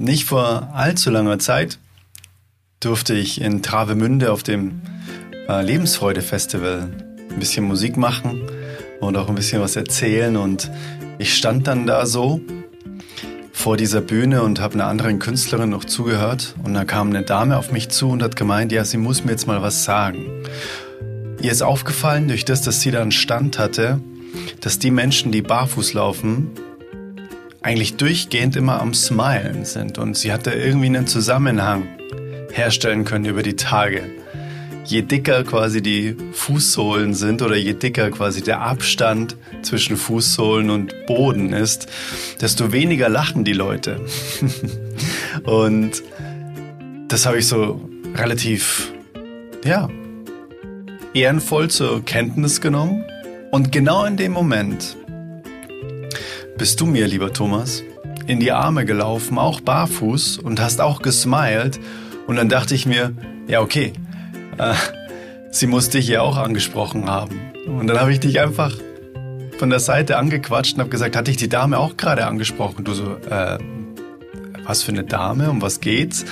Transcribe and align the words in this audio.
Nicht 0.00 0.24
vor 0.24 0.70
allzu 0.72 1.10
langer 1.10 1.38
Zeit 1.38 1.78
durfte 2.80 3.12
ich 3.12 3.38
in 3.42 3.62
Travemünde 3.62 4.32
auf 4.32 4.42
dem 4.42 4.80
äh, 5.46 5.62
Lebensfreude-Festival 5.62 6.88
ein 7.30 7.38
bisschen 7.38 7.66
Musik 7.66 7.98
machen 7.98 8.40
und 9.00 9.18
auch 9.18 9.28
ein 9.28 9.34
bisschen 9.34 9.60
was 9.60 9.76
erzählen. 9.76 10.38
Und 10.38 10.70
ich 11.18 11.36
stand 11.36 11.66
dann 11.66 11.86
da 11.86 12.06
so 12.06 12.40
vor 13.52 13.76
dieser 13.76 14.00
Bühne 14.00 14.42
und 14.42 14.58
habe 14.58 14.72
einer 14.72 14.86
anderen 14.86 15.18
Künstlerin 15.18 15.68
noch 15.68 15.84
zugehört. 15.84 16.54
Und 16.64 16.72
da 16.72 16.86
kam 16.86 17.10
eine 17.10 17.22
Dame 17.22 17.58
auf 17.58 17.70
mich 17.70 17.90
zu 17.90 18.08
und 18.08 18.22
hat 18.22 18.36
gemeint, 18.36 18.72
ja, 18.72 18.86
sie 18.86 18.96
muss 18.96 19.22
mir 19.22 19.32
jetzt 19.32 19.46
mal 19.46 19.60
was 19.60 19.84
sagen. 19.84 20.24
Ihr 21.42 21.52
ist 21.52 21.60
aufgefallen, 21.60 22.26
durch 22.26 22.46
das, 22.46 22.62
dass 22.62 22.80
sie 22.80 22.90
da 22.90 23.02
einen 23.02 23.12
Stand 23.12 23.58
hatte, 23.58 24.00
dass 24.62 24.78
die 24.78 24.92
Menschen, 24.92 25.30
die 25.30 25.42
barfuß 25.42 25.92
laufen, 25.92 26.52
eigentlich 27.62 27.96
durchgehend 27.96 28.56
immer 28.56 28.80
am 28.80 28.94
Smilen 28.94 29.64
sind. 29.64 29.98
Und 29.98 30.16
sie 30.16 30.32
hatte 30.32 30.50
irgendwie 30.52 30.86
einen 30.86 31.06
Zusammenhang 31.06 31.88
herstellen 32.52 33.04
können 33.04 33.26
über 33.26 33.42
die 33.42 33.56
Tage. 33.56 34.02
Je 34.84 35.02
dicker 35.02 35.44
quasi 35.44 35.82
die 35.82 36.16
Fußsohlen 36.32 37.14
sind 37.14 37.42
oder 37.42 37.56
je 37.56 37.74
dicker 37.74 38.10
quasi 38.10 38.42
der 38.42 38.60
Abstand 38.62 39.36
zwischen 39.62 39.96
Fußsohlen 39.96 40.70
und 40.70 40.94
Boden 41.06 41.52
ist, 41.52 41.86
desto 42.40 42.72
weniger 42.72 43.08
lachen 43.08 43.44
die 43.44 43.52
Leute. 43.52 44.00
und 45.44 46.02
das 47.08 47.26
habe 47.26 47.38
ich 47.38 47.46
so 47.46 47.80
relativ, 48.16 48.92
ja, 49.64 49.88
ehrenvoll 51.14 51.68
zur 51.68 52.04
Kenntnis 52.04 52.60
genommen. 52.60 53.04
Und 53.50 53.72
genau 53.72 54.04
in 54.04 54.16
dem 54.16 54.32
Moment 54.32 54.96
bist 56.60 56.78
du 56.78 56.84
mir, 56.84 57.06
lieber 57.06 57.32
Thomas, 57.32 57.82
in 58.26 58.38
die 58.38 58.52
Arme 58.52 58.84
gelaufen, 58.84 59.38
auch 59.38 59.62
barfuß 59.62 60.36
und 60.36 60.60
hast 60.60 60.82
auch 60.82 61.00
gesmiled. 61.00 61.80
Und 62.26 62.36
dann 62.36 62.50
dachte 62.50 62.74
ich 62.74 62.84
mir, 62.84 63.14
ja, 63.48 63.62
okay, 63.62 63.94
äh, 64.58 64.74
sie 65.50 65.66
muss 65.66 65.88
dich 65.88 66.06
ja 66.06 66.20
auch 66.20 66.36
angesprochen 66.36 67.08
haben. 67.08 67.40
Und 67.66 67.86
dann 67.86 67.98
habe 67.98 68.12
ich 68.12 68.20
dich 68.20 68.40
einfach 68.40 68.76
von 69.56 69.70
der 69.70 69.80
Seite 69.80 70.18
angequatscht 70.18 70.74
und 70.74 70.80
habe 70.80 70.90
gesagt, 70.90 71.16
hatte 71.16 71.30
ich 71.30 71.38
die 71.38 71.48
Dame 71.48 71.78
auch 71.78 71.96
gerade 71.96 72.26
angesprochen? 72.26 72.84
Du 72.84 72.92
so, 72.92 73.16
äh, 73.30 73.56
was 74.66 74.82
für 74.82 74.92
eine 74.92 75.04
Dame, 75.04 75.48
um 75.48 75.62
was 75.62 75.80
geht's? 75.80 76.26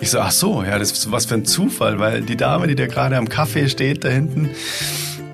Ich 0.00 0.10
so, 0.10 0.20
ach 0.20 0.30
so, 0.30 0.62
ja, 0.62 0.78
das 0.78 0.92
ist 0.92 1.10
was 1.10 1.26
für 1.26 1.34
ein 1.34 1.44
Zufall, 1.44 1.98
weil 1.98 2.22
die 2.22 2.36
Dame, 2.36 2.68
die 2.68 2.76
da 2.76 2.86
gerade 2.86 3.16
am 3.16 3.28
Kaffee 3.28 3.68
steht, 3.68 4.04
da 4.04 4.10
hinten, 4.10 4.48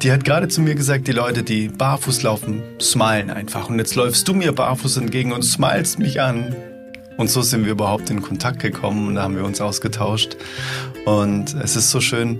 die 0.02 0.10
hat 0.10 0.24
gerade 0.24 0.48
zu 0.48 0.60
mir 0.60 0.74
gesagt, 0.74 1.06
die 1.06 1.12
Leute, 1.12 1.44
die 1.44 1.68
barfuß 1.68 2.22
laufen, 2.22 2.62
smilen 2.80 3.30
einfach. 3.30 3.68
Und 3.68 3.78
jetzt 3.78 3.94
läufst 3.94 4.26
du 4.26 4.34
mir 4.34 4.52
barfuß 4.52 4.96
entgegen 4.96 5.32
und 5.32 5.42
smilest 5.42 6.00
mich 6.00 6.20
an. 6.20 6.56
Und 7.18 7.30
so 7.30 7.42
sind 7.42 7.64
wir 7.64 7.72
überhaupt 7.72 8.10
in 8.10 8.20
Kontakt 8.20 8.60
gekommen 8.60 9.08
und 9.08 9.14
da 9.14 9.22
haben 9.22 9.36
wir 9.36 9.44
uns 9.44 9.60
ausgetauscht. 9.60 10.36
Und 11.04 11.54
es 11.54 11.76
ist 11.76 11.90
so 11.90 12.00
schön, 12.00 12.38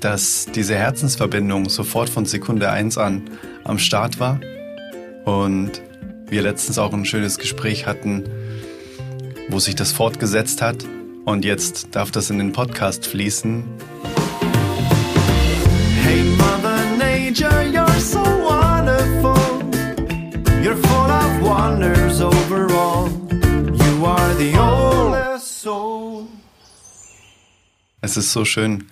dass 0.00 0.46
diese 0.52 0.74
Herzensverbindung 0.74 1.68
sofort 1.68 2.08
von 2.08 2.26
Sekunde 2.26 2.70
eins 2.70 2.98
an 2.98 3.30
am 3.62 3.78
Start 3.78 4.18
war. 4.18 4.40
Und 5.24 5.80
wir 6.28 6.42
letztens 6.42 6.78
auch 6.78 6.92
ein 6.92 7.04
schönes 7.04 7.38
Gespräch 7.38 7.86
hatten, 7.86 8.24
wo 9.48 9.60
sich 9.60 9.76
das 9.76 9.92
fortgesetzt 9.92 10.60
hat. 10.60 10.84
Und 11.24 11.44
jetzt 11.44 11.94
darf 11.94 12.10
das 12.10 12.30
in 12.30 12.38
den 12.38 12.52
Podcast 12.52 13.06
fließen. 13.06 13.64
You're 20.62 20.74
full 20.74 21.10
of 21.10 21.40
wonders 21.40 22.20
overall. 22.20 23.08
You 23.30 24.04
are 24.04 24.34
the 24.34 24.58
oldest 24.58 25.62
soul. 25.62 26.26
Es 28.00 28.16
ist 28.16 28.32
so 28.32 28.44
schön, 28.44 28.90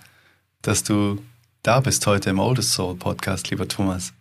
dass 0.62 0.84
du 0.84 1.19
da 1.64 1.81
bist 1.81 2.06
heute 2.06 2.31
im 2.31 2.38
Oldest 2.38 2.72
Soul 2.72 2.94
Podcast, 2.97 3.50
lieber 3.50 3.66
Thomas. 3.66 4.12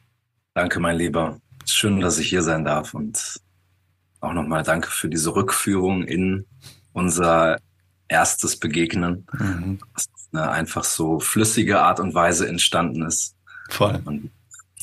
Danke, 0.56 0.79
mein 0.79 0.97
Lieber. 0.97 1.39
Schön, 1.66 2.00
dass 2.00 2.17
ich 2.17 2.29
hier 2.29 2.41
sein 2.41 2.66
darf 2.66 2.95
und 2.95 3.39
auch 4.22 4.33
nochmal 4.33 4.63
danke 4.63 4.89
für 4.89 5.07
diese 5.07 5.35
Rückführung 5.35 6.03
in 6.03 6.47
unser 6.94 7.59
erstes 8.07 8.57
Begegnen, 8.59 9.27
mhm. 9.33 9.79
was 9.94 10.07
auf 10.12 10.22
eine 10.33 10.50
einfach 10.50 10.83
so 10.83 11.19
flüssige 11.19 11.79
Art 11.79 12.00
und 12.00 12.16
Weise 12.16 12.47
entstanden 12.47 13.03
ist. 13.03 13.35
Voll. 13.69 14.01
Und 14.06 14.31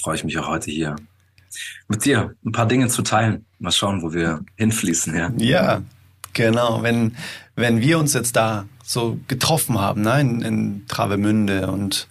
freue 0.00 0.14
ich 0.14 0.22
mich 0.22 0.38
auch 0.38 0.46
heute 0.46 0.70
hier 0.70 0.94
mit 1.88 2.04
dir 2.04 2.34
ein 2.44 2.52
paar 2.52 2.66
Dinge 2.66 2.88
zu 2.88 3.02
teilen. 3.02 3.44
Mal 3.58 3.72
schauen, 3.72 4.02
wo 4.02 4.12
wir 4.12 4.44
hinfließen, 4.56 5.14
ja. 5.14 5.30
Ja, 5.36 5.82
genau. 6.32 6.82
Wenn, 6.82 7.16
wenn 7.56 7.80
wir 7.80 7.98
uns 7.98 8.14
jetzt 8.14 8.36
da 8.36 8.66
so 8.84 9.18
getroffen 9.28 9.78
haben, 9.78 10.02
ne, 10.02 10.20
in, 10.20 10.42
in 10.42 10.86
Travemünde 10.88 11.70
und 11.70 12.08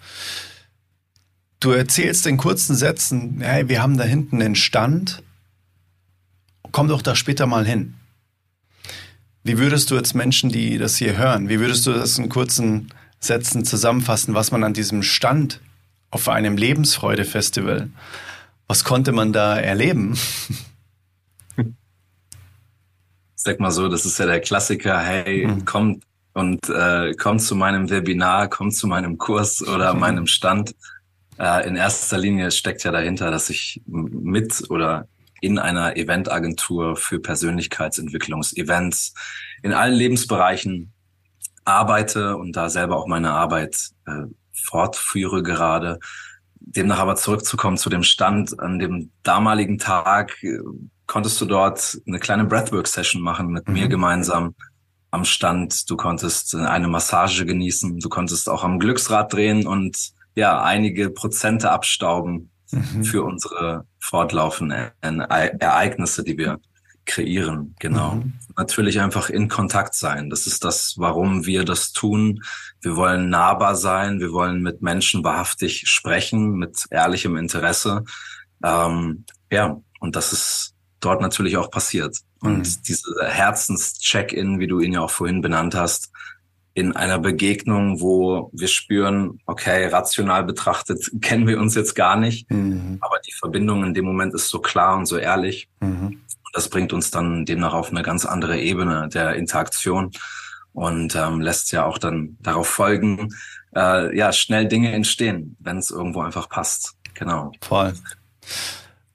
du 1.60 1.70
erzählst 1.70 2.26
in 2.26 2.36
kurzen 2.36 2.74
Sätzen, 2.74 3.40
hey, 3.40 3.68
wir 3.68 3.82
haben 3.82 3.96
da 3.96 4.04
hinten 4.04 4.40
den 4.40 4.54
Stand, 4.54 5.22
komm 6.72 6.88
doch 6.88 7.02
da 7.02 7.14
später 7.14 7.46
mal 7.46 7.66
hin. 7.66 7.94
Wie 9.44 9.58
würdest 9.58 9.90
du 9.90 9.96
jetzt 9.96 10.14
Menschen, 10.14 10.50
die 10.50 10.78
das 10.78 10.96
hier 10.96 11.16
hören, 11.16 11.48
wie 11.48 11.60
würdest 11.60 11.86
du 11.86 11.92
das 11.92 12.18
in 12.18 12.28
kurzen 12.28 12.92
Sätzen 13.18 13.64
zusammenfassen, 13.64 14.34
was 14.34 14.50
man 14.50 14.64
an 14.64 14.72
diesem 14.72 15.02
Stand 15.02 15.60
auf 16.10 16.28
einem 16.28 16.56
Lebensfreude-Festival, 16.56 17.88
was 18.72 18.84
konnte 18.84 19.12
man 19.12 19.34
da 19.34 19.58
erleben? 19.58 20.16
Sag 23.34 23.60
mal 23.60 23.70
so, 23.70 23.86
das 23.86 24.06
ist 24.06 24.18
ja 24.18 24.24
der 24.24 24.40
Klassiker, 24.40 24.98
hey, 24.98 25.46
mhm. 25.46 25.66
kommt 25.66 26.04
und 26.32 26.70
äh, 26.70 27.12
kommt 27.12 27.42
zu 27.42 27.54
meinem 27.54 27.90
Webinar, 27.90 28.48
kommt 28.48 28.74
zu 28.74 28.86
meinem 28.86 29.18
Kurs 29.18 29.60
oder 29.60 29.92
mhm. 29.92 30.00
meinem 30.00 30.26
Stand. 30.26 30.74
Äh, 31.38 31.68
in 31.68 31.76
erster 31.76 32.16
Linie 32.16 32.50
steckt 32.50 32.82
ja 32.84 32.92
dahinter, 32.92 33.30
dass 33.30 33.50
ich 33.50 33.82
mit 33.84 34.70
oder 34.70 35.06
in 35.42 35.58
einer 35.58 35.98
Eventagentur 35.98 36.96
für 36.96 37.20
Persönlichkeitsentwicklungsevents 37.20 39.12
in 39.62 39.74
allen 39.74 39.92
Lebensbereichen 39.92 40.94
arbeite 41.66 42.38
und 42.38 42.56
da 42.56 42.70
selber 42.70 42.96
auch 42.96 43.06
meine 43.06 43.32
Arbeit 43.32 43.90
äh, 44.06 44.22
fortführe 44.64 45.42
gerade. 45.42 45.98
Demnach 46.66 46.98
aber 46.98 47.16
zurückzukommen 47.16 47.76
zu 47.76 47.90
dem 47.90 48.02
Stand 48.02 48.58
an 48.60 48.78
dem 48.78 49.10
damaligen 49.22 49.78
Tag, 49.78 50.42
äh, 50.42 50.58
konntest 51.06 51.40
du 51.40 51.44
dort 51.44 51.98
eine 52.06 52.18
kleine 52.18 52.44
Breathwork-Session 52.44 53.20
machen 53.20 53.48
mit 53.48 53.68
mhm. 53.68 53.74
mir 53.74 53.88
gemeinsam 53.88 54.54
am 55.10 55.24
Stand. 55.24 55.90
Du 55.90 55.96
konntest 55.96 56.54
eine 56.54 56.88
Massage 56.88 57.44
genießen. 57.44 57.98
Du 57.98 58.08
konntest 58.08 58.48
auch 58.48 58.64
am 58.64 58.78
Glücksrad 58.78 59.32
drehen 59.32 59.66
und 59.66 60.12
ja, 60.34 60.62
einige 60.62 61.10
Prozente 61.10 61.70
abstauben 61.70 62.50
mhm. 62.70 63.04
für 63.04 63.22
unsere 63.22 63.86
fortlaufenden 64.00 64.90
Ereignisse, 65.02 66.24
die 66.24 66.38
wir 66.38 66.58
kreieren. 67.04 67.74
Genau. 67.78 68.16
Mhm. 68.16 68.34
Natürlich 68.56 69.00
einfach 69.00 69.30
in 69.30 69.48
Kontakt 69.48 69.94
sein. 69.94 70.30
Das 70.30 70.46
ist 70.46 70.64
das, 70.64 70.94
warum 70.98 71.46
wir 71.46 71.64
das 71.64 71.92
tun. 71.92 72.42
Wir 72.80 72.96
wollen 72.96 73.28
nahbar 73.28 73.76
sein. 73.76 74.20
Wir 74.20 74.32
wollen 74.32 74.62
mit 74.62 74.82
Menschen 74.82 75.24
wahrhaftig 75.24 75.88
sprechen, 75.88 76.52
mit 76.56 76.86
ehrlichem 76.90 77.36
Interesse. 77.36 78.04
Ähm, 78.64 79.24
ja, 79.50 79.80
und 80.00 80.16
das 80.16 80.32
ist 80.32 80.74
dort 81.00 81.20
natürlich 81.20 81.56
auch 81.56 81.70
passiert. 81.70 82.18
Und 82.40 82.58
mhm. 82.58 82.82
diese 82.86 83.14
Herzenscheck-in, 83.24 84.58
wie 84.58 84.66
du 84.66 84.80
ihn 84.80 84.92
ja 84.92 85.00
auch 85.00 85.10
vorhin 85.10 85.40
benannt 85.40 85.74
hast, 85.74 86.10
in 86.74 86.96
einer 86.96 87.18
Begegnung, 87.18 88.00
wo 88.00 88.50
wir 88.52 88.68
spüren, 88.68 89.40
okay, 89.46 89.86
rational 89.86 90.44
betrachtet 90.44 91.10
kennen 91.20 91.46
wir 91.46 91.60
uns 91.60 91.74
jetzt 91.74 91.94
gar 91.94 92.16
nicht, 92.16 92.50
mhm. 92.50 92.98
aber 93.00 93.18
die 93.18 93.32
Verbindung 93.32 93.84
in 93.84 93.94
dem 93.94 94.06
Moment 94.06 94.34
ist 94.34 94.48
so 94.48 94.58
klar 94.60 94.96
und 94.96 95.06
so 95.06 95.18
ehrlich. 95.18 95.68
Mhm. 95.80 96.21
Das 96.52 96.68
bringt 96.68 96.92
uns 96.92 97.10
dann 97.10 97.44
demnach 97.44 97.72
auf 97.72 97.90
eine 97.90 98.02
ganz 98.02 98.24
andere 98.24 98.58
Ebene 98.58 99.08
der 99.08 99.34
Interaktion 99.36 100.10
und 100.72 101.14
ähm, 101.16 101.40
lässt 101.40 101.72
ja 101.72 101.84
auch 101.84 101.98
dann 101.98 102.36
darauf 102.40 102.68
folgen, 102.68 103.28
äh, 103.74 104.16
ja, 104.16 104.32
schnell 104.32 104.68
Dinge 104.68 104.92
entstehen, 104.92 105.56
wenn 105.60 105.78
es 105.78 105.90
irgendwo 105.90 106.20
einfach 106.20 106.48
passt. 106.48 106.94
Genau. 107.14 107.52
Voll. 107.60 107.94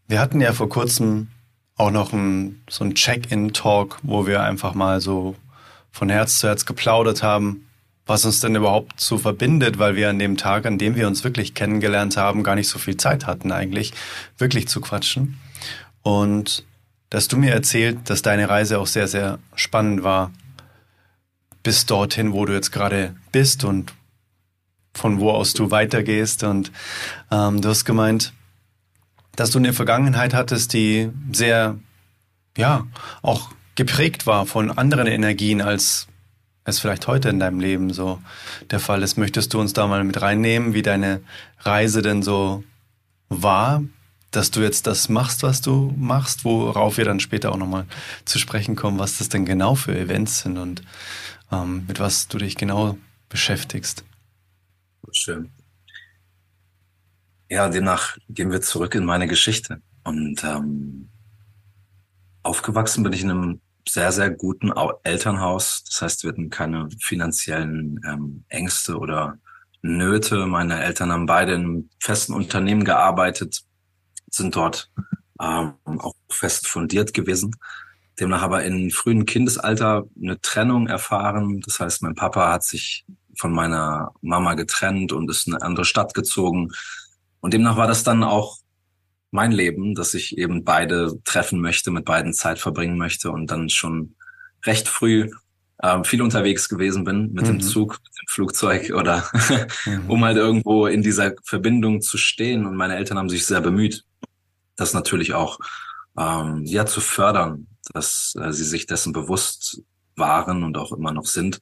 Wir 0.08 0.20
hatten 0.20 0.40
ja 0.42 0.54
vor 0.54 0.70
kurzem 0.70 1.28
auch 1.76 1.92
noch 1.92 2.14
ein, 2.14 2.64
so 2.70 2.84
ein 2.84 2.96
Check-in-Talk, 2.96 4.00
wo 4.02 4.26
wir 4.26 4.42
einfach 4.42 4.74
mal 4.74 5.02
so 5.02 5.36
von 5.92 6.10
Herz 6.10 6.40
zu 6.40 6.48
Herz 6.48 6.66
geplaudert 6.66 7.24
haben, 7.24 7.68
was 8.06 8.26
uns 8.26 8.40
denn 8.40 8.56
überhaupt 8.56 9.00
so 9.00 9.18
verbindet, 9.18 9.80
weil 9.80 9.96
wir 9.96 10.10
an 10.10 10.20
dem 10.20 10.38
Tag, 10.38 10.66
an 10.66 10.78
dem 10.78 10.96
wir 10.96 11.08
uns 11.08 11.24
wirklich 11.24 11.54
kennengelernt 11.54 12.18
haben, 12.18 12.44
gar 12.44 12.56
nicht 12.56 12.70
so 12.70 12.80
viel 12.80 12.98
Zeit 12.98 13.28
hatten 13.28 13.52
eigentlich, 13.52 13.94
wirklich 14.38 14.68
zu 14.68 14.80
quatschen. 14.80 15.40
Und 16.04 16.64
dass 17.10 17.28
du 17.28 17.38
mir 17.38 17.52
erzählt, 17.52 18.10
dass 18.10 18.22
deine 18.22 18.50
Reise 18.50 18.80
auch 18.80 18.88
sehr, 18.88 19.08
sehr 19.08 19.40
spannend 19.56 20.04
war, 20.04 20.32
bis 21.64 21.86
dorthin, 21.86 22.34
wo 22.34 22.46
du 22.46 22.54
jetzt 22.54 22.72
gerade 22.72 23.16
bist 23.32 23.64
und 23.64 23.94
von 24.94 25.20
wo 25.20 25.32
aus 25.32 25.54
du 25.54 25.72
weitergehst. 25.72 26.44
Und 26.44 26.72
ähm, 27.32 27.62
du 27.62 27.70
hast 27.70 27.86
gemeint, 27.86 28.34
dass 29.36 29.52
du 29.52 29.60
eine 29.60 29.74
Vergangenheit 29.74 30.34
hattest, 30.34 30.74
die 30.74 31.12
sehr, 31.32 31.78
ja, 32.58 32.88
auch 33.22 33.52
geprägt 33.76 34.26
war 34.26 34.46
von 34.46 34.72
anderen 34.72 35.08
Energien, 35.08 35.62
als 35.62 36.08
es 36.64 36.80
vielleicht 36.80 37.08
heute 37.08 37.30
in 37.30 37.40
deinem 37.40 37.60
Leben 37.60 37.94
so 37.94 38.20
der 38.72 38.80
Fall 38.80 39.04
ist. 39.04 39.18
Möchtest 39.18 39.54
du 39.54 39.60
uns 39.60 39.74
da 39.74 39.88
mal 39.88 40.04
mit 40.04 40.22
reinnehmen, 40.22 40.74
wie 40.74 40.82
deine 40.82 41.22
Reise 41.60 42.02
denn 42.02 42.24
so 42.24 42.64
war, 43.30 43.84
dass 44.32 44.52
du 44.52 44.62
jetzt 44.62 44.88
das 44.88 45.10
machst, 45.10 45.44
was 45.44 45.62
du 45.62 45.94
machst, 45.98 46.44
worauf 46.44 46.98
wir 46.98 47.06
dann 47.06 47.20
später 47.20 47.52
auch 47.52 47.58
nochmal 47.58 47.86
zu 48.26 48.40
sprechen 48.40 48.76
kommen, 48.76 49.00
was 49.00 49.18
das 49.18 49.30
denn 49.30 49.46
genau 49.46 49.76
für 49.76 49.98
Events 49.98 50.40
sind 50.40 50.58
und 50.58 50.82
ähm, 51.52 51.86
mit 51.88 52.00
was 52.00 52.28
du 52.28 52.38
dich 52.38 52.56
genau 52.56 52.98
beschäftigst. 53.30 54.04
Schön. 55.12 55.50
Ja, 57.50 57.70
demnach 57.70 58.18
gehen 58.30 58.52
wir 58.52 58.62
zurück 58.62 58.96
in 58.96 59.06
meine 59.06 59.28
Geschichte. 59.28 59.82
Und 60.04 60.44
ähm, 60.44 61.10
aufgewachsen 62.44 63.04
bin 63.04 63.14
ich 63.14 63.24
in 63.24 63.32
einem 63.32 63.62
sehr, 63.88 64.12
sehr 64.12 64.30
guten 64.30 64.74
Elternhaus. 65.04 65.84
Das 65.86 66.02
heißt, 66.02 66.24
wir 66.24 66.32
hatten 66.32 66.50
keine 66.50 66.90
finanziellen 67.00 68.02
ähm, 68.06 68.44
Ängste 68.50 68.98
oder 68.98 69.38
Nöte. 69.82 70.46
Meine 70.46 70.84
Eltern 70.84 71.12
haben 71.12 71.26
beide 71.26 71.54
in 71.54 71.90
festen 72.00 72.34
Unternehmen 72.34 72.84
gearbeitet, 72.84 73.64
sind 74.30 74.56
dort 74.56 74.90
ähm, 75.42 75.74
auch 75.86 76.16
fest 76.30 76.68
fundiert 76.68 77.14
gewesen. 77.14 77.56
Demnach 78.20 78.42
aber 78.42 78.64
in 78.64 78.90
frühen 78.90 79.26
Kindesalter 79.26 80.06
eine 80.22 80.42
Trennung 80.42 80.88
erfahren. 80.88 81.62
Das 81.66 81.80
heißt, 81.80 82.02
mein 82.02 82.16
Papa 82.16 82.52
hat 82.52 82.64
sich 82.64 83.06
von 83.36 83.54
meiner 83.54 84.12
Mama 84.22 84.56
getrennt 84.56 85.12
und 85.12 85.30
ist 85.30 85.48
in 85.48 85.54
eine 85.54 85.64
andere 85.64 85.86
Stadt 85.86 86.14
gezogen. 86.14 86.70
Und 87.40 87.54
demnach 87.54 87.78
war 87.78 87.88
das 87.88 88.04
dann 88.04 88.24
auch 88.24 88.58
mein 89.30 89.52
Leben, 89.52 89.94
dass 89.94 90.14
ich 90.14 90.38
eben 90.38 90.64
beide 90.64 91.20
treffen 91.24 91.62
möchte, 91.62 91.92
mit 91.92 92.06
beiden 92.06 92.34
Zeit 92.34 92.60
verbringen 92.60 92.98
möchte 92.98 93.32
und 93.32 93.52
dann 93.52 93.70
schon 93.70 94.16
recht 94.66 94.88
früh 94.88 95.30
ähm, 95.84 96.04
viel 96.04 96.24
unterwegs 96.24 96.70
gewesen 96.70 97.04
bin 97.04 97.34
mit 97.34 97.44
mhm. 97.44 97.60
dem 97.60 97.62
Zug, 97.62 98.00
mit 98.04 98.20
dem 98.20 98.28
Flugzeug 98.28 98.92
oder 98.96 99.30
um 100.08 100.26
halt 100.26 100.38
irgendwo 100.38 100.88
in 100.88 101.04
dieser 101.04 101.34
Verbindung 101.44 102.02
zu 102.02 102.18
stehen. 102.18 102.66
Und 102.66 102.76
meine 102.76 102.96
Eltern 102.96 103.20
haben 103.20 103.30
sich 103.30 103.46
sehr 103.46 103.62
bemüht, 103.62 104.07
das 104.78 104.94
natürlich 104.94 105.34
auch 105.34 105.60
ähm, 106.18 106.64
ja 106.64 106.86
zu 106.86 107.02
fördern, 107.02 107.68
dass 107.94 108.36
äh, 108.42 108.54
sie 108.54 108.64
sich 108.64 108.86
dessen 108.86 109.12
bewusst 109.12 109.82
waren 110.16 110.64
und 110.64 110.78
auch 110.78 110.94
immer 110.94 111.12
noch 111.12 111.26
sind, 111.26 111.60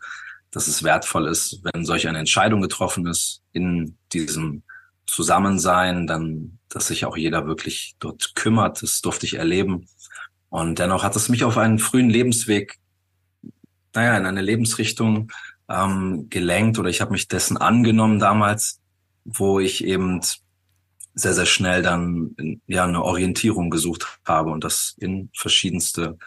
dass 0.51 0.67
es 0.67 0.83
wertvoll 0.83 1.27
ist, 1.27 1.59
wenn 1.63 1.83
solch 1.83 2.07
eine 2.07 2.19
Entscheidung 2.19 2.61
getroffen 2.61 3.07
ist 3.07 3.41
in 3.51 3.97
diesem 4.13 4.63
Zusammensein, 5.05 6.07
dann, 6.07 6.59
dass 6.69 6.87
sich 6.87 7.05
auch 7.05 7.17
jeder 7.17 7.45
wirklich 7.47 7.95
dort 7.99 8.35
kümmert. 8.35 8.81
Das 8.81 9.01
durfte 9.01 9.25
ich 9.25 9.35
erleben. 9.35 9.87
Und 10.49 10.79
dennoch 10.79 11.03
hat 11.03 11.15
es 11.15 11.29
mich 11.29 11.43
auf 11.43 11.57
einen 11.57 11.79
frühen 11.79 12.09
Lebensweg, 12.09 12.77
naja, 13.93 14.17
in 14.17 14.25
eine 14.25 14.41
Lebensrichtung 14.41 15.31
ähm, 15.69 16.27
gelenkt 16.29 16.79
oder 16.79 16.89
ich 16.89 17.01
habe 17.01 17.11
mich 17.11 17.27
dessen 17.27 17.57
angenommen 17.57 18.19
damals, 18.19 18.79
wo 19.25 19.59
ich 19.59 19.83
eben 19.83 20.21
sehr, 21.15 21.33
sehr 21.33 21.45
schnell 21.45 21.81
dann 21.81 22.35
ja 22.67 22.83
eine 22.83 23.03
Orientierung 23.03 23.69
gesucht 23.69 24.19
habe 24.25 24.51
und 24.51 24.63
das 24.63 24.95
in 24.99 25.29
verschiedenste 25.33 26.17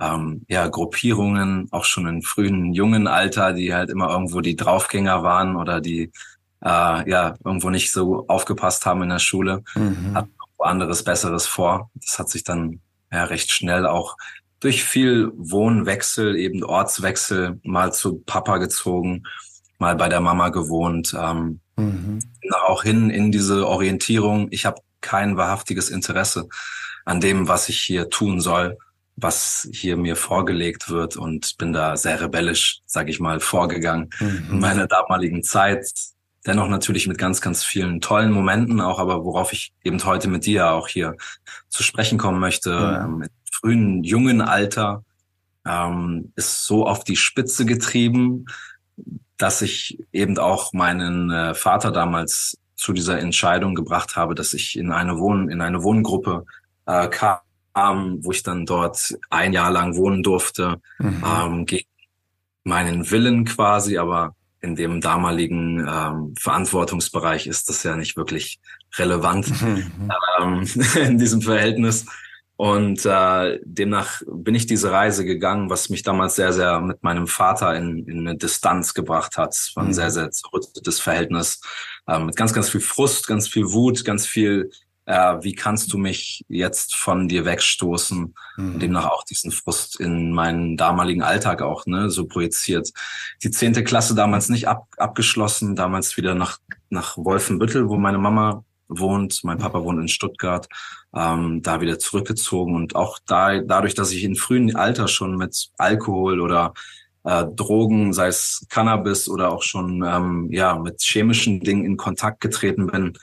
ähm, 0.00 0.42
ja, 0.48 0.68
Gruppierungen, 0.68 1.68
auch 1.72 1.84
schon 1.84 2.06
in 2.06 2.22
frühen 2.22 2.72
jungen 2.72 3.06
Alter, 3.08 3.52
die 3.52 3.74
halt 3.74 3.90
immer 3.90 4.10
irgendwo 4.10 4.40
die 4.40 4.56
Draufgänger 4.56 5.22
waren 5.22 5.56
oder 5.56 5.80
die 5.80 6.12
äh, 6.64 7.10
ja 7.10 7.34
irgendwo 7.44 7.70
nicht 7.70 7.92
so 7.92 8.26
aufgepasst 8.28 8.86
haben 8.86 9.02
in 9.02 9.08
der 9.08 9.18
Schule, 9.18 9.62
mhm. 9.74 10.14
hatten 10.14 10.32
anderes, 10.58 11.04
Besseres 11.04 11.46
vor. 11.46 11.90
Das 11.94 12.18
hat 12.18 12.28
sich 12.28 12.44
dann 12.44 12.80
ja 13.12 13.24
recht 13.24 13.50
schnell 13.50 13.86
auch 13.86 14.16
durch 14.60 14.82
viel 14.84 15.30
Wohnwechsel, 15.36 16.36
eben 16.36 16.64
Ortswechsel, 16.64 17.60
mal 17.62 17.92
zu 17.92 18.18
Papa 18.26 18.58
gezogen, 18.58 19.22
mal 19.78 19.94
bei 19.94 20.08
der 20.08 20.20
Mama 20.20 20.48
gewohnt, 20.48 21.16
ähm, 21.18 21.60
mhm. 21.78 22.20
auch 22.66 22.82
hin 22.82 23.10
in 23.10 23.32
diese 23.32 23.66
Orientierung. 23.66 24.48
Ich 24.50 24.66
habe 24.66 24.80
kein 25.00 25.36
wahrhaftiges 25.36 25.90
Interesse 25.90 26.48
an 27.04 27.20
dem, 27.20 27.48
was 27.48 27.68
ich 27.68 27.80
hier 27.80 28.10
tun 28.10 28.40
soll, 28.40 28.76
was 29.16 29.68
hier 29.72 29.96
mir 29.96 30.16
vorgelegt 30.16 30.90
wird 30.90 31.16
und 31.16 31.56
bin 31.58 31.72
da 31.72 31.96
sehr 31.96 32.20
rebellisch, 32.20 32.80
sage 32.86 33.10
ich 33.10 33.20
mal, 33.20 33.40
vorgegangen 33.40 34.10
mhm. 34.20 34.46
in 34.50 34.60
meiner 34.60 34.86
damaligen 34.86 35.42
Zeit 35.42 35.90
dennoch 36.48 36.68
natürlich 36.68 37.06
mit 37.06 37.18
ganz, 37.18 37.40
ganz 37.40 37.62
vielen 37.62 38.00
tollen 38.00 38.32
Momenten 38.32 38.80
auch, 38.80 38.98
aber 38.98 39.24
worauf 39.24 39.52
ich 39.52 39.72
eben 39.84 40.02
heute 40.04 40.28
mit 40.28 40.46
dir 40.46 40.70
auch 40.70 40.88
hier 40.88 41.16
zu 41.68 41.82
sprechen 41.82 42.18
kommen 42.18 42.40
möchte, 42.40 42.70
ja. 42.70 43.04
ähm, 43.04 43.18
mit 43.18 43.32
frühen, 43.50 44.02
jungen 44.02 44.40
Alter, 44.40 45.04
ähm, 45.66 46.32
ist 46.36 46.64
so 46.64 46.86
auf 46.86 47.04
die 47.04 47.16
Spitze 47.16 47.66
getrieben, 47.66 48.46
dass 49.38 49.62
ich 49.62 49.98
eben 50.12 50.36
auch 50.38 50.72
meinen 50.72 51.30
äh, 51.30 51.54
Vater 51.54 51.92
damals 51.92 52.58
zu 52.76 52.92
dieser 52.92 53.18
Entscheidung 53.18 53.74
gebracht 53.74 54.16
habe, 54.16 54.34
dass 54.34 54.52
ich 54.52 54.76
in 54.76 54.92
eine 54.92 55.18
Wohn 55.18 55.48
in 55.48 55.60
eine 55.60 55.82
Wohngruppe 55.82 56.44
äh, 56.86 57.08
kam, 57.08 58.24
wo 58.24 58.32
ich 58.32 58.42
dann 58.42 58.66
dort 58.66 59.16
ein 59.30 59.52
Jahr 59.52 59.70
lang 59.70 59.96
wohnen 59.96 60.22
durfte, 60.22 60.80
mhm. 60.98 61.24
ähm, 61.24 61.66
gegen 61.66 61.88
meinen 62.64 63.10
Willen 63.10 63.44
quasi, 63.44 63.98
aber 63.98 64.34
in 64.60 64.74
dem 64.74 65.00
damaligen 65.00 65.86
ähm, 65.88 66.34
Verantwortungsbereich 66.38 67.46
ist 67.46 67.68
das 67.68 67.84
ja 67.84 67.96
nicht 67.96 68.16
wirklich 68.16 68.58
relevant 68.96 69.48
mhm. 69.62 70.10
ähm, 70.40 70.66
in 70.96 71.18
diesem 71.18 71.42
Verhältnis. 71.42 72.06
Und 72.58 73.06
äh, 73.06 73.60
demnach 73.64 74.20
bin 74.26 74.56
ich 74.56 74.66
diese 74.66 74.90
Reise 74.90 75.24
gegangen, 75.24 75.70
was 75.70 75.90
mich 75.90 76.02
damals 76.02 76.34
sehr, 76.34 76.52
sehr 76.52 76.80
mit 76.80 77.04
meinem 77.04 77.28
Vater 77.28 77.76
in, 77.76 78.04
in 78.08 78.26
eine 78.26 78.36
Distanz 78.36 78.94
gebracht 78.94 79.36
hat. 79.36 79.54
Es 79.54 79.70
war 79.76 79.84
ein 79.84 79.90
mhm. 79.90 79.94
sehr, 79.94 80.10
sehr 80.10 80.32
zerrüttetes 80.32 80.98
Verhältnis 80.98 81.60
äh, 82.08 82.18
mit 82.18 82.34
ganz, 82.34 82.52
ganz 82.52 82.68
viel 82.68 82.80
Frust, 82.80 83.28
ganz 83.28 83.46
viel 83.46 83.70
Wut, 83.70 84.04
ganz 84.04 84.26
viel 84.26 84.70
äh, 85.06 85.36
wie 85.40 85.54
kannst 85.54 85.92
du 85.92 85.98
mich 85.98 86.44
jetzt 86.48 86.96
von 86.96 87.28
dir 87.28 87.44
wegstoßen 87.44 88.34
mhm. 88.56 88.74
und 88.74 88.82
demnach 88.82 89.06
auch 89.06 89.22
diesen 89.22 89.52
Frust 89.52 90.00
in 90.00 90.32
meinen 90.32 90.76
damaligen 90.76 91.22
Alltag 91.22 91.62
auch 91.62 91.86
ne, 91.86 92.10
so 92.10 92.26
projiziert. 92.26 92.90
Die 93.44 93.52
zehnte 93.52 93.84
Klasse 93.84 94.16
damals 94.16 94.48
nicht 94.48 94.66
ab, 94.66 94.88
abgeschlossen, 94.96 95.76
damals 95.76 96.16
wieder 96.16 96.34
nach, 96.34 96.58
nach 96.90 97.16
Wolfenbüttel, 97.16 97.88
wo 97.88 97.96
meine 97.96 98.18
Mama 98.18 98.64
wohnt, 98.88 99.40
mein 99.44 99.58
Papa 99.58 99.82
wohnt 99.84 100.00
in 100.00 100.08
Stuttgart, 100.08 100.68
ähm, 101.14 101.62
da 101.62 101.80
wieder 101.80 101.98
zurückgezogen 101.98 102.74
und 102.74 102.96
auch 102.96 103.18
da, 103.26 103.60
dadurch, 103.60 103.94
dass 103.94 104.12
ich 104.12 104.24
in 104.24 104.36
frühen 104.36 104.74
Alter 104.76 105.08
schon 105.08 105.36
mit 105.36 105.70
Alkohol 105.76 106.40
oder 106.40 106.74
äh, 107.24 107.44
Drogen, 107.54 108.12
sei 108.12 108.28
es 108.28 108.66
Cannabis 108.68 109.28
oder 109.28 109.52
auch 109.52 109.62
schon 109.62 110.02
ähm, 110.06 110.48
ja 110.50 110.78
mit 110.78 111.00
chemischen 111.02 111.60
Dingen 111.60 111.84
in 111.84 111.96
Kontakt 111.96 112.40
getreten 112.40 112.86
bin, 112.86 113.14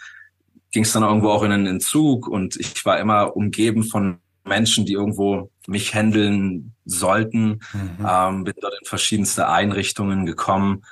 ging 0.72 0.84
es 0.84 0.94
dann 0.94 1.04
irgendwo 1.04 1.30
auch 1.30 1.44
in 1.44 1.52
einen 1.52 1.68
Entzug 1.68 2.28
und 2.28 2.58
ich 2.58 2.86
war 2.86 3.00
immer 3.00 3.36
umgeben 3.36 3.84
von 3.84 4.18
Menschen, 4.44 4.86
die 4.86 4.94
irgendwo 4.94 5.50
mich 5.68 5.96
handeln 5.96 6.76
sollten. 6.86 7.62
Mhm. 7.74 8.08
Ähm, 8.08 8.44
bin 8.44 8.54
dort 8.62 8.76
in 8.80 8.86
verschiedenste 8.86 9.48
Einrichtungen 9.48 10.26
gekommen, 10.26 10.84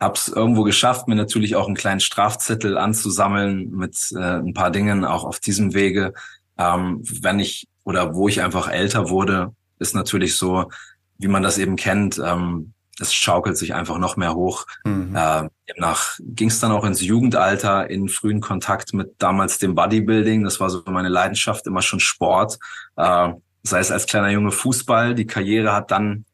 hab's 0.00 0.28
irgendwo 0.28 0.62
geschafft, 0.62 1.08
mir 1.08 1.14
natürlich 1.14 1.56
auch 1.56 1.66
einen 1.66 1.76
kleinen 1.76 2.00
Strafzettel 2.00 2.78
anzusammeln 2.78 3.70
mit 3.70 3.96
äh, 4.14 4.38
ein 4.38 4.54
paar 4.54 4.70
Dingen 4.70 5.04
auch 5.04 5.24
auf 5.24 5.40
diesem 5.40 5.74
Wege. 5.74 6.14
Ähm, 6.56 7.02
wenn 7.20 7.40
ich 7.40 7.66
oder 7.84 8.14
wo 8.14 8.28
ich 8.28 8.42
einfach 8.42 8.68
älter 8.68 9.10
wurde, 9.10 9.54
ist 9.78 9.94
natürlich 9.94 10.36
so, 10.36 10.70
wie 11.18 11.28
man 11.28 11.42
das 11.42 11.58
eben 11.58 11.76
kennt. 11.76 12.20
Ähm, 12.24 12.72
es 13.00 13.14
schaukelt 13.14 13.56
sich 13.56 13.74
einfach 13.74 13.98
noch 13.98 14.16
mehr 14.16 14.34
hoch. 14.34 14.66
Mhm. 14.84 15.14
Äh, 15.14 15.48
demnach 15.68 16.18
ging 16.20 16.48
es 16.48 16.60
dann 16.60 16.72
auch 16.72 16.84
ins 16.84 17.00
Jugendalter 17.00 17.88
in 17.88 18.08
frühen 18.08 18.40
Kontakt 18.40 18.92
mit 18.92 19.14
damals 19.18 19.58
dem 19.58 19.74
Bodybuilding. 19.74 20.44
Das 20.44 20.60
war 20.60 20.70
so 20.70 20.82
meine 20.86 21.08
Leidenschaft, 21.08 21.66
immer 21.66 21.82
schon 21.82 22.00
Sport. 22.00 22.58
Äh, 22.96 23.32
sei 23.62 23.80
es 23.80 23.90
als 23.90 24.06
kleiner 24.06 24.30
Junge 24.30 24.50
Fußball. 24.50 25.14
Die 25.14 25.26
Karriere 25.26 25.72
hat 25.72 25.90
dann, 25.90 26.24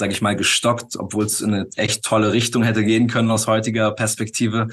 sage 0.00 0.12
ich 0.12 0.20
mal, 0.20 0.34
gestockt, 0.34 0.96
obwohl 0.96 1.24
es 1.24 1.40
in 1.40 1.54
eine 1.54 1.68
echt 1.76 2.04
tolle 2.04 2.32
Richtung 2.32 2.64
hätte 2.64 2.82
gehen 2.82 3.06
können 3.06 3.30
aus 3.30 3.46
heutiger 3.46 3.92
Perspektive, 3.92 4.66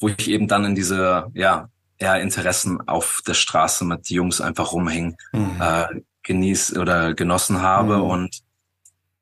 wo 0.00 0.08
ich 0.08 0.28
eben 0.28 0.48
dann 0.48 0.64
in 0.64 0.74
diese, 0.74 1.26
ja, 1.34 1.68
eher 1.98 2.20
Interessen 2.20 2.80
auf 2.88 3.22
der 3.26 3.34
Straße 3.34 3.84
mit 3.84 4.10
Jungs 4.10 4.40
einfach 4.40 4.72
rumhängen, 4.72 5.16
mhm. 5.32 5.60
äh, 5.60 5.86
genieß 6.22 6.76
oder 6.76 7.14
genossen 7.14 7.62
habe 7.62 7.98
mhm. 7.98 8.02
und 8.02 8.40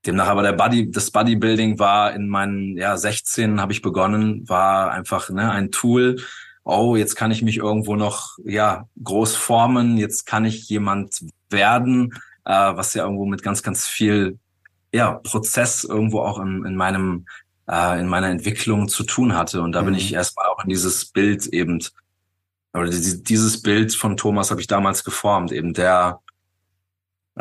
Demnach 0.07 0.29
aber 0.29 0.43
der 0.43 0.53
Body, 0.53 0.91
das 0.91 1.11
Bodybuilding 1.11 1.81
war 1.81 2.15
in 2.15 2.29
meinen 2.29 2.77
ja 2.77 2.97
16 2.97 3.61
habe 3.61 3.73
ich 3.73 3.83
begonnen, 3.83 4.49
war 4.49 4.93
einfach 4.93 5.29
ne, 5.29 5.50
ein 5.50 5.73
Tool. 5.73 6.23
Oh, 6.62 6.95
jetzt 6.95 7.17
kann 7.17 7.33
ich 7.33 7.43
mich 7.43 7.57
irgendwo 7.57 7.97
noch 7.97 8.38
ja 8.45 8.87
groß 9.03 9.35
formen, 9.35 9.99
jetzt 9.99 10.25
kann 10.25 10.45
ich 10.45 10.69
jemand 10.69 11.25
werden, 11.50 12.15
äh, 12.45 12.53
was 12.53 12.95
ja 12.95 13.03
irgendwo 13.03 13.27
mit 13.27 13.43
ganz 13.43 13.65
ganz 13.65 13.88
viel 13.88 14.38
ja 14.92 15.14
Prozess 15.14 15.85
irgendwo 15.85 16.21
auch 16.21 16.38
in, 16.40 16.64
in 16.64 16.76
meinem 16.76 17.26
äh, 17.68 18.00
in 18.00 18.07
meiner 18.07 18.28
Entwicklung 18.28 18.88
zu 18.88 19.04
tun 19.04 19.35
hatte 19.35 19.62
und 19.62 19.73
da 19.73 19.83
mhm. 19.83 19.87
bin 19.87 19.95
ich 19.95 20.12
erstmal 20.12 20.47
auch 20.47 20.62
in 20.64 20.71
dieses 20.71 21.07
Bild 21.07 21.47
eben 21.47 21.80
oder 22.75 22.90
dieses 22.90 23.62
Bild 23.62 23.95
von 23.95 24.16
Thomas 24.16 24.50
habe 24.50 24.61
ich 24.61 24.66
damals 24.66 25.04
geformt, 25.04 25.52
eben 25.52 25.73
der 25.73 26.21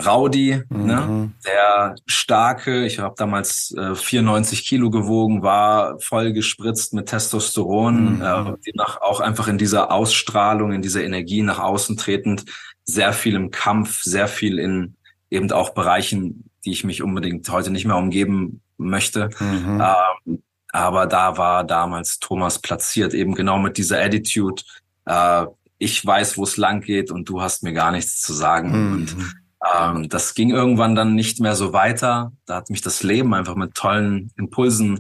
Rowdy, 0.06 0.51
ne? 0.51 0.66
mhm. 0.70 0.86
ne? 0.86 1.32
der 1.46 1.96
starke, 2.06 2.86
ich 2.86 3.00
habe 3.00 3.16
damals 3.18 3.74
äh, 3.77 3.96
94 3.96 4.68
Kilo 4.68 4.89
gewogen, 4.89 5.42
war 5.42 6.00
voll 6.00 6.34
gespritzt 6.34 6.94
mit 6.94 7.08
Testosteron, 7.08 8.18
mhm. 8.18 8.22
äh, 8.22 8.54
demnach 8.66 9.01
auch 9.01 9.20
einfach 9.20 9.48
in 9.48 9.58
dieser 9.58 9.92
Ausstrahlung, 9.92 10.72
in 10.72 10.82
dieser 10.82 11.04
Energie 11.04 11.42
nach 11.42 11.60
außen 11.60 11.98
tretend, 11.98 12.46
sehr 12.84 13.12
viel 13.12 13.36
im 13.36 13.51
Kampf, 13.51 14.01
sehr 14.04 14.27
viel 14.27 14.60
in 14.60 14.96
eben 15.30 15.51
auch 15.51 15.72
Bereichen, 15.72 16.50
die 16.68 16.74
ich 16.74 16.84
mich 16.84 17.02
unbedingt 17.02 17.48
heute 17.50 17.72
nicht 17.72 17.86
mehr 17.86 17.96
umgeben 17.96 18.60
möchte. 18.76 19.30
Mhm. 19.40 19.82
Ähm, 20.28 20.44
aber 20.74 21.08
da 21.08 21.38
war 21.38 21.64
damals 21.64 22.20
Thomas 22.20 22.60
platziert, 22.60 23.14
eben 23.14 23.36
genau 23.36 23.58
mit 23.58 23.78
dieser 23.78 24.02
Attitude, 24.02 24.62
äh, 25.06 25.46
ich 25.78 26.06
weiß, 26.06 26.38
wo 26.38 26.44
es 26.44 26.58
lang 26.58 26.82
geht 26.82 27.10
und 27.10 27.30
du 27.30 27.42
hast 27.42 27.64
mir 27.64 27.72
gar 27.72 27.94
nichts 27.94 28.20
zu 28.22 28.34
sagen. 28.34 28.72
Mhm. 28.72 28.94
Und 28.94 29.16
ähm, 29.80 30.10
das 30.10 30.36
ging 30.36 30.50
irgendwann 30.50 30.94
dann 30.94 31.16
nicht 31.16 31.40
mehr 31.40 31.56
so 31.56 31.72
weiter. 31.72 32.34
Da 32.46 32.56
hat 32.56 32.70
mich 32.70 32.82
das 32.82 33.02
Leben 33.02 33.34
einfach 33.34 33.56
mit 33.56 33.74
tollen 33.74 34.32
Impulsen 34.36 35.00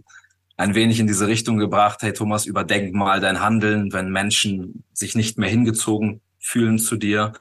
ein 0.55 0.73
wenig 0.73 1.01
in 1.01 1.07
diese 1.07 1.27
Richtung 1.27 1.57
gebracht. 1.57 2.01
Hey 2.01 2.13
Thomas, 2.13 2.45
überdenk 2.45 2.93
mal 2.93 3.19
dein 3.19 3.41
Handeln, 3.41 3.91
wenn 3.91 4.09
Menschen 4.09 4.85
sich 4.93 5.15
nicht 5.15 5.37
mehr 5.37 5.49
hingezogen 5.49 6.21
fühlen 6.39 6.79
zu 6.79 6.95
dir. 6.95 7.33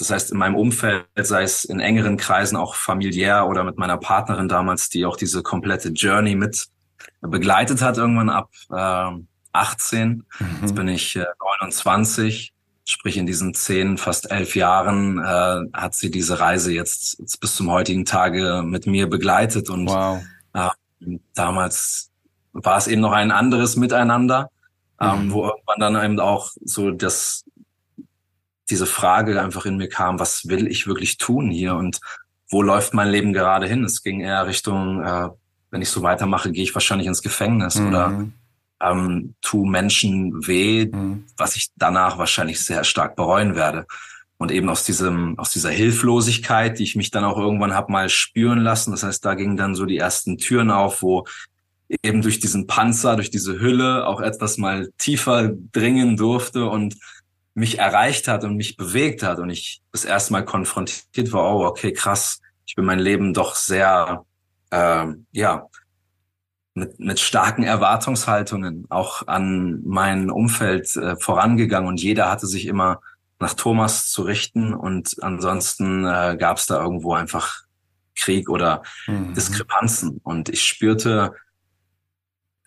Das 0.00 0.10
heißt, 0.10 0.32
in 0.32 0.38
meinem 0.38 0.54
Umfeld, 0.54 1.06
sei 1.16 1.42
es 1.42 1.64
in 1.64 1.80
engeren 1.80 2.16
Kreisen, 2.16 2.56
auch 2.56 2.74
familiär 2.74 3.46
oder 3.46 3.64
mit 3.64 3.78
meiner 3.78 3.96
Partnerin 3.96 4.48
damals, 4.48 4.88
die 4.88 5.06
auch 5.06 5.16
diese 5.16 5.42
komplette 5.42 5.90
Journey 5.90 6.34
mit 6.34 6.66
begleitet 7.20 7.82
hat, 7.82 7.98
irgendwann 7.98 8.30
ab 8.30 8.50
äh, 8.70 9.22
18. 9.52 10.10
Mhm. 10.10 10.24
Jetzt 10.62 10.74
bin 10.74 10.88
ich 10.88 11.16
äh, 11.16 11.26
29 11.60 12.52
Sprich, 12.90 13.16
in 13.18 13.26
diesen 13.26 13.54
zehn, 13.54 13.98
fast 13.98 14.32
elf 14.32 14.56
Jahren 14.56 15.18
äh, 15.18 15.60
hat 15.72 15.94
sie 15.94 16.10
diese 16.10 16.40
Reise 16.40 16.72
jetzt, 16.72 17.20
jetzt 17.20 17.38
bis 17.38 17.54
zum 17.54 17.70
heutigen 17.70 18.04
Tage 18.04 18.62
mit 18.64 18.88
mir 18.88 19.08
begleitet. 19.08 19.70
Und 19.70 19.86
wow. 19.86 20.20
äh, 20.54 20.70
damals 21.34 22.10
war 22.52 22.78
es 22.78 22.88
eben 22.88 23.00
noch 23.00 23.12
ein 23.12 23.30
anderes 23.30 23.76
Miteinander, 23.76 24.50
ähm, 25.00 25.26
mhm. 25.26 25.32
wo 25.32 25.44
irgendwann 25.44 25.78
dann 25.78 26.04
eben 26.04 26.18
auch 26.18 26.50
so 26.64 26.90
das, 26.90 27.44
diese 28.70 28.86
Frage 28.86 29.40
einfach 29.40 29.66
in 29.66 29.76
mir 29.76 29.88
kam, 29.88 30.18
was 30.18 30.48
will 30.48 30.66
ich 30.66 30.86
wirklich 30.86 31.18
tun 31.18 31.50
hier 31.50 31.74
und 31.74 32.00
wo 32.48 32.62
läuft 32.62 32.94
mein 32.94 33.10
Leben 33.10 33.32
gerade 33.32 33.66
hin? 33.66 33.84
Es 33.84 34.02
ging 34.02 34.20
eher 34.20 34.46
Richtung, 34.46 35.02
äh, 35.02 35.28
wenn 35.70 35.82
ich 35.82 35.88
so 35.88 36.02
weitermache, 36.02 36.50
gehe 36.50 36.64
ich 36.64 36.74
wahrscheinlich 36.74 37.06
ins 37.06 37.22
Gefängnis 37.22 37.76
mhm. 37.76 37.88
oder 37.88 38.26
ähm, 38.82 39.34
tu 39.40 39.64
Menschen 39.64 40.46
weh, 40.46 40.86
mhm. 40.86 41.26
was 41.36 41.56
ich 41.56 41.68
danach 41.76 42.18
wahrscheinlich 42.18 42.64
sehr 42.64 42.84
stark 42.84 43.16
bereuen 43.16 43.54
werde. 43.54 43.86
Und 44.38 44.50
eben 44.50 44.70
aus 44.70 44.84
diesem, 44.84 45.38
aus 45.38 45.50
dieser 45.50 45.68
Hilflosigkeit, 45.68 46.78
die 46.78 46.84
ich 46.84 46.96
mich 46.96 47.10
dann 47.10 47.24
auch 47.24 47.36
irgendwann 47.36 47.74
hab 47.74 47.90
mal 47.90 48.08
spüren 48.08 48.60
lassen. 48.60 48.90
Das 48.90 49.02
heißt, 49.02 49.22
da 49.24 49.34
gingen 49.34 49.58
dann 49.58 49.74
so 49.74 49.84
die 49.84 49.98
ersten 49.98 50.38
Türen 50.38 50.70
auf, 50.70 51.02
wo 51.02 51.26
eben 52.02 52.22
durch 52.22 52.40
diesen 52.40 52.66
Panzer, 52.66 53.16
durch 53.16 53.30
diese 53.30 53.60
Hülle 53.60 54.06
auch 54.06 54.20
etwas 54.20 54.56
mal 54.56 54.90
tiefer 54.96 55.50
dringen 55.72 56.16
durfte 56.16 56.66
und 56.66 56.96
mich 57.54 57.78
erreicht 57.78 58.28
hat 58.28 58.44
und 58.44 58.56
mich 58.56 58.76
bewegt 58.76 59.22
hat 59.22 59.38
und 59.38 59.50
ich 59.50 59.82
das 59.92 60.04
erste 60.04 60.32
Mal 60.32 60.44
konfrontiert 60.44 61.32
war, 61.32 61.54
oh, 61.54 61.66
okay, 61.66 61.92
krass, 61.92 62.40
ich 62.66 62.74
bin 62.76 62.84
mein 62.84 63.00
Leben 63.00 63.34
doch 63.34 63.54
sehr, 63.56 64.24
äh, 64.70 65.06
ja, 65.32 65.66
mit, 66.74 67.00
mit 67.00 67.18
starken 67.18 67.64
Erwartungshaltungen 67.64 68.86
auch 68.90 69.26
an 69.26 69.82
mein 69.84 70.30
Umfeld 70.30 70.94
äh, 70.96 71.16
vorangegangen 71.16 71.88
und 71.88 72.00
jeder 72.00 72.30
hatte 72.30 72.46
sich 72.46 72.66
immer 72.66 73.00
nach 73.40 73.54
Thomas 73.54 74.08
zu 74.10 74.22
richten 74.22 74.72
und 74.72 75.22
ansonsten 75.22 76.04
äh, 76.04 76.36
gab 76.38 76.58
es 76.58 76.66
da 76.66 76.80
irgendwo 76.80 77.14
einfach 77.14 77.62
Krieg 78.14 78.48
oder 78.48 78.82
mhm. 79.06 79.34
Diskrepanzen 79.34 80.20
und 80.22 80.48
ich 80.48 80.62
spürte, 80.62 81.34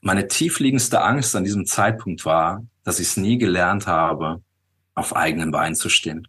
meine 0.02 0.28
tiefliegendste 0.28 1.02
Angst 1.02 1.36
an 1.36 1.46
diesem 1.46 1.66
Zeitpunkt 1.66 2.26
war, 2.26 2.66
dass 2.84 3.00
ich 3.00 3.08
es 3.08 3.18
nie 3.18 3.38
gelernt 3.38 3.88
habe, 3.88 4.42
auf 4.96 5.16
eigenen 5.16 5.52
Beinen 5.52 5.76
zu 5.76 5.90
stehen. 5.90 6.28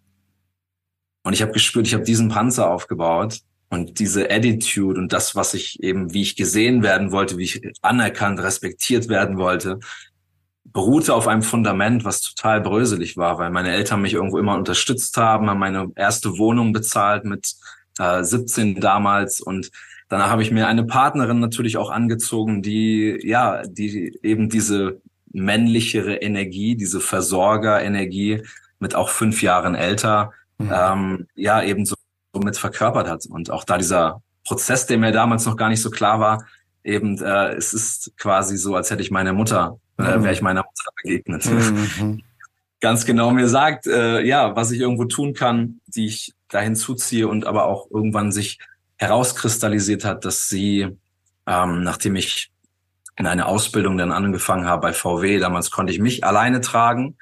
Und 1.22 1.32
ich 1.32 1.42
habe 1.42 1.52
gespürt, 1.52 1.86
ich 1.86 1.94
habe 1.94 2.04
diesen 2.04 2.28
Panzer 2.28 2.70
aufgebaut 2.70 3.40
und 3.70 3.98
diese 3.98 4.30
Attitude 4.30 5.00
und 5.00 5.12
das, 5.12 5.34
was 5.34 5.54
ich 5.54 5.82
eben, 5.82 6.12
wie 6.12 6.22
ich 6.22 6.36
gesehen 6.36 6.82
werden 6.82 7.12
wollte, 7.12 7.38
wie 7.38 7.44
ich 7.44 7.62
anerkannt, 7.82 8.40
respektiert 8.40 9.08
werden 9.08 9.38
wollte, 9.38 9.80
beruhte 10.64 11.14
auf 11.14 11.28
einem 11.28 11.42
Fundament, 11.42 12.04
was 12.04 12.20
total 12.20 12.60
bröselig 12.60 13.16
war, 13.16 13.38
weil 13.38 13.50
meine 13.50 13.72
Eltern 13.72 14.02
mich 14.02 14.14
irgendwo 14.14 14.38
immer 14.38 14.56
unterstützt 14.56 15.16
haben, 15.16 15.48
haben 15.48 15.58
meine 15.58 15.90
erste 15.94 16.38
Wohnung 16.38 16.72
bezahlt 16.72 17.24
mit 17.24 17.54
äh, 17.98 18.22
17 18.22 18.80
damals 18.80 19.40
und 19.40 19.70
danach 20.08 20.30
habe 20.30 20.42
ich 20.42 20.50
mir 20.50 20.66
eine 20.66 20.84
Partnerin 20.84 21.40
natürlich 21.40 21.76
auch 21.76 21.90
angezogen, 21.90 22.62
die 22.62 23.18
ja, 23.22 23.62
die 23.62 24.18
eben 24.22 24.48
diese 24.48 25.00
männlichere 25.34 26.16
Energie, 26.16 26.76
diese 26.76 27.00
Versorgerenergie 27.00 28.42
mit 28.78 28.94
auch 28.94 29.08
fünf 29.10 29.42
Jahren 29.42 29.74
älter, 29.74 30.32
mhm. 30.58 30.72
ähm, 30.72 31.26
ja 31.34 31.62
eben 31.62 31.84
so 31.84 31.96
mit 32.42 32.56
verkörpert 32.56 33.08
hat. 33.08 33.26
Und 33.26 33.50
auch 33.50 33.64
da 33.64 33.78
dieser 33.78 34.22
Prozess, 34.44 34.86
der 34.86 34.98
mir 34.98 35.12
damals 35.12 35.44
noch 35.44 35.56
gar 35.56 35.68
nicht 35.68 35.82
so 35.82 35.90
klar 35.90 36.20
war, 36.20 36.46
eben, 36.82 37.18
äh, 37.18 37.54
es 37.54 37.72
ist 37.72 38.12
quasi 38.16 38.56
so, 38.56 38.76
als 38.76 38.90
hätte 38.90 39.02
ich 39.02 39.10
meine 39.10 39.32
Mutter, 39.32 39.78
äh, 39.98 40.18
mhm. 40.18 40.24
wäre 40.24 40.32
ich 40.32 40.42
meiner 40.42 40.62
Mutter 40.62 40.90
begegnet. 41.02 41.46
Mhm. 41.46 42.22
Ganz 42.80 43.06
genau 43.06 43.30
mir 43.30 43.48
sagt, 43.48 43.86
äh, 43.86 44.20
ja, 44.22 44.54
was 44.56 44.70
ich 44.70 44.80
irgendwo 44.80 45.06
tun 45.06 45.32
kann, 45.32 45.80
die 45.86 46.06
ich 46.06 46.34
dahin 46.48 46.76
zuziehe 46.76 47.26
und 47.26 47.46
aber 47.46 47.64
auch 47.64 47.90
irgendwann 47.90 48.30
sich 48.30 48.58
herauskristallisiert 48.96 50.04
hat, 50.04 50.24
dass 50.24 50.48
sie, 50.48 50.88
ähm, 51.46 51.82
nachdem 51.82 52.16
ich 52.16 52.50
in 53.16 53.26
eine 53.26 53.46
Ausbildung 53.46 53.96
dann 53.96 54.12
angefangen 54.12 54.66
habe 54.66 54.88
bei 54.88 54.92
VW, 54.92 55.38
damals 55.38 55.70
konnte 55.70 55.92
ich 55.92 56.00
mich 56.00 56.24
alleine 56.24 56.60
tragen. 56.60 57.16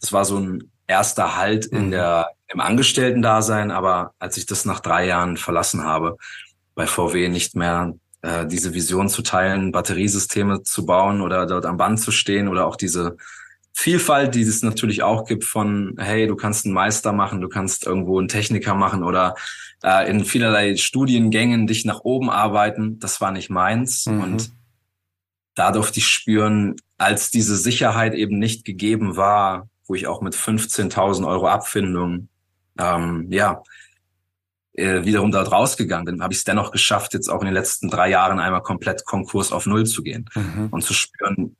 Das 0.00 0.12
war 0.12 0.24
so 0.24 0.38
ein 0.38 0.70
erster 0.86 1.36
Halt 1.36 1.66
in 1.66 1.86
mhm. 1.86 1.90
der 1.90 2.30
im 2.48 2.60
Angestellten-Dasein, 2.60 3.70
aber 3.70 4.14
als 4.18 4.36
ich 4.36 4.46
das 4.46 4.64
nach 4.64 4.80
drei 4.80 5.06
Jahren 5.06 5.36
verlassen 5.36 5.84
habe, 5.84 6.16
bei 6.74 6.86
VW 6.86 7.28
nicht 7.28 7.56
mehr 7.56 7.94
äh, 8.22 8.46
diese 8.46 8.72
Vision 8.72 9.08
zu 9.08 9.22
teilen, 9.22 9.72
Batteriesysteme 9.72 10.62
zu 10.62 10.86
bauen 10.86 11.20
oder 11.20 11.46
dort 11.46 11.66
am 11.66 11.76
Band 11.76 12.00
zu 12.00 12.12
stehen 12.12 12.48
oder 12.48 12.66
auch 12.66 12.76
diese 12.76 13.16
Vielfalt, 13.72 14.34
die 14.34 14.42
es 14.42 14.62
natürlich 14.62 15.02
auch 15.02 15.26
gibt 15.26 15.44
von, 15.44 15.96
hey, 15.98 16.26
du 16.26 16.36
kannst 16.36 16.64
einen 16.64 16.74
Meister 16.74 17.12
machen, 17.12 17.40
du 17.40 17.48
kannst 17.48 17.84
irgendwo 17.84 18.18
einen 18.18 18.28
Techniker 18.28 18.74
machen 18.74 19.02
oder 19.02 19.34
äh, 19.82 20.08
in 20.08 20.24
vielerlei 20.24 20.76
Studiengängen 20.76 21.66
dich 21.66 21.84
nach 21.84 22.00
oben 22.00 22.30
arbeiten, 22.30 22.98
das 23.00 23.20
war 23.20 23.32
nicht 23.32 23.50
meins. 23.50 24.06
Mhm. 24.06 24.22
Und 24.22 24.50
da 25.56 25.72
durfte 25.72 25.98
ich 25.98 26.06
spüren, 26.06 26.76
als 26.98 27.30
diese 27.30 27.56
Sicherheit 27.56 28.14
eben 28.14 28.38
nicht 28.38 28.64
gegeben 28.64 29.16
war, 29.16 29.68
wo 29.86 29.94
ich 29.94 30.06
auch 30.06 30.20
mit 30.20 30.34
15.000 30.34 31.26
Euro 31.26 31.48
Abfindung 31.48 32.28
ähm, 32.78 33.26
ja, 33.30 33.62
äh, 34.74 35.04
wiederum 35.04 35.32
dort 35.32 35.50
rausgegangen 35.50 36.04
bin, 36.04 36.22
habe 36.22 36.34
ich 36.34 36.40
es 36.40 36.44
dennoch 36.44 36.70
geschafft, 36.70 37.14
jetzt 37.14 37.28
auch 37.28 37.40
in 37.40 37.46
den 37.46 37.54
letzten 37.54 37.88
drei 37.88 38.10
Jahren 38.10 38.38
einmal 38.38 38.62
komplett 38.62 39.06
Konkurs 39.06 39.50
auf 39.50 39.66
Null 39.66 39.86
zu 39.86 40.02
gehen 40.02 40.28
mhm. 40.34 40.68
und 40.70 40.82
zu 40.82 40.92
spüren, 40.92 41.56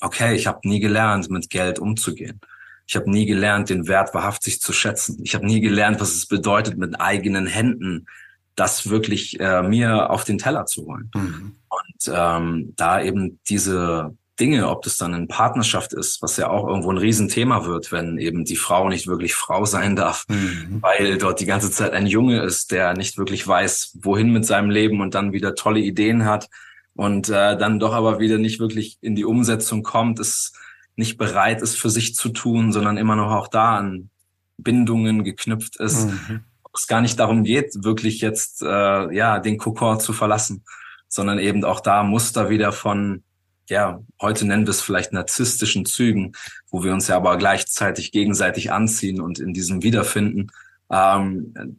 okay, 0.00 0.34
ich 0.34 0.46
habe 0.46 0.60
nie 0.68 0.80
gelernt, 0.80 1.30
mit 1.30 1.48
Geld 1.48 1.78
umzugehen. 1.78 2.40
Ich 2.86 2.96
habe 2.96 3.10
nie 3.10 3.24
gelernt, 3.24 3.70
den 3.70 3.88
Wert 3.88 4.12
wahrhaftig 4.12 4.60
zu 4.60 4.74
schätzen. 4.74 5.18
Ich 5.22 5.34
habe 5.34 5.46
nie 5.46 5.62
gelernt, 5.62 6.00
was 6.00 6.12
es 6.14 6.26
bedeutet, 6.26 6.76
mit 6.76 7.00
eigenen 7.00 7.46
Händen 7.46 8.06
das 8.56 8.88
wirklich 8.88 9.40
äh, 9.40 9.62
mir 9.62 10.10
auf 10.10 10.24
den 10.24 10.38
Teller 10.38 10.66
zu 10.66 10.86
holen. 10.86 11.10
Mhm. 11.14 11.56
Und 11.68 12.12
ähm, 12.14 12.72
da 12.76 13.02
eben 13.02 13.40
diese 13.48 14.16
Dinge, 14.38 14.68
ob 14.68 14.82
das 14.82 14.96
dann 14.96 15.14
in 15.14 15.28
Partnerschaft 15.28 15.92
ist, 15.92 16.20
was 16.20 16.36
ja 16.36 16.50
auch 16.50 16.66
irgendwo 16.66 16.90
ein 16.90 16.98
Riesenthema 16.98 17.66
wird, 17.66 17.92
wenn 17.92 18.18
eben 18.18 18.44
die 18.44 18.56
Frau 18.56 18.88
nicht 18.88 19.06
wirklich 19.06 19.34
Frau 19.34 19.64
sein 19.64 19.94
darf, 19.94 20.24
mhm. 20.28 20.78
weil 20.80 21.18
dort 21.18 21.40
die 21.40 21.46
ganze 21.46 21.70
Zeit 21.70 21.92
ein 21.92 22.06
Junge 22.06 22.42
ist, 22.42 22.72
der 22.72 22.94
nicht 22.94 23.16
wirklich 23.16 23.46
weiß, 23.46 23.98
wohin 24.02 24.32
mit 24.32 24.44
seinem 24.44 24.70
Leben 24.70 25.00
und 25.00 25.14
dann 25.14 25.32
wieder 25.32 25.54
tolle 25.54 25.80
Ideen 25.80 26.24
hat 26.24 26.48
und 26.94 27.28
äh, 27.28 27.56
dann 27.56 27.78
doch 27.78 27.92
aber 27.92 28.18
wieder 28.18 28.38
nicht 28.38 28.58
wirklich 28.58 28.98
in 29.00 29.14
die 29.14 29.24
Umsetzung 29.24 29.82
kommt, 29.82 30.18
ist 30.18 30.56
nicht 30.96 31.16
bereit 31.16 31.60
ist 31.60 31.76
für 31.76 31.90
sich 31.90 32.14
zu 32.14 32.28
tun, 32.28 32.72
sondern 32.72 32.96
immer 32.96 33.16
noch 33.16 33.32
auch 33.32 33.48
da 33.48 33.76
an 33.76 34.10
Bindungen 34.58 35.24
geknüpft 35.24 35.76
ist. 35.76 36.06
Mhm. 36.06 36.44
Es 36.74 36.86
gar 36.86 37.00
nicht 37.00 37.18
darum 37.18 37.44
geht, 37.44 37.84
wirklich 37.84 38.20
jetzt 38.20 38.62
äh, 38.62 39.14
ja 39.14 39.38
den 39.38 39.58
Kokor 39.58 39.98
zu 39.98 40.12
verlassen, 40.12 40.64
sondern 41.08 41.38
eben 41.38 41.64
auch 41.64 41.80
da 41.80 42.02
Muster 42.02 42.50
wieder 42.50 42.72
von 42.72 43.22
ja, 43.70 44.02
heute 44.20 44.46
nennen 44.46 44.66
wir 44.66 44.70
es 44.70 44.82
vielleicht 44.82 45.12
narzisstischen 45.12 45.86
Zügen, 45.86 46.32
wo 46.68 46.84
wir 46.84 46.92
uns 46.92 47.08
ja 47.08 47.16
aber 47.16 47.36
gleichzeitig 47.38 48.12
gegenseitig 48.12 48.72
anziehen 48.72 49.20
und 49.20 49.38
in 49.38 49.54
diesem 49.54 49.82
wiederfinden, 49.82 50.50
ähm, 50.90 51.78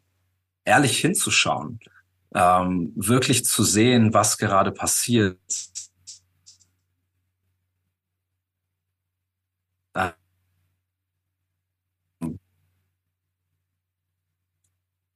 ehrlich 0.64 0.98
hinzuschauen, 0.98 1.80
ähm, 2.34 2.92
wirklich 2.96 3.46
zu 3.46 3.64
sehen, 3.64 4.14
was 4.14 4.38
gerade 4.38 4.72
passiert. 4.72 5.38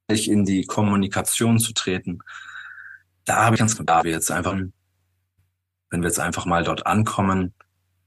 In 0.09 0.45
die 0.45 0.65
Kommunikation 0.65 1.59
zu 1.59 1.73
treten. 1.73 2.19
Da 3.25 3.45
habe 3.45 3.55
ich 3.55 3.59
ganz 3.59 3.77
klar, 3.77 4.03
wir 4.03 4.11
jetzt 4.11 4.31
einfach, 4.31 4.53
wenn 4.53 6.01
wir 6.01 6.07
jetzt 6.07 6.19
einfach 6.19 6.45
mal 6.45 6.63
dort 6.63 6.85
ankommen, 6.87 7.53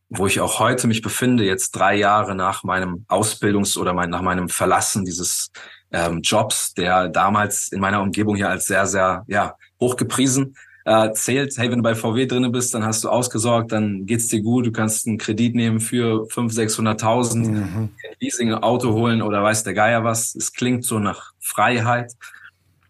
wo 0.09 0.27
ich 0.27 0.41
auch 0.41 0.59
heute 0.59 0.89
mich 0.89 1.01
befinde, 1.01 1.45
jetzt 1.45 1.73
drei 1.73 1.95
Jahre 1.95 2.35
nach 2.35 2.65
meinem 2.65 3.07
Ausbildungs- 3.09 3.79
oder 3.79 3.95
mein, 3.95 4.11
nach 4.11 4.21
meinem 4.21 4.49
Verlassen 4.49 5.05
dieses 5.05 5.51
ähm, 5.91 6.21
Jobs, 6.23 6.75
der 6.75 7.09
damals 7.09 7.69
in 7.73 7.81
meiner 7.81 8.03
Umgebung 8.03 8.37
hier 8.37 8.51
als 8.51 8.67
sehr, 8.67 8.87
sehr 8.87 9.25
ja, 9.27 9.57
hochgepriesen 9.81 10.55
äh, 10.85 11.13
zählt. 11.13 11.57
Hey, 11.57 11.71
wenn 11.71 11.79
du 11.79 11.83
bei 11.83 11.95
VW 11.95 12.27
drinne 12.27 12.51
bist, 12.51 12.75
dann 12.75 12.85
hast 12.85 13.05
du 13.05 13.09
ausgesorgt, 13.09 13.73
dann 13.73 14.07
geht's 14.07 14.29
dir 14.29 14.43
gut, 14.43 14.67
du 14.67 14.73
kannst 14.73 15.07
einen 15.07 15.19
Kredit 15.19 15.55
nehmen 15.55 15.81
für 15.81 16.27
500.000, 16.29 16.99
600.000, 16.99 17.49
mhm. 17.49 17.89
Leasing, 18.21 18.53
Auto 18.55 18.93
holen 18.93 19.23
oder 19.23 19.43
weiß 19.43 19.65
der 19.65 19.75
Geier 19.75 20.05
was. 20.05 20.35
Es 20.35 20.53
klingt 20.53 20.85
so 20.85 20.99
nach 20.99 21.33
Freiheit, 21.41 22.13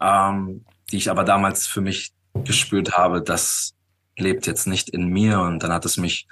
ähm, 0.01 0.63
die 0.91 0.97
ich 0.97 1.09
aber 1.09 1.23
damals 1.23 1.67
für 1.67 1.81
mich 1.81 2.11
gespürt 2.43 2.97
habe, 2.97 3.21
das 3.21 3.73
lebt 4.17 4.47
jetzt 4.47 4.67
nicht 4.67 4.89
in 4.89 5.07
mir 5.07 5.39
und 5.39 5.63
dann 5.63 5.71
hat 5.71 5.85
es 5.85 5.97
mich 5.97 6.27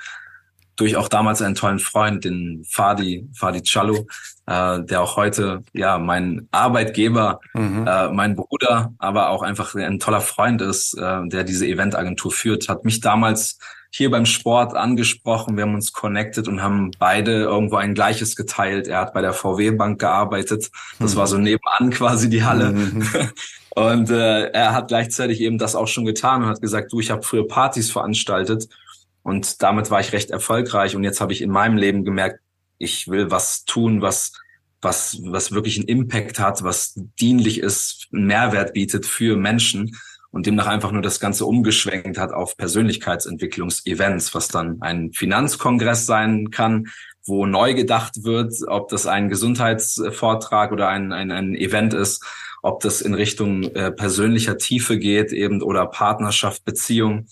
durch 0.75 0.95
auch 0.95 1.07
damals 1.07 1.41
einen 1.41 1.55
tollen 1.55 1.79
Freund, 1.79 2.25
den 2.25 2.65
Fadi, 2.67 3.27
Fadi 3.33 3.61
Challo, 3.61 4.07
äh, 4.47 4.81
der 4.83 5.01
auch 5.01 5.17
heute 5.17 5.63
ja 5.73 5.97
mein 5.97 6.47
Arbeitgeber, 6.51 7.39
mhm. 7.53 7.85
äh, 7.87 8.09
mein 8.09 8.35
Bruder, 8.35 8.93
aber 8.97 9.29
auch 9.29 9.43
einfach 9.43 9.75
ein 9.75 9.99
toller 9.99 10.21
Freund 10.21 10.61
ist, 10.61 10.97
äh, 10.97 11.27
der 11.27 11.43
diese 11.43 11.67
Eventagentur 11.67 12.31
führt, 12.31 12.69
hat 12.69 12.85
mich 12.85 12.99
damals 13.01 13.59
hier 13.93 14.09
beim 14.09 14.25
Sport 14.25 14.73
angesprochen. 14.73 15.57
Wir 15.57 15.63
haben 15.63 15.75
uns 15.75 15.91
connected 15.91 16.47
und 16.47 16.63
haben 16.63 16.91
beide 16.97 17.43
irgendwo 17.43 17.75
ein 17.75 17.93
Gleiches 17.93 18.37
geteilt. 18.37 18.87
Er 18.87 18.99
hat 18.99 19.13
bei 19.13 19.21
der 19.21 19.33
VW 19.33 19.71
Bank 19.71 19.99
gearbeitet. 19.99 20.71
Das 20.97 21.13
mhm. 21.13 21.17
war 21.17 21.27
so 21.27 21.37
nebenan 21.37 21.89
quasi 21.89 22.29
die 22.29 22.43
Halle. 22.43 22.71
Mhm. 22.71 23.07
Und 23.73 24.09
äh, 24.09 24.49
er 24.49 24.73
hat 24.73 24.89
gleichzeitig 24.89 25.39
eben 25.39 25.57
das 25.57 25.75
auch 25.75 25.87
schon 25.87 26.03
getan 26.03 26.43
und 26.43 26.49
hat 26.49 26.61
gesagt, 26.61 26.91
du, 26.91 26.99
ich 26.99 27.09
habe 27.09 27.23
früher 27.23 27.47
Partys 27.47 27.89
veranstaltet 27.89 28.67
und 29.23 29.61
damit 29.61 29.91
war 29.91 29.99
ich 29.99 30.13
recht 30.13 30.31
erfolgreich. 30.31 30.95
Und 30.95 31.03
jetzt 31.03 31.21
habe 31.21 31.33
ich 31.33 31.41
in 31.41 31.51
meinem 31.51 31.77
Leben 31.77 32.03
gemerkt, 32.03 32.39
ich 32.77 33.07
will 33.07 33.29
was 33.29 33.65
tun, 33.65 34.01
was, 34.01 34.33
was, 34.81 35.19
was 35.23 35.51
wirklich 35.51 35.77
einen 35.77 35.87
Impact 35.87 36.39
hat, 36.39 36.63
was 36.63 36.93
dienlich 37.19 37.59
ist, 37.59 38.07
einen 38.11 38.25
Mehrwert 38.25 38.73
bietet 38.73 39.05
für 39.05 39.37
Menschen 39.37 39.95
und 40.31 40.45
demnach 40.45 40.67
einfach 40.67 40.91
nur 40.91 41.01
das 41.01 41.19
Ganze 41.19 41.45
umgeschwenkt 41.45 42.17
hat 42.17 42.31
auf 42.31 42.57
Persönlichkeitsentwicklungsevents, 42.57 44.33
was 44.33 44.47
dann 44.47 44.81
ein 44.81 45.11
Finanzkongress 45.11 46.05
sein 46.05 46.49
kann, 46.49 46.87
wo 47.25 47.45
neu 47.45 47.75
gedacht 47.75 48.23
wird, 48.23 48.53
ob 48.67 48.89
das 48.89 49.05
ein 49.05 49.29
Gesundheitsvortrag 49.29 50.71
oder 50.71 50.87
ein, 50.87 51.11
ein, 51.11 51.29
ein 51.31 51.53
Event 51.53 51.93
ist, 51.93 52.25
ob 52.63 52.79
das 52.79 53.01
in 53.01 53.13
Richtung 53.13 53.63
äh, 53.63 53.91
persönlicher 53.91 54.57
Tiefe 54.57 54.97
geht 54.97 55.31
eben 55.31 55.61
oder 55.61 55.85
Partnerschaft, 55.85 56.63
Beziehung 56.65 57.27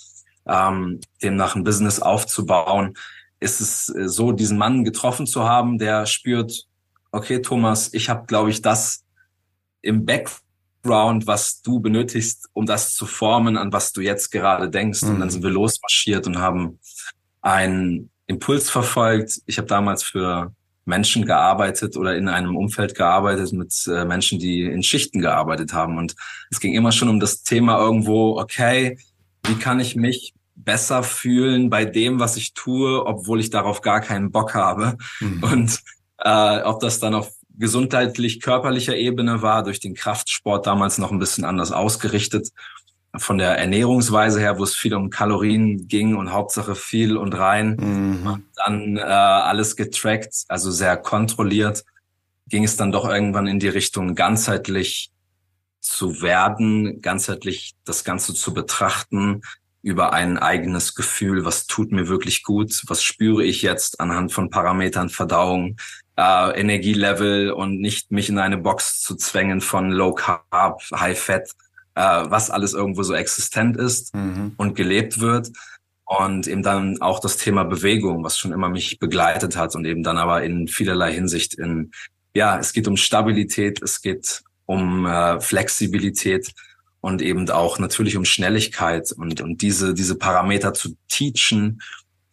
ähm, 0.50 1.00
demnach 1.22 1.56
ein 1.56 1.63
Business 1.63 2.00
aufzubauen, 2.00 2.96
ist 3.39 3.62
es 3.62 3.89
äh, 3.89 4.08
so, 4.08 4.32
diesen 4.32 4.58
Mann 4.58 4.84
getroffen 4.84 5.27
zu 5.27 5.44
haben, 5.44 5.77
der 5.77 6.06
spürt, 6.06 6.65
okay, 7.12 7.41
Thomas, 7.41 7.94
ich 7.94 8.10
habe, 8.10 8.25
glaube 8.25 8.50
ich, 8.50 8.62
das 8.62 9.03
im 9.82 10.06
Background, 10.06 11.27
was 11.27 11.62
du 11.62 11.79
benötigst, 11.79 12.50
um 12.53 12.65
das 12.65 12.94
zu 12.94 13.06
formen, 13.06 13.58
an 13.58 13.72
was 13.72 13.94
du 13.94 14.01
jetzt 14.01 14.32
gerade 14.32 14.70
denkst. 14.70 15.03
Mhm. 15.03 15.10
Und 15.10 15.20
dann 15.20 15.27
mhm. 15.27 15.32
sind 15.32 15.44
wir 15.44 15.51
losmarschiert 15.51 16.27
und 16.27 16.39
haben 16.39 16.79
einen 17.41 18.10
Impuls 18.27 18.70
verfolgt. 18.70 19.41
Ich 19.46 19.58
habe 19.58 19.68
damals 19.68 20.03
für 20.03 20.53
Menschen 20.86 21.25
gearbeitet 21.25 21.96
oder 21.96 22.15
in 22.18 22.27
einem 22.27 22.58
Umfeld 22.58 22.96
gearbeitet 22.96 23.53
mit 23.53 23.74
äh, 23.88 24.06
Menschen, 24.06 24.39
die 24.39 24.63
in 24.63 24.84
Schichten 24.84 25.22
gearbeitet 25.22 25.74
haben. 25.74 25.98
Und 25.98 26.15
es 26.51 26.60
ging 26.60 26.74
immer 26.74 26.91
schon 26.91 27.10
um 27.10 27.20
das 27.20 27.44
Thema 27.44 27.79
irgendwo, 27.79 28.38
okay, 28.39 28.98
wie 29.46 29.56
kann 29.56 29.79
ich 29.79 29.96
mich 29.96 30.34
besser 30.63 31.04
fühlen 31.04 31.70
bei 31.70 31.86
dem, 31.86 32.20
was 32.20 32.38
ich 32.38 32.53
tue, 32.53 33.05
obwohl 33.05 33.40
ich 33.40 33.50
darauf 33.50 33.81
gar 33.81 34.01
keinen 34.01 34.31
Bock 34.31 34.53
habe. 34.53 34.98
Mhm. 35.20 35.44
Und 35.44 35.79
äh, 36.18 36.62
ob 36.62 36.79
das 36.79 37.00
dann 37.00 37.16
auf 37.16 37.31
gesundheitlich 37.57 38.40
körperlicher 38.40 38.96
Ebene 38.96 39.42
war, 39.42 39.64
durch 39.64 39.79
den 39.79 39.94
Kraftsport 39.94 40.66
damals 40.66 40.98
noch 40.98 41.12
ein 41.12 41.20
bisschen 41.20 41.44
anders 41.44 41.72
ausgerichtet. 41.72 42.50
Von 43.16 43.38
der 43.38 43.57
Ernährungsweise 43.57 44.40
her, 44.40 44.60
wo 44.60 44.64
es 44.64 44.75
viel 44.75 44.94
um 44.94 45.10
Kalorien 45.10 45.88
ging 45.88 46.16
und 46.16 46.31
Hauptsache 46.31 46.75
viel 46.75 47.18
und 47.18 47.33
rein. 47.33 47.75
Mhm. 47.75 48.44
Dann 48.55 48.98
äh, 48.98 49.01
alles 49.01 49.75
getrackt, 49.75 50.44
also 50.48 50.72
sehr 50.72 50.96
kontrolliert, 50.96 51.83
ging 52.48 52.64
es 52.64 52.77
dann 52.77 52.92
doch 52.92 53.07
irgendwann 53.07 53.48
in 53.48 53.60
die 53.60 53.68
Richtung 53.68 54.16
ganzheitlich 54.16 55.12
zu 55.81 56.22
werden, 56.22 57.01
ganzheitlich 57.01 57.75
das 57.83 58.03
Ganze 58.03 58.33
zu 58.33 58.53
betrachten, 58.53 59.42
über 59.81 60.13
ein 60.13 60.37
eigenes 60.37 60.96
Gefühl, 60.96 61.46
was 61.46 61.68
tut 61.68 61.92
mir 61.92 62.07
wirklich 62.07 62.44
gut, 62.44 62.83
was 62.87 63.01
spüre 63.03 63.44
ich 63.44 63.61
jetzt 63.61 64.00
anhand 64.00 64.33
von 64.33 64.50
Parametern 64.50 65.09
Verdauung, 65.09 65.77
äh, 66.18 66.59
Energielevel 66.59 67.51
und 67.51 67.79
nicht 67.79 68.11
mich 68.11 68.29
in 68.29 68.39
eine 68.39 68.57
Box 68.57 69.01
zu 69.01 69.15
zwängen 69.15 69.61
von 69.61 69.92
Low 69.92 70.13
Carb, 70.13 70.81
High 70.94 71.18
Fat, 71.18 71.50
äh, 71.96 72.01
was 72.01 72.50
alles 72.50 72.74
irgendwo 72.74 73.03
so 73.03 73.13
existent 73.13 73.77
ist 73.77 74.13
mhm. 74.13 74.53
und 74.57 74.75
gelebt 74.75 75.22
wird. 75.22 75.50
Und 76.05 76.48
eben 76.48 76.63
dann 76.63 77.00
auch 77.01 77.20
das 77.20 77.37
Thema 77.37 77.63
Bewegung, 77.63 78.24
was 78.24 78.37
schon 78.37 78.51
immer 78.51 78.68
mich 78.68 78.98
begleitet 78.98 79.55
hat 79.55 79.75
und 79.75 79.85
eben 79.85 80.01
dann 80.01 80.18
aber 80.18 80.44
in 80.44 80.68
vielerlei 80.68 81.13
Hinsicht 81.13 81.53
in, 81.53 81.92
ja, 82.33 82.57
es 82.57 82.74
geht 82.74 82.87
um 82.87 82.98
Stabilität, 82.98 83.81
es 83.83 84.01
geht 84.01 84.42
um 84.65 85.05
äh, 85.05 85.39
Flexibilität, 85.39 86.51
und 87.01 87.22
eben 87.22 87.50
auch 87.50 87.79
natürlich 87.79 88.18
um 88.18 88.25
Schnelligkeit 88.25 89.12
und, 89.12 89.42
und 89.42 89.62
diese, 89.62 89.94
diese 89.94 90.16
Parameter 90.16 90.74
zu 90.74 90.96
teachen, 91.07 91.81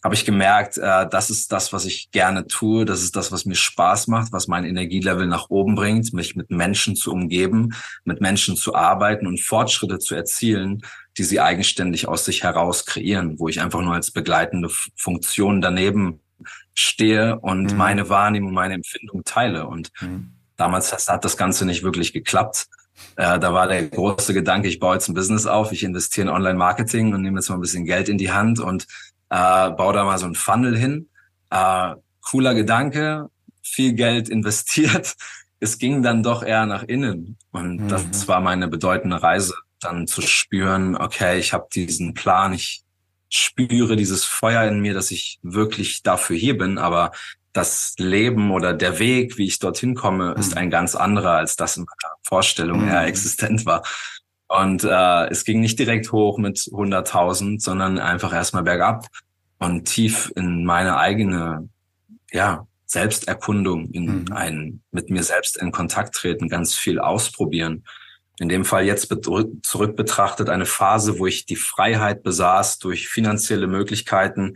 habe 0.06 0.14
ich 0.14 0.24
gemerkt, 0.24 0.78
äh, 0.78 1.08
das 1.08 1.30
ist 1.30 1.50
das, 1.50 1.72
was 1.72 1.84
ich 1.84 2.12
gerne 2.12 2.46
tue, 2.46 2.84
das 2.84 3.02
ist 3.02 3.16
das, 3.16 3.32
was 3.32 3.44
mir 3.44 3.56
Spaß 3.56 4.06
macht, 4.06 4.32
was 4.32 4.46
mein 4.46 4.64
Energielevel 4.64 5.26
nach 5.26 5.50
oben 5.50 5.74
bringt, 5.74 6.12
mich 6.12 6.36
mit 6.36 6.48
Menschen 6.48 6.94
zu 6.94 7.12
umgeben, 7.12 7.74
mit 8.04 8.20
Menschen 8.20 8.56
zu 8.56 8.74
arbeiten 8.76 9.26
und 9.26 9.40
Fortschritte 9.40 9.98
zu 9.98 10.14
erzielen, 10.14 10.82
die 11.18 11.24
sie 11.24 11.40
eigenständig 11.40 12.06
aus 12.06 12.24
sich 12.24 12.44
heraus 12.44 12.86
kreieren, 12.86 13.40
wo 13.40 13.48
ich 13.48 13.60
einfach 13.60 13.80
nur 13.80 13.94
als 13.94 14.12
begleitende 14.12 14.68
Funktion 14.94 15.60
daneben 15.60 16.20
stehe 16.74 17.40
und 17.40 17.72
mhm. 17.72 17.76
meine 17.76 18.08
Wahrnehmung, 18.08 18.52
meine 18.52 18.74
Empfindung 18.74 19.24
teile. 19.24 19.66
Und 19.66 19.90
mhm. 20.00 20.34
damals 20.56 20.92
hat 21.08 21.24
das 21.24 21.36
Ganze 21.36 21.66
nicht 21.66 21.82
wirklich 21.82 22.12
geklappt. 22.12 22.68
Äh, 23.16 23.38
da 23.38 23.52
war 23.54 23.66
der 23.66 23.86
große 23.86 24.34
Gedanke, 24.34 24.68
ich 24.68 24.78
baue 24.78 24.94
jetzt 24.94 25.08
ein 25.08 25.14
Business 25.14 25.46
auf, 25.46 25.72
ich 25.72 25.82
investiere 25.82 26.28
in 26.28 26.32
Online-Marketing 26.32 27.14
und 27.14 27.22
nehme 27.22 27.38
jetzt 27.38 27.48
mal 27.48 27.56
ein 27.56 27.62
bisschen 27.62 27.86
Geld 27.86 28.08
in 28.08 28.18
die 28.18 28.30
Hand 28.30 28.60
und 28.60 28.86
äh, 29.30 29.70
baue 29.70 29.94
da 29.94 30.04
mal 30.04 30.18
so 30.18 30.26
ein 30.26 30.34
Funnel 30.34 30.76
hin. 30.76 31.08
Äh, 31.50 31.94
cooler 32.20 32.54
Gedanke, 32.54 33.30
viel 33.62 33.94
Geld 33.94 34.28
investiert. 34.28 35.14
Es 35.58 35.78
ging 35.78 36.02
dann 36.02 36.22
doch 36.22 36.42
eher 36.42 36.66
nach 36.66 36.82
innen. 36.82 37.38
Und 37.50 37.84
mhm. 37.84 37.88
das 37.88 38.28
war 38.28 38.42
meine 38.42 38.68
bedeutende 38.68 39.22
Reise, 39.22 39.54
dann 39.80 40.06
zu 40.06 40.20
spüren, 40.20 40.96
okay, 40.96 41.38
ich 41.38 41.54
habe 41.54 41.66
diesen 41.74 42.12
Plan, 42.12 42.52
ich 42.52 42.84
spüre 43.30 43.96
dieses 43.96 44.26
Feuer 44.26 44.64
in 44.64 44.80
mir, 44.80 44.92
dass 44.92 45.10
ich 45.10 45.38
wirklich 45.42 46.02
dafür 46.02 46.36
hier 46.36 46.58
bin, 46.58 46.76
aber 46.76 47.12
das 47.56 47.94
Leben 47.98 48.50
oder 48.50 48.74
der 48.74 48.98
Weg, 48.98 49.38
wie 49.38 49.46
ich 49.46 49.58
dorthin 49.58 49.94
komme, 49.94 50.34
ist 50.38 50.52
mhm. 50.52 50.58
ein 50.58 50.70
ganz 50.70 50.94
anderer, 50.94 51.32
als 51.32 51.56
das 51.56 51.76
in 51.76 51.84
meiner 51.84 52.14
Vorstellung 52.22 52.82
mhm. 52.82 52.88
eher 52.88 53.04
existent 53.06 53.64
war. 53.64 53.82
Und 54.48 54.84
äh, 54.84 55.28
es 55.28 55.44
ging 55.44 55.60
nicht 55.60 55.78
direkt 55.78 56.12
hoch 56.12 56.38
mit 56.38 56.58
100.000, 56.58 57.60
sondern 57.60 57.98
einfach 57.98 58.32
erstmal 58.32 58.62
bergab 58.62 59.06
und 59.58 59.86
tief 59.86 60.32
in 60.36 60.64
meine 60.64 60.98
eigene, 60.98 61.68
ja, 62.30 62.66
Selbsterkundung, 62.84 63.90
in 63.90 64.24
mhm. 64.24 64.32
ein, 64.32 64.82
mit 64.92 65.10
mir 65.10 65.24
selbst 65.24 65.56
in 65.56 65.72
Kontakt 65.72 66.14
treten, 66.14 66.48
ganz 66.48 66.76
viel 66.76 67.00
ausprobieren. 67.00 67.84
In 68.38 68.48
dem 68.48 68.64
Fall 68.64 68.84
jetzt 68.84 69.08
zurück 69.62 69.96
betrachtet 69.96 70.50
eine 70.50 70.66
Phase, 70.66 71.18
wo 71.18 71.26
ich 71.26 71.46
die 71.46 71.56
Freiheit 71.56 72.22
besaß, 72.22 72.78
durch 72.78 73.08
finanzielle 73.08 73.66
Möglichkeiten 73.66 74.54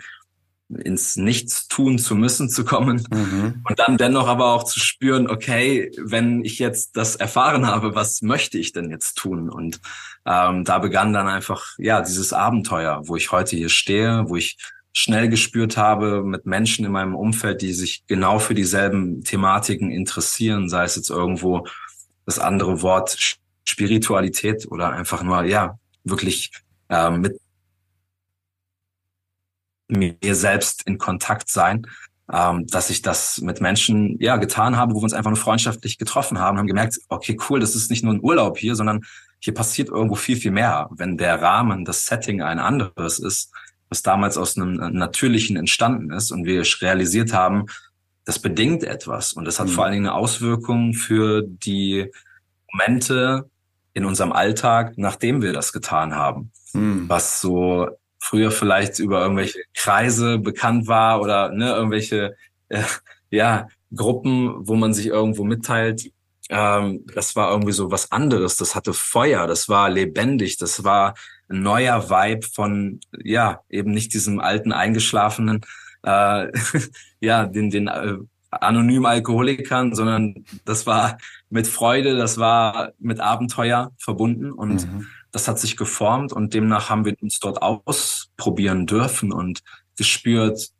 ins 0.79 1.17
Nichts 1.17 1.69
tun 1.69 1.99
zu 1.99 2.15
müssen 2.15 2.49
zu 2.49 2.65
kommen 2.65 3.07
mhm. 3.11 3.63
und 3.69 3.79
dann 3.79 3.97
dennoch 3.97 4.29
aber 4.29 4.55
auch 4.55 4.65
zu 4.65 4.81
spüren, 4.81 5.29
okay, 5.29 5.91
wenn 5.99 6.45
ich 6.45 6.59
jetzt 6.59 6.97
das 6.97 7.17
erfahren 7.17 7.67
habe, 7.67 7.95
was 7.95 8.23
möchte 8.23 8.59
ich 8.59 8.73
denn 8.73 8.91
jetzt 8.91 9.17
tun? 9.17 9.51
Und 9.51 9.81
ähm, 10.27 10.65
da 10.65 10.79
begann 10.79 11.13
dann 11.13 11.29
einfach 11.29 11.75
ja 11.79 12.01
dieses 12.01 12.33
Abenteuer, 12.33 13.03
wo 13.05 13.17
ich 13.17 13.33
heute 13.33 13.57
hier 13.57 13.69
stehe, 13.69 14.25
wo 14.29 14.37
ich 14.37 14.57
schnell 14.93 15.29
gespürt 15.29 15.77
habe 15.77 16.23
mit 16.23 16.47
Menschen 16.47 16.85
in 16.85 16.93
meinem 16.93 17.15
Umfeld, 17.15 17.63
die 17.63 17.73
sich 17.73 18.05
genau 18.07 18.39
für 18.39 18.55
dieselben 18.55 19.23
Thematiken 19.23 19.91
interessieren, 19.91 20.69
sei 20.69 20.85
es 20.85 20.97
jetzt 20.97 21.11
irgendwo 21.11 21.67
das 22.27 22.39
andere 22.39 22.83
Wort 22.83 23.17
Spiritualität 23.65 24.67
oder 24.71 24.91
einfach 24.91 25.23
nur 25.23 25.45
ja 25.45 25.79
wirklich 26.05 26.51
äh, 26.89 27.11
mit 27.11 27.41
mir 29.91 30.35
selbst 30.35 30.87
in 30.87 30.99
Kontakt 30.99 31.49
sein, 31.49 31.87
ähm, 32.33 32.67
dass 32.67 32.91
ich 32.91 33.03
das 33.03 33.41
mit 33.41 33.61
Menschen 33.61 34.17
ja 34.21 34.37
getan 34.37 34.77
habe, 34.77 34.95
wo 34.95 34.99
wir 34.99 35.05
uns 35.05 35.13
einfach 35.13 35.31
nur 35.31 35.37
freundschaftlich 35.37 35.99
getroffen 35.99 36.39
haben, 36.39 36.59
haben 36.59 36.67
gemerkt, 36.67 36.99
okay, 37.09 37.37
cool, 37.49 37.61
das 37.61 37.75
ist 37.75 37.91
nicht 37.91 38.05
nur 38.05 38.15
ein 38.15 38.23
Urlaub 38.23 38.59
hier, 38.59 38.77
sondern 38.77 39.03
hier 39.41 39.55
passiert 39.55 39.89
irgendwo 39.89 40.15
viel, 40.15 40.37
viel 40.37 40.51
mehr. 40.53 40.89
Wenn 40.93 41.17
der 41.17 41.41
Rahmen, 41.41 41.85
das 41.85 42.07
Setting 42.07 42.43
ein 42.43 42.59
anderes 42.59 43.19
ist, 43.19 43.53
was 43.89 44.03
damals 44.03 44.39
aus 44.39 44.57
einem 44.57 44.75
Natürlichen 44.75 45.57
entstanden 45.57 46.13
ist 46.13 46.31
und 46.31 46.45
wir 46.45 46.63
realisiert 46.81 47.33
haben, 47.33 47.67
das 48.25 48.39
bedingt 48.39 48.85
etwas 48.85 49.33
und 49.33 49.45
das 49.45 49.59
hat 49.59 49.67
mhm. 49.67 49.73
vor 49.73 49.85
allen 49.85 49.95
Dingen 49.95 50.07
eine 50.07 50.15
Auswirkung 50.15 50.95
für 50.95 51.43
die 51.43 52.13
Momente 52.73 53.51
in 53.93 54.05
unserem 54.05 54.31
Alltag, 54.31 54.93
nachdem 54.97 55.43
wir 55.43 55.53
das 55.53 55.73
getan 55.73 56.15
haben. 56.15 56.53
Mhm. 56.75 57.09
Was 57.09 57.41
so 57.41 57.89
früher 58.21 58.51
vielleicht 58.51 58.99
über 58.99 59.23
irgendwelche 59.23 59.61
Kreise 59.75 60.39
bekannt 60.39 60.87
war 60.87 61.21
oder 61.21 61.51
ne, 61.51 61.71
irgendwelche 61.71 62.37
äh, 62.69 62.83
ja, 63.31 63.67
Gruppen, 63.95 64.69
wo 64.69 64.77
man 64.77 64.95
sich 64.95 65.07
irgendwo 65.07 65.45
mitteilt. 65.45 66.11
Ähm, 66.51 67.07
das 67.15 67.35
war 67.35 67.51
irgendwie 67.51 67.73
so 67.73 67.91
was 67.91 68.13
anderes. 68.13 68.57
Das 68.57 68.75
hatte 68.75 68.93
Feuer, 68.93 69.47
das 69.47 69.69
war 69.69 69.89
lebendig, 69.89 70.59
das 70.59 70.85
war 70.85 71.15
ein 71.49 71.63
neuer 71.63 72.11
Vibe 72.11 72.47
von, 72.47 73.01
ja, 73.25 73.61
eben 73.69 73.93
nicht 73.93 74.13
diesem 74.15 74.39
alten, 74.41 74.73
eingeschlafenen, 74.73 75.63
äh, 76.03 76.49
ja, 77.21 77.47
den, 77.47 77.71
den 77.71 77.89
äh, 77.89 78.17
anonymen 78.51 79.07
Alkoholikern, 79.07 79.95
sondern 79.95 80.45
das 80.65 80.87
war 80.87 81.19
mit 81.51 81.69
Freude, 81.69 82.17
das 82.17 82.39
war 82.39 82.93
mit 82.99 83.21
Abenteuer 83.21 83.93
verbunden 83.97 84.53
und 84.53 84.87
mhm 84.87 85.07
das 85.33 85.49
hat 85.49 85.59
sich 85.59 85.77
geformt 85.77 86.33
und 86.33 86.55
demnach 86.55 86.91
haben 86.91 87.05
wir 87.05 87.15
uns 87.21 87.39
dort 87.39 87.63
ausprobieren 87.63 88.87
dürfen 88.87 89.33
und 89.33 89.63
gespürt, 89.97 90.71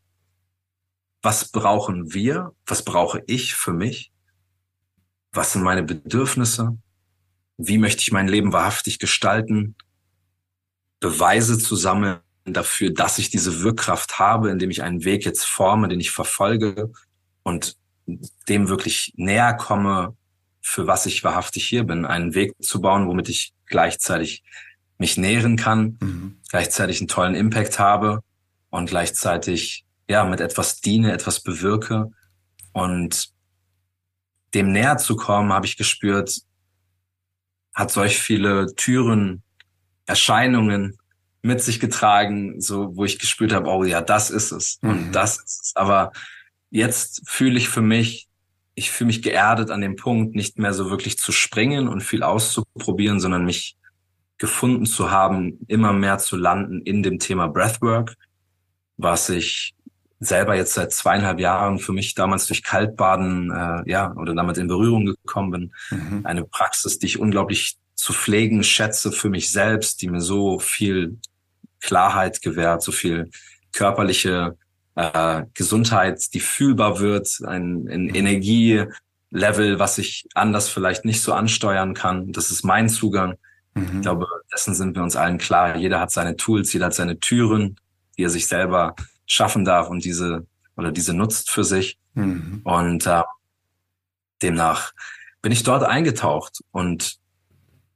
was 1.23 1.51
brauchen 1.51 2.13
wir, 2.15 2.53
was 2.67 2.85
brauche 2.85 3.23
ich 3.27 3.55
für 3.55 3.73
mich, 3.73 4.13
was 5.33 5.53
sind 5.53 5.63
meine 5.63 5.83
Bedürfnisse, 5.83 6.79
wie 7.59 7.79
möchte 7.79 8.03
ich 8.03 8.13
mein 8.13 8.29
Leben 8.29 8.53
wahrhaftig 8.53 8.99
gestalten, 8.99 9.77
Beweise 10.99 11.59
zu 11.59 11.77
sammeln 11.77 12.21
dafür, 12.45 12.93
dass 12.93 13.19
ich 13.19 13.31
diese 13.31 13.63
Wirkkraft 13.63 14.19
habe, 14.19 14.51
indem 14.51 14.71
ich 14.71 14.83
einen 14.83 15.05
Weg 15.05 15.25
jetzt 15.25 15.45
forme, 15.45 15.89
den 15.89 16.01
ich 16.01 16.11
verfolge 16.11 16.91
und 17.43 17.77
dem 18.49 18.69
wirklich 18.69 19.13
näher 19.17 19.55
komme, 19.55 20.17
für 20.61 20.87
was 20.87 21.07
ich 21.07 21.25
wahrhaftig 21.25 21.67
hier 21.67 21.85
bin, 21.85 22.05
einen 22.05 22.35
Weg 22.35 22.55
zu 22.61 22.81
bauen, 22.81 23.09
womit 23.09 23.29
ich 23.29 23.53
gleichzeitig 23.67 24.43
mich 24.99 25.17
nähren 25.17 25.57
kann, 25.57 25.99
mhm. 26.01 26.41
gleichzeitig 26.51 27.01
einen 27.01 27.09
tollen 27.09 27.35
Impact 27.35 27.79
habe 27.79 28.23
und 28.69 28.91
gleichzeitig 28.91 29.85
ja 30.09 30.25
mit 30.25 30.41
etwas 30.41 30.81
diene, 30.81 31.13
etwas 31.13 31.41
bewirke 31.41 32.11
und 32.73 33.31
dem 34.55 34.73
näher 34.73 34.99
zu 34.99 35.17
kommen, 35.17 35.53
habe 35.53 35.67
ich 35.67 35.77
gespürt, 35.77 36.43
hat 37.75 37.91
solch 37.91 38.19
viele 38.19 38.75
Türen, 38.75 39.43
Erscheinungen 40.07 40.99
mit 41.43 41.63
sich 41.63 41.81
getragen, 41.81 42.61
so 42.61 42.97
wo 42.97 43.05
ich 43.05 43.19
gespürt 43.19 43.53
habe, 43.53 43.71
oh 43.71 43.85
ja, 43.85 44.01
das 44.01 44.31
ist 44.31 44.51
es 44.51 44.79
mhm. 44.83 44.91
und 44.91 45.13
das 45.13 45.39
ist 45.39 45.65
es. 45.65 45.73
Aber 45.77 46.13
jetzt 46.71 47.23
fühle 47.27 47.59
ich 47.59 47.69
für 47.69 47.81
mich, 47.81 48.29
ich 48.81 48.91
fühle 48.91 49.09
mich 49.09 49.21
geerdet 49.21 49.71
an 49.71 49.83
dem 49.83 49.95
Punkt, 49.95 50.35
nicht 50.35 50.59
mehr 50.59 50.73
so 50.73 50.89
wirklich 50.89 51.19
zu 51.19 51.33
springen 51.33 51.87
und 51.87 52.03
viel 52.03 52.23
auszuprobieren, 52.23 53.21
sondern 53.21 53.45
mich 53.45 53.77
gefunden 54.39 54.87
zu 54.87 55.11
haben, 55.11 55.59
immer 55.69 55.93
mehr 55.93 56.17
zu 56.17 56.35
landen 56.35 56.81
in 56.81 57.03
dem 57.03 57.19
Thema 57.19 57.47
Breathwork, 57.47 58.15
was 58.97 59.29
ich 59.29 59.75
selber 60.19 60.55
jetzt 60.55 60.73
seit 60.73 60.93
zweieinhalb 60.93 61.41
Jahren 61.41 61.79
für 61.79 61.93
mich 61.93 62.15
damals 62.15 62.47
durch 62.47 62.63
Kaltbaden, 62.63 63.51
äh, 63.51 63.91
ja, 63.91 64.15
oder 64.17 64.35
damit 64.35 64.57
in 64.57 64.67
Berührung 64.67 65.05
gekommen 65.05 65.51
bin. 65.51 65.73
Mhm. 65.91 66.25
Eine 66.25 66.45
Praxis, 66.45 66.99
die 66.99 67.07
ich 67.07 67.21
unglaublich 67.21 67.77
zu 67.95 68.15
pflegen 68.15 68.65
schätze 68.65 69.13
für 69.13 69.29
mich 69.29 69.53
selbst, 69.53 70.01
die 70.01 70.09
mir 70.09 70.23
so 70.23 70.59
viel 70.59 71.19
Klarheit 71.81 72.41
gewährt, 72.41 72.83
so 72.83 72.93
viel 72.93 73.31
körperliche 73.73 74.57
äh, 75.01 75.47
Gesundheit, 75.55 76.35
die 76.35 76.41
fühlbar 76.41 77.01
wird, 77.01 77.41
ein, 77.47 77.89
ein 77.89 78.05
mhm. 78.05 78.15
Energielevel, 78.15 79.79
was 79.79 79.99
ich 79.99 80.27
anders 80.35 80.69
vielleicht 80.69 81.05
nicht 81.05 81.23
so 81.23 81.33
ansteuern 81.33 81.95
kann. 81.95 82.33
Das 82.33 82.51
ist 82.51 82.65
mein 82.65 82.89
Zugang. 82.89 83.37
Mhm. 83.75 83.97
Ich 83.97 84.03
glaube, 84.03 84.27
dessen 84.53 84.75
sind 84.75 84.95
wir 84.95 85.03
uns 85.03 85.17
allen 85.17 85.39
klar. 85.39 85.77
Jeder 85.77 86.01
hat 86.01 86.11
seine 86.11 86.37
Tools, 86.37 86.73
jeder 86.73 86.87
hat 86.87 86.95
seine 86.95 87.19
Türen, 87.19 87.77
die 88.19 88.25
er 88.25 88.31
sich 88.31 88.47
selber 88.47 88.95
schaffen 89.27 89.65
darf 89.65 89.89
und 89.89 90.05
diese 90.05 90.47
oder 90.77 90.93
diese 90.93 91.15
nutzt 91.15 91.51
für 91.51 91.65
sich. 91.65 91.99
Mhm. 92.15 92.61
Und 92.65 93.07
äh, 93.07 93.23
demnach 94.43 94.93
bin 95.41 95.53
ich 95.53 95.63
dort 95.63 95.85
eingetaucht 95.85 96.61
und 96.73 97.17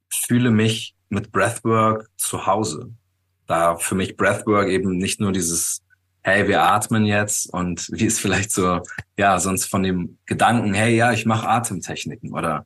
fühle 0.08 0.50
mich 0.50 0.94
mit 1.10 1.32
Breathwork 1.32 2.08
zu 2.16 2.46
Hause. 2.46 2.90
Da 3.46 3.76
für 3.76 3.94
mich 3.94 4.16
Breathwork 4.16 4.68
eben 4.68 4.96
nicht 4.96 5.20
nur 5.20 5.32
dieses 5.32 5.83
hey, 6.24 6.48
wir 6.48 6.62
atmen 6.62 7.04
jetzt 7.04 7.52
und 7.52 7.86
wie 7.92 8.06
ist 8.06 8.18
vielleicht 8.18 8.50
so, 8.50 8.80
ja, 9.18 9.38
sonst 9.38 9.66
von 9.66 9.82
dem 9.82 10.18
Gedanken, 10.24 10.72
hey, 10.72 10.96
ja, 10.96 11.12
ich 11.12 11.26
mache 11.26 11.48
Atemtechniken 11.48 12.32
oder 12.32 12.64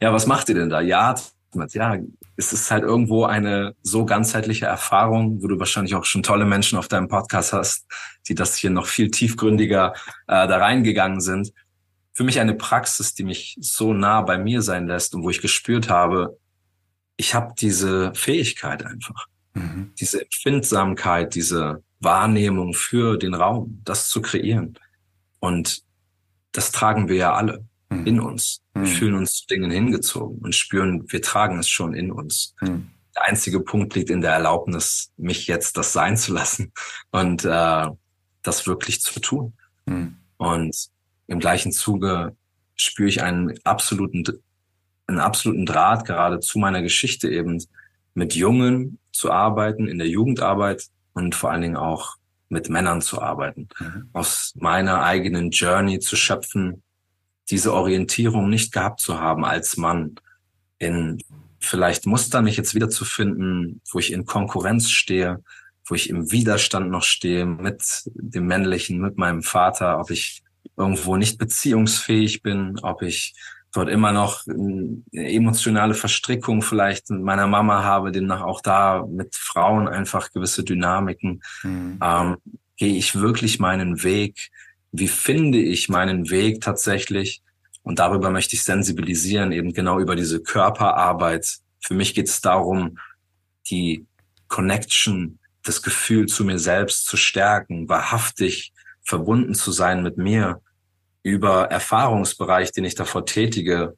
ja, 0.00 0.12
was 0.12 0.26
macht 0.26 0.48
ihr 0.48 0.54
denn 0.54 0.70
da? 0.70 0.80
Ja, 0.80 1.10
atmet. 1.10 1.74
Ja, 1.74 1.96
es 2.36 2.52
ist 2.52 2.70
halt 2.70 2.84
irgendwo 2.84 3.24
eine 3.24 3.74
so 3.82 4.06
ganzheitliche 4.06 4.66
Erfahrung, 4.66 5.42
wo 5.42 5.48
du 5.48 5.58
wahrscheinlich 5.58 5.96
auch 5.96 6.04
schon 6.04 6.22
tolle 6.22 6.44
Menschen 6.44 6.78
auf 6.78 6.86
deinem 6.86 7.08
Podcast 7.08 7.52
hast, 7.52 7.84
die 8.28 8.36
das 8.36 8.56
hier 8.56 8.70
noch 8.70 8.86
viel 8.86 9.10
tiefgründiger 9.10 9.94
äh, 10.28 10.46
da 10.46 10.58
reingegangen 10.58 11.20
sind. 11.20 11.52
Für 12.12 12.22
mich 12.22 12.38
eine 12.38 12.54
Praxis, 12.54 13.12
die 13.12 13.24
mich 13.24 13.56
so 13.60 13.92
nah 13.92 14.22
bei 14.22 14.38
mir 14.38 14.62
sein 14.62 14.86
lässt 14.86 15.16
und 15.16 15.24
wo 15.24 15.30
ich 15.30 15.40
gespürt 15.40 15.90
habe, 15.90 16.38
ich 17.16 17.34
habe 17.34 17.54
diese 17.58 18.14
Fähigkeit 18.14 18.86
einfach, 18.86 19.26
mhm. 19.54 19.92
diese 19.98 20.22
Empfindsamkeit, 20.22 21.34
diese 21.34 21.82
Wahrnehmung 22.00 22.74
für 22.74 23.16
den 23.16 23.34
Raum, 23.34 23.80
das 23.84 24.08
zu 24.08 24.22
kreieren. 24.22 24.78
Und 25.40 25.82
das 26.52 26.72
tragen 26.72 27.08
wir 27.08 27.16
ja 27.16 27.34
alle 27.34 27.64
mhm. 27.90 28.06
in 28.06 28.20
uns. 28.20 28.62
Wir 28.74 28.82
mhm. 28.82 28.86
fühlen 28.86 29.14
uns 29.14 29.46
Dingen 29.46 29.70
hingezogen 29.70 30.38
und 30.38 30.54
spüren, 30.54 31.04
wir 31.10 31.22
tragen 31.22 31.58
es 31.58 31.68
schon 31.68 31.94
in 31.94 32.12
uns. 32.12 32.54
Mhm. 32.60 32.90
Der 33.16 33.24
einzige 33.24 33.60
Punkt 33.60 33.94
liegt 33.94 34.10
in 34.10 34.20
der 34.20 34.32
Erlaubnis, 34.32 35.12
mich 35.16 35.46
jetzt 35.46 35.76
das 35.76 35.92
sein 35.92 36.16
zu 36.16 36.32
lassen 36.32 36.72
und 37.10 37.44
äh, 37.44 37.86
das 38.42 38.66
wirklich 38.66 39.00
zu 39.00 39.20
tun. 39.20 39.54
Mhm. 39.86 40.16
Und 40.36 40.88
im 41.26 41.40
gleichen 41.40 41.72
Zuge 41.72 42.36
spüre 42.76 43.08
ich 43.08 43.22
einen 43.22 43.58
absoluten, 43.64 44.24
einen 45.06 45.18
absoluten 45.18 45.66
Draht 45.66 46.06
gerade 46.06 46.40
zu 46.40 46.58
meiner 46.58 46.80
Geschichte 46.82 47.28
eben 47.28 47.62
mit 48.14 48.34
Jungen 48.34 48.98
zu 49.12 49.30
arbeiten, 49.32 49.88
in 49.88 49.98
der 49.98 50.08
Jugendarbeit 50.08 50.88
und 51.18 51.34
vor 51.34 51.50
allen 51.50 51.62
Dingen 51.62 51.76
auch 51.76 52.16
mit 52.48 52.70
Männern 52.70 53.02
zu 53.02 53.20
arbeiten, 53.20 53.68
mhm. 53.78 54.08
aus 54.12 54.54
meiner 54.56 55.02
eigenen 55.02 55.50
Journey 55.50 55.98
zu 55.98 56.16
schöpfen, 56.16 56.82
diese 57.50 57.74
Orientierung 57.74 58.48
nicht 58.48 58.72
gehabt 58.72 59.00
zu 59.00 59.20
haben 59.20 59.44
als 59.44 59.76
Mann, 59.76 60.14
in 60.78 61.18
vielleicht 61.60 62.06
Mustern 62.06 62.44
mich 62.44 62.56
jetzt 62.56 62.74
wiederzufinden, 62.74 63.80
wo 63.90 63.98
ich 63.98 64.12
in 64.12 64.24
Konkurrenz 64.24 64.90
stehe, 64.90 65.42
wo 65.84 65.94
ich 65.94 66.08
im 66.08 66.30
Widerstand 66.30 66.90
noch 66.90 67.02
stehe 67.02 67.46
mit 67.46 68.04
dem 68.14 68.46
Männlichen, 68.46 69.00
mit 69.00 69.18
meinem 69.18 69.42
Vater, 69.42 69.98
ob 69.98 70.10
ich 70.10 70.42
irgendwo 70.76 71.16
nicht 71.16 71.38
beziehungsfähig 71.38 72.42
bin, 72.42 72.78
ob 72.82 73.02
ich 73.02 73.34
dort 73.72 73.88
immer 73.88 74.12
noch 74.12 74.46
eine 74.46 75.02
emotionale 75.12 75.94
Verstrickung 75.94 76.62
vielleicht 76.62 77.10
mit 77.10 77.22
meiner 77.22 77.46
Mama 77.46 77.82
habe, 77.82 78.12
demnach 78.12 78.42
auch 78.42 78.60
da 78.60 79.04
mit 79.06 79.34
Frauen 79.34 79.88
einfach 79.88 80.32
gewisse 80.32 80.64
Dynamiken. 80.64 81.42
Mhm. 81.62 81.98
Ähm, 82.02 82.36
gehe 82.76 82.96
ich 82.96 83.16
wirklich 83.16 83.58
meinen 83.58 84.02
Weg? 84.02 84.50
Wie 84.92 85.08
finde 85.08 85.58
ich 85.58 85.88
meinen 85.88 86.30
Weg 86.30 86.60
tatsächlich? 86.60 87.42
Und 87.82 87.98
darüber 87.98 88.30
möchte 88.30 88.54
ich 88.54 88.64
sensibilisieren, 88.64 89.52
eben 89.52 89.72
genau 89.72 90.00
über 90.00 90.16
diese 90.16 90.40
Körperarbeit. 90.40 91.58
Für 91.80 91.94
mich 91.94 92.14
geht 92.14 92.28
es 92.28 92.40
darum, 92.40 92.98
die 93.70 94.06
Connection, 94.48 95.38
das 95.62 95.82
Gefühl 95.82 96.26
zu 96.26 96.44
mir 96.44 96.58
selbst 96.58 97.06
zu 97.06 97.16
stärken, 97.16 97.88
wahrhaftig 97.88 98.72
verbunden 99.02 99.54
zu 99.54 99.72
sein 99.72 100.02
mit 100.02 100.16
mir 100.16 100.60
über 101.28 101.70
Erfahrungsbereich, 101.70 102.72
den 102.72 102.84
ich 102.84 102.94
davor 102.94 103.26
tätige, 103.26 103.96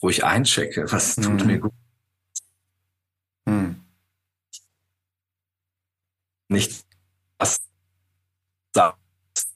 wo 0.00 0.08
ich 0.08 0.24
einchecke, 0.24 0.90
was 0.90 1.16
tut 1.16 1.40
mhm. 1.40 1.46
mir 1.46 1.58
gut. 1.58 1.72
Mhm. 3.46 3.84
Nicht 6.48 6.84
was 7.38 7.60
sagst 8.74 9.52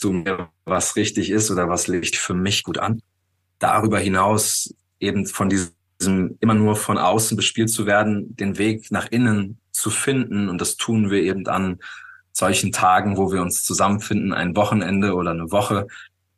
du 0.00 0.12
mir, 0.12 0.50
was 0.64 0.96
richtig 0.96 1.30
ist 1.30 1.50
oder 1.50 1.68
was 1.68 1.86
legt 1.86 2.16
für 2.16 2.34
mich 2.34 2.64
gut 2.64 2.78
an. 2.78 3.02
Darüber 3.58 3.98
hinaus 3.98 4.74
eben 4.98 5.26
von 5.26 5.48
diesem 5.48 6.36
immer 6.40 6.54
nur 6.54 6.74
von 6.74 6.98
außen 6.98 7.36
bespielt 7.36 7.70
zu 7.70 7.86
werden, 7.86 8.34
den 8.34 8.58
Weg 8.58 8.90
nach 8.90 9.06
innen 9.10 9.60
zu 9.70 9.90
finden. 9.90 10.48
Und 10.48 10.60
das 10.60 10.76
tun 10.76 11.10
wir 11.10 11.22
eben 11.22 11.46
an 11.46 11.78
solchen 12.32 12.72
Tagen, 12.72 13.16
wo 13.16 13.32
wir 13.32 13.42
uns 13.42 13.62
zusammenfinden, 13.62 14.32
ein 14.32 14.56
Wochenende 14.56 15.14
oder 15.14 15.30
eine 15.32 15.50
Woche 15.50 15.86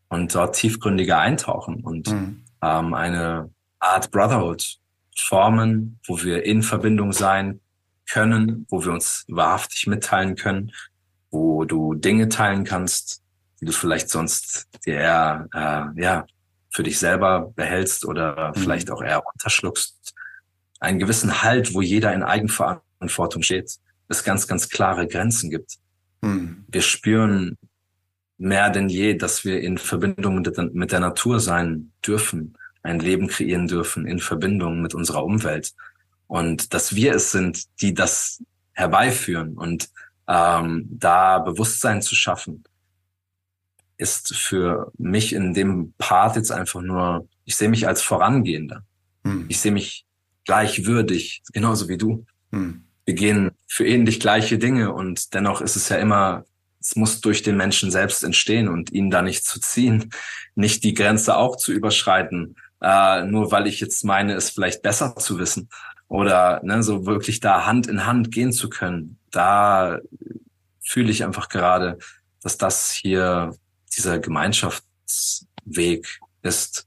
und 0.09 0.35
dort 0.35 0.57
tiefgründiger 0.57 1.19
eintauchen 1.19 1.83
und 1.83 2.11
mhm. 2.11 2.45
ähm, 2.63 2.95
eine 2.95 3.51
Art 3.79 4.11
Brotherhood 4.11 4.79
formen, 5.17 5.99
wo 6.07 6.23
wir 6.23 6.45
in 6.45 6.63
Verbindung 6.63 7.13
sein 7.13 7.61
können, 8.11 8.67
wo 8.69 8.85
wir 8.85 8.93
uns 8.93 9.25
wahrhaftig 9.29 9.87
mitteilen 9.87 10.37
können, 10.37 10.73
wo 11.31 11.65
du 11.65 11.95
Dinge 11.95 12.29
teilen 12.29 12.65
kannst, 12.65 13.23
die 13.61 13.67
du 13.67 13.73
vielleicht 13.73 14.11
sonst 14.11 14.69
dir 14.85 14.97
eher 14.97 15.49
äh, 15.55 16.03
ja 16.03 16.27
für 16.71 16.83
dich 16.83 16.99
selber 16.99 17.53
behältst 17.55 18.05
oder 18.05 18.53
mhm. 18.55 18.61
vielleicht 18.61 18.91
auch 18.91 19.03
eher 19.03 19.23
unterschluckst. 19.27 20.15
Einen 20.81 20.99
gewissen 20.99 21.43
Halt, 21.43 21.73
wo 21.73 21.81
jeder 21.81 22.13
in 22.13 22.23
Eigenverantwortung 22.23 23.43
steht, 23.43 23.79
es 24.09 24.25
ganz, 24.25 24.47
ganz 24.47 24.69
klare 24.69 25.07
Grenzen 25.07 25.51
gibt. 25.51 25.79
Mhm. 26.25 26.65
Wir 26.69 26.83
spüren 26.83 27.57
mehr 28.39 28.71
denn 28.71 28.89
je, 28.89 29.15
dass 29.15 29.45
wir 29.45 29.61
in 29.61 29.79
Verbindung 29.79 30.43
mit, 30.43 30.75
mit 30.75 30.93
der 30.93 31.01
Natur 31.01 31.41
sein 31.41 31.93
dürfen, 32.05 32.57
ein 32.83 32.99
Leben 32.99 33.29
kreieren 33.29 33.67
dürfen 33.67 34.07
in 34.07 34.19
Verbindung 34.19 34.83
mit 34.83 34.95
unserer 34.95 35.25
Umwelt 35.25 35.73
und 36.27 36.75
dass 36.75 36.95
wir 36.95 37.15
es 37.15 37.31
sind, 37.31 37.65
die 37.81 37.95
das 37.95 38.43
herbeiführen 38.73 39.57
und 39.57 39.89
ähm, 40.27 40.87
da 40.91 41.39
Bewusstsein 41.39 42.03
zu 42.03 42.15
schaffen, 42.15 42.65
ist 43.97 44.35
für 44.35 44.91
mich 44.99 45.33
in 45.33 45.55
dem 45.55 45.95
Part 45.99 46.37
jetzt 46.37 46.51
einfach 46.51 46.83
nur, 46.83 47.29
ich 47.45 47.57
sehe 47.57 47.69
mich 47.69 47.87
als 47.87 48.03
Vorangehender. 48.03 48.85
Hm. 49.25 49.47
Ich 49.49 49.61
sehe 49.61 49.73
mich 49.73 50.05
gleichwürdig, 50.45 51.43
genauso 51.53 51.89
wie 51.89 51.99
du. 51.99 52.27
Hm. 52.51 52.84
Wir 53.05 53.15
gehen 53.15 53.53
für 53.67 53.87
ähnlich 53.87 54.21
gleiche 54.21 54.59
Dinge 54.59 54.93
und 54.93 55.35
dennoch 55.35 55.61
ist 55.61 55.77
es 55.77 55.89
ja 55.89 55.97
immer, 55.97 56.45
es 56.81 56.97
muss 56.97 57.21
durch 57.21 57.43
den 57.43 57.57
Menschen 57.57 57.91
selbst 57.91 58.25
entstehen 58.25 58.69
und 58.69 58.93
ihn 58.93 59.11
da 59.11 59.23
nicht 59.23 59.45
zu 59.45 59.61
ziehen, 59.61 60.11
nicht 60.55 60.85
die 60.85 60.95
Grenze 60.95 61.37
auch 61.37 61.57
zu 61.57 61.73
überschreiten, 61.73 62.57
äh, 62.81 63.25
nur 63.25 63.51
weil 63.51 63.67
ich 63.67 63.81
jetzt 63.81 64.05
meine, 64.05 64.35
es 64.35 64.51
vielleicht 64.51 64.83
besser 64.83 65.17
zu 65.17 65.39
wissen 65.39 65.69
oder 66.09 66.61
ne, 66.63 66.83
so 66.83 67.07
wirklich 67.07 67.41
da 67.41 67.67
Hand 67.67 67.87
in 67.87 68.07
Hand 68.07 68.31
gehen 68.31 68.53
zu 68.53 68.69
können. 68.69 69.19
Da 69.31 70.01
fühle 70.83 71.11
ich 71.11 71.25
einfach 71.25 71.49
gerade, 71.49 71.99
dass 72.43 72.59
das 72.59 72.91
hier 72.91 73.57
dieser 73.97 74.19
Gemeinschaftsweg 74.19 76.21
ist. 76.43 76.87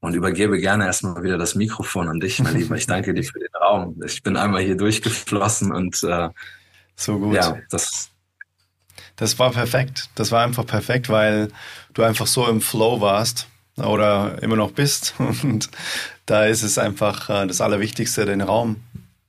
Und 0.00 0.14
übergebe 0.14 0.58
gerne 0.58 0.86
erstmal 0.86 1.22
wieder 1.22 1.36
das 1.36 1.54
Mikrofon 1.54 2.08
an 2.08 2.20
dich, 2.20 2.40
mein 2.40 2.56
Lieber. 2.56 2.74
Ich 2.74 2.86
danke 2.86 3.12
dir 3.12 3.22
für 3.22 3.38
den 3.38 3.54
Raum. 3.54 4.00
Ich 4.04 4.22
bin 4.22 4.36
einmal 4.36 4.62
hier 4.62 4.76
durchgeflossen 4.76 5.72
und 5.72 6.02
äh, 6.02 6.30
so 6.96 7.18
gut. 7.18 7.34
Ja, 7.34 7.58
das, 7.68 8.10
das 9.16 9.38
war 9.38 9.50
perfekt. 9.50 10.08
Das 10.14 10.32
war 10.32 10.42
einfach 10.42 10.66
perfekt, 10.66 11.10
weil 11.10 11.48
du 11.92 12.02
einfach 12.02 12.26
so 12.26 12.46
im 12.48 12.62
Flow 12.62 13.02
warst 13.02 13.48
oder 13.76 14.42
immer 14.42 14.56
noch 14.56 14.72
bist. 14.72 15.14
Und 15.42 15.70
da 16.26 16.46
ist 16.46 16.62
es 16.62 16.78
einfach 16.78 17.28
äh, 17.28 17.46
das 17.46 17.60
Allerwichtigste, 17.60 18.24
den 18.24 18.40
Raum 18.40 18.76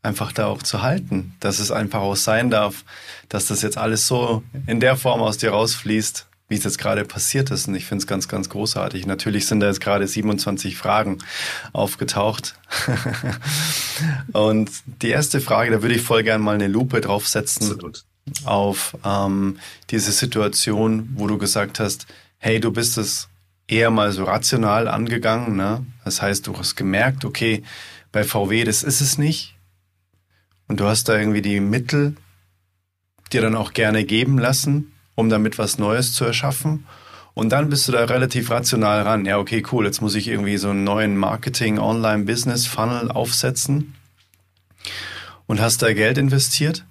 einfach 0.03 0.31
da 0.31 0.47
auch 0.47 0.63
zu 0.63 0.81
halten, 0.81 1.35
dass 1.39 1.59
es 1.59 1.71
einfach 1.71 2.01
auch 2.01 2.15
sein 2.15 2.49
darf, 2.49 2.83
dass 3.29 3.47
das 3.47 3.61
jetzt 3.61 3.77
alles 3.77 4.07
so 4.07 4.43
in 4.65 4.79
der 4.79 4.95
Form 4.95 5.21
aus 5.21 5.37
dir 5.37 5.51
rausfließt, 5.51 6.27
wie 6.51 6.57
es 6.57 6.65
jetzt 6.65 6.77
gerade 6.77 7.05
passiert 7.05 7.49
ist. 7.49 7.69
Und 7.69 7.75
ich 7.75 7.85
finde 7.85 8.01
es 8.01 8.07
ganz, 8.07 8.27
ganz 8.27 8.49
großartig. 8.49 9.07
Natürlich 9.07 9.47
sind 9.47 9.61
da 9.61 9.67
jetzt 9.67 9.79
gerade 9.79 10.05
27 10.05 10.75
Fragen 10.75 11.19
aufgetaucht. 11.71 12.55
und 14.33 14.69
die 15.01 15.09
erste 15.09 15.39
Frage, 15.39 15.71
da 15.71 15.81
würde 15.81 15.95
ich 15.95 16.01
voll 16.01 16.23
gerne 16.23 16.43
mal 16.43 16.55
eine 16.55 16.67
Lupe 16.67 16.99
draufsetzen 16.99 17.71
Absolut. 17.71 18.03
auf 18.43 18.97
ähm, 19.05 19.59
diese 19.91 20.11
Situation, 20.11 21.09
wo 21.15 21.25
du 21.25 21.37
gesagt 21.37 21.79
hast, 21.79 22.05
hey, 22.37 22.59
du 22.59 22.71
bist 22.71 22.97
es 22.97 23.29
eher 23.69 23.89
mal 23.89 24.11
so 24.11 24.25
rational 24.25 24.89
angegangen. 24.89 25.55
Ne? 25.55 25.85
Das 26.03 26.21
heißt, 26.21 26.45
du 26.47 26.57
hast 26.57 26.75
gemerkt, 26.75 27.23
okay, 27.23 27.63
bei 28.11 28.25
VW, 28.25 28.65
das 28.65 28.83
ist 28.83 28.99
es 28.99 29.17
nicht. 29.17 29.55
Und 30.67 30.81
du 30.81 30.85
hast 30.85 31.07
da 31.07 31.17
irgendwie 31.17 31.41
die 31.41 31.61
Mittel 31.61 32.17
dir 33.31 33.41
dann 33.41 33.55
auch 33.55 33.71
gerne 33.71 34.03
geben 34.03 34.37
lassen 34.37 34.90
um 35.15 35.29
damit 35.29 35.57
was 35.57 35.77
Neues 35.77 36.13
zu 36.13 36.25
erschaffen. 36.25 36.85
Und 37.33 37.49
dann 37.49 37.69
bist 37.69 37.87
du 37.87 37.91
da 37.93 38.03
relativ 38.03 38.51
rational 38.51 39.01
ran. 39.01 39.25
Ja, 39.25 39.37
okay, 39.37 39.63
cool, 39.71 39.85
jetzt 39.85 40.01
muss 40.01 40.15
ich 40.15 40.27
irgendwie 40.27 40.57
so 40.57 40.69
einen 40.69 40.83
neuen 40.83 41.17
Marketing-Online-Business-Funnel 41.17 43.11
aufsetzen 43.11 43.95
und 45.47 45.61
hast 45.61 45.81
da 45.81 45.93
Geld 45.93 46.17
investiert. 46.17 46.85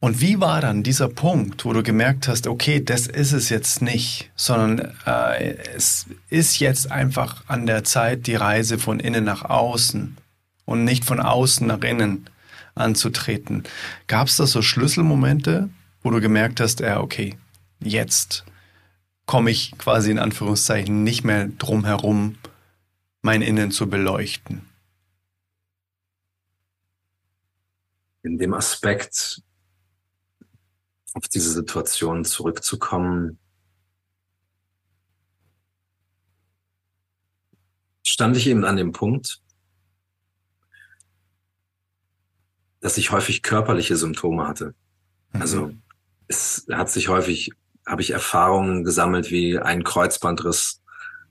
Und 0.00 0.20
wie 0.20 0.40
war 0.40 0.60
dann 0.60 0.84
dieser 0.84 1.08
Punkt, 1.08 1.64
wo 1.64 1.72
du 1.72 1.82
gemerkt 1.82 2.28
hast, 2.28 2.46
okay, 2.46 2.82
das 2.84 3.08
ist 3.08 3.32
es 3.32 3.48
jetzt 3.48 3.82
nicht, 3.82 4.30
sondern 4.36 4.92
äh, 5.06 5.56
es 5.74 6.06
ist 6.30 6.60
jetzt 6.60 6.92
einfach 6.92 7.42
an 7.48 7.66
der 7.66 7.82
Zeit, 7.82 8.28
die 8.28 8.36
Reise 8.36 8.78
von 8.78 9.00
innen 9.00 9.24
nach 9.24 9.42
außen 9.42 10.16
und 10.66 10.84
nicht 10.84 11.04
von 11.04 11.18
außen 11.18 11.66
nach 11.66 11.80
innen 11.80 12.26
anzutreten. 12.76 13.64
Gab 14.06 14.28
es 14.28 14.36
da 14.36 14.46
so 14.46 14.62
Schlüsselmomente, 14.62 15.68
wo 16.02 16.10
du 16.10 16.20
gemerkt 16.20 16.60
hast, 16.60 16.80
ja, 16.80 17.00
okay, 17.00 17.36
jetzt 17.80 18.44
komme 19.26 19.50
ich 19.50 19.76
quasi 19.78 20.10
in 20.10 20.18
Anführungszeichen 20.18 21.02
nicht 21.04 21.24
mehr 21.24 21.48
drum 21.48 21.84
herum, 21.84 22.38
mein 23.22 23.42
Innen 23.42 23.70
zu 23.70 23.88
beleuchten? 23.88 24.62
In 28.22 28.38
dem 28.38 28.54
Aspekt, 28.54 29.42
auf 31.14 31.28
diese 31.28 31.52
Situation 31.52 32.24
zurückzukommen, 32.24 33.38
stand 38.02 38.36
ich 38.36 38.46
eben 38.46 38.64
an 38.64 38.76
dem 38.76 38.92
Punkt, 38.92 39.42
dass 42.80 42.96
ich 42.96 43.10
häufig 43.10 43.42
körperliche 43.42 43.96
Symptome 43.96 44.46
hatte. 44.46 44.74
Also 45.32 45.66
mhm 45.66 45.82
es 46.28 46.66
hat 46.70 46.90
sich 46.90 47.08
häufig, 47.08 47.52
habe 47.86 48.02
ich 48.02 48.10
Erfahrungen 48.10 48.84
gesammelt, 48.84 49.30
wie 49.30 49.58
ein 49.58 49.82
Kreuzbandriss 49.82 50.80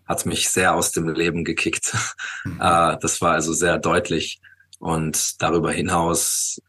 hat 0.06 0.26
mich 0.26 0.50
sehr 0.50 0.74
aus 0.74 0.92
dem 0.92 1.08
Leben 1.10 1.44
gekickt. 1.44 1.96
Mhm. 2.46 2.62
Äh, 2.62 2.98
das 3.02 3.20
war 3.20 3.34
also 3.34 3.52
sehr 3.52 3.78
deutlich. 3.78 4.40
Und 4.80 5.42
darüber 5.42 5.72
hinaus 5.72 6.62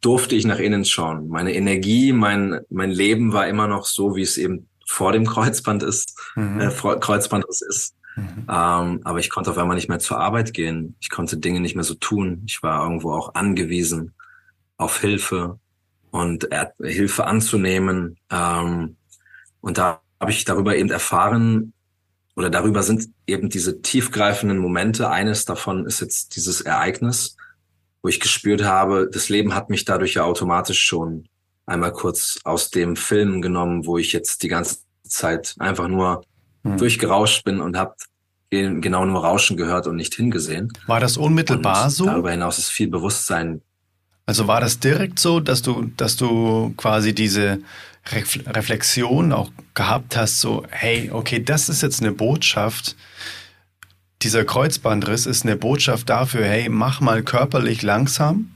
durfte 0.00 0.36
ich 0.36 0.44
nach 0.44 0.58
innen 0.58 0.84
schauen. 0.84 1.28
Meine 1.28 1.54
Energie, 1.54 2.12
mein, 2.12 2.60
mein 2.68 2.90
Leben 2.90 3.32
war 3.32 3.48
immer 3.48 3.66
noch 3.66 3.86
so, 3.86 4.14
wie 4.14 4.22
es 4.22 4.36
eben 4.36 4.68
vor 4.86 5.12
dem 5.12 5.26
Kreuzband 5.26 5.82
ist, 5.82 6.16
mhm. 6.36 6.60
äh, 6.60 6.70
Kreuzbandriss 6.70 7.62
ist. 7.62 7.94
Mhm. 8.16 8.46
Ähm, 8.48 9.00
aber 9.04 9.18
ich 9.18 9.30
konnte 9.30 9.50
auf 9.50 9.58
einmal 9.58 9.76
nicht 9.76 9.88
mehr 9.88 9.98
zur 9.98 10.18
Arbeit 10.18 10.52
gehen. 10.52 10.96
Ich 11.00 11.10
konnte 11.10 11.38
Dinge 11.38 11.60
nicht 11.60 11.74
mehr 11.74 11.84
so 11.84 11.94
tun. 11.94 12.42
Ich 12.46 12.62
war 12.62 12.82
irgendwo 12.82 13.12
auch 13.12 13.34
angewiesen 13.34 14.14
auf 14.76 15.00
Hilfe 15.00 15.58
und 16.10 16.48
Hilfe 16.80 17.26
anzunehmen. 17.26 18.16
Ähm, 18.30 18.96
und 19.60 19.78
da 19.78 20.00
habe 20.20 20.30
ich 20.30 20.44
darüber 20.44 20.76
eben 20.76 20.90
erfahren, 20.90 21.72
oder 22.38 22.50
darüber 22.50 22.84
sind 22.84 23.08
eben 23.26 23.50
diese 23.50 23.82
tiefgreifenden 23.82 24.58
Momente. 24.58 25.10
Eines 25.10 25.44
davon 25.44 25.86
ist 25.86 26.00
jetzt 26.00 26.36
dieses 26.36 26.60
Ereignis, 26.60 27.36
wo 28.00 28.08
ich 28.08 28.20
gespürt 28.20 28.62
habe, 28.62 29.10
das 29.12 29.28
Leben 29.28 29.56
hat 29.56 29.70
mich 29.70 29.84
dadurch 29.84 30.14
ja 30.14 30.22
automatisch 30.22 30.80
schon 30.80 31.26
einmal 31.66 31.92
kurz 31.92 32.38
aus 32.44 32.70
dem 32.70 32.94
Film 32.94 33.42
genommen, 33.42 33.86
wo 33.86 33.98
ich 33.98 34.12
jetzt 34.12 34.44
die 34.44 34.48
ganze 34.48 34.78
Zeit 35.02 35.56
einfach 35.58 35.88
nur 35.88 36.22
hm. 36.62 36.76
durchgerauscht 36.76 37.42
bin 37.42 37.60
und 37.60 37.76
habe 37.76 37.96
genau 38.50 39.04
nur 39.04 39.24
Rauschen 39.24 39.56
gehört 39.56 39.88
und 39.88 39.96
nicht 39.96 40.14
hingesehen. 40.14 40.72
War 40.86 41.00
das 41.00 41.16
unmittelbar 41.16 41.86
und 41.86 41.90
so? 41.90 42.06
Darüber 42.06 42.30
hinaus 42.30 42.58
ist 42.58 42.68
viel 42.68 42.88
Bewusstsein 42.88 43.62
also 44.28 44.46
war 44.46 44.60
das 44.60 44.78
direkt 44.78 45.18
so, 45.18 45.40
dass 45.40 45.62
du, 45.62 45.90
dass 45.96 46.16
du 46.16 46.74
quasi 46.76 47.14
diese 47.14 47.60
Reflexion 48.04 49.32
auch 49.32 49.50
gehabt 49.72 50.18
hast, 50.18 50.40
so, 50.40 50.66
hey, 50.68 51.10
okay, 51.10 51.42
das 51.42 51.70
ist 51.70 51.82
jetzt 51.82 52.02
eine 52.02 52.12
Botschaft. 52.12 52.94
Dieser 54.20 54.44
Kreuzbandriss 54.44 55.24
ist 55.24 55.46
eine 55.46 55.56
Botschaft 55.56 56.10
dafür, 56.10 56.44
hey, 56.44 56.68
mach 56.68 57.00
mal 57.00 57.22
körperlich 57.22 57.80
langsam 57.80 58.50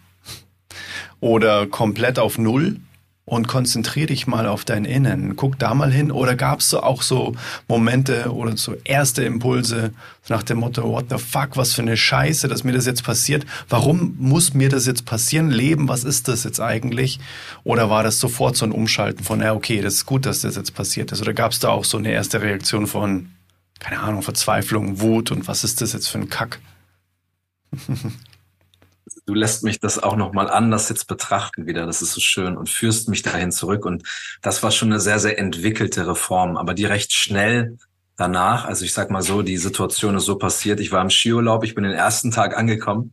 oder 1.21 1.67
komplett 1.67 2.19
auf 2.19 2.37
Null 2.37 2.77
und 3.25 3.47
konzentrier 3.47 4.09
dich 4.09 4.27
mal 4.27 4.47
auf 4.47 4.65
dein 4.65 4.85
Innen. 4.85 5.37
Guck 5.37 5.59
da 5.59 5.75
mal 5.75 5.93
hin. 5.93 6.11
Oder 6.11 6.35
gab 6.35 6.59
es 6.59 6.75
auch 6.75 7.03
so 7.03 7.37
Momente 7.69 8.33
oder 8.33 8.57
so 8.57 8.75
erste 8.85 9.23
Impulse 9.23 9.93
nach 10.29 10.43
dem 10.43 10.59
Motto, 10.59 10.83
what 10.85 11.07
the 11.09 11.19
fuck, 11.19 11.57
was 11.57 11.73
für 11.73 11.83
eine 11.83 11.97
Scheiße, 11.97 12.49
dass 12.49 12.65
mir 12.65 12.73
das 12.73 12.87
jetzt 12.87 13.05
passiert. 13.05 13.47
Warum 13.69 14.17
muss 14.19 14.55
mir 14.55 14.69
das 14.69 14.87
jetzt 14.87 15.05
passieren? 15.05 15.51
Leben, 15.51 15.89
was 15.89 16.03
ist 16.03 16.27
das 16.27 16.43
jetzt 16.43 16.61
eigentlich? 16.61 17.21
Oder 17.63 17.91
war 17.91 18.03
das 18.03 18.19
sofort 18.19 18.57
so 18.57 18.67
ein 18.67 18.73
Umschalten 18.73 19.25
von, 19.25 19.41
ja, 19.41 19.55
okay, 19.55 19.81
das 19.81 19.95
ist 19.95 20.07
gut, 20.07 20.27
dass 20.27 20.41
das 20.41 20.57
jetzt 20.57 20.75
passiert 20.75 21.13
ist? 21.13 21.23
Oder 21.23 21.33
gab 21.33 21.53
es 21.53 21.61
da 21.61 21.69
auch 21.69 21.85
so 21.85 21.99
eine 21.99 22.11
erste 22.11 22.43
Reaktion 22.43 22.89
von, 22.89 23.31
keine 23.79 24.01
Ahnung, 24.01 24.23
Verzweiflung, 24.23 25.01
Wut 25.01 25.31
und 25.31 25.47
was 25.47 25.63
ist 25.63 25.81
das 25.81 25.93
jetzt 25.93 26.09
für 26.09 26.19
ein 26.19 26.29
Kack? 26.29 26.61
du 29.27 29.35
lässt 29.35 29.63
mich 29.63 29.81
das 29.81 30.03
auch 30.03 30.17
nochmal 30.17 30.51
anders 30.51 30.89
jetzt 30.89 31.07
betrachten 31.07 31.67
wieder. 31.67 31.87
Das 31.87 32.03
ist 32.03 32.13
so 32.13 32.21
schön 32.21 32.57
und 32.57 32.69
führst 32.69 33.09
mich 33.09 33.23
dahin 33.23 33.53
zurück. 33.53 33.85
Und 33.85 34.03
das 34.41 34.63
war 34.63 34.71
schon 34.71 34.91
eine 34.91 35.01
sehr, 35.01 35.19
sehr 35.19 35.39
entwickelte 35.39 36.07
Reform, 36.07 36.57
aber 36.57 36.75
die 36.75 36.85
recht 36.85 37.13
schnell 37.13 37.79
danach, 38.17 38.65
also 38.65 38.85
ich 38.85 38.93
sag 38.93 39.11
mal 39.11 39.23
so, 39.23 39.43
die 39.43 39.57
Situation 39.57 40.17
ist 40.17 40.25
so 40.25 40.37
passiert. 40.37 40.81
Ich 40.81 40.93
war 40.93 41.03
im 41.03 41.11
Skiurlaub, 41.11 41.65
ich 41.65 41.75
bin 41.75 41.85
den 41.85 41.93
ersten 41.93 42.31
Tag 42.31 42.57
angekommen 42.57 43.13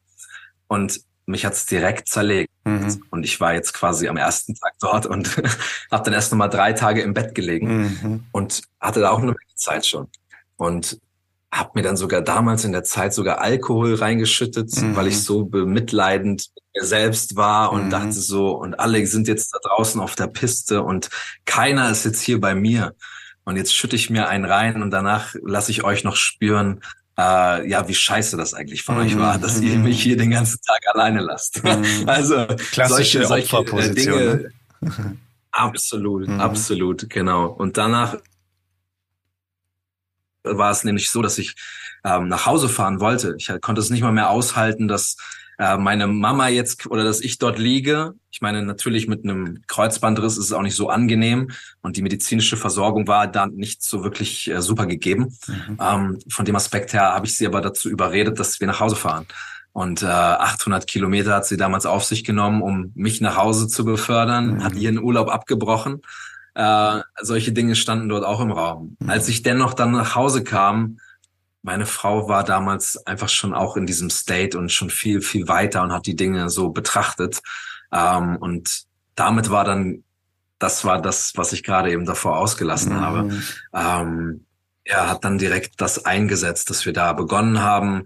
und 0.67 1.01
mich 1.25 1.45
hat's 1.45 1.65
direkt 1.65 2.09
zerlegt. 2.09 2.51
Mhm. 2.65 3.03
Und 3.11 3.23
ich 3.23 3.39
war 3.39 3.53
jetzt 3.53 3.73
quasi 3.73 4.07
am 4.07 4.17
ersten 4.17 4.55
Tag 4.55 4.73
dort 4.79 5.05
und 5.05 5.37
habe 5.91 6.03
dann 6.03 6.13
erst 6.13 6.31
nochmal 6.31 6.49
drei 6.49 6.73
Tage 6.73 7.01
im 7.01 7.13
Bett 7.13 7.35
gelegen 7.35 7.99
mhm. 8.01 8.23
und 8.31 8.61
hatte 8.79 8.99
da 8.99 9.11
auch 9.11 9.21
eine 9.21 9.35
Zeit 9.55 9.85
schon. 9.85 10.07
Und 10.57 10.99
habe 11.51 11.71
mir 11.75 11.81
dann 11.81 11.97
sogar 11.97 12.21
damals 12.21 12.63
in 12.63 12.71
der 12.71 12.83
Zeit 12.83 13.13
sogar 13.13 13.41
Alkohol 13.41 13.95
reingeschüttet, 13.95 14.75
mhm. 14.81 14.95
weil 14.95 15.07
ich 15.07 15.23
so 15.23 15.45
bemitleidend 15.45 16.47
mit 16.55 16.63
mir 16.75 16.87
selbst 16.87 17.35
war 17.35 17.71
und 17.71 17.85
mhm. 17.85 17.89
dachte 17.89 18.11
so, 18.13 18.51
und 18.51 18.79
alle 18.79 19.05
sind 19.07 19.27
jetzt 19.27 19.53
da 19.53 19.59
draußen 19.63 19.99
auf 19.99 20.15
der 20.15 20.27
Piste 20.27 20.83
und 20.83 21.09
keiner 21.45 21.89
ist 21.89 22.05
jetzt 22.05 22.21
hier 22.21 22.39
bei 22.39 22.53
mir. 22.53 22.93
Und 23.45 23.55
jetzt 23.55 23.73
schütte 23.73 23.95
ich 23.95 24.11
mir 24.11 24.29
einen 24.29 24.45
rein 24.45 24.83
und 24.83 24.91
danach 24.91 25.33
lasse 25.43 25.71
ich 25.71 25.83
euch 25.83 26.03
noch 26.03 26.15
spüren, 26.15 26.81
äh, 27.17 27.67
ja, 27.67 27.87
wie 27.87 27.95
scheiße 27.95 28.37
das 28.37 28.53
eigentlich 28.53 28.83
von 28.83 28.95
mhm. 28.95 29.01
euch 29.01 29.17
war, 29.17 29.39
dass 29.39 29.59
ihr 29.59 29.77
mich 29.77 30.01
hier 30.03 30.17
den 30.17 30.29
ganzen 30.29 30.59
Tag 30.61 30.79
alleine 30.93 31.21
lasst. 31.21 31.63
Mhm. 31.63 32.03
also 32.07 32.45
klassische 32.71 33.25
solche, 33.25 33.27
solche 33.27 33.57
Opferposition. 33.57 34.19
Dinge, 34.19 34.51
ne? 34.81 35.17
absolut, 35.51 36.27
mhm. 36.27 36.39
absolut, 36.39 37.09
genau. 37.09 37.47
Und 37.47 37.77
danach 37.77 38.17
war 40.43 40.71
es 40.71 40.83
nämlich 40.83 41.09
so, 41.09 41.21
dass 41.21 41.37
ich 41.37 41.55
ähm, 42.03 42.27
nach 42.27 42.45
Hause 42.45 42.69
fahren 42.69 42.99
wollte. 42.99 43.35
Ich 43.37 43.51
konnte 43.61 43.81
es 43.81 43.89
nicht 43.89 44.01
mal 44.01 44.11
mehr 44.11 44.29
aushalten, 44.29 44.87
dass 44.87 45.17
äh, 45.59 45.77
meine 45.77 46.07
Mama 46.07 46.47
jetzt 46.47 46.87
oder 46.87 47.03
dass 47.03 47.19
ich 47.19 47.37
dort 47.37 47.59
liege. 47.59 48.13
Ich 48.31 48.41
meine, 48.41 48.63
natürlich 48.63 49.07
mit 49.07 49.25
einem 49.25 49.61
Kreuzbandriss 49.67 50.37
ist 50.37 50.45
es 50.45 50.53
auch 50.53 50.61
nicht 50.61 50.75
so 50.75 50.89
angenehm 50.89 51.51
und 51.81 51.97
die 51.97 52.01
medizinische 52.01 52.55
Versorgung 52.55 53.07
war 53.07 53.27
da 53.27 53.45
nicht 53.47 53.83
so 53.83 54.03
wirklich 54.03 54.49
äh, 54.49 54.61
super 54.61 54.85
gegeben. 54.85 55.37
Mhm. 55.47 55.77
Ähm, 55.81 56.19
von 56.29 56.45
dem 56.45 56.55
Aspekt 56.55 56.93
her 56.93 57.13
habe 57.13 57.25
ich 57.25 57.35
sie 57.35 57.45
aber 57.45 57.59
dazu 57.59 57.89
überredet, 57.89 58.39
dass 58.39 58.59
wir 58.59 58.67
nach 58.67 58.79
Hause 58.79 58.95
fahren. 58.95 59.25
Und 59.73 60.01
äh, 60.01 60.05
800 60.05 60.87
Kilometer 60.87 61.35
hat 61.35 61.45
sie 61.45 61.57
damals 61.57 61.85
auf 61.85 62.03
sich 62.05 62.23
genommen, 62.23 62.61
um 62.61 62.91
mich 62.95 63.21
nach 63.21 63.35
Hause 63.35 63.67
zu 63.67 63.83
befördern, 63.83 64.55
mhm. 64.55 64.63
hat 64.63 64.75
ihren 64.75 64.97
Urlaub 64.97 65.29
abgebrochen 65.29 66.01
äh, 66.59 67.03
solche 67.21 67.53
Dinge 67.53 67.73
standen 67.77 68.09
dort 68.09 68.25
auch 68.25 68.41
im 68.41 68.51
Raum. 68.51 68.97
Mhm. 68.99 69.09
Als 69.09 69.29
ich 69.29 69.43
dennoch 69.43 69.73
dann 69.73 69.91
nach 69.91 70.15
Hause 70.15 70.43
kam, 70.43 70.99
meine 71.61 71.85
Frau 71.85 72.27
war 72.27 72.43
damals 72.43 72.97
einfach 73.07 73.29
schon 73.29 73.53
auch 73.53 73.77
in 73.77 73.85
diesem 73.85 74.09
State 74.09 74.57
und 74.57 74.69
schon 74.69 74.89
viel, 74.89 75.21
viel 75.21 75.47
weiter 75.47 75.83
und 75.83 75.93
hat 75.93 76.05
die 76.05 76.17
Dinge 76.17 76.49
so 76.49 76.69
betrachtet. 76.69 77.39
Ähm, 77.93 78.35
und 78.35 78.83
damit 79.15 79.49
war 79.49 79.63
dann, 79.63 80.03
das 80.57 80.83
war 80.83 81.01
das, 81.01 81.31
was 81.37 81.53
ich 81.53 81.63
gerade 81.63 81.93
eben 81.93 82.05
davor 82.05 82.37
ausgelassen 82.37 82.93
mhm. 82.93 82.99
habe. 82.99 83.41
Ähm, 83.73 84.45
er 84.83 85.09
hat 85.09 85.23
dann 85.23 85.37
direkt 85.37 85.79
das 85.79 86.03
eingesetzt, 86.03 86.69
dass 86.69 86.85
wir 86.85 86.91
da 86.91 87.13
begonnen 87.13 87.61
haben. 87.61 88.03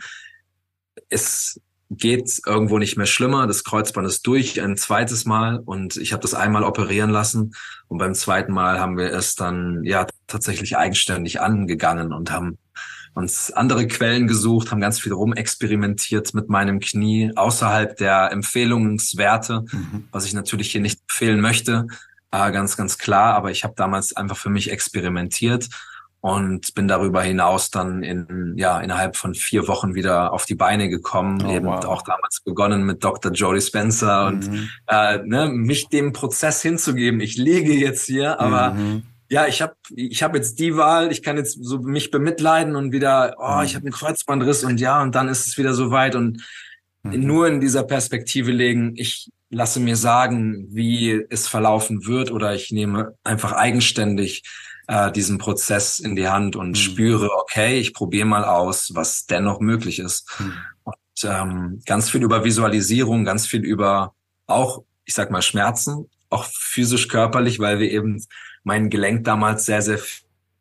Es 1.09 1.59
geht 1.97 2.41
irgendwo 2.45 2.77
nicht 2.77 2.97
mehr 2.97 3.05
schlimmer. 3.05 3.47
Das 3.47 3.63
Kreuzband 3.63 4.07
ist 4.07 4.25
durch 4.27 4.61
ein 4.61 4.77
zweites 4.77 5.25
Mal 5.25 5.59
und 5.59 5.97
ich 5.97 6.13
habe 6.13 6.21
das 6.21 6.33
einmal 6.33 6.63
operieren 6.63 7.09
lassen 7.09 7.53
und 7.87 7.97
beim 7.97 8.13
zweiten 8.13 8.53
Mal 8.53 8.79
haben 8.79 8.97
wir 8.97 9.11
es 9.11 9.35
dann 9.35 9.83
ja 9.83 10.07
tatsächlich 10.27 10.77
eigenständig 10.77 11.41
angegangen 11.41 12.13
und 12.13 12.31
haben 12.31 12.57
uns 13.13 13.51
andere 13.51 13.87
Quellen 13.87 14.27
gesucht, 14.27 14.71
haben 14.71 14.81
ganz 14.81 14.99
viel 14.99 15.13
rumexperimentiert 15.13 16.33
mit 16.33 16.49
meinem 16.49 16.79
Knie 16.79 17.31
außerhalb 17.35 17.95
der 17.97 18.31
Empfehlungswerte, 18.31 19.65
mhm. 19.71 20.07
was 20.11 20.25
ich 20.25 20.33
natürlich 20.33 20.71
hier 20.71 20.81
nicht 20.81 21.01
empfehlen 21.01 21.39
möchte, 21.39 21.85
äh, 22.31 22.51
ganz 22.51 22.75
ganz 22.75 22.97
klar. 22.97 23.35
Aber 23.35 23.51
ich 23.51 23.63
habe 23.63 23.75
damals 23.77 24.15
einfach 24.15 24.37
für 24.37 24.49
mich 24.49 24.71
experimentiert 24.71 25.69
und 26.23 26.73
bin 26.73 26.87
darüber 26.87 27.21
hinaus 27.21 27.69
dann 27.69 28.01
in 28.01 28.53
ja 28.55 28.79
innerhalb 28.79 29.17
von 29.17 29.35
vier 29.35 29.67
Wochen 29.67 29.93
wieder 29.93 30.31
auf 30.31 30.45
die 30.45 30.55
Beine 30.55 30.87
gekommen, 30.87 31.43
oh, 31.45 31.51
eben 31.51 31.65
wow. 31.65 31.83
auch 31.83 32.01
damals 32.01 32.39
begonnen 32.45 32.83
mit 32.83 33.03
Dr. 33.03 33.33
Jody 33.33 33.59
Spencer 33.59 34.31
mhm. 34.31 34.37
und 34.37 34.69
äh, 34.87 35.17
ne, 35.25 35.49
mich 35.49 35.89
dem 35.89 36.13
Prozess 36.13 36.61
hinzugeben. 36.61 37.19
Ich 37.19 37.35
lege 37.35 37.73
jetzt 37.73 38.05
hier, 38.05 38.39
aber 38.39 38.73
mhm. 38.73 39.03
ja, 39.27 39.47
ich 39.47 39.61
habe 39.61 39.75
ich 39.93 40.23
hab 40.23 40.33
jetzt 40.33 40.59
die 40.59 40.77
Wahl, 40.77 41.11
ich 41.11 41.23
kann 41.23 41.35
jetzt 41.35 41.61
so 41.61 41.79
mich 41.79 42.09
bemitleiden 42.09 42.77
und 42.77 42.93
wieder, 42.93 43.35
oh, 43.37 43.61
ich 43.61 43.75
habe 43.75 43.83
einen 43.83 43.91
Kreuzbandriss 43.91 44.63
und 44.63 44.79
ja, 44.79 45.01
und 45.01 45.15
dann 45.15 45.27
ist 45.27 45.45
es 45.47 45.57
wieder 45.57 45.73
soweit 45.73 46.15
und 46.15 46.41
mhm. 47.03 47.19
nur 47.19 47.47
in 47.49 47.59
dieser 47.59 47.83
Perspektive 47.83 48.53
legen, 48.53 48.93
ich 48.95 49.29
lasse 49.49 49.81
mir 49.81 49.97
sagen, 49.97 50.67
wie 50.69 51.21
es 51.29 51.49
verlaufen 51.49 52.05
wird 52.05 52.31
oder 52.31 52.55
ich 52.55 52.71
nehme 52.71 53.15
einfach 53.25 53.51
eigenständig 53.51 54.43
äh, 54.87 55.11
diesen 55.11 55.37
Prozess 55.37 55.99
in 55.99 56.15
die 56.15 56.27
Hand 56.27 56.55
und 56.55 56.69
mhm. 56.69 56.75
spüre, 56.75 57.29
okay, 57.39 57.79
ich 57.79 57.93
probiere 57.93 58.25
mal 58.25 58.43
aus, 58.43 58.91
was 58.95 59.25
dennoch 59.25 59.59
möglich 59.59 59.99
ist. 59.99 60.29
Mhm. 60.39 60.53
Und 60.83 60.95
ähm, 61.23 61.81
ganz 61.85 62.09
viel 62.09 62.23
über 62.23 62.43
Visualisierung, 62.43 63.23
ganz 63.23 63.47
viel 63.47 63.63
über 63.63 64.13
auch, 64.47 64.83
ich 65.05 65.13
sag 65.13 65.31
mal, 65.31 65.41
Schmerzen, 65.41 66.09
auch 66.29 66.45
physisch 66.45 67.07
körperlich, 67.07 67.59
weil 67.59 67.79
wir 67.79 67.91
eben 67.91 68.25
mein 68.63 68.89
Gelenk 68.89 69.23
damals 69.23 69.65
sehr, 69.65 69.81
sehr 69.81 69.99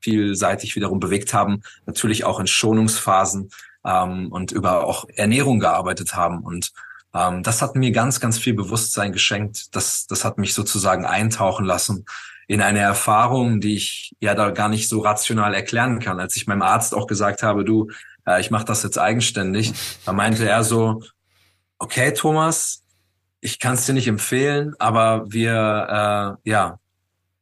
vielseitig 0.00 0.76
wiederum 0.76 1.00
bewegt 1.00 1.32
haben, 1.32 1.62
natürlich 1.86 2.24
auch 2.24 2.40
in 2.40 2.46
Schonungsphasen 2.46 3.50
ähm, 3.84 4.28
und 4.30 4.52
über 4.52 4.84
auch 4.84 5.06
Ernährung 5.14 5.60
gearbeitet 5.60 6.14
haben. 6.14 6.40
Und 6.40 6.72
ähm, 7.14 7.42
das 7.42 7.62
hat 7.62 7.76
mir 7.76 7.92
ganz, 7.92 8.20
ganz 8.20 8.38
viel 8.38 8.54
Bewusstsein 8.54 9.12
geschenkt. 9.12 9.74
Das, 9.74 10.06
das 10.06 10.24
hat 10.24 10.38
mich 10.38 10.54
sozusagen 10.54 11.04
eintauchen 11.04 11.64
lassen 11.64 12.04
in 12.48 12.60
eine 12.60 12.80
Erfahrung, 12.80 13.60
die 13.60 13.76
ich 13.76 14.14
ja 14.20 14.34
da 14.34 14.50
gar 14.50 14.68
nicht 14.68 14.88
so 14.88 15.00
rational 15.00 15.54
erklären 15.54 16.00
kann. 16.00 16.20
Als 16.20 16.36
ich 16.36 16.46
meinem 16.46 16.62
Arzt 16.62 16.94
auch 16.94 17.06
gesagt 17.06 17.42
habe, 17.42 17.64
du, 17.64 17.90
äh, 18.26 18.40
ich 18.40 18.50
mache 18.50 18.64
das 18.64 18.82
jetzt 18.82 18.98
eigenständig, 18.98 19.72
da 20.04 20.12
meinte 20.12 20.48
er 20.48 20.64
so, 20.64 21.02
okay, 21.78 22.12
Thomas, 22.12 22.82
ich 23.40 23.58
kann 23.58 23.74
es 23.74 23.86
dir 23.86 23.92
nicht 23.92 24.08
empfehlen, 24.08 24.74
aber 24.78 25.24
wir, 25.30 26.38
äh, 26.44 26.48
ja, 26.50 26.78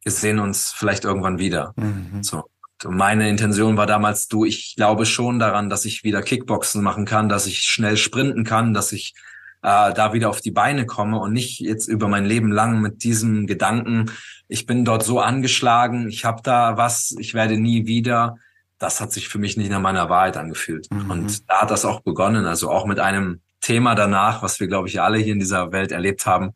wir 0.03 0.11
sehen 0.11 0.39
uns 0.39 0.71
vielleicht 0.71 1.03
irgendwann 1.03 1.37
wieder. 1.37 1.73
Mhm. 1.75 2.23
So. 2.23 2.45
Und 2.83 2.97
meine 2.97 3.29
Intention 3.29 3.77
war 3.77 3.85
damals, 3.85 4.27
du, 4.27 4.45
ich 4.45 4.75
glaube 4.75 5.05
schon 5.05 5.37
daran, 5.37 5.69
dass 5.69 5.85
ich 5.85 6.03
wieder 6.03 6.23
Kickboxen 6.23 6.81
machen 6.81 7.05
kann, 7.05 7.29
dass 7.29 7.45
ich 7.45 7.59
schnell 7.59 7.97
sprinten 7.97 8.43
kann, 8.43 8.73
dass 8.73 8.91
ich 8.91 9.13
äh, 9.61 9.93
da 9.93 10.13
wieder 10.13 10.29
auf 10.29 10.41
die 10.41 10.51
Beine 10.51 10.87
komme 10.87 11.19
und 11.19 11.33
nicht 11.33 11.59
jetzt 11.59 11.87
über 11.87 12.07
mein 12.07 12.25
Leben 12.25 12.51
lang 12.51 12.81
mit 12.81 13.03
diesem 13.03 13.45
Gedanken, 13.45 14.11
ich 14.51 14.65
bin 14.65 14.83
dort 14.83 15.01
so 15.01 15.21
angeschlagen, 15.21 16.09
ich 16.09 16.25
habe 16.25 16.41
da 16.43 16.75
was, 16.75 17.15
ich 17.17 17.33
werde 17.33 17.57
nie 17.57 17.87
wieder. 17.87 18.35
Das 18.79 18.99
hat 18.99 19.13
sich 19.13 19.29
für 19.29 19.39
mich 19.39 19.55
nicht 19.55 19.71
nach 19.71 19.79
meiner 19.79 20.09
Wahrheit 20.09 20.35
angefühlt. 20.35 20.91
Mhm. 20.91 21.09
Und 21.09 21.49
da 21.49 21.61
hat 21.61 21.71
das 21.71 21.85
auch 21.85 22.01
begonnen, 22.01 22.45
also 22.45 22.69
auch 22.69 22.85
mit 22.85 22.99
einem 22.99 23.39
Thema 23.61 23.95
danach, 23.95 24.43
was 24.43 24.59
wir, 24.59 24.67
glaube 24.67 24.89
ich, 24.89 24.99
alle 24.99 25.19
hier 25.19 25.31
in 25.31 25.39
dieser 25.39 25.71
Welt 25.71 25.93
erlebt 25.93 26.25
haben, 26.25 26.53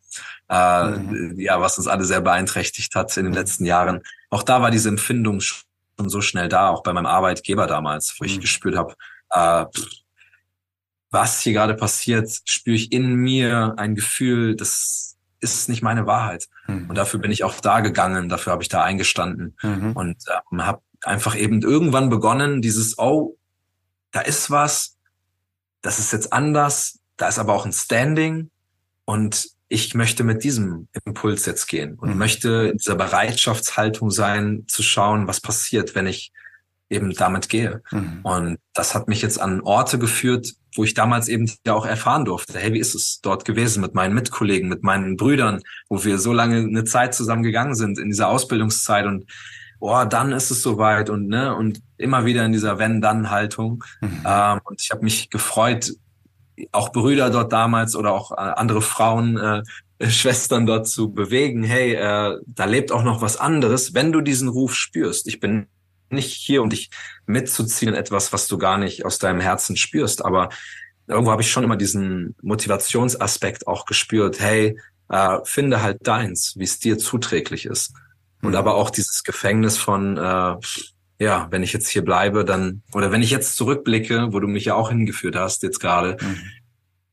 äh, 0.49 0.87
mhm. 0.89 1.39
ja, 1.39 1.61
was 1.61 1.77
uns 1.77 1.87
alle 1.87 2.03
sehr 2.03 2.19
beeinträchtigt 2.19 2.93
hat 2.95 3.15
in 3.15 3.23
den 3.23 3.33
letzten 3.33 3.63
Jahren. 3.63 4.01
Auch 4.29 4.43
da 4.43 4.61
war 4.61 4.71
diese 4.71 4.89
Empfindung 4.89 5.39
schon 5.39 6.09
so 6.09 6.19
schnell 6.19 6.49
da, 6.49 6.71
auch 6.71 6.83
bei 6.83 6.91
meinem 6.91 7.05
Arbeitgeber 7.05 7.65
damals, 7.65 8.13
wo 8.19 8.25
ich 8.25 8.35
mhm. 8.35 8.41
gespürt 8.41 8.75
habe, 8.75 8.95
äh, 9.29 9.65
was 11.11 11.39
hier 11.39 11.53
gerade 11.53 11.75
passiert, 11.75 12.41
spüre 12.43 12.75
ich 12.75 12.91
in 12.91 13.15
mir 13.15 13.75
ein 13.77 13.95
Gefühl, 13.95 14.57
das 14.57 15.15
ist 15.39 15.69
nicht 15.69 15.81
meine 15.81 16.05
Wahrheit. 16.05 16.49
Mhm. 16.67 16.89
Und 16.89 16.95
dafür 16.95 17.19
bin 17.19 17.31
ich 17.31 17.43
auch 17.43 17.59
da 17.59 17.79
gegangen, 17.79 18.29
dafür 18.29 18.53
habe 18.53 18.63
ich 18.63 18.69
da 18.69 18.83
eingestanden 18.83 19.55
mhm. 19.61 19.93
und 19.93 20.17
ähm, 20.51 20.65
habe 20.65 20.81
einfach 21.01 21.35
eben 21.35 21.61
irgendwann 21.61 22.09
begonnen, 22.09 22.61
dieses, 22.61 22.97
oh, 22.97 23.37
da 24.11 24.21
ist 24.21 24.49
was, 24.49 24.97
das 25.81 25.99
ist 25.99 26.13
jetzt 26.13 26.33
anders, 26.33 26.99
da 27.17 27.27
ist 27.27 27.39
aber 27.39 27.53
auch 27.53 27.65
ein 27.65 27.73
Standing 27.73 28.49
und 29.05 29.49
ich 29.67 29.95
möchte 29.95 30.23
mit 30.23 30.43
diesem 30.43 30.87
Impuls 31.05 31.45
jetzt 31.45 31.67
gehen 31.67 31.95
und 31.95 32.11
mhm. 32.11 32.17
möchte 32.17 32.69
in 32.71 32.77
dieser 32.77 32.95
Bereitschaftshaltung 32.95 34.11
sein, 34.11 34.65
zu 34.67 34.83
schauen, 34.83 35.27
was 35.27 35.41
passiert, 35.41 35.95
wenn 35.95 36.07
ich 36.07 36.31
eben 36.89 37.13
damit 37.13 37.49
gehe. 37.49 37.81
Mhm. 37.91 38.19
Und 38.23 38.57
das 38.73 38.93
hat 38.93 39.07
mich 39.07 39.21
jetzt 39.21 39.39
an 39.39 39.61
Orte 39.61 39.97
geführt, 39.97 40.53
wo 40.75 40.83
ich 40.83 40.93
damals 40.93 41.27
eben 41.27 41.49
ja 41.65 41.73
auch 41.73 41.85
erfahren 41.85 42.25
durfte, 42.25 42.59
hey, 42.59 42.73
wie 42.73 42.79
ist 42.79 42.95
es 42.95 43.21
dort 43.21 43.45
gewesen 43.45 43.81
mit 43.81 43.95
meinen 43.95 44.13
Mitkollegen, 44.13 44.69
mit 44.69 44.83
meinen 44.83 45.17
Brüdern, 45.17 45.61
wo 45.89 46.03
wir 46.03 46.19
so 46.19 46.33
lange 46.33 46.57
eine 46.57 46.83
Zeit 46.83 47.15
zusammen 47.15 47.43
gegangen 47.43 47.75
sind 47.75 47.97
in 47.97 48.09
dieser 48.09 48.27
Ausbildungszeit 48.27 49.05
und 49.05 49.25
oh, 49.79 50.03
dann 50.05 50.31
ist 50.31 50.51
es 50.51 50.61
soweit 50.61 51.09
und 51.09 51.27
ne 51.27 51.55
und 51.55 51.81
immer 51.97 52.25
wieder 52.25 52.45
in 52.45 52.51
dieser 52.51 52.77
Wenn-Dann-Haltung. 52.77 53.83
Mhm. 54.01 54.21
Ähm, 54.25 54.59
und 54.63 54.81
ich 54.81 54.91
habe 54.91 55.03
mich 55.03 55.29
gefreut, 55.29 55.91
auch 56.71 56.91
Brüder 56.91 57.29
dort 57.29 57.51
damals 57.51 57.95
oder 57.95 58.13
auch 58.13 58.31
äh, 58.31 58.35
andere 58.35 58.81
Frauen, 58.81 59.37
äh, 59.37 59.63
Schwestern 60.01 60.65
dort 60.65 60.87
zu 60.87 61.11
bewegen. 61.11 61.63
Hey, 61.63 61.93
äh, 61.93 62.37
da 62.45 62.65
lebt 62.65 62.91
auch 62.91 63.03
noch 63.03 63.21
was 63.21 63.37
anderes, 63.37 63.93
wenn 63.93 64.11
du 64.11 64.21
diesen 64.21 64.49
Ruf 64.49 64.75
spürst. 64.75 65.27
Ich 65.27 65.39
bin 65.39 65.67
nicht 66.09 66.33
hier, 66.33 66.61
um 66.61 66.69
dich 66.69 66.89
mitzuziehen 67.25 67.93
in 67.93 67.99
etwas, 67.99 68.33
was 68.33 68.47
du 68.47 68.57
gar 68.57 68.77
nicht 68.77 69.05
aus 69.05 69.19
deinem 69.19 69.39
Herzen 69.39 69.77
spürst. 69.77 70.23
Aber 70.23 70.49
irgendwo 71.07 71.31
habe 71.31 71.41
ich 71.41 71.51
schon 71.51 71.63
immer 71.63 71.77
diesen 71.77 72.35
Motivationsaspekt 72.41 73.67
auch 73.67 73.85
gespürt. 73.85 74.39
Hey, 74.39 74.79
äh, 75.09 75.37
finde 75.43 75.81
halt 75.81 76.07
deins, 76.07 76.53
wie 76.57 76.63
es 76.63 76.79
dir 76.79 76.97
zuträglich 76.97 77.65
ist. 77.65 77.93
Und 78.41 78.51
mhm. 78.51 78.55
aber 78.55 78.75
auch 78.75 78.89
dieses 78.89 79.23
Gefängnis 79.23 79.77
von, 79.77 80.17
äh, 80.17 80.55
ja, 81.19 81.47
wenn 81.49 81.63
ich 81.63 81.73
jetzt 81.73 81.87
hier 81.87 82.03
bleibe, 82.03 82.45
dann, 82.45 82.81
oder 82.93 83.11
wenn 83.11 83.21
ich 83.21 83.31
jetzt 83.31 83.55
zurückblicke, 83.55 84.33
wo 84.33 84.39
du 84.39 84.47
mich 84.47 84.65
ja 84.65 84.75
auch 84.75 84.89
hingeführt 84.89 85.35
hast, 85.35 85.63
jetzt 85.63 85.79
gerade, 85.79 86.17
mhm. 86.21 86.37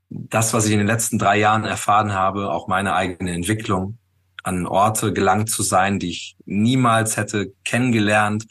das, 0.08 0.52
was 0.52 0.66
ich 0.66 0.72
in 0.72 0.78
den 0.78 0.86
letzten 0.86 1.18
drei 1.18 1.38
Jahren 1.38 1.64
erfahren 1.64 2.12
habe, 2.12 2.50
auch 2.50 2.68
meine 2.68 2.94
eigene 2.94 3.32
Entwicklung, 3.32 3.98
an 4.42 4.66
Orte 4.66 5.12
gelangt 5.12 5.50
zu 5.50 5.62
sein, 5.62 5.98
die 6.00 6.10
ich 6.10 6.36
niemals 6.44 7.16
hätte 7.16 7.52
kennengelernt, 7.64 8.46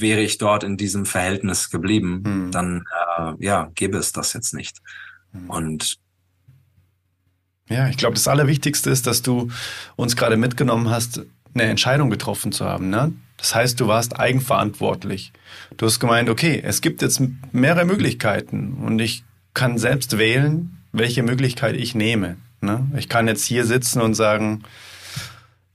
wäre 0.00 0.20
ich 0.20 0.38
dort 0.38 0.64
in 0.64 0.76
diesem 0.76 1.06
Verhältnis 1.06 1.70
geblieben, 1.70 2.22
mhm. 2.24 2.50
dann 2.50 2.84
äh, 3.18 3.32
ja, 3.44 3.70
gäbe 3.74 3.98
es 3.98 4.12
das 4.12 4.32
jetzt 4.32 4.54
nicht. 4.54 4.78
Mhm. 5.32 5.50
Und 5.50 5.98
ja, 7.68 7.88
ich 7.88 7.96
glaube, 7.96 8.14
das 8.14 8.28
Allerwichtigste 8.28 8.90
ist, 8.90 9.06
dass 9.06 9.22
du 9.22 9.50
uns 9.96 10.16
gerade 10.16 10.36
mitgenommen 10.36 10.90
hast, 10.90 11.22
eine 11.54 11.64
Entscheidung 11.64 12.10
getroffen 12.10 12.52
zu 12.52 12.64
haben. 12.64 12.90
Ne? 12.90 13.12
Das 13.36 13.54
heißt, 13.54 13.80
du 13.80 13.86
warst 13.86 14.18
eigenverantwortlich. 14.18 15.32
Du 15.76 15.86
hast 15.86 16.00
gemeint, 16.00 16.28
okay, 16.28 16.60
es 16.62 16.80
gibt 16.80 17.00
jetzt 17.00 17.22
mehrere 17.52 17.84
Möglichkeiten 17.84 18.74
und 18.84 18.98
ich 18.98 19.24
kann 19.54 19.78
selbst 19.78 20.18
wählen, 20.18 20.78
welche 20.92 21.22
Möglichkeit 21.22 21.76
ich 21.76 21.94
nehme. 21.94 22.36
Ne? 22.60 22.86
Ich 22.96 23.08
kann 23.08 23.28
jetzt 23.28 23.44
hier 23.44 23.64
sitzen 23.64 24.00
und 24.00 24.14
sagen, 24.14 24.64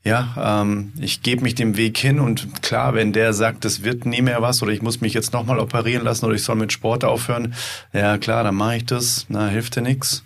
ja, 0.03 0.61
ähm, 0.61 0.93
ich 0.99 1.21
gebe 1.21 1.43
mich 1.43 1.55
dem 1.55 1.75
Weg 1.75 1.97
hin 1.97 2.19
und 2.19 2.61
klar, 2.61 2.93
wenn 2.93 3.11
der 3.11 3.33
sagt, 3.33 3.65
es 3.65 3.83
wird 3.83 4.05
nie 4.05 4.21
mehr 4.21 4.41
was 4.41 4.63
oder 4.63 4.71
ich 4.71 4.81
muss 4.81 5.01
mich 5.01 5.13
jetzt 5.13 5.33
nochmal 5.33 5.59
operieren 5.59 6.03
lassen 6.03 6.25
oder 6.25 6.35
ich 6.35 6.43
soll 6.43 6.55
mit 6.55 6.71
Sport 6.71 7.03
aufhören, 7.03 7.53
ja 7.91 8.17
klar, 8.17 8.43
dann 8.43 8.55
mache 8.55 8.77
ich 8.77 8.85
das, 8.85 9.25
na, 9.29 9.47
hilft 9.47 9.75
dir 9.75 9.81
nix. 9.81 10.23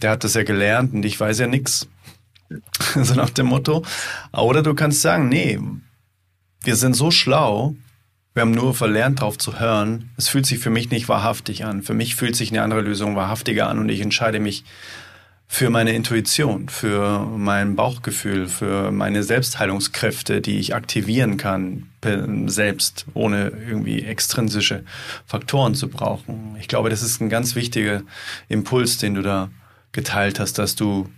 Der 0.00 0.12
hat 0.12 0.24
das 0.24 0.34
ja 0.34 0.42
gelernt 0.42 0.94
und 0.94 1.04
ich 1.04 1.20
weiß 1.20 1.38
ja 1.38 1.46
nix. 1.46 1.88
so 2.96 3.14
nach 3.14 3.30
dem 3.30 3.46
Motto. 3.46 3.84
Oder 4.32 4.62
du 4.62 4.74
kannst 4.74 5.02
sagen, 5.02 5.28
nee, 5.28 5.58
wir 6.62 6.76
sind 6.76 6.94
so 6.94 7.10
schlau, 7.10 7.74
wir 8.34 8.42
haben 8.42 8.52
nur 8.52 8.74
verlernt, 8.74 9.20
darauf 9.20 9.38
zu 9.38 9.58
hören. 9.58 10.10
Es 10.16 10.28
fühlt 10.28 10.46
sich 10.46 10.60
für 10.60 10.70
mich 10.70 10.90
nicht 10.90 11.08
wahrhaftig 11.08 11.64
an. 11.64 11.82
Für 11.82 11.94
mich 11.94 12.14
fühlt 12.14 12.36
sich 12.36 12.50
eine 12.50 12.62
andere 12.62 12.80
Lösung 12.80 13.16
wahrhaftiger 13.16 13.68
an 13.68 13.78
und 13.78 13.88
ich 13.88 14.00
entscheide 14.00 14.40
mich 14.40 14.64
für 15.52 15.68
meine 15.68 15.92
Intuition, 15.92 16.68
für 16.68 17.26
mein 17.26 17.74
Bauchgefühl, 17.74 18.46
für 18.46 18.92
meine 18.92 19.24
Selbstheilungskräfte, 19.24 20.40
die 20.40 20.60
ich 20.60 20.76
aktivieren 20.76 21.38
kann, 21.38 21.90
selbst, 22.46 23.04
ohne 23.14 23.48
irgendwie 23.48 24.00
extrinsische 24.04 24.84
Faktoren 25.26 25.74
zu 25.74 25.88
brauchen. 25.88 26.56
Ich 26.60 26.68
glaube, 26.68 26.88
das 26.88 27.02
ist 27.02 27.20
ein 27.20 27.28
ganz 27.28 27.56
wichtiger 27.56 28.02
Impuls, 28.48 28.98
den 28.98 29.14
du 29.14 29.22
da 29.22 29.50
geteilt 29.90 30.38
hast, 30.38 30.56
dass 30.56 30.76
du 30.76 31.10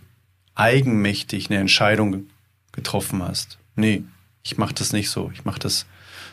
eigenmächtig 0.54 1.50
eine 1.50 1.60
Entscheidung 1.60 2.24
getroffen 2.72 3.22
hast. 3.22 3.58
Nee, 3.76 4.02
ich 4.42 4.56
mache 4.56 4.74
das 4.74 4.94
nicht 4.94 5.10
so. 5.10 5.30
Ich 5.34 5.44
mache 5.44 5.60
das 5.60 5.84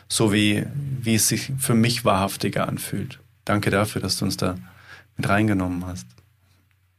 so, 0.08 0.32
wie, 0.32 0.64
wie 1.02 1.16
es 1.16 1.28
sich 1.28 1.52
für 1.58 1.74
mich 1.74 2.06
wahrhaftiger 2.06 2.66
anfühlt. 2.66 3.20
Danke 3.44 3.70
dafür, 3.70 4.00
dass 4.00 4.16
du 4.16 4.24
uns 4.24 4.38
da 4.38 4.56
mit 5.18 5.28
reingenommen 5.28 5.84
hast. 5.86 6.06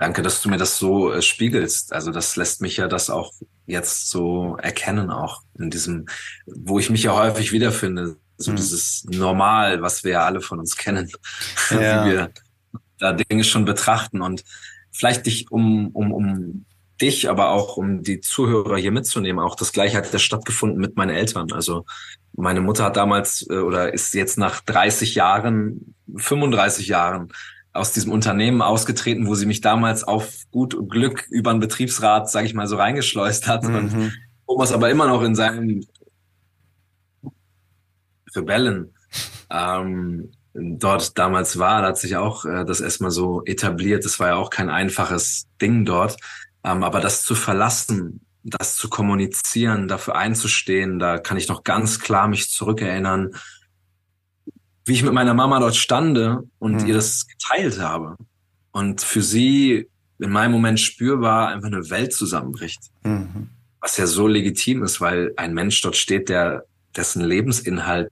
Danke, 0.01 0.23
dass 0.23 0.41
du 0.41 0.49
mir 0.49 0.57
das 0.57 0.79
so 0.79 1.13
äh, 1.13 1.21
spiegelst. 1.21 1.93
Also 1.93 2.09
das 2.09 2.35
lässt 2.35 2.59
mich 2.59 2.77
ja 2.77 2.87
das 2.87 3.11
auch 3.11 3.33
jetzt 3.67 4.09
so 4.09 4.57
erkennen, 4.59 5.11
auch 5.11 5.43
in 5.59 5.69
diesem, 5.69 6.07
wo 6.47 6.79
ich 6.79 6.89
mich 6.89 7.03
ja 7.03 7.13
häufig 7.13 7.51
wiederfinde. 7.51 8.15
So 8.35 8.49
hm. 8.49 8.55
dieses 8.55 9.03
Normal, 9.03 9.83
was 9.83 10.03
wir 10.03 10.13
ja 10.13 10.25
alle 10.25 10.41
von 10.41 10.57
uns 10.57 10.75
kennen, 10.75 11.11
ja. 11.69 12.03
wie 12.03 12.09
wir 12.09 12.31
da 12.97 13.13
Dinge 13.13 13.43
schon 13.43 13.63
betrachten. 13.63 14.23
Und 14.23 14.43
vielleicht 14.91 15.27
dich, 15.27 15.51
um, 15.51 15.89
um, 15.89 16.11
um 16.11 16.65
dich, 16.99 17.29
aber 17.29 17.49
auch 17.49 17.77
um 17.77 18.01
die 18.01 18.21
Zuhörer 18.21 18.77
hier 18.77 18.91
mitzunehmen, 18.91 19.45
auch 19.45 19.55
das 19.55 19.71
Gleiche 19.71 19.97
hat 19.97 20.11
ja 20.11 20.17
stattgefunden 20.17 20.79
mit 20.79 20.95
meinen 20.95 21.15
Eltern. 21.15 21.51
Also 21.51 21.85
meine 22.33 22.61
Mutter 22.61 22.85
hat 22.85 22.97
damals 22.97 23.45
äh, 23.51 23.57
oder 23.57 23.93
ist 23.93 24.15
jetzt 24.15 24.39
nach 24.39 24.61
30 24.61 25.13
Jahren, 25.13 25.93
35 26.15 26.87
Jahren 26.87 27.31
aus 27.73 27.93
diesem 27.93 28.11
Unternehmen 28.11 28.61
ausgetreten, 28.61 29.27
wo 29.27 29.35
sie 29.35 29.45
mich 29.45 29.61
damals 29.61 30.03
auf 30.03 30.43
gut 30.51 30.89
Glück 30.89 31.27
über 31.29 31.51
einen 31.51 31.59
Betriebsrat, 31.59 32.29
sage 32.29 32.47
ich 32.47 32.53
mal, 32.53 32.67
so 32.67 32.75
reingeschleust 32.75 33.47
hat. 33.47 33.63
Mhm. 33.63 33.75
Und 33.75 34.13
Thomas 34.47 34.71
aber 34.71 34.89
immer 34.89 35.07
noch 35.07 35.21
in 35.21 35.35
seinem 35.35 35.85
Rebellen 38.35 38.93
ähm, 39.49 40.31
dort 40.53 41.17
damals 41.17 41.59
war, 41.59 41.81
da 41.81 41.89
hat 41.89 41.97
sich 41.97 42.15
auch 42.17 42.45
äh, 42.45 42.65
das 42.65 42.81
erstmal 42.81 43.11
so 43.11 43.43
etabliert. 43.45 44.05
Das 44.05 44.19
war 44.19 44.29
ja 44.29 44.35
auch 44.35 44.49
kein 44.49 44.69
einfaches 44.69 45.47
Ding 45.61 45.85
dort. 45.85 46.17
Ähm, 46.63 46.83
aber 46.83 46.99
das 46.99 47.23
zu 47.23 47.35
verlassen, 47.35 48.21
das 48.43 48.75
zu 48.75 48.89
kommunizieren, 48.89 49.87
dafür 49.87 50.15
einzustehen, 50.15 50.99
da 50.99 51.19
kann 51.19 51.37
ich 51.37 51.47
noch 51.47 51.63
ganz 51.63 51.99
klar 51.99 52.27
mich 52.27 52.49
zurückerinnern, 52.49 53.35
wie 54.85 54.93
ich 54.93 55.03
mit 55.03 55.13
meiner 55.13 55.33
Mama 55.33 55.59
dort 55.59 55.75
stande 55.75 56.43
und 56.59 56.81
mhm. 56.81 56.87
ihr 56.87 56.93
das 56.95 57.27
geteilt 57.27 57.79
habe. 57.79 58.17
Und 58.71 59.01
für 59.01 59.21
sie 59.21 59.87
in 60.19 60.31
meinem 60.31 60.51
Moment 60.51 60.79
spürbar 60.79 61.49
einfach 61.49 61.67
eine 61.67 61.89
Welt 61.89 62.13
zusammenbricht. 62.13 62.79
Mhm. 63.03 63.49
Was 63.79 63.97
ja 63.97 64.05
so 64.05 64.27
legitim 64.27 64.83
ist, 64.83 65.01
weil 65.01 65.33
ein 65.37 65.53
Mensch 65.53 65.81
dort 65.81 65.95
steht, 65.95 66.29
der 66.29 66.65
dessen 66.95 67.23
Lebensinhalt 67.23 68.09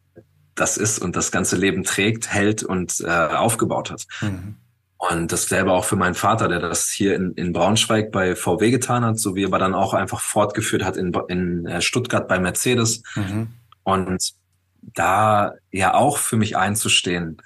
das 0.56 0.78
ist 0.78 1.00
und 1.00 1.16
das 1.16 1.32
ganze 1.32 1.56
Leben 1.56 1.84
trägt, 1.84 2.32
hält 2.32 2.64
und 2.64 3.00
äh, 3.02 3.10
aufgebaut 3.10 3.92
hat. 3.92 4.06
Mhm. 4.22 4.56
Und 4.98 5.32
dasselbe 5.32 5.72
auch 5.72 5.86
für 5.86 5.96
meinen 5.96 6.16
Vater, 6.16 6.50
der 6.50 6.60
das 6.60 6.90
hier 6.90 7.16
in, 7.16 7.32
in 7.36 7.54
Braunschweig 7.54 8.12
bei 8.12 8.36
VW 8.36 8.70
getan 8.70 9.06
hat, 9.06 9.18
so 9.18 9.34
wie 9.34 9.46
aber 9.46 9.58
dann 9.58 9.74
auch 9.74 9.94
einfach 9.94 10.20
fortgeführt 10.20 10.84
hat 10.84 10.98
in, 10.98 11.14
in 11.30 11.66
äh, 11.66 11.82
Stuttgart 11.82 12.28
bei 12.28 12.40
Mercedes. 12.40 13.02
Mhm. 13.16 13.48
Und 13.84 14.34
da 14.82 15.54
ja 15.72 15.94
auch 15.94 16.18
für 16.18 16.38
mich 16.38 16.58
einzustehen. 16.58 17.42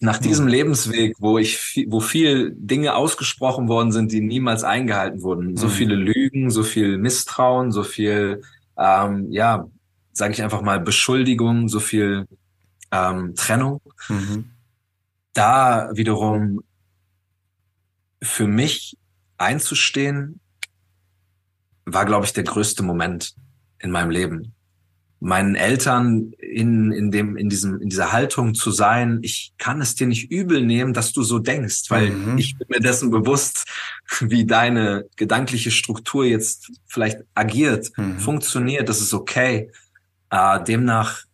Nach 0.00 0.18
diesem 0.18 0.46
mhm. 0.46 0.50
Lebensweg, 0.50 1.16
wo 1.18 1.38
ich, 1.38 1.86
wo 1.88 2.00
viel 2.00 2.54
Dinge 2.56 2.94
ausgesprochen 2.94 3.68
worden 3.68 3.92
sind, 3.92 4.12
die 4.12 4.20
niemals 4.20 4.64
eingehalten 4.64 5.22
wurden, 5.22 5.56
so 5.56 5.66
mhm. 5.66 5.72
viele 5.72 5.94
Lügen, 5.94 6.50
so 6.50 6.62
viel 6.62 6.96
Misstrauen, 6.96 7.72
so 7.72 7.82
viel, 7.82 8.42
ähm, 8.78 9.30
ja, 9.30 9.68
sage 10.12 10.32
ich 10.32 10.42
einfach 10.42 10.62
mal 10.62 10.80
Beschuldigung, 10.80 11.68
so 11.68 11.80
viel 11.80 12.26
ähm, 12.90 13.34
Trennung. 13.34 13.80
Mhm. 14.08 14.50
Da 15.34 15.90
wiederum 15.92 16.62
für 18.22 18.46
mich 18.46 18.96
einzustehen, 19.36 20.40
war, 21.84 22.04
glaube 22.04 22.26
ich, 22.26 22.32
der 22.32 22.44
größte 22.44 22.82
Moment 22.82 23.34
in 23.78 23.90
meinem 23.90 24.10
Leben 24.10 24.54
meinen 25.20 25.56
Eltern 25.56 26.32
in, 26.38 26.92
in 26.92 27.10
dem, 27.10 27.36
in 27.36 27.48
diesem, 27.48 27.80
in 27.80 27.88
dieser 27.88 28.12
Haltung 28.12 28.54
zu 28.54 28.70
sein, 28.70 29.18
ich 29.22 29.52
kann 29.58 29.80
es 29.80 29.94
dir 29.96 30.06
nicht 30.06 30.30
übel 30.30 30.64
nehmen, 30.64 30.94
dass 30.94 31.12
du 31.12 31.22
so 31.22 31.38
denkst, 31.40 31.90
weil 31.90 32.10
mhm. 32.10 32.38
ich 32.38 32.56
bin 32.56 32.68
mir 32.70 32.80
dessen 32.80 33.10
bewusst, 33.10 33.64
wie 34.20 34.46
deine 34.46 35.06
gedankliche 35.16 35.70
Struktur 35.70 36.24
jetzt 36.24 36.70
vielleicht 36.86 37.18
agiert, 37.34 37.90
mhm. 37.96 38.18
funktioniert, 38.18 38.88
das 38.88 39.00
ist 39.00 39.14
okay. 39.14 39.70
Äh, 40.30 40.62
demnach 40.64 41.24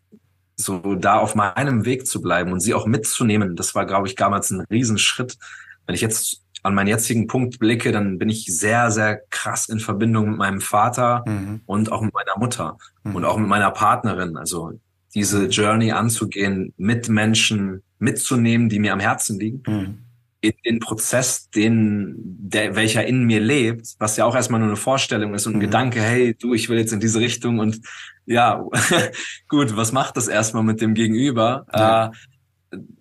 so 0.56 0.94
da 0.94 1.18
auf 1.18 1.34
meinem 1.34 1.84
Weg 1.84 2.06
zu 2.06 2.22
bleiben 2.22 2.52
und 2.52 2.60
sie 2.60 2.74
auch 2.74 2.86
mitzunehmen, 2.86 3.56
das 3.56 3.74
war, 3.74 3.86
glaube 3.86 4.06
ich, 4.06 4.14
damals 4.14 4.50
ein 4.50 4.60
Riesenschritt. 4.70 5.36
Wenn 5.84 5.94
ich 5.94 6.00
jetzt 6.00 6.43
an 6.64 6.74
meinen 6.74 6.88
jetzigen 6.88 7.26
Punkt 7.26 7.58
blicke, 7.58 7.92
dann 7.92 8.18
bin 8.18 8.30
ich 8.30 8.46
sehr, 8.46 8.90
sehr 8.90 9.20
krass 9.30 9.68
in 9.68 9.80
Verbindung 9.80 10.30
mit 10.30 10.38
meinem 10.38 10.60
Vater 10.62 11.22
mhm. 11.26 11.60
und 11.66 11.92
auch 11.92 12.00
mit 12.00 12.14
meiner 12.14 12.38
Mutter 12.38 12.78
mhm. 13.04 13.14
und 13.14 13.24
auch 13.26 13.36
mit 13.36 13.48
meiner 13.48 13.70
Partnerin. 13.70 14.38
Also 14.38 14.72
diese 15.14 15.46
Journey 15.46 15.92
anzugehen, 15.92 16.72
mit 16.78 17.08
Menschen 17.10 17.82
mitzunehmen, 17.98 18.70
die 18.70 18.78
mir 18.78 18.94
am 18.94 19.00
Herzen 19.00 19.38
liegen, 19.38 19.62
mhm. 19.66 19.98
in 20.40 20.52
den 20.64 20.80
Prozess, 20.80 21.50
den, 21.50 22.14
der, 22.16 22.74
welcher 22.74 23.06
in 23.06 23.24
mir 23.24 23.40
lebt, 23.40 23.94
was 23.98 24.16
ja 24.16 24.24
auch 24.24 24.34
erstmal 24.34 24.58
nur 24.58 24.70
eine 24.70 24.76
Vorstellung 24.76 25.34
ist 25.34 25.46
und 25.46 25.52
ein 25.52 25.58
mhm. 25.58 25.64
Gedanke, 25.64 26.00
hey, 26.00 26.34
du, 26.34 26.54
ich 26.54 26.70
will 26.70 26.78
jetzt 26.78 26.94
in 26.94 27.00
diese 27.00 27.20
Richtung 27.20 27.58
und 27.58 27.80
ja, 28.24 28.64
gut, 29.48 29.76
was 29.76 29.92
macht 29.92 30.16
das 30.16 30.28
erstmal 30.28 30.62
mit 30.62 30.80
dem 30.80 30.94
Gegenüber? 30.94 31.66
Ja. 31.74 32.06
Äh, 32.06 32.10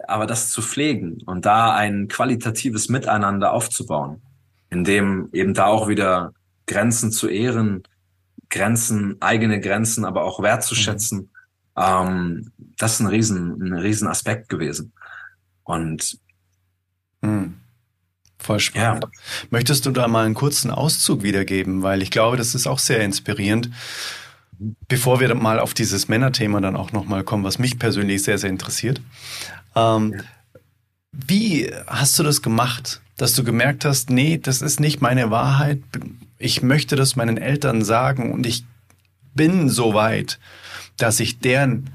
aber 0.07 0.25
das 0.25 0.51
zu 0.51 0.61
pflegen 0.61 1.21
und 1.25 1.45
da 1.45 1.73
ein 1.73 2.07
qualitatives 2.07 2.89
Miteinander 2.89 3.53
aufzubauen, 3.53 4.21
in 4.69 4.83
dem 4.83 5.29
eben 5.33 5.53
da 5.53 5.65
auch 5.65 5.87
wieder 5.87 6.33
Grenzen 6.65 7.11
zu 7.11 7.27
ehren, 7.27 7.83
Grenzen, 8.49 9.21
eigene 9.21 9.59
Grenzen, 9.59 10.05
aber 10.05 10.23
auch 10.23 10.41
wertzuschätzen, 10.41 11.19
mhm. 11.19 11.29
ähm, 11.77 12.51
das 12.77 12.93
ist 12.93 12.99
ein 13.01 13.07
riesen, 13.07 13.61
ein 13.61 13.73
riesen 13.73 14.07
Aspekt 14.07 14.49
gewesen. 14.49 14.93
Und 15.63 16.17
mhm. 17.21 17.55
Voll 18.43 18.59
spannend. 18.59 19.05
Ja. 19.05 19.09
Möchtest 19.51 19.85
du 19.85 19.91
da 19.91 20.07
mal 20.09 20.25
einen 20.25 20.35
kurzen 20.35 20.69
Auszug 20.69 21.23
wiedergeben? 21.23 21.81
Weil 21.81 22.01
ich 22.01 22.11
glaube, 22.11 22.35
das 22.35 22.55
ist 22.55 22.67
auch 22.67 22.79
sehr 22.79 22.99
inspirierend. 22.99 23.69
Bevor 24.59 25.21
wir 25.21 25.33
mal 25.33 25.59
auf 25.59 25.73
dieses 25.73 26.09
Männerthema 26.09 26.59
dann 26.59 26.75
auch 26.75 26.91
nochmal 26.91 27.23
kommen, 27.23 27.45
was 27.45 27.57
mich 27.57 27.79
persönlich 27.79 28.23
sehr, 28.23 28.37
sehr 28.37 28.49
interessiert. 28.49 29.01
Ähm, 29.75 30.13
ja. 30.13 30.23
Wie 31.11 31.71
hast 31.87 32.17
du 32.17 32.23
das 32.23 32.41
gemacht, 32.41 33.01
dass 33.17 33.35
du 33.35 33.43
gemerkt 33.43 33.85
hast, 33.85 34.09
nee, 34.09 34.37
das 34.37 34.61
ist 34.61 34.79
nicht 34.79 35.01
meine 35.01 35.29
Wahrheit, 35.29 35.81
ich 36.39 36.61
möchte 36.61 36.95
das 36.95 37.15
meinen 37.15 37.37
Eltern 37.37 37.83
sagen 37.83 38.33
und 38.33 38.45
ich 38.45 38.65
bin 39.35 39.69
so 39.69 39.93
weit, 39.93 40.39
dass 40.97 41.19
ich 41.19 41.39
deren 41.39 41.91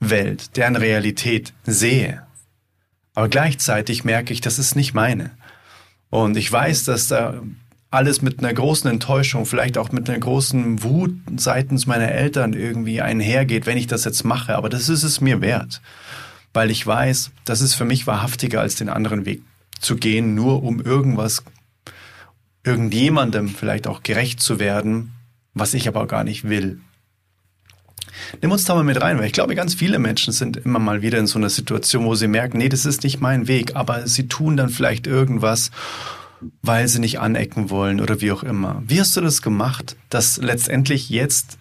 Welt, 0.00 0.56
deren 0.56 0.76
Realität 0.76 1.52
sehe. 1.64 2.22
Aber 3.14 3.28
gleichzeitig 3.28 4.04
merke 4.04 4.32
ich, 4.32 4.40
das 4.40 4.58
ist 4.58 4.74
nicht 4.74 4.94
meine. 4.94 5.30
Und 6.10 6.36
ich 6.36 6.50
weiß, 6.50 6.84
dass 6.84 7.08
da 7.08 7.40
alles 7.90 8.22
mit 8.22 8.38
einer 8.38 8.54
großen 8.54 8.90
Enttäuschung, 8.90 9.44
vielleicht 9.44 9.76
auch 9.76 9.92
mit 9.92 10.08
einer 10.08 10.18
großen 10.18 10.82
Wut 10.82 11.14
seitens 11.36 11.86
meiner 11.86 12.10
Eltern 12.10 12.54
irgendwie 12.54 13.02
einhergeht, 13.02 13.66
wenn 13.66 13.76
ich 13.76 13.86
das 13.86 14.04
jetzt 14.04 14.24
mache. 14.24 14.56
Aber 14.56 14.68
das 14.68 14.88
ist 14.88 15.02
es 15.02 15.20
mir 15.20 15.40
wert, 15.42 15.82
weil 16.52 16.70
ich 16.70 16.86
weiß, 16.86 17.30
das 17.44 17.60
ist 17.60 17.74
für 17.74 17.84
mich 17.84 18.06
wahrhaftiger 18.06 18.60
als 18.60 18.74
den 18.74 18.88
anderen 18.88 19.24
Weg 19.24 19.42
zu 19.80 19.96
gehen, 19.96 20.34
nur 20.34 20.62
um 20.62 20.80
irgendwas, 20.80 21.42
irgendjemandem 22.64 23.48
vielleicht 23.48 23.86
auch 23.86 24.02
gerecht 24.02 24.40
zu 24.40 24.60
werden, 24.60 25.12
was 25.54 25.74
ich 25.74 25.88
aber 25.88 26.06
gar 26.06 26.24
nicht 26.24 26.48
will. 26.48 26.80
Nimm 28.40 28.52
uns 28.52 28.64
da 28.64 28.74
mal 28.74 28.84
mit 28.84 29.00
rein, 29.00 29.18
weil 29.18 29.26
ich 29.26 29.32
glaube, 29.32 29.54
ganz 29.54 29.74
viele 29.74 29.98
Menschen 29.98 30.32
sind 30.32 30.56
immer 30.56 30.78
mal 30.78 31.02
wieder 31.02 31.18
in 31.18 31.26
so 31.26 31.38
einer 31.38 31.50
Situation, 31.50 32.04
wo 32.04 32.14
sie 32.14 32.28
merken, 32.28 32.58
nee, 32.58 32.68
das 32.68 32.86
ist 32.86 33.02
nicht 33.04 33.20
mein 33.20 33.48
Weg, 33.48 33.74
aber 33.74 34.06
sie 34.06 34.28
tun 34.28 34.56
dann 34.56 34.68
vielleicht 34.68 35.06
irgendwas, 35.06 35.70
weil 36.60 36.88
sie 36.88 37.00
nicht 37.00 37.20
anecken 37.20 37.70
wollen 37.70 38.00
oder 38.00 38.20
wie 38.20 38.32
auch 38.32 38.42
immer. 38.42 38.82
Wie 38.86 39.00
hast 39.00 39.16
du 39.16 39.20
das 39.20 39.42
gemacht, 39.42 39.96
dass 40.08 40.38
letztendlich 40.38 41.08
jetzt 41.08 41.58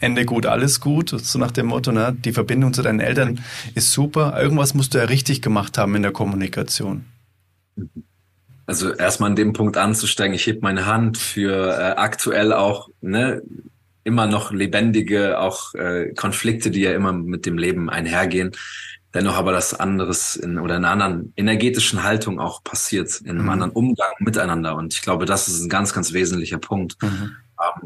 Ende 0.00 0.24
gut, 0.24 0.46
alles 0.46 0.80
gut, 0.80 1.10
so 1.10 1.38
nach 1.38 1.50
dem 1.50 1.66
Motto, 1.66 1.92
ne, 1.92 2.16
die 2.18 2.32
Verbindung 2.32 2.72
zu 2.72 2.82
deinen 2.82 3.00
Eltern 3.00 3.40
ist 3.74 3.92
super, 3.92 4.40
irgendwas 4.40 4.74
musst 4.74 4.94
du 4.94 4.98
ja 4.98 5.04
richtig 5.04 5.42
gemacht 5.42 5.78
haben 5.78 5.94
in 5.94 6.02
der 6.02 6.12
Kommunikation. 6.12 7.04
Also 8.66 8.92
erstmal 8.94 9.30
an 9.30 9.36
dem 9.36 9.52
Punkt 9.52 9.76
anzusteigen, 9.76 10.34
ich 10.34 10.46
heb 10.46 10.62
meine 10.62 10.86
Hand 10.86 11.18
für 11.18 11.76
äh, 11.76 11.96
aktuell 11.96 12.52
auch 12.52 12.88
ne, 13.00 13.42
immer 14.04 14.26
noch 14.26 14.52
lebendige 14.52 15.38
auch 15.38 15.74
äh, 15.74 16.14
Konflikte, 16.14 16.70
die 16.70 16.80
ja 16.80 16.92
immer 16.92 17.12
mit 17.12 17.46
dem 17.46 17.58
Leben 17.58 17.90
einhergehen. 17.90 18.52
Dennoch 19.12 19.36
aber 19.36 19.50
das 19.50 19.74
anderes 19.74 20.36
in, 20.36 20.58
oder 20.58 20.76
in 20.76 20.84
einer 20.84 20.92
anderen 20.92 21.32
energetischen 21.36 22.04
Haltung 22.04 22.38
auch 22.38 22.62
passiert, 22.62 23.20
in 23.22 23.30
einem 23.30 23.42
mhm. 23.42 23.50
anderen 23.50 23.72
Umgang 23.72 24.12
miteinander. 24.20 24.76
Und 24.76 24.94
ich 24.94 25.02
glaube, 25.02 25.26
das 25.26 25.48
ist 25.48 25.60
ein 25.62 25.68
ganz, 25.68 25.92
ganz 25.92 26.12
wesentlicher 26.12 26.58
Punkt, 26.58 27.02
mhm. 27.02 27.32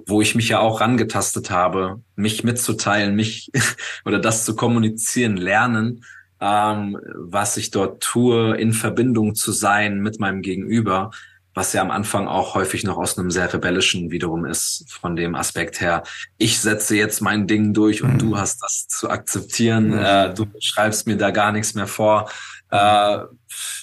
Wo 0.07 0.21
ich 0.21 0.35
mich 0.35 0.49
ja 0.49 0.61
auch 0.61 0.81
rangetastet 0.81 1.51
habe, 1.51 2.01
mich 2.17 2.45
mitzuteilen, 2.45 3.15
mich 3.15 3.51
oder 4.05 4.19
das 4.19 4.45
zu 4.45 4.57
kommunizieren, 4.57 5.37
lernen, 5.37 6.05
ähm, 6.41 6.99
was 7.15 7.57
ich 7.57 7.71
dort 7.71 8.03
tue, 8.03 8.57
in 8.57 8.73
Verbindung 8.73 9.35
zu 9.35 9.53
sein 9.53 10.01
mit 10.01 10.21
meinem 10.21 10.43
Gegenüber 10.43 11.11
was 11.55 11.73
ja 11.73 11.83
am 11.83 11.91
Anfang 11.91 12.27
auch 12.27 12.55
häufig 12.55 12.85
noch 12.85 12.99
aus 12.99 13.17
einem 13.17 13.31
sehr 13.31 13.53
rebellischen 13.53 14.11
wiederum 14.11 14.45
ist, 14.45 14.87
von 14.91 15.15
dem 15.15 15.37
Aspekt 15.37 15.81
her, 15.81 16.03
ich 16.37 16.59
setze 16.59 16.97
jetzt 16.97 17.21
mein 17.21 17.47
Ding 17.47 17.73
durch 17.73 18.03
und 18.03 18.15
mhm. 18.15 18.19
du 18.19 18.39
hast 18.39 18.63
das 18.63 18.89
zu 18.89 19.09
akzeptieren, 19.09 19.89
mhm. 19.89 19.99
äh, 19.99 20.35
du 20.35 20.47
schreibst 20.59 21.07
mir 21.07 21.17
da 21.17 21.31
gar 21.31 21.53
nichts 21.53 21.75
mehr 21.75 21.87
vor. 21.87 22.29
Äh, 22.71 23.19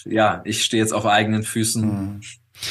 ja, 0.06 0.42
ich 0.44 0.64
stehe 0.64 0.84
jetzt 0.84 0.94
auf 0.94 1.06
eigenen 1.06 1.44
Füßen. 1.44 1.82
Mhm. 1.86 2.22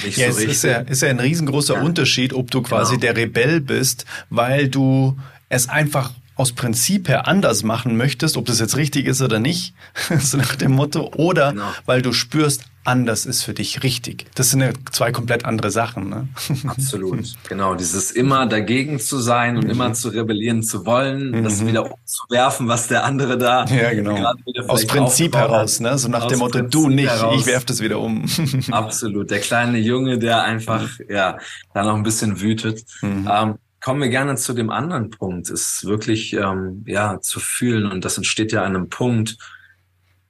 Nicht 0.04 0.18
ja, 0.18 0.32
so 0.32 0.38
es 0.38 0.44
ist 0.44 0.64
ja, 0.64 0.78
ist 0.78 1.02
ja 1.02 1.08
ein 1.08 1.20
riesengroßer 1.20 1.74
ja. 1.74 1.80
Unterschied, 1.80 2.32
ob 2.32 2.50
du 2.50 2.62
quasi 2.62 2.96
genau. 2.96 3.12
der 3.12 3.16
Rebell 3.16 3.60
bist, 3.60 4.04
weil 4.30 4.68
du 4.68 5.16
es 5.48 5.68
einfach 5.68 6.12
aus 6.40 6.52
Prinzip 6.52 7.08
her 7.08 7.28
anders 7.28 7.62
machen 7.62 7.96
möchtest, 7.98 8.38
ob 8.38 8.46
das 8.46 8.60
jetzt 8.60 8.76
richtig 8.76 9.06
ist 9.06 9.20
oder 9.20 9.38
nicht, 9.38 9.74
so 10.18 10.38
nach 10.38 10.56
dem 10.56 10.72
Motto, 10.72 11.12
oder 11.16 11.52
genau. 11.52 11.66
weil 11.84 12.00
du 12.00 12.12
spürst, 12.12 12.64
anders 12.82 13.26
ist 13.26 13.42
für 13.42 13.52
dich 13.52 13.82
richtig. 13.82 14.24
Das 14.34 14.50
sind 14.50 14.60
ja 14.62 14.70
zwei 14.90 15.12
komplett 15.12 15.44
andere 15.44 15.70
Sachen. 15.70 16.08
Ne? 16.08 16.28
Absolut, 16.66 17.34
genau. 17.46 17.74
Dieses 17.74 18.10
immer 18.10 18.46
dagegen 18.46 18.98
zu 18.98 19.18
sein 19.18 19.56
und 19.58 19.64
mhm. 19.64 19.70
immer 19.70 19.92
zu 19.92 20.08
rebellieren 20.08 20.62
zu 20.62 20.86
wollen, 20.86 21.30
mhm. 21.30 21.44
das 21.44 21.64
wieder 21.64 21.92
umzuwerfen, 21.92 22.68
was 22.68 22.88
der 22.88 23.04
andere 23.04 23.36
da. 23.36 23.66
Ja, 23.66 23.92
genau. 23.92 24.32
Aus 24.68 24.86
Prinzip 24.86 25.36
heraus, 25.36 25.80
ne? 25.80 25.98
so 25.98 26.08
nach 26.08 26.26
dem 26.26 26.38
Motto, 26.38 26.58
Prinzip 26.58 26.70
du 26.70 26.88
nicht, 26.88 27.10
heraus. 27.10 27.38
ich 27.38 27.46
werf 27.46 27.66
das 27.66 27.82
wieder 27.82 28.00
um. 28.00 28.24
Absolut, 28.70 29.30
der 29.30 29.40
kleine 29.40 29.78
Junge, 29.78 30.18
der 30.18 30.42
einfach 30.42 30.88
ja 31.06 31.36
da 31.74 31.84
noch 31.84 31.94
ein 31.94 32.02
bisschen 32.02 32.40
wütet. 32.40 32.84
Mhm. 33.02 33.28
Ähm, 33.30 33.54
Kommen 33.80 34.02
wir 34.02 34.08
gerne 34.10 34.36
zu 34.36 34.52
dem 34.52 34.70
anderen 34.70 35.10
Punkt, 35.10 35.48
ist 35.48 35.84
wirklich 35.86 36.34
ähm, 36.34 36.84
ja 36.86 37.20
zu 37.20 37.40
fühlen. 37.40 37.86
Und 37.86 38.04
das 38.04 38.16
entsteht 38.18 38.52
ja 38.52 38.62
an 38.62 38.76
einem 38.76 38.88
Punkt, 38.88 39.38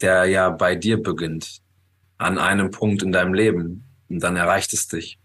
der 0.00 0.26
ja 0.26 0.50
bei 0.50 0.76
dir 0.76 1.02
beginnt, 1.02 1.60
an 2.18 2.38
einem 2.38 2.70
Punkt 2.70 3.02
in 3.02 3.12
deinem 3.12 3.34
Leben. 3.34 3.84
Und 4.08 4.22
dann 4.22 4.36
erreicht 4.36 4.72
es 4.72 4.86
dich. 4.86 5.18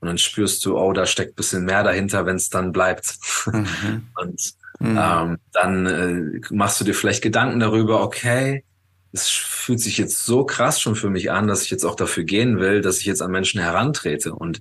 Und 0.00 0.08
dann 0.08 0.18
spürst 0.18 0.64
du, 0.64 0.78
oh, 0.78 0.92
da 0.92 1.06
steckt 1.06 1.34
bisschen 1.34 1.64
mehr 1.64 1.82
dahinter, 1.82 2.24
wenn 2.24 2.36
es 2.36 2.48
dann 2.48 2.72
bleibt. 2.72 3.16
Mhm. 3.46 4.08
und 4.16 4.54
mhm. 4.78 4.98
Ähm, 5.00 5.38
dann 5.52 5.86
äh, 5.86 6.40
machst 6.50 6.80
du 6.80 6.84
dir 6.84 6.94
vielleicht 6.94 7.22
Gedanken 7.22 7.60
darüber, 7.60 8.02
okay, 8.02 8.64
es 9.12 9.28
fühlt 9.28 9.80
sich 9.80 9.98
jetzt 9.98 10.24
so 10.24 10.44
krass 10.44 10.80
schon 10.80 10.94
für 10.94 11.10
mich 11.10 11.30
an, 11.30 11.48
dass 11.48 11.62
ich 11.62 11.70
jetzt 11.70 11.84
auch 11.84 11.96
dafür 11.96 12.24
gehen 12.24 12.60
will, 12.60 12.80
dass 12.80 12.98
ich 12.98 13.06
jetzt 13.06 13.22
an 13.22 13.30
Menschen 13.30 13.60
herantrete. 13.60 14.34
Und 14.34 14.60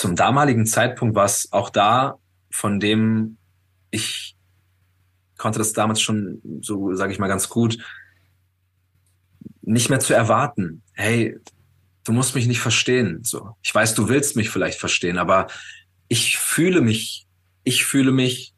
zum 0.00 0.16
damaligen 0.16 0.64
Zeitpunkt 0.64 1.14
war 1.14 1.26
es 1.26 1.52
auch 1.52 1.68
da, 1.68 2.16
von 2.50 2.80
dem 2.80 3.36
ich 3.90 4.34
konnte 5.36 5.58
das 5.58 5.74
damals 5.74 6.00
schon, 6.00 6.40
so 6.62 6.94
sage 6.94 7.12
ich 7.12 7.18
mal 7.18 7.28
ganz 7.28 7.50
gut, 7.50 7.76
nicht 9.60 9.90
mehr 9.90 10.00
zu 10.00 10.14
erwarten. 10.14 10.80
Hey, 10.94 11.36
du 12.04 12.12
musst 12.12 12.34
mich 12.34 12.46
nicht 12.46 12.60
verstehen. 12.60 13.20
So, 13.24 13.50
ich 13.60 13.74
weiß, 13.74 13.94
du 13.94 14.08
willst 14.08 14.36
mich 14.36 14.48
vielleicht 14.48 14.80
verstehen, 14.80 15.18
aber 15.18 15.48
ich 16.08 16.38
fühle 16.38 16.80
mich, 16.80 17.26
ich 17.64 17.84
fühle 17.84 18.10
mich 18.10 18.54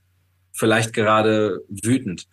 vielleicht 0.53 0.93
gerade 0.93 1.64
wütend, 1.68 2.28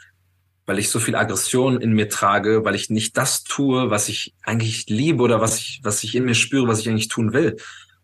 weil 0.67 0.77
ich 0.77 0.91
so 0.91 0.99
viel 0.99 1.15
Aggression 1.15 1.81
in 1.81 1.93
mir 1.93 2.09
trage, 2.09 2.63
weil 2.63 2.75
ich 2.75 2.91
nicht 2.91 3.17
das 3.17 3.43
tue, 3.43 3.89
was 3.89 4.07
ich 4.07 4.35
eigentlich 4.43 4.85
liebe 4.87 5.23
oder 5.23 5.41
was 5.41 5.57
ich, 5.57 5.79
was 5.81 6.03
ich 6.03 6.13
in 6.13 6.25
mir 6.25 6.35
spüre, 6.35 6.67
was 6.67 6.81
ich 6.81 6.89
eigentlich 6.89 7.07
tun 7.07 7.33
will. 7.33 7.57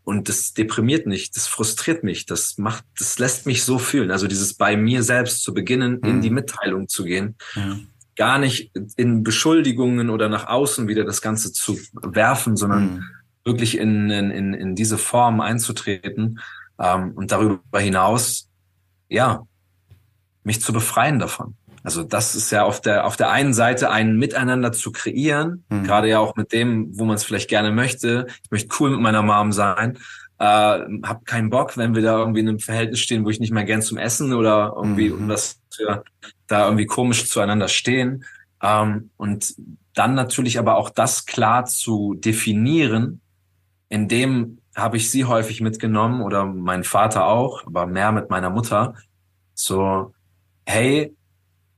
Und 0.05 0.29
das 0.29 0.53
deprimiert 0.53 1.07
mich, 1.07 1.31
das 1.31 1.47
frustriert 1.47 2.03
mich, 2.03 2.27
das 2.27 2.59
macht, 2.59 2.85
das 2.97 3.17
lässt 3.17 3.47
mich 3.47 3.63
so 3.63 3.79
fühlen. 3.79 4.11
Also 4.11 4.27
dieses 4.27 4.53
bei 4.53 4.77
mir 4.77 5.01
selbst 5.01 5.43
zu 5.43 5.51
beginnen, 5.51 5.99
mhm. 6.01 6.09
in 6.09 6.21
die 6.21 6.29
Mitteilung 6.29 6.87
zu 6.87 7.03
gehen, 7.03 7.35
ja. 7.55 7.79
gar 8.15 8.37
nicht 8.37 8.71
in 8.97 9.23
Beschuldigungen 9.23 10.11
oder 10.11 10.29
nach 10.29 10.45
außen 10.47 10.87
wieder 10.87 11.05
das 11.05 11.23
Ganze 11.23 11.51
zu 11.51 11.79
werfen, 12.03 12.55
sondern 12.55 12.83
mhm. 12.83 13.03
wirklich 13.43 13.79
in, 13.79 14.11
in, 14.11 14.53
in 14.53 14.75
diese 14.75 14.99
Form 14.99 15.41
einzutreten 15.41 16.39
ähm, 16.79 17.13
und 17.15 17.31
darüber 17.31 17.79
hinaus, 17.79 18.47
ja, 19.09 19.41
mich 20.43 20.61
zu 20.61 20.71
befreien 20.71 21.17
davon. 21.17 21.55
Also 21.85 22.03
das 22.03 22.35
ist 22.35 22.51
ja 22.51 22.63
auf 22.63 22.81
der 22.81 23.05
auf 23.05 23.15
der 23.15 23.29
einen 23.29 23.53
Seite 23.53 23.91
ein 23.91 24.17
Miteinander 24.17 24.71
zu 24.71 24.91
kreieren, 24.91 25.63
mhm. 25.69 25.83
gerade 25.83 26.09
ja 26.09 26.19
auch 26.19 26.35
mit 26.35 26.51
dem, 26.51 26.97
wo 26.97 27.05
man 27.05 27.15
es 27.15 27.23
vielleicht 27.23 27.49
gerne 27.49 27.71
möchte. 27.71 28.25
Ich 28.43 28.49
möchte 28.49 28.75
cool 28.79 28.89
mit 28.89 29.01
meiner 29.01 29.21
Mom 29.21 29.51
sein, 29.51 29.99
äh, 30.39 30.43
hab 31.03 31.25
keinen 31.25 31.51
Bock, 31.51 31.77
wenn 31.77 31.95
wir 31.95 32.01
da 32.01 32.17
irgendwie 32.17 32.39
in 32.39 32.49
einem 32.49 32.59
Verhältnis 32.59 32.99
stehen, 32.99 33.23
wo 33.23 33.29
ich 33.29 33.39
nicht 33.39 33.53
mehr 33.53 33.65
gern 33.65 33.83
zum 33.83 33.99
Essen 33.99 34.33
oder 34.33 34.73
irgendwie 34.75 35.09
mhm. 35.09 35.29
was 35.29 35.61
für 35.73 36.03
da 36.47 36.65
irgendwie 36.65 36.87
komisch 36.87 37.29
zueinander 37.29 37.67
stehen. 37.67 38.25
Ähm, 38.61 39.11
und 39.17 39.53
dann 39.93 40.15
natürlich 40.15 40.59
aber 40.59 40.75
auch 40.75 40.89
das 40.89 41.25
klar 41.25 41.65
zu 41.65 42.15
definieren, 42.15 43.21
in 43.89 44.07
dem 44.07 44.57
habe 44.75 44.97
ich 44.97 45.09
sie 45.09 45.25
häufig 45.25 45.61
mitgenommen 45.61 46.21
oder 46.21 46.45
mein 46.45 46.83
Vater 46.83 47.27
auch, 47.27 47.65
aber 47.65 47.85
mehr 47.85 48.11
mit 48.11 48.29
meiner 48.29 48.49
Mutter. 48.49 48.95
So, 49.53 50.13
hey, 50.65 51.14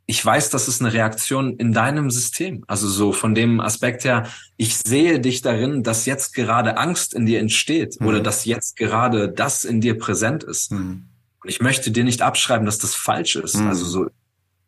ich 0.10 0.26
weiß, 0.26 0.50
das 0.50 0.70
ist 0.70 0.82
eine 0.82 0.94
Reaktion 0.94 1.58
in 1.58 1.74
deinem 1.74 2.10
System. 2.10 2.64
Also 2.68 2.88
so 2.88 3.12
von 3.12 3.36
dem 3.36 3.60
Aspekt 3.60 4.06
her, 4.06 4.28
ich 4.56 4.78
sehe 4.78 5.20
dich 5.20 5.42
darin, 5.42 5.84
dass 5.84 6.06
jetzt 6.06 6.34
gerade 6.34 6.78
Angst 6.78 7.14
in 7.14 7.26
dir 7.26 7.42
entsteht 7.42 8.00
mhm. 8.00 8.08
oder 8.08 8.22
dass 8.22 8.46
jetzt 8.46 8.78
gerade 8.78 9.30
das 9.30 9.66
in 9.66 9.82
dir 9.82 9.98
präsent 9.98 10.46
ist. 10.46 10.72
Mhm. 10.72 11.10
Und 11.44 11.50
ich 11.50 11.60
möchte 11.60 11.92
dir 11.92 12.06
nicht 12.06 12.22
abschreiben, 12.22 12.66
dass 12.66 12.78
das 12.78 12.96
falsch 12.96 13.36
ist. 13.36 13.58
Mhm. 13.58 13.68
Also 13.68 13.86
so 13.86 14.08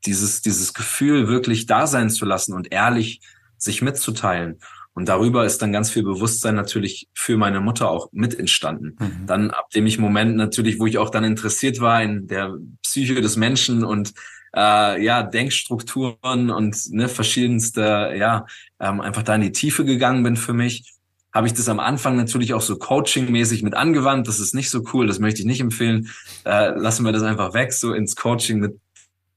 dieses, 0.05 0.41
dieses 0.41 0.73
Gefühl 0.73 1.29
wirklich 1.29 1.65
da 1.65 1.87
sein 1.87 2.09
zu 2.09 2.25
lassen 2.25 2.53
und 2.53 2.73
ehrlich 2.73 3.21
sich 3.57 3.81
mitzuteilen. 3.81 4.59
Und 4.91 5.07
darüber 5.07 5.45
ist 5.45 5.61
dann 5.61 5.71
ganz 5.71 5.89
viel 5.89 6.03
Bewusstsein 6.03 6.55
natürlich 6.55 7.07
für 7.13 7.37
meine 7.37 7.61
Mutter 7.61 7.89
auch 7.89 8.09
mit 8.11 8.37
entstanden. 8.37 8.97
Mhm. 8.99 9.25
Dann 9.25 9.51
ab 9.51 9.69
dem 9.69 9.85
ich 9.85 9.99
Moment 9.99 10.35
natürlich, 10.35 10.79
wo 10.79 10.85
ich 10.85 10.97
auch 10.97 11.11
dann 11.11 11.23
interessiert 11.23 11.79
war 11.79 12.03
in 12.03 12.27
der 12.27 12.57
Psyche 12.83 13.21
des 13.21 13.37
Menschen 13.37 13.85
und 13.85 14.13
äh, 14.55 15.03
ja, 15.03 15.23
Denkstrukturen 15.23 16.49
und 16.49 16.91
ne, 16.91 17.07
verschiedenste, 17.07 18.13
ja, 18.17 18.45
ähm, 18.79 19.01
einfach 19.01 19.23
da 19.23 19.35
in 19.35 19.41
die 19.41 19.51
Tiefe 19.51 19.85
gegangen 19.85 20.23
bin 20.23 20.37
für 20.37 20.53
mich, 20.53 20.95
habe 21.33 21.47
ich 21.47 21.53
das 21.53 21.69
am 21.69 21.79
Anfang 21.79 22.15
natürlich 22.15 22.53
auch 22.53 22.61
so 22.61 22.77
coachingmäßig 22.77 23.61
mit 23.61 23.75
angewandt. 23.75 24.27
Das 24.27 24.39
ist 24.39 24.55
nicht 24.55 24.69
so 24.69 24.83
cool, 24.93 25.07
das 25.07 25.19
möchte 25.19 25.41
ich 25.41 25.45
nicht 25.45 25.61
empfehlen. 25.61 26.09
Äh, 26.43 26.71
lassen 26.71 27.05
wir 27.05 27.11
das 27.11 27.23
einfach 27.23 27.53
weg, 27.53 27.71
so 27.73 27.93
ins 27.93 28.15
Coaching 28.15 28.59
mit 28.59 28.79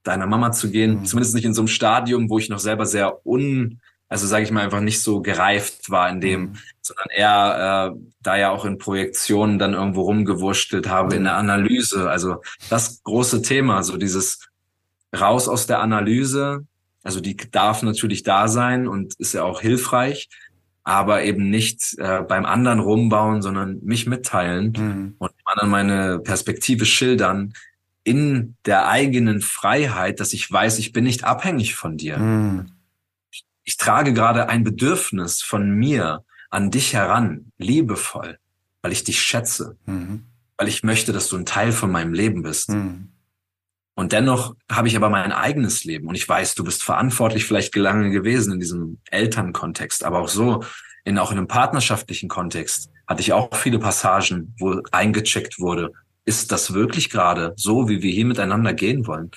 deiner 0.02 0.26
Mama 0.26 0.52
zu 0.52 0.70
gehen, 0.70 1.00
mhm. 1.00 1.04
zumindest 1.04 1.34
nicht 1.34 1.44
in 1.44 1.54
so 1.54 1.62
einem 1.62 1.68
Stadium, 1.68 2.30
wo 2.30 2.38
ich 2.38 2.48
noch 2.48 2.58
selber 2.58 2.86
sehr 2.86 3.24
un, 3.26 3.80
also 4.08 4.26
sage 4.26 4.44
ich 4.44 4.50
mal 4.50 4.64
einfach 4.64 4.80
nicht 4.80 5.00
so 5.00 5.20
gereift 5.20 5.90
war 5.90 6.10
in 6.10 6.20
dem, 6.20 6.40
mhm. 6.40 6.52
sondern 6.80 7.06
eher 7.14 7.92
äh, 7.94 7.98
da 8.22 8.36
ja 8.36 8.50
auch 8.50 8.64
in 8.64 8.78
Projektionen 8.78 9.58
dann 9.58 9.74
irgendwo 9.74 10.02
rumgewurschtelt 10.02 10.88
habe 10.88 11.10
mhm. 11.10 11.18
in 11.18 11.24
der 11.24 11.36
Analyse. 11.36 12.10
Also 12.10 12.42
das 12.70 13.02
große 13.02 13.42
Thema, 13.42 13.82
so 13.82 13.96
dieses 13.96 14.48
raus 15.14 15.48
aus 15.48 15.66
der 15.66 15.80
Analyse, 15.80 16.66
also 17.02 17.20
die 17.20 17.36
darf 17.36 17.82
natürlich 17.82 18.22
da 18.22 18.48
sein 18.48 18.86
und 18.86 19.14
ist 19.14 19.34
ja 19.34 19.42
auch 19.44 19.60
hilfreich, 19.60 20.28
aber 20.84 21.22
eben 21.22 21.50
nicht 21.50 21.98
äh, 21.98 22.22
beim 22.22 22.44
anderen 22.44 22.80
rumbauen, 22.80 23.42
sondern 23.42 23.80
mich 23.82 24.06
mitteilen 24.06 24.72
mhm. 24.76 25.14
und 25.18 25.30
dem 25.30 25.46
anderen 25.46 25.70
meine 25.70 26.18
Perspektive 26.20 26.86
schildern 26.86 27.52
in 28.04 28.56
der 28.66 28.88
eigenen 28.88 29.40
Freiheit, 29.40 30.18
dass 30.18 30.32
ich 30.32 30.50
weiß, 30.50 30.78
ich 30.78 30.92
bin 30.92 31.04
nicht 31.04 31.24
abhängig 31.24 31.74
von 31.74 31.96
dir. 31.96 32.18
Mhm. 32.18 32.72
Ich, 33.30 33.44
ich 33.62 33.76
trage 33.76 34.12
gerade 34.12 34.48
ein 34.48 34.64
Bedürfnis 34.64 35.42
von 35.42 35.70
mir 35.70 36.24
an 36.50 36.70
dich 36.70 36.94
heran, 36.94 37.52
liebevoll, 37.58 38.38
weil 38.82 38.92
ich 38.92 39.04
dich 39.04 39.22
schätze, 39.22 39.76
mhm. 39.86 40.24
weil 40.56 40.68
ich 40.68 40.82
möchte, 40.82 41.12
dass 41.12 41.28
du 41.28 41.36
ein 41.36 41.46
Teil 41.46 41.70
von 41.70 41.90
meinem 41.92 42.12
Leben 42.12 42.42
bist. 42.42 42.70
Und 43.94 44.12
dennoch 44.12 44.54
habe 44.70 44.88
ich 44.88 44.96
aber 44.96 45.10
mein 45.10 45.32
eigenes 45.32 45.84
Leben 45.84 46.08
und 46.08 46.14
ich 46.14 46.26
weiß, 46.26 46.54
du 46.54 46.64
bist 46.64 46.82
verantwortlich 46.82 47.44
vielleicht 47.44 47.76
lange 47.76 48.10
gewesen 48.10 48.54
in 48.54 48.60
diesem 48.60 48.98
Elternkontext, 49.10 50.04
aber 50.04 50.20
auch 50.20 50.28
so 50.28 50.64
in 51.04 51.18
auch 51.18 51.30
in 51.30 51.38
einem 51.38 51.48
partnerschaftlichen 51.48 52.28
Kontext 52.28 52.90
hatte 53.06 53.20
ich 53.20 53.32
auch 53.32 53.54
viele 53.54 53.78
Passagen, 53.78 54.54
wo 54.58 54.80
eingecheckt 54.92 55.58
wurde, 55.58 55.92
ist 56.24 56.52
das 56.52 56.72
wirklich 56.72 57.10
gerade 57.10 57.52
so, 57.56 57.88
wie 57.88 58.02
wir 58.02 58.12
hier 58.12 58.24
miteinander 58.24 58.72
gehen 58.72 59.06
wollen? 59.06 59.30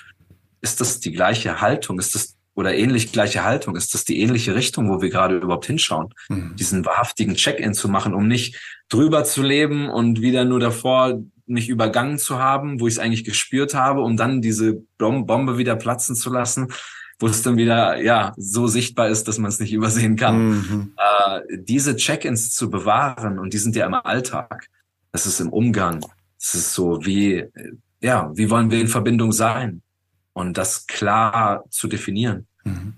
Ist 0.61 0.81
das 0.81 0.99
die 0.99 1.11
gleiche 1.11 1.61
Haltung? 1.61 1.99
Ist 1.99 2.15
das 2.15 2.35
oder 2.53 2.73
ähnlich 2.75 3.11
gleiche 3.11 3.43
Haltung? 3.43 3.75
Ist 3.75 3.93
das 3.93 4.05
die 4.05 4.21
ähnliche 4.21 4.55
Richtung, 4.55 4.89
wo 4.89 5.01
wir 5.01 5.09
gerade 5.09 5.37
überhaupt 5.37 5.65
hinschauen? 5.65 6.13
Mhm. 6.29 6.55
Diesen 6.55 6.85
wahrhaftigen 6.85 7.35
Check-in 7.35 7.73
zu 7.73 7.89
machen, 7.89 8.13
um 8.13 8.27
nicht 8.27 8.57
drüber 8.87 9.23
zu 9.23 9.41
leben 9.41 9.89
und 9.89 10.21
wieder 10.21 10.45
nur 10.45 10.59
davor 10.59 11.19
mich 11.45 11.69
übergangen 11.69 12.17
zu 12.17 12.39
haben, 12.39 12.79
wo 12.79 12.87
ich 12.87 12.95
es 12.95 12.99
eigentlich 12.99 13.23
gespürt 13.23 13.75
habe, 13.75 14.01
um 14.01 14.17
dann 14.17 14.41
diese 14.41 14.81
Bombe 14.97 15.57
wieder 15.57 15.75
platzen 15.75 16.15
zu 16.15 16.31
lassen, 16.31 16.69
wo 17.19 17.27
es 17.27 17.43
dann 17.43 17.57
wieder 17.57 18.01
ja 18.01 18.33
so 18.37 18.67
sichtbar 18.67 19.09
ist, 19.09 19.27
dass 19.27 19.37
man 19.37 19.49
es 19.49 19.59
nicht 19.59 19.73
übersehen 19.73 20.15
kann. 20.15 20.49
Mhm. 20.49 20.93
Äh, 20.97 21.41
diese 21.59 21.95
Check-ins 21.95 22.53
zu 22.53 22.69
bewahren 22.69 23.39
und 23.39 23.53
die 23.53 23.57
sind 23.57 23.75
ja 23.75 23.85
im 23.85 23.93
Alltag. 23.93 24.67
Das 25.11 25.25
ist 25.25 25.39
im 25.39 25.49
Umgang. 25.49 26.01
Das 26.37 26.55
ist 26.55 26.73
so 26.73 27.05
wie 27.05 27.45
ja, 28.01 28.31
wie 28.35 28.49
wollen 28.49 28.69
wir 28.69 28.79
in 28.79 28.87
Verbindung 28.87 29.31
sein 29.31 29.81
und 30.33 30.57
das 30.57 30.85
klar 30.85 31.65
zu 31.69 31.87
definieren. 31.87 32.47
Mhm. 32.63 32.93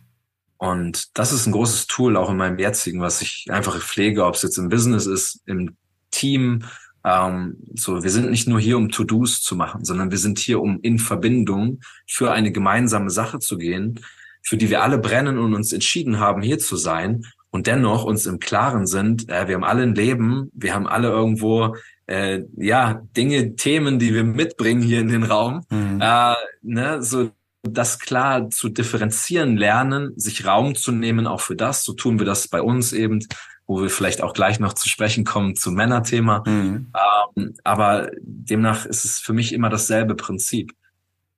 Und 0.58 1.18
das 1.18 1.32
ist 1.32 1.46
ein 1.46 1.52
großes 1.54 1.88
Tool 1.88 2.18
auch 2.18 2.30
in 2.30 2.38
meinem 2.38 2.58
jetzigen, 2.58 3.00
was 3.00 3.22
ich 3.22 3.46
einfach 3.50 3.80
pflege, 3.80 4.26
ob 4.26 4.36
es 4.36 4.42
jetzt 4.42 4.58
im 4.58 4.70
Business 4.70 5.06
ist, 5.06 5.42
im 5.46 5.78
Team, 6.12 6.64
ähm, 7.04 7.58
so, 7.76 8.04
wir 8.04 8.10
sind 8.10 8.30
nicht 8.30 8.48
nur 8.48 8.60
hier, 8.60 8.78
um 8.78 8.90
To-Dos 8.90 9.42
zu 9.42 9.56
machen, 9.56 9.86
sondern 9.86 10.12
wir 10.12 10.18
sind 10.18 10.40
hier, 10.40 10.62
um 10.62 10.80
in 10.82 11.00
Verbindung 11.00 11.80
für 12.06 12.32
eine 12.32 12.52
gemeinsame 12.52 13.10
Sache 13.10 13.40
zu 13.40 13.58
gehen, 13.58 14.00
für 14.42 14.58
die 14.58 14.70
wir 14.70 14.84
alle 14.84 14.98
brennen 14.98 15.38
und 15.38 15.54
uns 15.54 15.74
entschieden 15.74 16.20
haben, 16.20 16.42
hier 16.42 16.60
zu 16.60 16.76
sein 16.76 17.26
und 17.50 17.68
dennoch 17.68 18.04
uns 18.04 18.26
im 18.26 18.40
Klaren 18.40 18.88
sind, 18.88 19.30
äh, 19.30 19.48
wir 19.48 19.56
haben 19.56 19.64
alle 19.64 19.84
ein 19.84 19.96
Leben, 19.96 20.52
wir 20.54 20.74
haben 20.74 20.88
alle 20.88 21.10
irgendwo 21.10 21.76
äh, 22.08 22.44
ja 22.56 23.02
Dinge, 23.16 23.56
Themen, 23.56 24.00
die 24.00 24.14
wir 24.14 24.24
mitbringen 24.24 24.82
hier 24.82 25.02
in 25.02 25.10
den 25.10 25.24
Raum, 25.24 25.66
mhm. 25.70 26.00
äh, 26.02 26.36
ne, 26.62 27.02
so 27.04 27.32
das 27.64 28.00
klar 28.00 28.50
zu 28.50 28.70
differenzieren 28.70 29.58
lernen, 29.58 30.14
sich 30.16 30.46
Raum 30.46 30.76
zu 30.76 30.92
nehmen, 30.92 31.28
auch 31.28 31.42
für 31.42 31.56
das. 31.56 31.84
So 31.84 31.94
tun 31.94 32.20
wir 32.20 32.26
das 32.26 32.48
bei 32.48 32.62
uns 32.62 32.94
eben 32.94 33.20
wo 33.68 33.82
wir 33.82 33.90
vielleicht 33.90 34.22
auch 34.22 34.34
gleich 34.34 34.60
noch 34.60 34.74
zu 34.74 34.88
sprechen 34.88 35.26
kommen 35.26 35.56
zum 35.56 35.76
Männerthema. 35.76 36.44
Mhm. 36.48 36.92
Ähm, 37.36 37.54
aber 37.64 38.10
demnach 38.22 38.86
ist 38.86 39.06
es 39.06 39.20
für 39.20 39.34
mich 39.34 39.54
immer 39.54 39.70
dasselbe 39.70 40.16
Prinzip. 40.16 40.72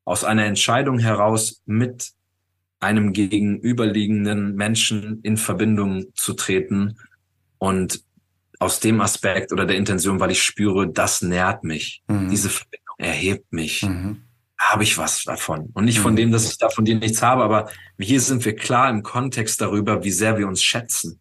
Aus 0.06 0.24
einer 0.24 0.46
Entscheidung 0.46 1.00
heraus 1.00 1.62
mit 1.66 2.12
einem 2.80 3.12
gegenüberliegenden 3.14 4.56
Menschen 4.56 5.22
in 5.24 5.38
Verbindung 5.38 6.06
zu 6.16 6.34
treten 6.34 6.98
und 7.58 8.04
aus 8.60 8.80
dem 8.80 9.02
Aspekt 9.02 9.52
oder 9.52 9.66
der 9.66 9.78
Intention, 9.78 10.20
weil 10.20 10.32
ich 10.32 10.44
spüre, 10.44 10.88
das 10.88 11.22
nährt 11.22 11.64
mich. 11.64 12.04
Mhm. 12.08 12.30
Diese 12.30 12.50
Verbindung 12.50 12.96
erhebt 12.98 13.52
mich. 13.52 13.84
Mhm. 13.84 14.24
Habe 14.58 14.84
ich 14.84 14.98
was 14.98 15.24
davon? 15.24 15.70
Und 15.74 15.86
nicht 15.86 16.00
von 16.00 16.12
mhm. 16.14 16.18
dem, 16.18 16.32
dass 16.32 16.50
ich 16.50 16.58
da 16.58 16.70
von 16.70 16.86
dir 16.86 16.96
nichts 16.96 17.22
habe, 17.22 17.44
aber 17.44 17.70
hier 17.98 18.20
sind 18.20 18.44
wir 18.46 18.56
klar 18.56 18.90
im 18.90 19.04
Kontext 19.04 19.62
darüber, 19.62 20.04
wie 20.04 20.12
sehr 20.12 20.38
wir 20.38 20.48
uns 20.48 20.62
schätzen. 20.62 21.18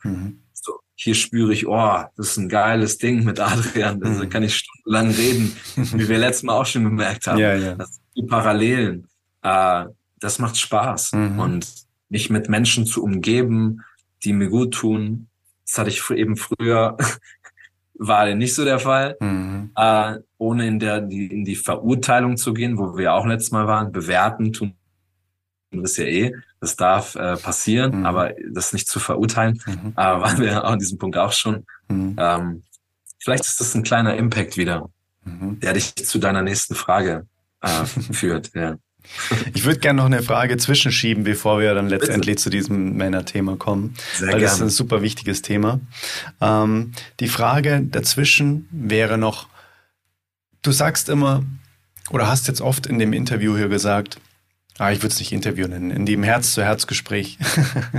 Hier 1.01 1.15
spüre 1.15 1.53
ich, 1.53 1.69
oh, 1.69 2.03
das 2.17 2.31
ist 2.31 2.39
ein 2.39 2.49
geiles 2.49 2.99
Ding 2.99 3.23
mit 3.23 3.39
Adrian, 3.39 4.01
da 4.01 4.09
mhm. 4.09 4.29
kann 4.29 4.43
ich 4.43 4.57
stundenlang 4.57 5.13
reden, 5.13 5.57
wie 5.77 6.09
wir 6.09 6.19
letztes 6.19 6.43
Mal 6.43 6.55
auch 6.55 6.67
schon 6.67 6.83
gemerkt 6.83 7.29
haben. 7.29 7.39
Ja, 7.39 7.55
ja. 7.55 7.77
Das 7.77 7.95
sind 7.95 8.05
die 8.17 8.23
Parallelen. 8.25 9.07
Äh, 9.43 9.85
das 10.19 10.41
macht 10.41 10.57
Spaß. 10.57 11.13
Mhm. 11.13 11.39
Und 11.39 11.69
mich 12.09 12.31
mit 12.31 12.49
Menschen 12.49 12.85
zu 12.85 13.05
umgeben, 13.05 13.85
die 14.25 14.33
mir 14.33 14.49
gut 14.49 14.75
tun, 14.75 15.29
das 15.65 15.79
hatte 15.79 15.91
ich 15.91 16.11
eben 16.11 16.37
früher, 16.37 16.97
war 17.95 18.35
nicht 18.35 18.57
so 18.57 18.65
der 18.65 18.81
Fall. 18.81 19.17
Mhm. 19.21 19.71
Äh, 19.77 20.17
ohne 20.37 20.67
in 20.67 20.81
der 20.81 21.01
die, 21.01 21.27
in 21.27 21.45
die 21.45 21.55
Verurteilung 21.55 22.37
zu 22.37 22.53
gehen, 22.53 22.77
wo 22.77 22.97
wir 22.97 23.15
auch 23.15 23.25
letztes 23.25 23.53
Mal 23.53 23.69
waren, 23.69 23.93
bewerten 23.93 24.53
tun 24.53 24.75
das 25.71 25.97
ja 25.97 26.05
eh. 26.05 26.35
Das 26.61 26.77
darf 26.77 27.15
äh, 27.15 27.37
passieren, 27.37 28.01
mhm. 28.01 28.07
aber 28.07 28.35
das 28.53 28.73
nicht 28.73 28.89
zu 28.89 28.99
verurteilen, 29.01 29.61
mhm. 29.67 29.93
äh, 29.93 29.97
waren 29.97 30.41
wir 30.41 30.65
an 30.65 30.79
diesem 30.79 30.99
Punkt 30.99 31.17
auch 31.17 31.33
schon. 31.33 31.65
Mhm. 31.89 32.17
Ähm, 32.19 32.63
vielleicht 33.19 33.45
ist 33.45 33.61
das 33.61 33.75
ein 33.75 33.83
kleiner 33.83 34.17
Impact 34.17 34.57
wieder, 34.57 34.89
mhm. 35.25 35.61
der 35.61 35.75
dich 35.75 35.95
zu 35.95 36.19
deiner 36.19 36.43
nächsten 36.43 36.75
Frage 36.75 37.27
äh, 37.61 37.85
führt. 38.13 38.51
Ja. 38.55 38.77
Ich 39.55 39.65
würde 39.65 39.79
gerne 39.79 39.99
noch 39.99 40.07
eine 40.07 40.23
Frage 40.23 40.57
zwischenschieben, 40.57 41.25
bevor 41.25 41.61
wir 41.61 41.75
dann 41.75 41.89
letztendlich 41.89 42.37
Bitte. 42.37 42.43
zu 42.43 42.51
diesem 42.51 42.97
Männerthema 42.97 43.57
kommen, 43.57 43.95
Sehr 44.15 44.29
weil 44.29 44.39
gerne. 44.39 44.45
das 44.45 44.55
ist 44.55 44.63
ein 44.63 44.69
super 44.71 45.03
wichtiges 45.03 45.41
Thema. 45.43 45.81
Ähm, 46.41 46.93
die 47.21 47.29
Frage 47.29 47.83
dazwischen 47.83 48.69
wäre 48.71 49.17
noch, 49.17 49.49
du 50.63 50.73
sagst 50.73 51.09
immer, 51.09 51.45
oder 52.11 52.27
hast 52.29 52.49
jetzt 52.49 52.61
oft 52.61 52.87
in 52.87 52.99
dem 52.99 53.13
Interview 53.13 53.57
hier 53.57 53.69
gesagt, 53.69 54.19
ah, 54.79 54.93
ich 54.93 54.99
würde 54.99 55.13
es 55.13 55.19
nicht 55.19 55.33
Interview 55.33 55.67
nennen, 55.69 55.91
in 55.91 56.07
dem 56.07 56.23
Herz-zu-Herz-Gespräch, 56.23 57.39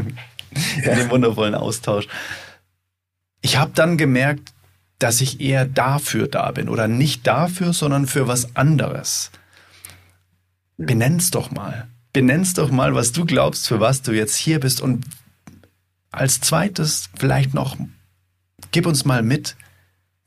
in 0.84 0.96
dem 0.96 1.10
wundervollen 1.10 1.56
Austausch. 1.56 2.08
Ich 3.42 3.58
habe 3.58 3.72
dann 3.74 3.98
gemerkt, 3.98 4.54
dass 4.98 5.22
ich 5.22 5.40
eher 5.40 5.66
dafür 5.66 6.28
da 6.28 6.52
bin 6.52 6.68
oder 6.68 6.88
nicht 6.88 7.26
dafür, 7.26 7.74
sondern 7.74 8.06
für 8.06 8.28
was 8.28 8.56
anderes. 8.56 9.32
Benenn's 10.78 11.32
doch 11.32 11.52
mal. 11.52 11.88
Benenn's 12.12 12.54
doch 12.54 12.70
mal, 12.70 12.96
was 12.96 13.12
du 13.12 13.26
glaubst, 13.26 13.68
für 13.68 13.80
was 13.80 14.02
du 14.02 14.12
jetzt 14.12 14.36
hier 14.36 14.60
bist. 14.60 14.82
Und 14.82 15.06
als 16.12 16.42
zweites 16.42 17.10
vielleicht 17.18 17.54
noch, 17.54 17.78
gib 18.72 18.86
uns 18.86 19.06
mal 19.06 19.24
mit, 19.24 19.56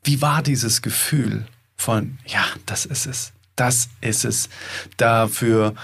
wie 0.03 0.21
war 0.21 0.41
dieses 0.41 0.81
Gefühl 0.81 1.45
von, 1.75 2.17
ja, 2.25 2.43
das 2.65 2.85
ist 2.85 3.05
es. 3.05 3.33
Das 3.55 3.89
ist 4.01 4.25
es. 4.25 4.49
Dafür 4.97 5.75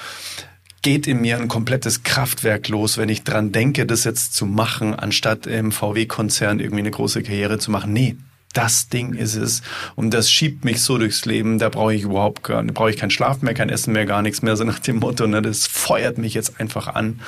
geht 0.82 1.08
in 1.08 1.22
mir 1.22 1.38
ein 1.38 1.48
komplettes 1.48 2.04
Kraftwerk 2.04 2.68
los, 2.70 2.98
wenn 2.98 3.10
ich 3.10 3.24
dran 3.24 3.52
denke, 3.52 3.86
das 3.86 4.04
jetzt 4.04 4.34
zu 4.34 4.46
machen, 4.46 4.94
anstatt 4.94 5.46
im 5.46 5.72
VW-Konzern 5.72 6.60
irgendwie 6.60 6.82
eine 6.82 6.92
große 6.92 7.24
Karriere 7.24 7.60
zu 7.60 7.72
machen. 7.72 7.94
Nee, 7.94 8.18
das 8.54 8.90
Ding 8.90 9.14
ist 9.14 9.36
es. 9.36 9.62
Und 9.96 10.14
das 10.14 10.32
schiebt 10.32 10.66
mich 10.66 10.82
so 10.82 10.98
durchs 10.98 11.26
Leben. 11.26 11.60
Da 11.60 11.70
brauche 11.70 11.94
ich 11.94 12.04
überhaupt 12.04 12.44
gar, 12.44 12.64
da 12.64 12.74
brauche 12.74 12.90
ich 12.90 12.98
keinen 12.98 13.12
Schlaf 13.12 13.42
mehr, 13.42 13.54
kein 13.54 13.70
Essen 13.70 13.94
mehr, 13.94 14.06
gar 14.06 14.22
nichts 14.22 14.42
mehr. 14.42 14.56
So 14.58 14.64
nach 14.64 14.80
dem 14.80 14.98
Motto, 14.98 15.28
ne, 15.28 15.42
das 15.42 15.68
feuert 15.68 16.18
mich 16.18 16.34
jetzt 16.34 16.60
einfach 16.60 16.88
an. 16.88 17.20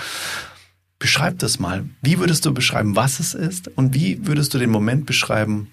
Beschreib 0.97 1.39
das 1.39 1.60
mal. 1.60 1.86
Wie 2.02 2.20
würdest 2.20 2.45
du 2.45 2.54
beschreiben, 2.54 2.95
was 2.95 3.20
es 3.20 3.34
ist? 3.34 3.68
Und 3.70 3.93
wie 3.93 4.26
würdest 4.28 4.54
du 4.54 4.60
den 4.60 4.70
Moment 4.70 5.06
beschreiben? 5.06 5.72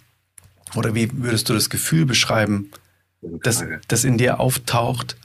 Oder 0.74 0.94
wie 0.94 1.10
würdest 1.12 1.48
du 1.48 1.54
das 1.54 1.70
Gefühl 1.70 2.06
beschreiben, 2.06 2.70
das, 3.20 3.64
das 3.88 4.04
in 4.04 4.18
dir 4.18 4.40
auftaucht? 4.40 5.16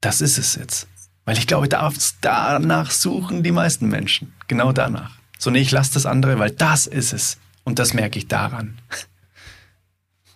Das 0.00 0.20
ist 0.20 0.38
es 0.38 0.56
jetzt. 0.56 0.88
Weil 1.24 1.38
ich 1.38 1.46
glaube, 1.46 1.68
danach 1.68 2.90
suchen 2.90 3.42
die 3.42 3.52
meisten 3.52 3.88
Menschen. 3.88 4.34
Genau 4.48 4.72
danach. 4.72 5.16
So, 5.38 5.50
nee, 5.50 5.60
ich 5.60 5.70
lasse 5.70 5.94
das 5.94 6.06
andere, 6.06 6.38
weil 6.38 6.50
das 6.50 6.86
ist 6.86 7.12
es. 7.12 7.38
Und 7.64 7.78
das 7.78 7.94
merke 7.94 8.18
ich 8.18 8.28
daran. 8.28 8.78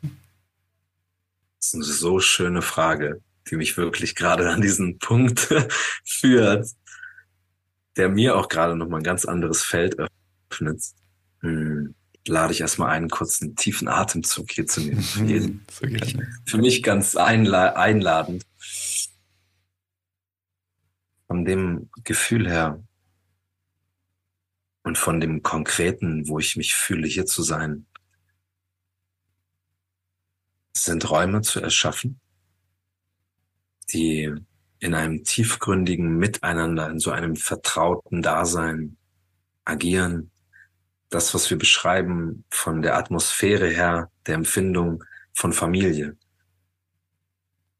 Das 0.00 1.68
ist 1.68 1.74
eine 1.74 1.84
so 1.84 2.20
schöne 2.20 2.62
Frage, 2.62 3.20
die 3.50 3.56
mich 3.56 3.76
wirklich 3.76 4.14
gerade 4.14 4.50
an 4.50 4.60
diesen 4.60 4.98
Punkt 4.98 5.48
führt, 6.04 6.68
der 7.96 8.08
mir 8.08 8.36
auch 8.36 8.48
gerade 8.48 8.76
nochmal 8.76 9.00
ein 9.00 9.04
ganz 9.04 9.24
anderes 9.24 9.62
Feld 9.62 9.96
öffnet. 9.98 10.82
Hm. 11.40 11.94
Lade 12.28 12.52
ich 12.52 12.60
erstmal 12.60 12.90
einen 12.90 13.08
kurzen 13.08 13.54
tiefen 13.54 13.86
Atemzug 13.88 14.50
hier 14.50 14.66
zu 14.66 14.80
nehmen. 14.80 15.02
Für, 15.02 15.24
jeden. 15.24 15.66
so 16.44 16.56
für 16.56 16.58
mich 16.58 16.82
ganz 16.82 17.16
einla 17.16 17.74
einladend. 17.74 18.44
Von 21.26 21.44
dem 21.44 21.90
Gefühl 22.04 22.48
her 22.48 22.82
und 24.82 24.98
von 24.98 25.20
dem 25.20 25.42
Konkreten, 25.42 26.28
wo 26.28 26.38
ich 26.38 26.56
mich 26.56 26.74
fühle, 26.74 27.06
hier 27.08 27.26
zu 27.26 27.42
sein, 27.42 27.86
sind 30.72 31.10
Räume 31.10 31.40
zu 31.40 31.60
erschaffen, 31.60 32.20
die 33.92 34.32
in 34.78 34.94
einem 34.94 35.24
tiefgründigen 35.24 36.16
Miteinander, 36.16 36.88
in 36.90 37.00
so 37.00 37.10
einem 37.10 37.34
vertrauten 37.34 38.22
Dasein 38.22 38.96
agieren. 39.64 40.30
Das, 41.08 41.34
was 41.34 41.50
wir 41.50 41.58
beschreiben 41.58 42.44
von 42.50 42.82
der 42.82 42.96
Atmosphäre 42.96 43.68
her, 43.68 44.10
der 44.26 44.34
Empfindung 44.34 45.02
von 45.34 45.52
Familie. 45.52 46.16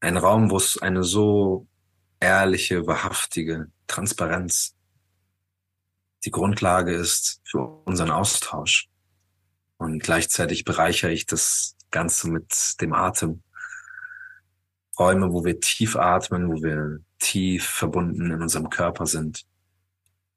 Ein 0.01 0.17
Raum, 0.17 0.51
wo 0.51 0.57
es 0.57 0.79
eine 0.79 1.03
so 1.03 1.67
ehrliche, 2.21 2.87
wahrhaftige 2.87 3.71
Transparenz 3.87 4.77
die 6.25 6.31
Grundlage 6.31 6.93
ist 6.93 7.41
für 7.45 7.61
unseren 7.85 8.11
Austausch. 8.11 8.89
Und 9.79 10.03
gleichzeitig 10.03 10.65
bereichere 10.65 11.13
ich 11.13 11.27
das 11.27 11.77
Ganze 11.91 12.29
mit 12.29 12.81
dem 12.81 12.93
Atem. 12.93 13.43
Räume, 14.99 15.33
wo 15.33 15.45
wir 15.45 15.61
tief 15.61 15.95
atmen, 15.97 16.49
wo 16.49 16.63
wir 16.63 17.01
tief 17.19 17.67
verbunden 17.67 18.31
in 18.31 18.43
unserem 18.43 18.71
Körper 18.71 19.07
sind, 19.07 19.47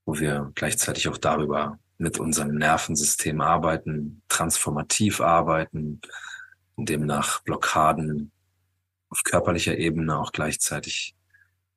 wo 0.06 0.20
wir 0.20 0.52
gleichzeitig 0.56 1.08
auch 1.08 1.18
darüber 1.18 1.80
mit 1.98 2.20
unserem 2.20 2.56
Nervensystem 2.56 3.42
arbeiten, 3.42 4.22
transformativ 4.28 5.22
arbeiten, 5.22 6.02
demnach 6.78 7.42
Blockaden 7.42 8.32
auf 9.10 9.24
körperlicher 9.24 9.78
Ebene 9.78 10.18
auch 10.18 10.32
gleichzeitig 10.32 11.16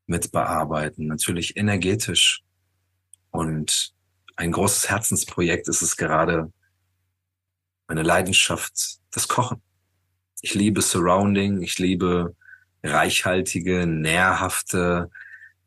mit 0.07 0.33
bearbeiten, 0.33 1.07
natürlich 1.07 1.57
energetisch. 1.57 2.43
Und 3.31 3.93
ein 4.37 4.53
großes 4.53 4.91
Herzensprojekt 4.91 5.69
ist 5.69 5.83
es 5.83 5.97
gerade, 5.97 6.53
meine 7.89 8.03
Leidenschaft, 8.03 8.99
das 9.11 9.29
Kochen. 9.29 9.63
Ich 10.41 10.55
liebe 10.55 10.83
Surrounding, 10.83 11.63
ich 11.63 11.79
liebe 11.79 12.35
reichhaltige, 12.83 13.87
nährhafte, 13.87 15.11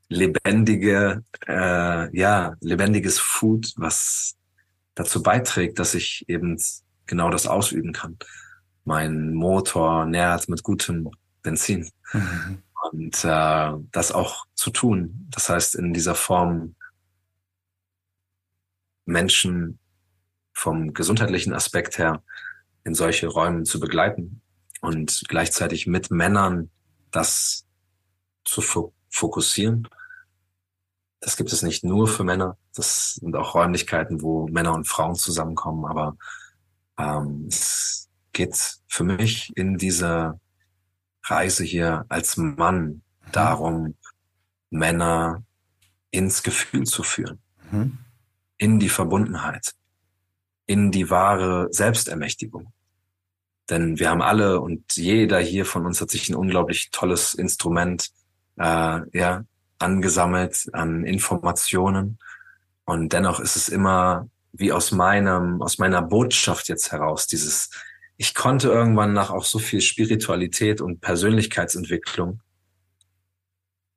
lebendige, 0.10 1.24
äh, 1.48 2.18
ja, 2.18 2.56
lebendiges 2.60 3.20
Food, 3.20 3.74
was 3.78 4.36
dazu 4.96 5.22
beiträgt, 5.22 5.80
dass 5.80 5.94
ich 5.94 6.26
eben 6.28 6.62
genau 7.06 7.30
das 7.30 7.48
ausüben 7.48 7.94
kann. 7.94 8.18
Mein 8.84 9.34
Motor 9.34 10.06
nährt 10.06 10.48
mit 10.50 10.64
gutem 10.64 11.10
Benzin. 11.42 11.90
Mhm. 12.14 12.64
Und 12.92 13.24
äh, 13.26 13.72
das 13.92 14.12
auch 14.12 14.46
zu 14.54 14.70
tun. 14.70 15.28
Das 15.32 15.50
heißt, 15.50 15.76
in 15.76 15.94
dieser 15.94 16.16
Form 16.16 16.76
Menschen 19.06 19.80
vom 20.54 20.94
gesundheitlichen 20.94 21.54
Aspekt 21.54 21.98
her 21.98 22.24
in 22.84 22.96
solche 22.96 23.28
Räumen 23.28 23.66
zu 23.66 23.80
begleiten 23.80 24.42
und 24.82 25.24
gleichzeitig 25.28 25.88
mit 25.88 26.12
Männern 26.12 26.70
das 27.12 27.66
zu 28.44 28.62
fokussieren. 29.10 29.88
Das 31.20 31.38
gibt 31.38 31.52
es 31.52 31.64
nicht 31.64 31.84
nur 31.84 32.08
für 32.08 32.24
Männer. 32.24 32.58
Das 32.76 33.16
sind 33.16 33.36
auch 33.36 33.56
Räumlichkeiten, 33.56 34.22
wo 34.22 34.48
Männer 34.48 34.74
und 34.74 34.88
Frauen 34.88 35.16
zusammenkommen. 35.16 35.86
Aber 35.86 36.18
ähm, 37.00 37.48
es 37.50 38.10
geht 38.32 38.78
für 38.88 39.04
mich 39.04 39.52
in 39.56 39.78
dieser 39.78 40.40
Reise 41.26 41.64
hier 41.64 42.06
als 42.10 42.38
Mann 42.38 42.86
mhm. 42.86 43.02
darum, 43.32 43.96
Männer 44.70 45.44
ins 46.12 46.44
Gefühl 46.44 46.86
zu 46.86 47.04
führen, 47.04 47.40
mhm. 47.72 47.98
in 48.58 48.80
die 48.80 48.90
Verbundenheit, 48.90 49.74
in 50.66 50.92
die 50.92 51.10
wahre 51.10 51.68
Selbstermächtigung. 51.72 52.72
Denn 53.70 54.00
wir 54.00 54.10
haben 54.10 54.22
alle 54.22 54.62
und 54.62 54.96
jeder 54.96 55.40
hier 55.40 55.66
von 55.66 55.86
uns 55.86 56.00
hat 56.00 56.12
sich 56.12 56.30
ein 56.30 56.36
unglaublich 56.36 56.92
tolles 56.92 57.34
Instrument 57.34 58.10
äh, 58.58 59.02
ja, 59.18 59.44
angesammelt 59.80 60.68
an 60.74 61.04
Informationen. 61.04 62.20
Und 62.86 63.14
dennoch 63.14 63.40
ist 63.40 63.56
es 63.56 63.70
immer 63.70 64.30
wie 64.54 64.72
aus 64.72 64.92
meinem, 64.92 65.62
aus 65.62 65.80
meiner 65.80 66.02
Botschaft 66.02 66.70
jetzt 66.70 66.92
heraus, 66.92 67.28
dieses, 67.28 67.72
ich 68.18 68.34
konnte 68.34 68.70
irgendwann 68.70 69.14
nach 69.14 69.30
auch 69.30 69.44
so 69.44 69.60
viel 69.60 69.82
Spiritualität 69.82 70.82
und 70.82 71.02
Persönlichkeitsentwicklung 71.02 72.42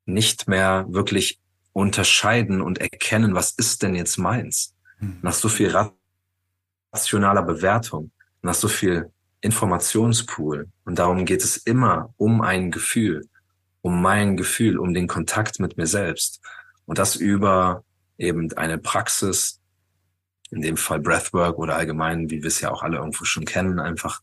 nicht 0.05 0.47
mehr 0.47 0.85
wirklich 0.89 1.39
unterscheiden 1.71 2.61
und 2.61 2.79
erkennen, 2.79 3.35
was 3.35 3.51
ist 3.51 3.83
denn 3.83 3.95
jetzt 3.95 4.17
meins? 4.17 4.75
Hm. 4.97 5.19
Nach 5.21 5.33
so 5.33 5.47
viel 5.47 5.73
rationaler 6.91 7.43
Bewertung, 7.43 8.11
nach 8.41 8.55
so 8.55 8.67
viel 8.67 9.11
Informationspool. 9.41 10.67
Und 10.83 10.99
darum 10.99 11.25
geht 11.25 11.43
es 11.43 11.57
immer 11.57 12.13
um 12.17 12.41
ein 12.41 12.71
Gefühl, 12.71 13.27
um 13.81 14.01
mein 14.01 14.35
Gefühl, 14.35 14.77
um 14.77 14.93
den 14.93 15.07
Kontakt 15.07 15.59
mit 15.59 15.77
mir 15.77 15.87
selbst. 15.87 16.41
Und 16.85 16.97
das 16.97 17.15
über 17.15 17.83
eben 18.17 18.51
eine 18.53 18.77
Praxis, 18.77 19.58
in 20.51 20.61
dem 20.61 20.77
Fall 20.77 20.99
Breathwork 20.99 21.57
oder 21.57 21.75
allgemein, 21.75 22.29
wie 22.29 22.41
wir 22.41 22.47
es 22.47 22.61
ja 22.61 22.71
auch 22.71 22.83
alle 22.83 22.97
irgendwo 22.97 23.25
schon 23.25 23.45
kennen, 23.45 23.79
einfach 23.79 24.21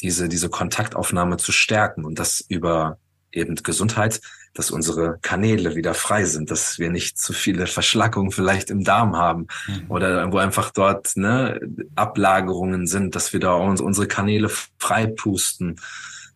diese, 0.00 0.28
diese 0.28 0.48
Kontaktaufnahme 0.48 1.36
zu 1.36 1.52
stärken 1.52 2.04
und 2.04 2.18
das 2.18 2.40
über 2.40 2.98
eben 3.30 3.54
Gesundheit, 3.54 4.20
dass 4.54 4.70
unsere 4.70 5.18
Kanäle 5.22 5.76
wieder 5.76 5.94
frei 5.94 6.24
sind, 6.24 6.50
dass 6.50 6.78
wir 6.78 6.90
nicht 6.90 7.18
zu 7.18 7.32
viele 7.32 7.66
Verschlackungen 7.66 8.30
vielleicht 8.30 8.70
im 8.70 8.84
Darm 8.84 9.16
haben 9.16 9.46
mhm. 9.66 9.86
oder 9.88 10.30
wo 10.30 10.38
einfach 10.38 10.70
dort 10.70 11.16
ne, 11.16 11.60
Ablagerungen 11.94 12.86
sind, 12.86 13.14
dass 13.16 13.32
wir 13.32 13.40
da 13.40 13.54
uns 13.54 13.80
unsere 13.80 14.06
Kanäle 14.06 14.50
frei 14.78 15.06
pusten, 15.06 15.80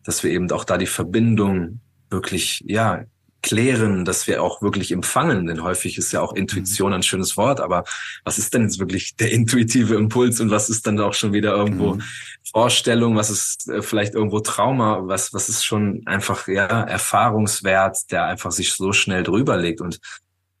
dass 0.03 0.23
wir 0.23 0.31
eben 0.31 0.49
auch 0.51 0.63
da 0.63 0.77
die 0.77 0.87
Verbindung 0.87 1.81
wirklich, 2.09 2.63
ja, 2.65 3.03
klären, 3.47 4.03
dass 4.03 4.27
wir 4.27 4.43
auch 4.43 4.61
wirklich 4.61 4.91
empfangen, 4.91 5.47
denn 5.47 5.63
häufig 5.63 5.97
ist 5.97 6.11
ja 6.11 6.21
auch 6.21 6.33
Intuition 6.33 6.93
ein 6.93 7.03
schönes 7.03 7.37
Wort, 7.37 7.61
aber 7.61 7.85
was 8.25 8.37
ist 8.37 8.53
denn 8.53 8.63
jetzt 8.63 8.79
wirklich 8.79 9.15
der 9.15 9.31
intuitive 9.31 9.95
Impuls 9.95 10.41
und 10.41 10.51
was 10.51 10.69
ist 10.69 10.85
dann 10.85 10.99
auch 10.99 11.13
schon 11.13 11.31
wieder 11.31 11.55
irgendwo 11.55 11.95
mhm. 11.95 12.03
Vorstellung, 12.51 13.15
was 13.15 13.29
ist 13.29 13.69
äh, 13.69 13.81
vielleicht 13.81 14.15
irgendwo 14.15 14.41
Trauma, 14.41 15.01
was, 15.03 15.33
was 15.33 15.47
ist 15.47 15.63
schon 15.63 16.03
einfach, 16.05 16.47
ja, 16.47 16.83
Erfahrungswert, 16.83 18.11
der 18.11 18.25
einfach 18.25 18.51
sich 18.51 18.73
so 18.73 18.91
schnell 18.91 19.23
drüber 19.23 19.55
legt 19.55 19.79
und 19.79 19.99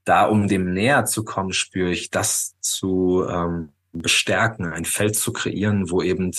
da, 0.05 0.25
um 0.25 0.47
dem 0.47 0.73
näher 0.73 1.03
zu 1.03 1.25
kommen, 1.25 1.51
spüre 1.51 1.91
ich, 1.91 2.09
das 2.09 2.55
zu 2.61 3.25
ähm, 3.29 3.69
bestärken, 3.91 4.65
ein 4.71 4.85
Feld 4.85 5.17
zu 5.17 5.33
kreieren, 5.33 5.89
wo 5.89 6.01
eben 6.01 6.31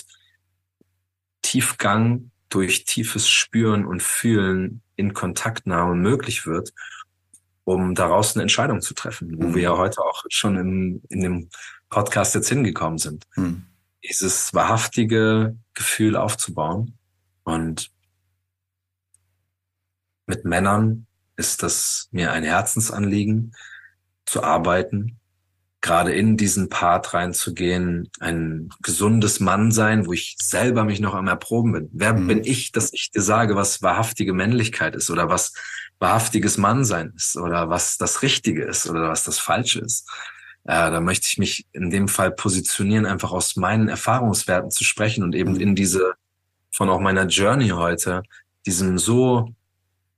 Tiefgang 1.43 2.31
durch 2.49 2.85
tiefes 2.85 3.29
Spüren 3.29 3.85
und 3.85 4.03
Fühlen 4.03 4.83
in 4.97 5.15
Kontaktnahme 5.15 5.95
möglich 5.95 6.47
wird, 6.47 6.73
um 7.65 7.95
daraus 7.95 8.35
eine 8.35 8.43
Entscheidung 8.43 8.81
zu 8.81 8.95
treffen, 8.95 9.37
wo 9.39 9.49
mhm. 9.49 9.55
wir 9.55 9.63
ja 9.63 9.77
heute 9.77 10.01
auch 10.03 10.25
schon 10.29 10.57
in, 10.57 11.03
in 11.09 11.21
dem 11.21 11.51
Podcast 11.91 12.35
jetzt 12.35 12.49
hingekommen 12.49 12.99
sind. 12.99 13.27
Mhm. 13.37 13.67
Dieses 14.03 14.55
wahrhaftige 14.55 15.57
Gefühl 15.75 16.17
aufzubauen. 16.17 16.99
Und 17.45 17.91
mit 20.27 20.45
Männern 20.45 21.07
ist 21.37 21.63
das 21.63 22.09
mir 22.11 22.33
ein 22.33 22.45
Herzensanliegen, 22.45 23.55
zu 24.27 24.43
arbeiten, 24.43 25.19
gerade 25.81 26.13
in 26.13 26.37
diesen 26.37 26.69
Part 26.69 27.15
reinzugehen, 27.15 28.11
ein 28.19 28.69
gesundes 28.83 29.41
Mann 29.41 29.71
sein, 29.71 30.07
wo 30.07 30.13
ich 30.13 30.37
selber 30.41 30.85
mich 30.85 31.01
noch 31.01 31.15
am 31.15 31.29
Erproben 31.29 31.73
bin. 31.73 31.89
Wer 31.93 32.15
mhm. 32.15 32.27
bin 32.27 32.45
ich, 32.45 32.73
dass 32.73 32.93
ich 32.93 33.11
dir 33.11 33.23
sage, 33.23 33.55
was 33.55 33.81
wahrhaftige 33.83 34.33
Männlichkeit 34.33 34.97
ist 34.97 35.11
oder 35.11 35.29
was 35.29 35.53
wahrhaftiges 36.01 36.59
Mannsein 36.59 37.13
ist 37.17 37.37
oder 37.37 37.71
was 37.71 37.97
das 37.97 38.23
Richtige 38.23 38.65
ist 38.65 38.89
oder 38.89 39.09
was 39.09 39.25
das 39.25 39.39
Falsche 39.39 39.81
ist? 39.81 40.09
Äh, 40.65 40.91
da 40.91 41.01
möchte 41.01 41.29
ich 41.29 41.39
mich 41.39 41.67
in 41.73 41.91
dem 41.91 42.09
Fall 42.09 42.33
positionieren, 42.33 43.07
einfach 43.07 43.31
aus 43.31 43.57
meinen 43.57 43.89
Erfahrungswerten 43.89 44.71
zu 44.71 44.85
sprechen 44.85 45.23
und 45.23 45.35
eben 45.35 45.53
mhm. 45.53 45.61
in 45.61 45.75
diese, 45.77 46.15
von 46.73 46.91
auch 46.91 47.01
meiner 47.01 47.27
Journey 47.27 47.69
heute, 47.69 48.23
diesem 48.67 48.99
so 48.99 49.55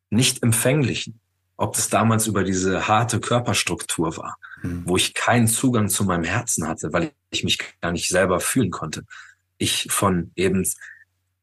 nicht 0.08 0.42
empfänglichen, 0.42 1.20
ob 1.56 1.74
das 1.74 1.90
damals 1.90 2.26
über 2.26 2.42
diese 2.42 2.88
harte 2.88 3.20
Körperstruktur 3.20 4.16
war, 4.16 4.38
mhm. 4.62 4.82
wo 4.86 4.96
ich 4.96 5.14
keinen 5.14 5.48
Zugang 5.48 5.88
zu 5.88 6.04
meinem 6.04 6.24
Herzen 6.24 6.66
hatte, 6.66 6.92
weil 6.92 7.12
ich 7.30 7.44
mich 7.44 7.58
gar 7.80 7.92
nicht 7.92 8.08
selber 8.08 8.40
fühlen 8.40 8.70
konnte. 8.70 9.04
Ich 9.58 9.88
von 9.90 10.32
eben 10.36 10.66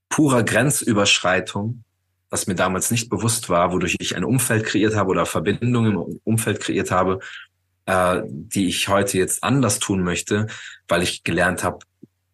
purer 0.10 0.44
Grenzüberschreitung, 0.44 1.84
was 2.30 2.48
mir 2.48 2.56
damals 2.56 2.92
nicht 2.92 3.10
bewusst 3.10 3.50
war, 3.50 3.72
wodurch 3.72 3.96
ich 4.00 4.16
ein 4.16 4.24
Umfeld 4.24 4.66
kreiert 4.66 4.96
habe 4.96 5.10
oder 5.10 5.26
Verbindungen 5.26 5.94
im 5.94 6.20
Umfeld 6.24 6.60
kreiert 6.60 6.92
habe, 6.92 7.20
äh, 7.86 8.22
die 8.26 8.68
ich 8.68 8.88
heute 8.88 9.18
jetzt 9.18 9.44
anders 9.44 9.80
tun 9.80 10.04
möchte, 10.04 10.48
weil 10.88 11.04
ich 11.04 11.24
gelernt 11.24 11.64
habe, 11.64 11.80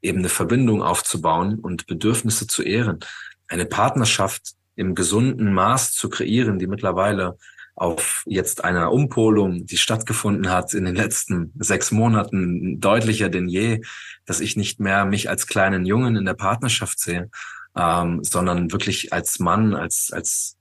eben 0.01 0.19
eine 0.19 0.29
Verbindung 0.29 0.81
aufzubauen 0.81 1.59
und 1.59 1.87
Bedürfnisse 1.87 2.47
zu 2.47 2.63
ehren, 2.63 2.99
eine 3.47 3.65
Partnerschaft 3.65 4.53
im 4.75 4.95
gesunden 4.95 5.53
Maß 5.53 5.91
zu 5.93 6.09
kreieren, 6.09 6.59
die 6.59 6.67
mittlerweile 6.67 7.37
auf 7.75 8.23
jetzt 8.25 8.63
einer 8.63 8.91
Umpolung, 8.91 9.65
die 9.65 9.77
stattgefunden 9.77 10.51
hat 10.51 10.73
in 10.73 10.85
den 10.85 10.95
letzten 10.95 11.51
sechs 11.57 11.91
Monaten, 11.91 12.79
deutlicher 12.79 13.29
denn 13.29 13.47
je, 13.47 13.81
dass 14.25 14.39
ich 14.39 14.55
nicht 14.55 14.79
mehr 14.79 15.05
mich 15.05 15.29
als 15.29 15.47
kleinen 15.47 15.85
Jungen 15.85 16.15
in 16.15 16.25
der 16.25 16.35
Partnerschaft 16.35 16.99
sehe, 16.99 17.29
ähm, 17.75 18.23
sondern 18.23 18.71
wirklich 18.71 19.11
als 19.11 19.39
Mann, 19.39 19.73
als, 19.73 20.11
als 20.13 20.57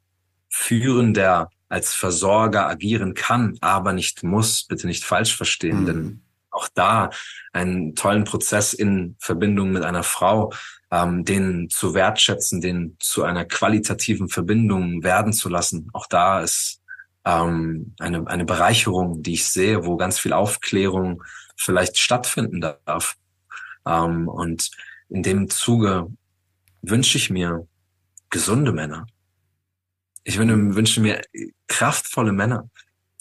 Führender, 0.49 1.51
als 1.69 1.95
Versorger 1.95 2.69
agieren 2.69 3.15
kann, 3.15 3.57
aber 3.61 3.93
nicht 3.93 4.23
muss. 4.23 4.65
Bitte 4.65 4.87
nicht 4.87 5.05
falsch 5.05 5.37
verstehen, 5.37 5.83
mhm. 5.83 5.87
denn 5.87 6.23
auch 6.51 6.69
da 6.75 7.11
einen 7.53 7.95
tollen 7.95 8.25
Prozess 8.25 8.73
in 8.75 9.17
Verbindung 9.19 9.73
mit 9.73 9.83
einer 9.83 10.03
Frau, 10.03 10.53
ähm, 10.91 11.25
den 11.25 11.69
zu 11.71 11.95
wertschätzen, 11.95 12.61
den 12.61 12.97
zu 13.01 13.25
einer 13.25 13.45
qualitativen 13.47 14.29
Verbindung 14.29 15.03
werden 15.03 15.33
zu 15.33 15.49
lassen. 15.49 15.89
Auch 15.93 16.07
da 16.07 16.41
ist 16.41 16.82
ähm, 17.25 17.95
eine, 17.99 18.27
eine 18.27 18.45
Bereicherung, 18.45 19.23
die 19.23 19.35
ich 19.35 19.47
sehe, 19.47 19.85
wo 19.85 19.97
ganz 19.97 20.19
viel 20.19 20.33
Aufklärung 20.33 21.23
vielleicht 21.57 21.99
stattfinden 21.99 22.61
darf. 22.61 23.17
Ähm, 23.87 24.29
und 24.29 24.71
in 25.09 25.23
dem 25.23 25.49
Zuge 25.51 26.09
wünsche 26.83 27.19
ich 27.19 27.31
mir 27.31 27.67
gesunde 28.31 28.73
Männer. 28.73 29.07
Ich 30.25 30.39
wünsche 30.39 31.01
mir 31.01 31.23
kraftvolle 31.67 32.33
Männer, 32.33 32.69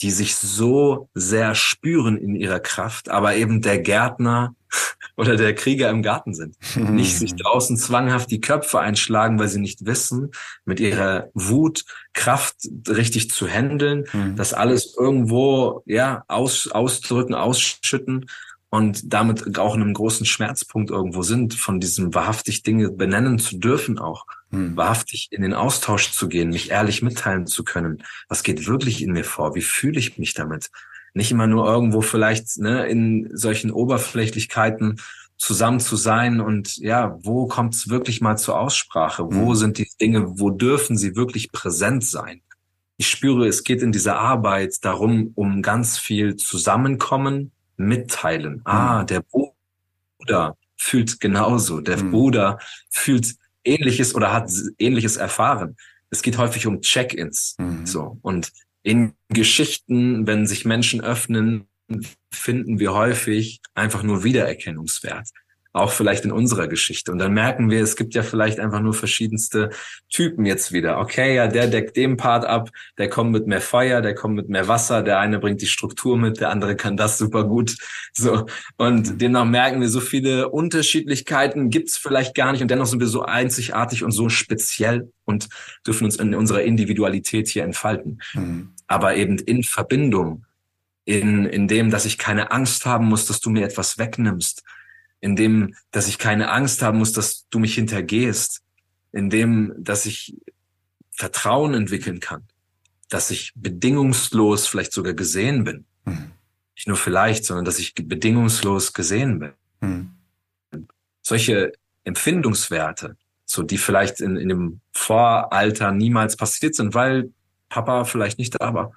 die 0.02 0.12
sich 0.12 0.36
so 0.36 1.10
sehr 1.14 1.56
spüren 1.56 2.18
in 2.18 2.36
ihrer 2.36 2.60
Kraft, 2.60 3.10
aber 3.10 3.36
eben 3.36 3.62
der 3.62 3.80
Gärtner 3.80 4.56
oder 5.17 5.36
der 5.36 5.55
Krieger 5.55 5.89
im 5.89 6.01
Garten 6.01 6.34
sind. 6.34 6.55
nicht 6.76 7.17
sich 7.17 7.36
draußen 7.36 7.78
zwanghaft 7.78 8.32
die 8.32 8.41
Köpfe 8.41 8.80
einschlagen, 8.80 9.39
weil 9.39 9.47
sie 9.47 9.59
nicht 9.59 9.86
wissen, 9.86 10.32
mit 10.65 10.80
ihrer 10.80 11.30
Wut 11.34 11.86
Kraft 12.13 12.55
richtig 12.88 13.30
zu 13.32 13.47
handeln, 13.47 14.05
mhm. 14.11 14.36
das 14.36 14.53
alles 14.53 14.95
irgendwo, 14.97 15.84
ja, 15.86 16.24
aus, 16.28 16.67
ausdrücken, 16.67 17.34
ausschütten 17.34 18.26
und 18.72 19.13
damit 19.13 19.59
auch 19.59 19.76
in 19.76 19.82
einem 19.82 19.93
großen 19.93 20.26
Schmerzpunkt 20.26 20.91
irgendwo 20.91 21.24
sind, 21.24 21.53
von 21.53 21.82
diesem 21.82 22.15
wahrhaftig 22.15 22.63
Dinge 22.63 22.89
benennen 22.89 23.38
zu 23.38 23.57
dürfen 23.57 23.99
auch, 23.99 24.26
hm. 24.49 24.78
wahrhaftig 24.78 25.28
in 25.32 25.41
den 25.41 25.53
Austausch 25.53 26.11
zu 26.11 26.30
gehen, 26.30 26.51
mich 26.51 26.72
ehrlich 26.72 27.01
mitteilen 27.01 27.47
zu 27.47 27.65
können. 27.65 28.03
Was 28.30 28.43
geht 28.43 28.67
wirklich 28.67 29.03
in 29.03 29.11
mir 29.11 29.26
vor? 29.26 29.55
Wie 29.55 29.61
fühle 29.61 29.99
ich 29.99 30.17
mich 30.17 30.34
damit? 30.34 30.69
Nicht 31.14 31.32
immer 31.32 31.47
nur 31.47 31.68
irgendwo 31.68 32.01
vielleicht 32.01 32.57
ne, 32.57 32.86
in 32.88 33.30
solchen 33.34 33.72
Oberflächlichkeiten 33.72 35.01
zusammen 35.38 35.80
zu 35.80 35.95
sein 35.95 36.39
und 36.39 36.78
ja, 36.78 37.18
wo 37.24 37.47
kommt 37.47 37.74
es 37.74 37.89
wirklich 37.89 38.22
mal 38.22 38.38
zur 38.38 38.59
Aussprache? 38.59 39.26
Wo 39.26 39.49
hm. 39.49 39.55
sind 39.55 39.78
die 39.80 39.89
Dinge, 39.99 40.39
wo 40.39 40.51
dürfen 40.51 40.97
sie 40.97 41.16
wirklich 41.16 41.51
präsent 41.51 42.05
sein? 42.05 42.41
Ich 42.97 43.09
spüre, 43.09 43.47
es 43.47 43.64
geht 43.64 43.82
in 43.82 43.91
dieser 43.91 44.20
Arbeit 44.20 44.86
darum, 44.86 45.32
um 45.34 45.64
ganz 45.64 45.97
viel 45.97 46.36
Zusammenkommen, 46.36 47.51
mitteilen. 47.82 48.62
Ah, 48.64 49.01
mhm. 49.01 49.07
der 49.07 49.24
Bruder 49.24 50.55
fühlt 50.78 51.20
genauso. 51.20 51.82
Der 51.82 51.97
mhm. 51.97 52.12
Bruder 52.12 52.59
fühlt 52.89 53.36
ähnliches 53.64 54.16
oder 54.16 54.32
hat 54.32 54.51
ähnliches 54.78 55.18
erfahren. 55.18 55.76
Es 56.09 56.22
geht 56.22 56.38
häufig 56.38 56.68
um 56.68 56.82
Check-ins. 56.82 57.55
Mhm. 57.57 57.86
So. 57.86 58.18
Und 58.22 58.51
in 58.84 59.13
Geschichten, 59.29 60.27
wenn 60.27 60.47
sich 60.47 60.65
Menschen 60.65 61.01
öffnen, 61.01 61.67
finden 62.32 62.79
wir 62.79 62.93
häufig 62.93 63.61
einfach 63.75 64.03
nur 64.03 64.23
Wiedererkennungswert 64.23 65.29
auch 65.74 65.91
vielleicht 65.91 66.26
in 66.26 66.32
unserer 66.32 66.67
Geschichte. 66.67 67.11
Und 67.11 67.19
dann 67.19 67.34
merken 67.34 67.69
wir, 67.69 67.82
es 67.82 67.95
gibt 67.95 68.13
ja 68.13 68.24
vielleicht 68.24 68.59
einfach 68.59 68.82
nur 68.82 68.93
verschiedenste 68.93 69.69
Typen 70.09 70.45
jetzt 70.45 70.74
wieder. 70.74 70.99
Okay, 70.99 71.36
ja, 71.36 71.47
der 71.47 71.67
deckt 71.67 71.95
den 71.95 72.17
Part 72.17 72.45
ab, 72.45 72.69
der 72.97 73.09
kommt 73.09 73.32
mit 73.32 73.47
mehr 73.47 73.61
Feuer, 73.61 74.01
der 74.01 74.13
kommt 74.13 74.36
mit 74.36 74.49
mehr 74.49 74.67
Wasser, 74.67 75.01
der 75.01 75.19
eine 75.19 75.39
bringt 75.39 75.61
die 75.61 75.67
Struktur 75.67 76.17
mit, 76.17 76.41
der 76.41 76.49
andere 76.49 76.76
kann 76.76 76.97
das 76.97 77.17
super 77.17 77.45
gut. 77.45 77.78
So. 78.13 78.45
Und 78.78 79.22
demnach 79.22 79.45
merken 79.45 79.80
wir, 79.80 79.88
so 79.88 80.01
viele 80.01 80.49
Unterschiedlichkeiten 80.49 81.69
gibt's 81.69 81.97
vielleicht 81.97 82.36
gar 82.36 82.51
nicht. 82.51 82.61
Und 82.61 82.69
dennoch 82.69 82.88
sind 82.88 82.99
wir 82.99 83.07
so 83.07 83.24
einzigartig 83.24 84.03
und 84.03 84.11
so 84.11 84.28
speziell 84.28 85.11
und 85.24 85.47
dürfen 85.88 86.03
uns 86.03 86.17
in 86.17 86.36
unserer 86.36 86.63
Individualität 86.63 87.47
hier 87.47 87.63
entfalten. 87.63 88.22
Mhm. 88.34 88.74
Aber 88.88 89.15
eben 89.15 89.38
in 89.38 89.63
Verbindung, 89.63 90.45
in, 91.05 91.45
in 91.45 91.67
dem, 91.67 91.89
dass 91.89 92.05
ich 92.05 92.17
keine 92.17 92.51
Angst 92.51 92.86
haben 92.86 93.07
muss, 93.07 93.26
dass 93.26 93.39
du 93.39 93.49
mir 93.49 93.63
etwas 93.63 93.97
wegnimmst, 93.97 94.63
in 95.22 95.36
dem, 95.36 95.76
dass 95.91 96.07
ich 96.07 96.17
keine 96.17 96.49
Angst 96.49 96.82
haben 96.82 96.97
muss, 96.97 97.13
dass 97.13 97.47
du 97.49 97.59
mich 97.59 97.76
hintergehst, 97.76 98.61
in 99.11 99.30
dem, 99.30 99.74
dass 99.78 100.05
ich 100.05 100.36
Vertrauen 101.11 101.74
entwickeln 101.74 102.19
kann, 102.19 102.43
dass 103.09 103.32
ich 103.32 103.53
bedingungslos 103.55 104.67
vielleicht 104.67 104.91
sogar 104.91 105.13
gesehen 105.13 105.63
bin. 105.63 105.86
Mhm. 106.05 106.32
Nicht 106.76 106.88
nur 106.88 106.97
vielleicht, 106.97 107.45
sondern 107.45 107.65
dass 107.65 107.78
ich 107.78 107.93
bedingungslos 107.93 108.93
gesehen 108.93 109.39
bin. 109.39 109.53
Mhm. 109.82 110.11
Solche 111.22 111.74
Empfindungswerte, 112.03 113.15
so 113.45 113.61
die 113.61 113.78
vielleicht 113.78 114.22
in, 114.22 114.38
in 114.38 114.49
dem 114.49 114.82
Voralter 114.91 115.91
niemals 115.91 116.36
passiert 116.36 116.74
sind, 116.74 116.95
weil 116.95 117.32
Papa 117.69 118.05
vielleicht 118.05 118.39
nicht 118.39 118.59
da 118.59 118.74
war 118.74 118.91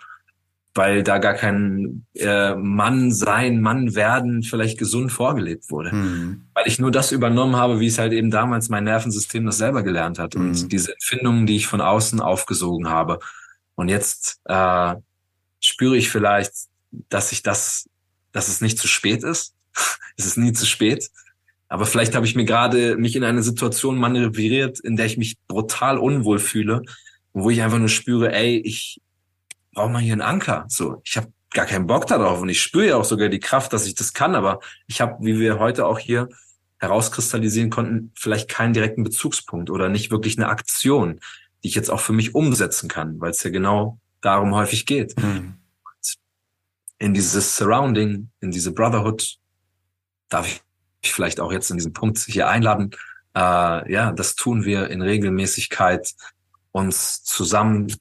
weil 0.75 1.05
da 1.05 1.19
gar 1.19 1.35
kein 1.35 2.05
äh, 2.15 2.55
Mann 2.57 3.13
sein, 3.13 3.61
Mann 3.61 3.95
werden 3.95 4.43
vielleicht 4.43 4.79
gesund 4.79 5.13
vorgelebt 5.13 5.71
wurde. 5.71 5.95
Mhm. 5.95 6.47
Weil 6.53 6.67
ich 6.67 6.81
nur 6.81 6.91
das 6.91 7.13
übernommen 7.13 7.57
habe, 7.57 7.79
wie 7.79 7.87
es 7.87 7.99
halt 7.99 8.13
eben 8.13 8.31
damals 8.31 8.69
mein 8.69 8.85
Nervensystem 8.85 9.47
das 9.47 9.59
selber 9.59 9.83
gelernt 9.85 10.19
hat. 10.19 10.35
Mhm. 10.35 10.49
Und 10.49 10.73
diese 10.73 10.93
Empfindungen, 10.93 11.47
die 11.47 11.57
ich 11.57 11.69
von 11.69 11.81
außen 11.81 12.21
aufgesogen 12.21 12.89
habe. 12.89 13.21
Und 13.77 13.89
jetzt 13.89 14.41
äh, 14.47 14.95
spüre 15.61 15.97
ich 15.97 16.11
vielleicht, 16.11 16.53
dass 17.09 17.31
ich 17.31 17.43
das, 17.43 17.89
dass 18.33 18.49
es 18.49 18.61
nicht 18.61 18.79
zu 18.79 18.89
spät 18.89 19.23
ist. 19.23 19.55
es 20.17 20.27
ist 20.27 20.37
nie 20.37 20.53
zu 20.53 20.67
spät. 20.67 21.11
Aber 21.69 21.87
vielleicht 21.87 22.15
habe 22.15 22.27
ich 22.27 22.35
mir 22.35 22.45
gerade 22.45 22.97
mich 22.97 23.17
in 23.17 23.25
eine 23.25 23.43
Situation 23.43 23.97
manövriert, 23.97 24.81
in 24.81 24.97
der 24.97 25.07
ich 25.07 25.19
mich 25.19 25.37
brutal 25.47 25.99
unwohl 25.99 26.39
fühle, 26.39 26.83
wo 27.33 27.51
ich 27.51 27.63
einfach 27.63 27.79
nur 27.79 27.89
spüre, 27.89 28.33
ey, 28.33 28.59
ich, 28.59 29.01
braucht 29.75 29.93
man 29.93 30.03
hier 30.03 30.13
einen 30.13 30.23
Anker. 30.23 30.65
So, 30.69 31.01
ich 31.05 31.17
habe 31.17 31.33
gar 31.53 31.67
keinen 31.67 31.87
Bock 31.87 32.07
darauf 32.07 32.41
und 32.41 32.49
ich 32.49 32.61
spüre 32.61 32.89
ja 32.89 32.97
auch 32.97 33.05
sogar 33.05 33.29
die 33.29 33.41
Kraft, 33.41 33.73
dass 33.73 33.87
ich 33.87 33.95
das 33.95 34.13
kann, 34.13 34.35
aber 34.35 34.61
ich 34.87 35.01
habe, 35.01 35.17
wie 35.21 35.39
wir 35.39 35.59
heute 35.59 35.87
auch 35.87 35.99
hier 35.99 36.29
herauskristallisieren 36.79 37.71
konnten, 37.71 38.13
vielleicht 38.15 38.49
keinen 38.49 38.75
direkten 38.75 39.05
Bezugspunkt 39.05 39.71
oder 39.71 39.89
nicht 39.89 40.11
wirklich 40.11 40.37
eine 40.37 40.49
Aktion, 40.49 41.21
die 41.63 41.69
ich 41.69 41.75
jetzt 41.75 41.91
auch 41.91 42.01
für 42.01 42.13
mich 42.13 42.35
umsetzen 42.35 42.89
kann, 42.89 43.21
weil 43.21 43.31
es 43.31 43.43
ja 43.43 43.51
genau 43.51 43.99
darum 44.21 44.55
häufig 44.55 44.85
geht. 44.87 45.19
Mhm. 45.19 45.55
In 46.99 47.15
dieses 47.15 47.57
Surrounding, 47.57 48.31
in 48.41 48.51
diese 48.51 48.73
Brotherhood, 48.73 49.39
darf 50.29 50.47
ich 50.49 50.63
vielleicht 51.13 51.41
auch 51.41 51.53
jetzt 51.53 51.71
in 51.71 51.77
diesem 51.77 51.93
Punkt 51.93 52.19
hier 52.19 52.49
einladen. 52.49 52.91
Äh, 53.35 53.93
ja, 53.93 54.13
das 54.13 54.37
tun 54.37 54.65
wir 54.65 54.91
in 54.91 55.03
Regelmäßigkeit, 55.03 56.15
uns 56.73 57.23
zusammen 57.23 57.95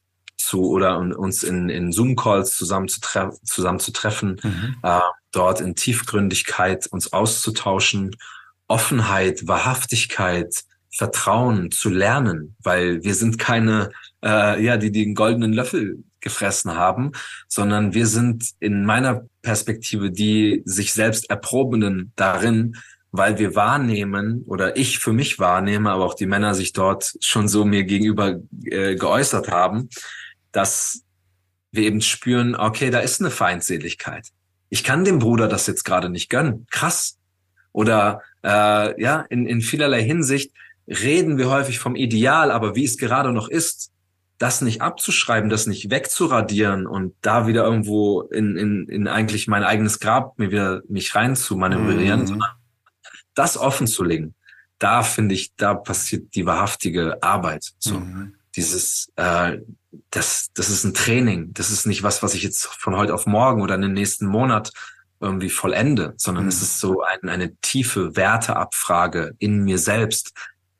zu 0.45 0.69
oder 0.69 0.97
uns 0.97 1.43
in, 1.43 1.69
in 1.69 1.91
Zoom-Calls 1.91 2.57
zusammen 2.57 2.87
zu, 2.87 3.01
tre 3.01 3.31
zusammen 3.43 3.79
zu 3.79 3.91
treffen, 3.91 4.39
mhm. 4.43 4.75
äh, 4.83 4.99
dort 5.31 5.61
in 5.61 5.75
Tiefgründigkeit 5.75 6.87
uns 6.87 7.11
auszutauschen, 7.13 8.15
Offenheit, 8.67 9.47
Wahrhaftigkeit, 9.47 10.63
Vertrauen 10.95 11.71
zu 11.71 11.89
lernen, 11.89 12.55
weil 12.61 13.03
wir 13.03 13.15
sind 13.15 13.39
keine, 13.39 13.91
äh, 14.23 14.63
ja, 14.63 14.77
die 14.77 14.91
den 14.91 15.15
goldenen 15.15 15.51
Löffel 15.51 16.03
gefressen 16.19 16.75
haben, 16.75 17.11
sondern 17.47 17.93
wir 17.93 18.07
sind 18.07 18.51
in 18.59 18.85
meiner 18.85 19.25
Perspektive 19.41 20.11
die 20.11 20.61
sich 20.65 20.93
selbst 20.93 21.29
erprobenden 21.29 22.13
darin, 22.15 22.77
weil 23.11 23.37
wir 23.37 23.55
wahrnehmen 23.55 24.43
oder 24.47 24.77
ich 24.77 24.99
für 24.99 25.13
mich 25.13 25.37
wahrnehme, 25.37 25.91
aber 25.91 26.05
auch 26.05 26.15
die 26.15 26.25
Männer 26.25 26.55
sich 26.55 26.73
dort 26.73 27.13
schon 27.19 27.47
so 27.47 27.65
mir 27.65 27.83
gegenüber 27.83 28.39
äh, 28.63 28.95
geäußert 28.95 29.49
haben, 29.49 29.89
dass 30.54 31.01
wir 31.72 31.84
eben 31.84 32.01
spüren, 32.01 32.56
okay, 32.56 32.89
da 32.89 32.99
ist 32.99 33.20
eine 33.20 33.32
Feindseligkeit. 33.32 34.30
Ich 34.70 34.84
kann 34.84 35.04
dem 35.04 35.20
Bruder 35.20 35.49
das 35.49 35.68
jetzt 35.68 35.84
gerade 35.84 36.10
nicht 36.10 36.30
gönnen. 36.30 36.66
Krass. 36.72 37.18
Oder 37.74 38.22
äh, 38.43 39.01
ja, 39.01 39.26
in, 39.30 39.45
in 39.45 39.62
vielerlei 39.62 40.01
Hinsicht 40.01 40.51
reden 40.88 41.38
wir 41.38 41.49
häufig 41.49 41.80
vom 41.80 41.95
Ideal, 41.95 42.51
aber 42.51 42.76
wie 42.76 42.86
es 42.86 42.97
gerade 42.97 43.34
noch 43.34 43.49
ist, 43.49 43.91
das 44.38 44.62
nicht 44.62 44.82
abzuschreiben, 44.82 45.49
das 45.49 45.68
nicht 45.68 45.89
wegzuradieren 45.89 46.86
und 46.86 47.16
da 47.22 47.47
wieder 47.47 47.64
irgendwo 47.64 48.22
in, 48.22 48.58
in, 48.58 48.88
in 48.89 49.08
eigentlich 49.08 49.47
mein 49.47 49.64
eigenes 49.64 49.99
Grab 49.99 50.38
mir 50.38 50.51
wieder 50.51 50.82
mich 50.88 51.16
rein 51.16 51.36
zu 51.36 51.56
manövrieren, 51.56 52.22
mhm. 52.22 52.28
sondern 52.28 52.49
das 53.36 53.58
offen 53.58 53.88
zu 53.88 54.04
legen. 54.04 54.36
Da 54.80 55.01
finde 55.01 55.34
ich, 55.34 55.56
da 55.56 55.74
passiert 55.74 56.36
die 56.36 56.45
wahrhaftige 56.45 57.22
Arbeit. 57.24 57.74
So. 57.80 57.99
Mhm 57.99 58.36
dieses, 58.56 59.12
äh, 59.16 59.58
das, 60.09 60.51
das 60.53 60.69
ist 60.69 60.83
ein 60.83 60.93
Training. 60.93 61.53
Das 61.53 61.71
ist 61.71 61.85
nicht 61.85 62.03
was, 62.03 62.23
was 62.23 62.33
ich 62.33 62.43
jetzt 62.43 62.65
von 62.65 62.95
heute 62.95 63.13
auf 63.13 63.25
morgen 63.25 63.61
oder 63.61 63.75
in 63.75 63.81
den 63.81 63.93
nächsten 63.93 64.25
Monat 64.25 64.71
irgendwie 65.19 65.49
vollende, 65.49 66.13
sondern 66.17 66.45
mhm. 66.45 66.49
es 66.49 66.61
ist 66.61 66.79
so 66.79 67.01
ein, 67.01 67.29
eine 67.29 67.55
tiefe 67.57 68.15
Werteabfrage 68.15 69.35
in 69.39 69.63
mir 69.63 69.77
selbst, 69.77 70.33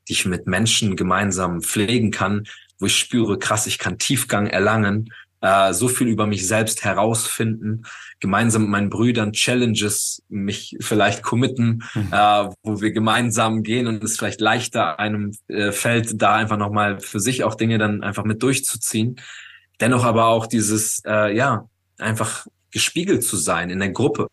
die 0.08 0.12
ich 0.12 0.26
mit 0.26 0.46
Menschen 0.46 0.96
gemeinsam 0.96 1.62
pflegen 1.62 2.10
kann, 2.10 2.44
wo 2.78 2.86
ich 2.86 2.98
spüre, 2.98 3.38
krass, 3.38 3.66
ich 3.66 3.78
kann 3.78 3.98
Tiefgang 3.98 4.46
erlangen, 4.46 5.12
äh, 5.44 5.74
so 5.74 5.88
viel 5.88 6.08
über 6.08 6.26
mich 6.26 6.48
selbst 6.48 6.84
herausfinden, 6.84 7.82
gemeinsam 8.18 8.62
mit 8.62 8.70
meinen 8.70 8.88
Brüdern 8.88 9.34
Challenges 9.34 10.22
mich 10.30 10.74
vielleicht 10.80 11.22
committen, 11.22 11.82
mhm. 11.92 12.08
äh, 12.10 12.48
wo 12.62 12.80
wir 12.80 12.92
gemeinsam 12.92 13.62
gehen 13.62 13.86
und 13.86 14.02
es 14.02 14.16
vielleicht 14.16 14.40
leichter 14.40 14.98
einem 14.98 15.32
äh, 15.48 15.70
fällt, 15.70 16.22
da 16.22 16.36
einfach 16.36 16.56
nochmal 16.56 16.98
für 17.00 17.20
sich 17.20 17.44
auch 17.44 17.56
Dinge 17.56 17.76
dann 17.76 18.02
einfach 18.02 18.24
mit 18.24 18.42
durchzuziehen. 18.42 19.20
Dennoch 19.80 20.04
aber 20.04 20.28
auch 20.28 20.46
dieses, 20.46 21.02
äh, 21.04 21.36
ja, 21.36 21.68
einfach 21.98 22.46
gespiegelt 22.70 23.22
zu 23.22 23.36
sein 23.36 23.68
in 23.68 23.80
der 23.80 23.90
Gruppe. 23.90 24.28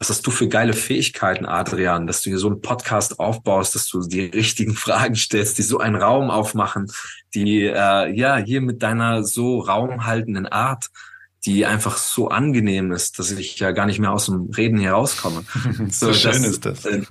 Was 0.00 0.08
hast 0.08 0.26
du 0.26 0.30
für 0.30 0.48
geile 0.48 0.72
Fähigkeiten, 0.72 1.44
Adrian, 1.44 2.06
dass 2.06 2.22
du 2.22 2.30
hier 2.30 2.38
so 2.38 2.46
einen 2.46 2.62
Podcast 2.62 3.20
aufbaust, 3.20 3.74
dass 3.74 3.86
du 3.86 4.00
die 4.00 4.24
richtigen 4.24 4.74
Fragen 4.74 5.14
stellst, 5.14 5.58
die 5.58 5.62
so 5.62 5.78
einen 5.78 5.96
Raum 5.96 6.30
aufmachen, 6.30 6.90
die 7.34 7.64
äh, 7.64 8.10
ja 8.10 8.38
hier 8.38 8.62
mit 8.62 8.82
deiner 8.82 9.24
so 9.24 9.60
raumhaltenden 9.60 10.46
Art, 10.46 10.88
die 11.44 11.66
einfach 11.66 11.98
so 11.98 12.28
angenehm 12.28 12.92
ist, 12.92 13.18
dass 13.18 13.30
ich 13.30 13.58
ja 13.58 13.72
gar 13.72 13.84
nicht 13.84 13.98
mehr 13.98 14.12
aus 14.12 14.26
dem 14.26 14.50
Reden 14.56 14.78
hier 14.78 14.92
rauskomme. 14.92 15.44
so, 15.90 16.06
so 16.06 16.12
schön 16.14 16.32
dass, 16.32 16.46
ist 16.46 16.64
das. 16.64 16.86
Äh, 16.86 17.02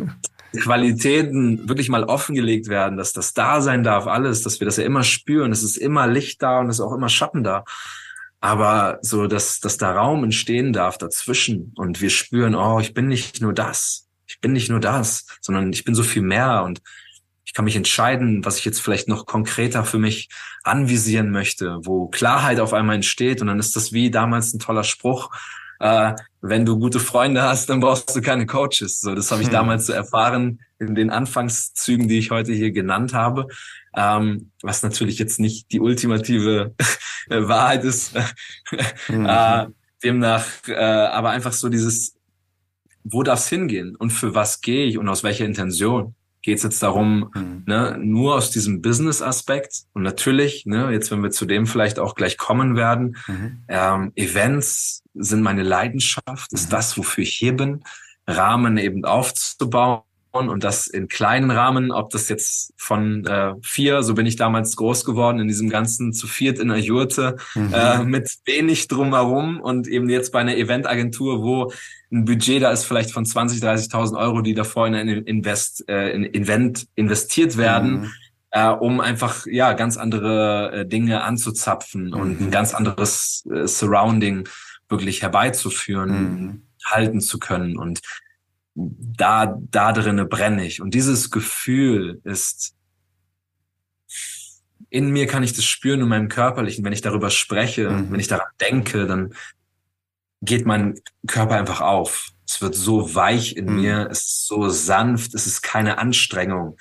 Qualitäten 0.58 1.70
wirklich 1.70 1.90
mal 1.90 2.06
offengelegt 2.06 2.70
werden, 2.70 2.98
dass 2.98 3.14
das 3.14 3.36
da 3.36 3.62
sein 3.62 3.84
darf, 3.84 4.08
alles, 4.08 4.42
dass 4.42 4.60
wir 4.60 4.66
das 4.66 4.78
ja 4.78 4.84
immer 4.84 5.04
spüren, 5.04 5.52
es 5.52 5.62
ist 5.62 5.78
immer 5.78 6.08
Licht 6.08 6.42
da 6.42 6.60
und 6.60 6.70
es 6.70 6.78
ist 6.78 6.82
auch 6.82 6.94
immer 6.94 7.10
Schatten 7.10 7.44
da. 7.44 7.66
Aber 8.42 9.00
so, 9.02 9.28
dass, 9.28 9.60
dass 9.60 9.78
da 9.78 9.92
Raum 9.92 10.24
entstehen 10.24 10.72
darf 10.72 10.98
dazwischen 10.98 11.74
und 11.76 12.02
wir 12.02 12.10
spüren, 12.10 12.56
oh, 12.56 12.80
ich 12.80 12.94
bin 12.94 13.08
nicht 13.08 13.42
nur 13.42 13.54
das, 13.54 14.08
ich 14.28 14.40
bin 14.40 14.54
nicht 14.54 14.70
nur 14.70 14.80
das, 14.80 15.26
sondern 15.42 15.74
ich 15.74 15.84
bin 15.84 15.96
so 15.96 16.04
viel 16.04 16.22
mehr 16.22 16.64
und 16.64 16.82
ich 17.44 17.54
kann 17.54 17.66
mich 17.66 17.76
entscheiden, 17.76 18.46
was 18.46 18.60
ich 18.60 18.66
jetzt 18.66 18.80
vielleicht 18.80 19.08
noch 19.08 19.26
konkreter 19.26 19.84
für 19.84 19.98
mich 19.98 20.30
anvisieren 20.64 21.32
möchte, 21.32 21.80
wo 21.84 22.08
Klarheit 22.08 22.60
auf 22.60 22.74
einmal 22.74 22.96
entsteht 22.96 23.42
und 23.42 23.48
dann 23.48 23.60
ist 23.60 23.76
das 23.76 23.92
wie 23.92 24.12
damals 24.12 24.54
ein 24.54 24.60
toller 24.60 24.84
Spruch, 24.84 25.32
äh, 25.80 26.14
wenn 26.42 26.66
du 26.66 26.78
gute 26.78 27.00
Freunde 27.00 27.42
hast, 27.42 27.70
dann 27.70 27.80
brauchst 27.80 28.16
du 28.16 28.22
keine 28.22 28.46
Coaches. 28.46 29.02
So, 29.02 29.16
das 29.16 29.32
habe 29.32 29.42
ich 29.42 29.48
hm. 29.48 29.54
damals 29.54 29.88
so 29.88 29.94
erfahren 29.94 30.60
in 30.78 30.96
den 30.96 31.10
Anfangszügen, 31.10 32.08
die 32.08 32.20
ich 32.20 32.32
heute 32.32 32.54
hier 32.54 32.72
genannt 32.72 33.14
habe. 33.14 33.48
Ähm, 33.96 34.52
was 34.62 34.84
natürlich 34.84 35.20
jetzt 35.20 35.40
nicht 35.40 35.72
die 35.72 35.80
ultimative 35.80 36.74
Wahrheit 37.30 37.84
ist. 37.84 38.14
mhm. 39.08 39.26
äh, 39.26 39.68
demnach, 40.04 40.46
äh, 40.68 40.76
aber 40.76 41.32
einfach 41.32 41.54
so 41.54 41.70
dieses, 41.70 42.16
wo 43.04 43.24
darf 43.24 43.40
es 43.40 43.50
hingehen 43.50 43.96
und 43.96 44.12
für 44.12 44.36
was 44.36 44.62
gehe 44.62 44.86
ich 44.86 44.98
und 44.98 45.08
aus 45.10 45.24
welcher 45.24 45.46
Intention? 45.46 46.16
Geht 46.42 46.58
es 46.58 46.64
jetzt 46.64 46.82
darum, 46.82 47.32
mhm. 47.36 47.64
ne, 47.68 47.98
nur 48.00 48.36
aus 48.36 48.50
diesem 48.50 48.82
Business-Aspekt 48.82 49.84
und 49.94 50.04
natürlich, 50.04 50.66
ne, 50.66 50.90
jetzt 50.92 51.12
wenn 51.12 51.22
wir 51.22 51.32
zu 51.32 51.46
dem 51.46 51.68
vielleicht 51.68 52.00
auch 52.00 52.16
gleich 52.16 52.38
kommen 52.38 52.78
werden, 52.78 53.18
mhm. 53.28 53.64
ähm, 53.68 54.12
Events 54.16 55.04
sind 55.16 55.42
meine 55.42 55.64
Leidenschaft, 55.64 56.54
ist 56.54 56.68
mhm. 56.68 56.72
das, 56.72 56.98
wofür 56.98 57.24
ich 57.24 57.36
hier 57.36 57.56
bin, 57.56 57.84
Rahmen 58.26 58.78
eben 58.78 59.04
aufzubauen 59.04 60.04
und 60.32 60.64
das 60.64 60.88
in 60.88 61.08
kleinen 61.08 61.50
Rahmen, 61.50 61.92
ob 61.92 62.12
das 62.12 62.30
jetzt 62.30 62.74
von 62.78 63.26
äh, 63.26 63.54
vier, 63.64 64.04
so 64.04 64.14
bin 64.14 64.26
ich 64.26 64.36
damals 64.36 64.76
groß 64.76 65.04
geworden, 65.04 65.40
in 65.40 65.48
diesem 65.48 65.70
ganzen 65.70 66.14
zu 66.14 66.28
viert 66.28 66.60
in 66.60 66.68
der 66.68 66.80
Jurte, 66.80 67.38
mhm. 67.56 67.74
äh, 67.74 68.04
mit 68.04 68.38
wenig 68.46 68.88
drumherum 68.88 69.60
und 69.60 69.88
eben 69.88 70.08
jetzt 70.10 70.32
bei 70.32 70.40
einer 70.40 70.56
Eventagentur, 70.56 71.42
wo 71.42 71.72
ein 72.12 72.26
Budget 72.26 72.62
da 72.62 72.72
ist 72.72 72.86
vielleicht 72.86 73.12
von 73.12 73.26
20, 73.26 73.62
30.000 73.62 74.18
Euro, 74.18 74.42
die 74.42 74.54
davor 74.54 74.88
in 74.88 74.96
ein 74.96 75.08
Invest, 75.08 75.88
äh, 75.90 76.12
in 76.12 76.32
Event 76.34 76.88
investiert 76.96 77.58
werden. 77.58 78.02
Mhm. 78.02 78.12
Äh, 78.52 78.70
um 78.70 79.00
einfach 79.00 79.46
ja 79.46 79.74
ganz 79.74 79.96
andere 79.96 80.72
äh, 80.72 80.86
Dinge 80.88 81.22
anzuzapfen 81.22 82.08
mhm. 82.08 82.14
und 82.14 82.42
ein 82.42 82.52
ganz 82.52 82.74
anderes 82.74 83.48
äh, 83.54 83.68
Surrounding 83.68 84.50
wirklich 84.88 85.22
herbeizuführen, 85.22 86.12
mhm. 86.12 86.62
halten 86.84 87.22
zu 87.22 87.38
können 87.38 87.78
und 87.78 88.02
da, 88.76 89.58
da 89.60 89.92
drinne 89.92 90.26
brenne 90.26 90.66
ich. 90.66 90.82
Und 90.82 90.94
dieses 90.94 91.32
Gefühl 91.32 92.22
ist, 92.24 92.76
in 94.90 95.12
mir 95.12 95.28
kann 95.28 95.44
ich 95.44 95.54
das 95.54 95.66
spüren, 95.66 96.02
in 96.02 96.08
meinem 96.08 96.30
Körperlichen. 96.30 96.84
Wenn 96.84 96.94
ich 96.94 97.02
darüber 97.02 97.30
spreche, 97.30 97.90
mhm. 97.90 98.12
wenn 98.12 98.20
ich 98.20 98.28
daran 98.28 98.48
denke, 98.60 99.06
dann 99.06 99.34
geht 100.42 100.66
mein 100.66 101.00
Körper 101.28 101.56
einfach 101.56 101.82
auf. 101.82 102.30
Es 102.48 102.62
wird 102.62 102.76
so 102.76 103.14
weich 103.14 103.56
in 103.56 103.66
mhm. 103.66 103.76
mir, 103.76 104.08
es 104.10 104.22
ist 104.24 104.48
so 104.48 104.70
sanft, 104.70 105.36
es 105.36 105.46
ist 105.46 105.62
keine 105.62 105.98
Anstrengung. 106.00 106.78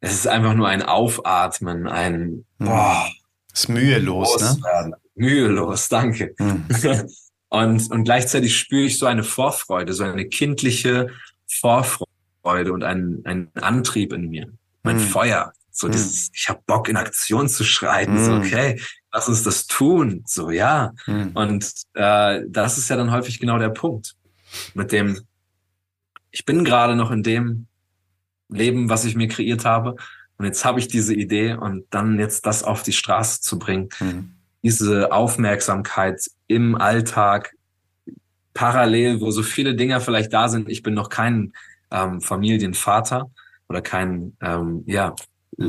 Es 0.00 0.12
ist 0.12 0.28
einfach 0.28 0.54
nur 0.54 0.68
ein 0.68 0.82
Aufatmen, 0.82 1.88
ein 1.88 2.44
mhm. 2.58 2.64
boah, 2.64 3.08
ist 3.52 3.68
mühelos, 3.68 4.40
ne? 4.40 4.92
Mühelos, 5.14 5.88
danke. 5.88 6.34
Mhm. 7.50 7.58
Und, 7.58 7.90
und 7.90 8.04
gleichzeitig 8.04 8.56
spüre 8.56 8.84
ich 8.84 8.98
so 8.98 9.06
eine 9.06 9.24
Vorfreude, 9.24 9.92
so 9.92 10.04
eine 10.04 10.26
kindliche 10.26 11.08
Vorfreude 11.46 12.72
und 12.72 12.82
einen, 12.82 13.24
einen 13.24 13.50
Antrieb 13.54 14.12
in 14.12 14.28
mir. 14.28 14.52
Mein 14.82 14.96
mm. 14.96 15.00
Feuer. 15.00 15.52
So 15.70 15.88
mm. 15.88 15.92
dieses, 15.92 16.30
ich 16.34 16.48
habe 16.48 16.60
Bock 16.66 16.88
in 16.88 16.96
Aktion 16.96 17.48
zu 17.48 17.64
schreiten. 17.64 18.22
So, 18.22 18.34
okay, 18.34 18.80
lass 19.12 19.28
uns 19.28 19.42
das 19.42 19.66
tun. 19.66 20.22
So, 20.26 20.50
ja. 20.50 20.92
Und 21.34 21.72
äh, 21.94 22.42
das 22.48 22.78
ist 22.78 22.88
ja 22.90 22.96
dann 22.96 23.10
häufig 23.10 23.40
genau 23.40 23.58
der 23.58 23.70
Punkt. 23.70 24.14
Mit 24.74 24.92
dem, 24.92 25.20
ich 26.30 26.44
bin 26.44 26.64
gerade 26.64 26.96
noch 26.96 27.10
in 27.10 27.22
dem 27.22 27.66
Leben, 28.48 28.88
was 28.88 29.04
ich 29.04 29.14
mir 29.14 29.28
kreiert 29.28 29.64
habe. 29.64 29.96
Und 30.36 30.44
jetzt 30.44 30.64
habe 30.64 30.78
ich 30.78 30.88
diese 30.88 31.14
Idee 31.14 31.54
und 31.54 31.86
dann 31.90 32.18
jetzt 32.18 32.46
das 32.46 32.62
auf 32.62 32.82
die 32.82 32.92
Straße 32.92 33.40
zu 33.40 33.58
bringen. 33.58 33.88
Diese 34.62 35.12
Aufmerksamkeit 35.12 36.20
im 36.46 36.74
Alltag 36.74 37.54
parallel, 38.54 39.20
wo 39.20 39.30
so 39.30 39.42
viele 39.42 39.74
Dinge 39.74 40.00
vielleicht 40.00 40.32
da 40.32 40.48
sind. 40.48 40.68
Ich 40.68 40.82
bin 40.82 40.94
noch 40.94 41.10
kein 41.10 41.52
ähm, 41.90 42.20
Familienvater 42.20 43.30
oder 43.68 43.82
kein 43.82 44.36
ähm, 44.40 44.82
ja 44.86 45.14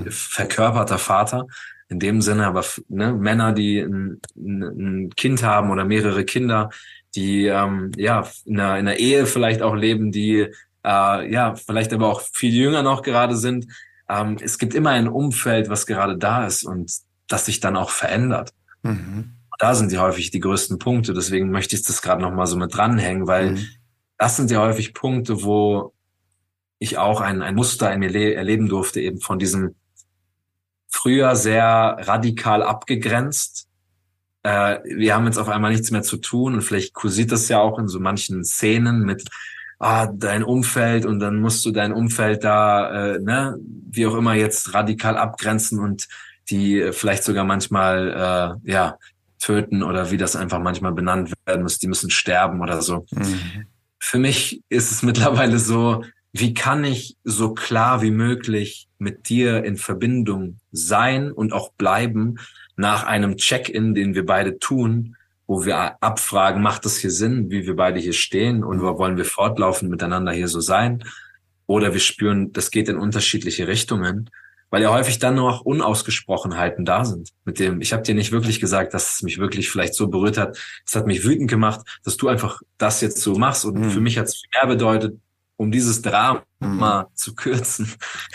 verkörperter 0.09 0.97
Vater 0.97 1.47
in 1.89 1.99
dem 1.99 2.21
Sinne, 2.21 2.45
aber 2.45 2.63
ne, 2.87 3.13
Männer, 3.13 3.51
die 3.51 3.79
ein, 3.79 4.21
ein 4.35 5.09
Kind 5.15 5.43
haben 5.43 5.71
oder 5.71 5.85
mehrere 5.85 6.23
Kinder, 6.23 6.69
die 7.15 7.45
ähm, 7.45 7.91
ja 7.97 8.27
in 8.45 8.59
einer, 8.59 8.79
in 8.79 8.87
einer 8.87 8.97
Ehe 8.97 9.25
vielleicht 9.25 9.61
auch 9.61 9.75
leben, 9.75 10.11
die 10.11 10.47
äh, 10.85 11.31
ja 11.31 11.55
vielleicht 11.55 11.91
aber 11.93 12.07
auch 12.07 12.21
viel 12.21 12.53
jünger 12.53 12.83
noch 12.83 13.01
gerade 13.01 13.35
sind. 13.35 13.67
Ähm, 14.07 14.37
es 14.39 14.59
gibt 14.59 14.75
immer 14.75 14.91
ein 14.91 15.07
Umfeld, 15.07 15.69
was 15.69 15.87
gerade 15.87 16.17
da 16.17 16.45
ist 16.45 16.63
und 16.63 16.91
das 17.27 17.45
sich 17.45 17.59
dann 17.59 17.75
auch 17.75 17.89
verändert. 17.89 18.51
Mhm 18.83 19.39
da 19.59 19.75
sind 19.75 19.91
ja 19.91 20.01
häufig 20.01 20.31
die 20.31 20.39
größten 20.39 20.79
Punkte. 20.79 21.13
Deswegen 21.13 21.51
möchte 21.51 21.75
ich 21.75 21.83
das 21.83 22.01
gerade 22.01 22.21
noch 22.21 22.33
mal 22.33 22.47
so 22.47 22.55
mit 22.55 22.73
dranhängen, 22.73 23.27
weil 23.27 23.51
mhm. 23.51 23.65
das 24.17 24.37
sind 24.37 24.49
ja 24.49 24.61
häufig 24.61 24.93
Punkte, 24.93 25.43
wo 25.43 25.93
ich 26.79 26.97
auch 26.97 27.19
ein, 27.19 27.41
ein 27.41 27.55
Muster 27.55 27.93
in 27.93 27.99
mir 27.99 28.35
erleben 28.35 28.69
durfte, 28.69 29.01
eben 29.01 29.19
von 29.19 29.37
diesem 29.37 29.75
früher 30.87 31.35
sehr 31.35 31.97
radikal 31.99 32.63
abgegrenzt. 32.63 33.67
Äh, 34.43 34.79
wir 34.85 35.13
haben 35.13 35.25
jetzt 35.25 35.37
auf 35.37 35.49
einmal 35.49 35.71
nichts 35.71 35.91
mehr 35.91 36.03
zu 36.03 36.17
tun 36.17 36.53
und 36.53 36.61
vielleicht 36.61 36.93
kursiert 36.93 37.33
das 37.33 37.49
ja 37.49 37.59
auch 37.59 37.77
in 37.79 37.89
so 37.89 37.99
manchen 37.99 38.45
Szenen 38.45 39.01
mit 39.01 39.25
ah, 39.77 40.07
dein 40.07 40.43
Umfeld 40.43 41.05
und 41.05 41.19
dann 41.19 41.37
musst 41.41 41.65
du 41.65 41.71
dein 41.71 41.91
Umfeld 41.91 42.45
da, 42.45 43.15
äh, 43.15 43.19
ne, 43.19 43.57
wie 43.91 44.07
auch 44.07 44.15
immer 44.15 44.35
jetzt 44.35 44.73
radikal 44.73 45.17
abgrenzen 45.17 45.79
und 45.79 46.07
die 46.49 46.89
vielleicht 46.91 47.23
sogar 47.23 47.43
manchmal 47.43 48.59
äh, 48.65 48.71
ja 48.71 48.97
töten 49.39 49.83
oder 49.83 50.11
wie 50.11 50.17
das 50.17 50.35
einfach 50.35 50.59
manchmal 50.59 50.91
benannt 50.91 51.33
werden 51.45 51.63
muss, 51.63 51.79
die 51.79 51.87
müssen 51.87 52.09
sterben 52.09 52.61
oder 52.61 52.81
so. 52.81 53.05
Mhm. 53.11 53.65
Für 53.99 54.19
mich 54.19 54.61
ist 54.69 54.91
es 54.91 55.03
mittlerweile 55.03 55.59
so, 55.59 56.03
wie 56.31 56.53
kann 56.53 56.83
ich 56.83 57.17
so 57.23 57.53
klar 57.53 58.01
wie 58.01 58.11
möglich 58.11 58.87
mit 58.99 59.29
dir 59.29 59.63
in 59.63 59.77
Verbindung 59.77 60.59
sein 60.71 61.31
und 61.31 61.53
auch 61.53 61.71
bleiben 61.73 62.35
nach 62.75 63.05
einem 63.05 63.37
Check-in, 63.37 63.95
den 63.95 64.13
wir 64.13 64.25
beide 64.25 64.59
tun, 64.59 65.15
wo 65.47 65.65
wir 65.65 66.01
abfragen, 66.03 66.61
macht 66.61 66.85
das 66.85 66.97
hier 66.97 67.09
Sinn, 67.09 67.49
wie 67.49 67.65
wir 67.65 67.75
beide 67.75 67.99
hier 67.99 68.13
stehen 68.13 68.63
und 68.63 68.81
wo 68.81 68.97
wollen 68.99 69.17
wir 69.17 69.25
fortlaufend 69.25 69.89
miteinander 69.89 70.31
hier 70.31 70.47
so 70.47 70.59
sein? 70.59 71.03
Oder 71.65 71.93
wir 71.93 71.99
spüren, 71.99 72.53
das 72.53 72.71
geht 72.71 72.87
in 72.87 72.97
unterschiedliche 72.97 73.67
Richtungen 73.67 74.29
weil 74.69 74.81
ja 74.81 74.91
häufig 74.91 75.19
dann 75.19 75.35
noch 75.35 75.61
Unausgesprochenheiten 75.61 76.85
da 76.85 77.05
sind. 77.05 77.29
Mit 77.43 77.59
dem, 77.59 77.81
ich 77.81 77.93
habe 77.93 78.03
dir 78.03 78.15
nicht 78.15 78.31
wirklich 78.31 78.59
gesagt, 78.59 78.93
dass 78.93 79.15
es 79.15 79.21
mich 79.23 79.39
wirklich 79.39 79.69
vielleicht 79.69 79.95
so 79.95 80.07
berührt 80.07 80.37
hat. 80.37 80.57
Es 80.85 80.95
hat 80.95 81.07
mich 81.07 81.23
wütend 81.23 81.49
gemacht, 81.49 81.81
dass 82.03 82.17
du 82.17 82.27
einfach 82.27 82.61
das 82.77 83.01
jetzt 83.01 83.21
so 83.21 83.35
machst. 83.35 83.65
Und 83.65 83.79
mhm. 83.79 83.89
für 83.89 83.99
mich 83.99 84.17
hat 84.17 84.27
es 84.27 84.43
mehr 84.53 84.67
bedeutet, 84.67 85.19
um 85.57 85.71
dieses 85.71 86.01
Drama 86.01 86.43
mhm. 86.59 87.05
zu 87.15 87.35
kürzen, 87.35 87.91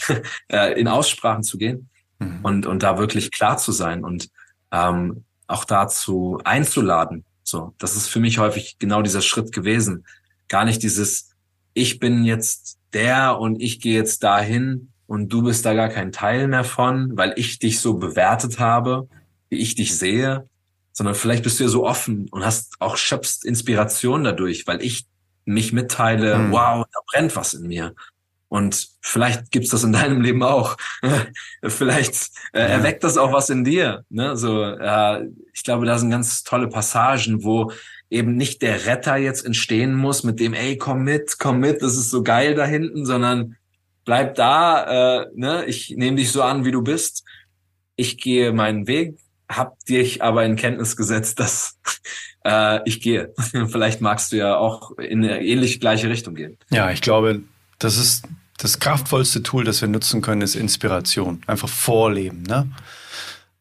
äh, 0.48 0.78
in 0.78 0.88
Aussprachen 0.88 1.42
zu 1.42 1.56
gehen 1.56 1.88
mhm. 2.18 2.40
und, 2.42 2.66
und 2.66 2.82
da 2.82 2.98
wirklich 2.98 3.30
klar 3.30 3.56
zu 3.56 3.72
sein 3.72 4.04
und 4.04 4.28
ähm, 4.72 5.24
auch 5.46 5.64
dazu 5.64 6.40
einzuladen. 6.44 7.24
So, 7.42 7.74
das 7.78 7.96
ist 7.96 8.08
für 8.08 8.20
mich 8.20 8.38
häufig 8.38 8.78
genau 8.78 9.02
dieser 9.02 9.20
Schritt 9.20 9.52
gewesen. 9.52 10.04
Gar 10.48 10.64
nicht 10.64 10.82
dieses, 10.82 11.30
ich 11.74 11.98
bin 11.98 12.24
jetzt 12.24 12.78
der 12.92 13.38
und 13.38 13.60
ich 13.60 13.80
gehe 13.80 13.94
jetzt 13.94 14.22
dahin 14.22 14.92
und 15.14 15.28
du 15.32 15.42
bist 15.42 15.64
da 15.64 15.74
gar 15.74 15.88
kein 15.88 16.10
Teil 16.10 16.48
mehr 16.48 16.64
von, 16.64 17.16
weil 17.16 17.34
ich 17.36 17.60
dich 17.60 17.78
so 17.78 17.94
bewertet 17.94 18.58
habe, 18.58 19.08
wie 19.48 19.58
ich 19.58 19.76
dich 19.76 19.96
sehe, 19.96 20.48
sondern 20.92 21.14
vielleicht 21.14 21.44
bist 21.44 21.60
du 21.60 21.64
ja 21.64 21.70
so 21.70 21.86
offen 21.86 22.26
und 22.32 22.44
hast 22.44 22.74
auch 22.80 22.96
schöpfst 22.96 23.44
Inspiration 23.44 24.24
dadurch, 24.24 24.66
weil 24.66 24.82
ich 24.82 25.06
mich 25.44 25.72
mitteile, 25.72 26.36
mhm. 26.36 26.50
wow, 26.50 26.84
da 26.92 27.00
brennt 27.06 27.36
was 27.36 27.54
in 27.54 27.68
mir. 27.68 27.94
Und 28.48 28.88
vielleicht 29.00 29.52
gibt's 29.52 29.70
das 29.70 29.84
in 29.84 29.92
deinem 29.92 30.20
Leben 30.20 30.42
auch. 30.42 30.76
vielleicht 31.64 32.30
äh, 32.52 32.60
ja. 32.60 32.66
erweckt 32.66 33.04
das 33.04 33.16
auch 33.16 33.32
was 33.32 33.50
in 33.50 33.62
dir. 33.62 34.04
Ne? 34.10 34.36
So, 34.36 34.64
äh, 34.64 35.28
ich 35.52 35.62
glaube, 35.62 35.86
da 35.86 35.96
sind 35.96 36.10
ganz 36.10 36.42
tolle 36.42 36.68
Passagen, 36.68 37.44
wo 37.44 37.70
eben 38.10 38.36
nicht 38.36 38.62
der 38.62 38.86
Retter 38.86 39.16
jetzt 39.16 39.46
entstehen 39.46 39.94
muss 39.94 40.24
mit 40.24 40.40
dem, 40.40 40.54
ey, 40.54 40.76
komm 40.76 41.04
mit, 41.04 41.38
komm 41.38 41.60
mit, 41.60 41.82
das 41.82 41.96
ist 41.96 42.10
so 42.10 42.24
geil 42.24 42.56
da 42.56 42.66
hinten, 42.66 43.06
sondern 43.06 43.56
bleib 44.04 44.34
da, 44.34 45.22
äh, 45.22 45.26
ne? 45.34 45.64
ich 45.66 45.94
nehme 45.96 46.16
dich 46.16 46.32
so 46.32 46.42
an, 46.42 46.64
wie 46.64 46.70
du 46.70 46.82
bist. 46.82 47.24
Ich 47.96 48.18
gehe 48.18 48.52
meinen 48.52 48.86
Weg, 48.86 49.18
hab 49.48 49.78
dich 49.84 50.22
aber 50.22 50.44
in 50.44 50.56
Kenntnis 50.56 50.96
gesetzt, 50.96 51.40
dass 51.40 51.78
äh, 52.44 52.80
ich 52.88 53.00
gehe. 53.00 53.32
Vielleicht 53.68 54.00
magst 54.00 54.32
du 54.32 54.36
ja 54.36 54.56
auch 54.56 54.92
in 54.98 55.24
eine 55.24 55.42
ähnlich 55.42 55.80
gleiche 55.80 56.08
Richtung 56.08 56.34
gehen. 56.34 56.58
Ja, 56.70 56.90
ich 56.90 57.00
glaube, 57.00 57.42
das 57.78 57.96
ist 57.96 58.24
das 58.58 58.78
kraftvollste 58.78 59.42
Tool, 59.42 59.64
das 59.64 59.80
wir 59.80 59.88
nutzen 59.88 60.22
können, 60.22 60.42
ist 60.42 60.54
Inspiration. 60.54 61.42
Einfach 61.46 61.68
vorleben. 61.68 62.42
Ne? 62.42 62.70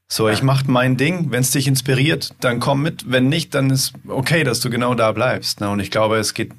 So, 0.08 0.30
ich 0.30 0.44
mach 0.44 0.64
mein 0.66 0.98
Ding. 0.98 1.32
Wenn 1.32 1.41
es 1.41 1.52
dich 1.52 1.68
inspiriert, 1.68 2.36
dann 2.39 2.60
komm 2.60 2.84
mit. 2.84 3.12
Wenn 3.12 3.30
nicht, 3.30 3.56
dann 3.56 3.72
ist 3.72 3.94
okay, 4.08 4.44
dass 4.44 4.60
du 4.60 4.70
genau 4.70 4.94
da 4.94 5.12
bleibst. 5.12 5.60
Ne? 5.60 5.70
Und 5.70 5.80
ich 5.80 5.89
glaube, 5.89 6.18
es 6.18 6.34
geht 6.34 6.52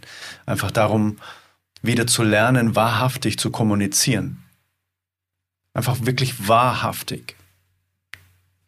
einfach 0.45 0.72
darum, 0.72 1.18
wieder 1.85 2.07
zu 2.07 2.22
lernen, 2.22 2.74
wahrhaftig 2.74 3.39
zu 3.39 3.51
kommunizieren. 3.51 4.43
Einfach 5.72 6.07
wirklich 6.07 6.49
wahrhaftig 6.49 7.37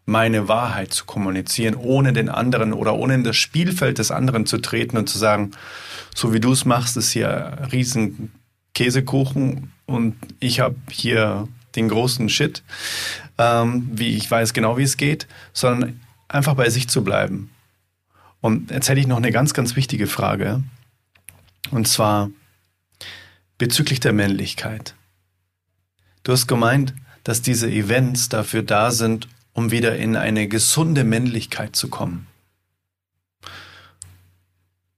meine 0.07 0.47
Wahrheit 0.47 0.95
zu 0.95 1.05
kommunizieren, 1.05 1.75
ohne 1.75 2.13
den 2.13 2.29
anderen 2.29 2.73
oder 2.73 2.95
ohne 2.95 3.15
in 3.15 3.25
das 3.25 3.37
Spielfeld 3.37 3.99
des 3.99 4.13
anderen 4.13 4.47
zu 4.47 4.59
treten 4.59 4.97
und 4.97 5.09
zu 5.09 5.19
sagen, 5.19 5.51
so 6.15 6.33
wie 6.33 6.41
du 6.41 6.53
es 6.53 6.65
machst, 6.65 6.97
ist 6.97 7.11
hier 7.11 7.59
riesen 7.73 8.31
Käsekuchen 8.75 9.73
und 9.87 10.17
ich 10.39 10.61
habe 10.61 10.77
hier 10.91 11.49
den 11.75 11.89
großen 11.89 12.29
Shit, 12.29 12.63
ähm, 13.37 13.91
wie 13.93 14.17
ich 14.17 14.31
weiß 14.31 14.53
genau, 14.53 14.79
wie 14.79 14.85
es 14.85 14.97
geht, 14.97 15.27
sondern 15.53 16.01
einfach 16.29 16.55
bei 16.55 16.71
sich 16.71 16.89
zu 16.89 17.03
bleiben. 17.03 17.51
Und 18.41 18.71
jetzt 18.71 18.89
hätte 18.89 19.01
ich 19.01 19.09
noch 19.09 19.17
eine 19.17 19.33
ganz, 19.33 19.55
ganz 19.55 19.75
wichtige 19.75 20.07
Frage. 20.07 20.63
Und 21.71 21.89
zwar 21.89 22.31
bezüglich 23.59 24.01
der 24.01 24.13
Männlichkeit. 24.13 24.95
Du 26.23 26.33
hast 26.33 26.47
gemeint, 26.47 26.95
dass 27.25 27.43
diese 27.43 27.71
Events 27.71 28.29
dafür 28.29 28.63
da 28.63 28.91
sind, 28.91 29.29
um 29.53 29.71
wieder 29.71 29.97
in 29.97 30.17
eine 30.17 30.49
gesunde 30.49 31.05
Männlichkeit 31.05 31.75
zu 31.75 31.89
kommen. 31.89 32.27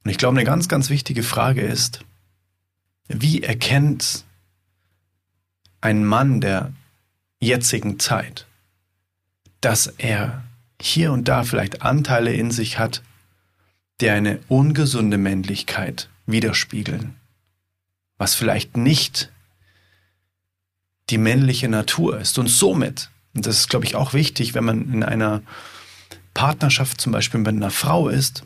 Und 0.04 0.10
ich 0.10 0.18
glaube, 0.18 0.36
eine 0.36 0.44
ganz, 0.44 0.68
ganz 0.68 0.90
wichtige 0.90 1.22
Frage 1.22 1.60
ist, 1.60 2.00
wie 3.08 3.42
erkennt 3.42 4.24
ein 5.80 6.04
Mann 6.04 6.40
der 6.40 6.72
jetzigen 7.40 7.98
Zeit, 7.98 8.46
dass 9.60 9.86
er 9.86 10.44
hier 10.80 11.12
und 11.12 11.28
da 11.28 11.44
vielleicht 11.44 11.82
Anteile 11.82 12.32
in 12.32 12.50
sich 12.50 12.78
hat, 12.78 13.02
die 14.00 14.10
eine 14.10 14.40
ungesunde 14.48 15.18
Männlichkeit 15.18 16.08
widerspiegeln, 16.26 17.17
was 18.18 18.34
vielleicht 18.34 18.76
nicht 18.76 19.32
die 21.10 21.18
männliche 21.18 21.68
Natur 21.68 22.20
ist. 22.20 22.38
Und 22.38 22.48
somit 22.48 23.10
und 23.38 23.46
das 23.46 23.60
ist, 23.60 23.68
glaube 23.68 23.84
ich, 23.84 23.94
auch 23.94 24.14
wichtig, 24.14 24.54
wenn 24.54 24.64
man 24.64 24.92
in 24.92 25.04
einer 25.04 25.42
Partnerschaft 26.34 27.00
zum 27.00 27.12
Beispiel 27.12 27.38
mit 27.38 27.48
einer 27.54 27.70
Frau 27.70 28.08
ist, 28.08 28.42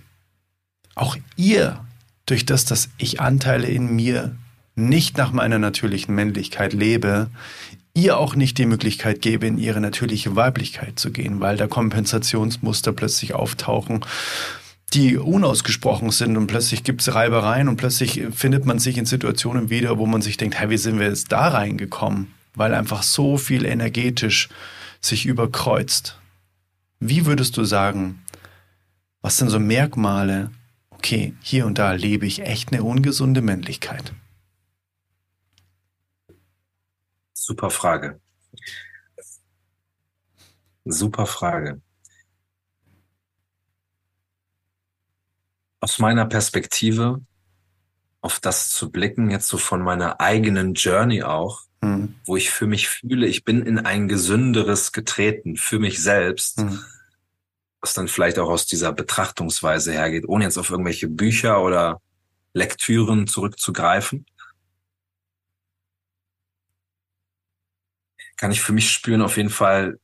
auch 0.94 1.16
ihr, 1.36 1.82
durch 2.26 2.44
das, 2.44 2.66
dass 2.66 2.90
ich 2.98 3.18
Anteile 3.18 3.68
in 3.68 3.96
mir 3.96 4.36
nicht 4.74 5.16
nach 5.16 5.32
meiner 5.32 5.58
natürlichen 5.58 6.14
Männlichkeit 6.14 6.74
lebe, 6.74 7.30
ihr 7.94 8.18
auch 8.18 8.34
nicht 8.34 8.58
die 8.58 8.66
Möglichkeit 8.66 9.22
gebe, 9.22 9.46
in 9.46 9.56
ihre 9.56 9.80
natürliche 9.80 10.36
Weiblichkeit 10.36 10.98
zu 10.98 11.10
gehen, 11.10 11.40
weil 11.40 11.56
da 11.56 11.66
Kompensationsmuster 11.66 12.92
plötzlich 12.92 13.32
auftauchen, 13.34 14.04
die 14.94 15.16
unausgesprochen 15.16 16.10
sind 16.10 16.36
und 16.36 16.46
plötzlich 16.46 16.84
gibt 16.84 17.00
es 17.00 17.14
Reibereien 17.14 17.68
und 17.68 17.76
plötzlich 17.76 18.22
findet 18.32 18.66
man 18.66 18.78
sich 18.78 18.98
in 18.98 19.06
Situationen 19.06 19.70
wieder, 19.70 19.98
wo 19.98 20.06
man 20.06 20.20
sich 20.20 20.36
denkt, 20.36 20.58
hey, 20.58 20.68
wie 20.68 20.76
sind 20.76 20.98
wir 20.98 21.08
jetzt 21.08 21.32
da 21.32 21.48
reingekommen? 21.48 22.34
Weil 22.54 22.74
einfach 22.74 23.02
so 23.02 23.38
viel 23.38 23.64
energetisch 23.64 24.50
sich 25.00 25.24
überkreuzt. 25.24 26.18
Wie 27.00 27.24
würdest 27.24 27.56
du 27.56 27.64
sagen, 27.64 28.22
was 29.22 29.38
sind 29.38 29.48
so 29.48 29.58
Merkmale, 29.58 30.50
okay, 30.90 31.34
hier 31.42 31.66
und 31.66 31.78
da 31.78 31.92
lebe 31.92 32.26
ich 32.26 32.42
echt 32.42 32.72
eine 32.72 32.82
ungesunde 32.82 33.40
Männlichkeit? 33.40 34.12
Super 37.32 37.70
Frage. 37.70 38.20
Super 40.84 41.26
Frage. 41.26 41.80
Aus 45.82 45.98
meiner 45.98 46.26
Perspektive 46.26 47.20
auf 48.20 48.38
das 48.38 48.70
zu 48.70 48.92
blicken, 48.92 49.30
jetzt 49.30 49.48
so 49.48 49.58
von 49.58 49.82
meiner 49.82 50.20
eigenen 50.20 50.74
Journey 50.74 51.24
auch, 51.24 51.62
mhm. 51.80 52.14
wo 52.24 52.36
ich 52.36 52.50
für 52.50 52.68
mich 52.68 52.88
fühle, 52.88 53.26
ich 53.26 53.44
bin 53.44 53.66
in 53.66 53.80
ein 53.80 54.06
gesünderes 54.06 54.92
getreten 54.92 55.56
für 55.56 55.80
mich 55.80 56.00
selbst, 56.00 56.60
mhm. 56.60 56.84
was 57.80 57.94
dann 57.94 58.06
vielleicht 58.06 58.38
auch 58.38 58.48
aus 58.48 58.64
dieser 58.64 58.92
Betrachtungsweise 58.92 59.90
hergeht, 59.90 60.28
ohne 60.28 60.44
jetzt 60.44 60.56
auf 60.56 60.70
irgendwelche 60.70 61.08
Bücher 61.08 61.60
oder 61.60 62.00
Lektüren 62.54 63.26
zurückzugreifen. 63.26 64.24
Kann 68.36 68.52
ich 68.52 68.60
für 68.60 68.72
mich 68.72 68.88
spüren, 68.88 69.20
auf 69.22 69.36
jeden 69.36 69.50
Fall 69.50 69.98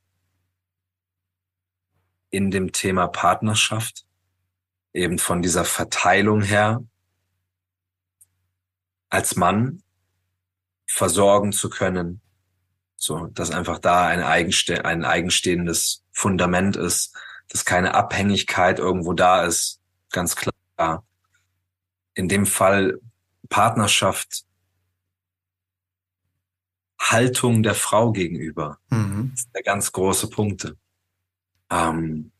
in 2.31 2.51
dem 2.51 2.72
Thema 2.72 3.07
Partnerschaft, 3.07 4.07
eben 4.99 5.18
von 5.18 5.42
dieser 5.42 5.64
Verteilung 5.64 6.42
her, 6.42 6.84
als 9.09 9.36
Mann 9.36 9.82
versorgen 10.86 11.53
zu 11.53 11.70
können. 11.70 12.20
So, 12.96 13.26
dass 13.28 13.51
einfach 13.51 13.78
da 13.78 14.09
ein, 14.09 14.22
eigenste 14.22 14.84
ein 14.84 15.05
eigenstehendes 15.05 16.05
Fundament 16.11 16.76
ist, 16.76 17.16
dass 17.49 17.64
keine 17.64 17.94
Abhängigkeit 17.94 18.78
irgendwo 18.78 19.12
da 19.12 19.44
ist, 19.44 19.80
ganz 20.11 20.34
klar. 20.36 21.05
In 22.14 22.28
dem 22.28 22.44
Fall 22.44 23.01
Partnerschaft, 23.49 24.44
Haltung 27.01 27.62
der 27.62 27.76
Frau 27.76 28.11
gegenüber, 28.11 28.78
mhm. 28.90 29.32
ist 29.34 29.49
der 29.55 29.62
ganz 29.62 29.92
große 29.92 30.28
Punkte. 30.28 30.77
Ähm, 31.70 32.32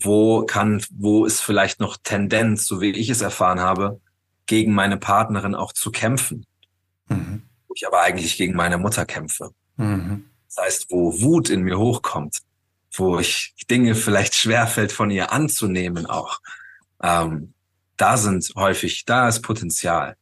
wo 0.00 0.44
kann, 0.44 0.82
wo 0.90 1.24
ist 1.24 1.40
vielleicht 1.40 1.80
noch 1.80 1.96
Tendenz, 2.02 2.66
so 2.66 2.80
wie 2.80 2.90
ich 2.90 3.08
es 3.08 3.20
erfahren 3.20 3.60
habe, 3.60 4.00
gegen 4.46 4.72
meine 4.72 4.96
Partnerin 4.96 5.54
auch 5.54 5.72
zu 5.72 5.90
kämpfen. 5.90 6.46
Mhm. 7.08 7.42
Wo 7.68 7.74
ich 7.74 7.86
aber 7.86 8.00
eigentlich 8.00 8.36
gegen 8.36 8.54
meine 8.54 8.78
Mutter 8.78 9.06
kämpfe. 9.06 9.50
Mhm. 9.76 10.24
Das 10.46 10.64
heißt, 10.64 10.86
wo 10.90 11.20
Wut 11.20 11.50
in 11.50 11.62
mir 11.62 11.78
hochkommt, 11.78 12.38
wo 12.92 13.18
ich 13.18 13.54
Dinge 13.70 13.94
vielleicht 13.94 14.34
schwerfällt 14.34 14.92
von 14.92 15.10
ihr 15.10 15.32
anzunehmen 15.32 16.06
auch. 16.06 16.40
Ähm, 17.02 17.54
da 17.96 18.16
sind 18.16 18.52
häufig, 18.56 19.04
da 19.04 19.28
ist 19.28 19.42
Potenzial, 19.42 20.16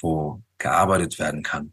wo 0.00 0.42
gearbeitet 0.58 1.18
werden 1.18 1.42
kann. 1.42 1.72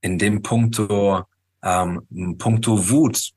In 0.00 0.18
dem 0.18 0.42
Punkto, 0.42 1.24
ähm, 1.62 2.36
Punkto 2.38 2.88
Wut, 2.88 3.32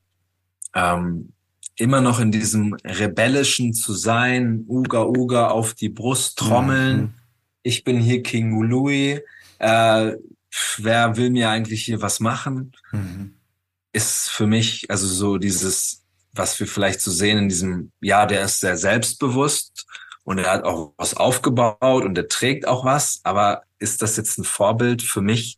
ähm, 0.74 1.33
immer 1.76 2.00
noch 2.00 2.20
in 2.20 2.30
diesem 2.30 2.74
rebellischen 2.84 3.74
zu 3.74 3.94
sein, 3.94 4.64
Uga 4.68 5.04
Uga 5.04 5.48
auf 5.48 5.74
die 5.74 5.88
Brust 5.88 6.38
trommeln, 6.38 7.00
mhm. 7.00 7.14
Ich 7.66 7.82
bin 7.82 7.98
hier 7.98 8.22
King 8.22 8.60
Louis, 8.60 9.20
äh, 9.58 10.12
wer 10.76 11.16
will 11.16 11.30
mir 11.30 11.48
eigentlich 11.48 11.82
hier 11.84 12.02
was 12.02 12.20
machen? 12.20 12.72
Mhm. 12.92 13.36
Ist 13.92 14.28
für 14.28 14.46
mich, 14.46 14.90
also 14.90 15.06
so 15.06 15.38
dieses, 15.38 16.04
was 16.32 16.60
wir 16.60 16.66
vielleicht 16.66 17.00
so 17.00 17.10
sehen 17.10 17.38
in 17.38 17.48
diesem, 17.48 17.90
ja, 18.02 18.26
der 18.26 18.44
ist 18.44 18.60
sehr 18.60 18.76
selbstbewusst 18.76 19.86
und 20.24 20.38
er 20.38 20.52
hat 20.52 20.64
auch 20.64 20.92
was 20.98 21.14
aufgebaut 21.14 22.04
und 22.04 22.18
er 22.18 22.28
trägt 22.28 22.68
auch 22.68 22.84
was, 22.84 23.20
aber 23.24 23.62
ist 23.78 24.02
das 24.02 24.18
jetzt 24.18 24.38
ein 24.38 24.44
Vorbild 24.44 25.00
für 25.00 25.22
mich, 25.22 25.56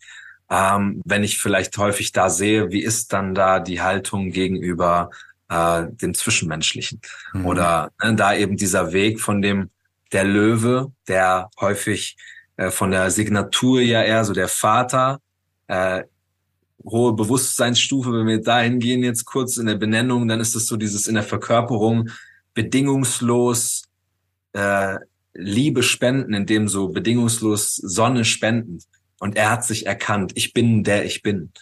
ähm, 0.49 1.03
wenn 1.05 1.25
ich 1.25 1.41
vielleicht 1.41 1.77
häufig 1.77 2.13
da 2.13 2.31
sehe, 2.31 2.71
wie 2.71 2.85
ist 2.85 3.13
dann 3.13 3.35
da 3.35 3.59
die 3.59 3.83
Haltung 3.83 4.31
gegenüber 4.31 5.11
äh, 5.49 5.85
dem 5.89 6.15
Zwischenmenschlichen? 6.15 7.01
Mhm. 7.33 7.47
Oder 7.47 7.93
ne, 8.03 8.15
da 8.15 8.35
eben 8.35 8.57
dieser 8.57 8.93
Weg 8.93 9.21
von 9.21 9.43
dem, 9.43 9.71
der 10.13 10.25
Löwe, 10.25 10.93
der 11.09 11.51
häufig 11.61 12.17
äh, 12.57 12.71
von 12.71 12.91
der 12.91 13.11
Signatur 13.11 13.81
ja 13.81 14.03
eher 14.03 14.25
so 14.25 14.33
der 14.33 14.49
Vater, 14.49 15.21
äh, 15.69 16.05
hohe 16.85 17.15
Bewusstseinsstufe, 17.15 18.13
wenn 18.13 18.27
wir 18.27 18.41
dahin 18.41 18.79
gehen 18.79 19.03
jetzt 19.03 19.25
kurz 19.25 19.57
in 19.57 19.67
der 19.67 19.75
Benennung, 19.75 20.29
dann 20.29 20.41
ist 20.41 20.55
es 20.55 20.67
so 20.67 20.77
dieses 20.77 21.07
in 21.07 21.15
der 21.15 21.25
Verkörperung 21.25 22.11
bedingungslos 22.55 23.85
äh, 24.53 24.97
Liebe 25.35 25.83
spenden, 25.83 26.33
indem 26.33 26.69
so 26.69 26.89
bedingungslos 26.89 27.77
Sonne 27.77 28.25
spenden. 28.25 28.79
Und 29.19 29.37
er 29.37 29.51
hat 29.51 29.65
sich 29.65 29.87
erkannt, 29.87 30.33
ich 30.35 30.53
bin 30.53 30.83
der 30.85 31.05
ich 31.05 31.23
bin. 31.23 31.53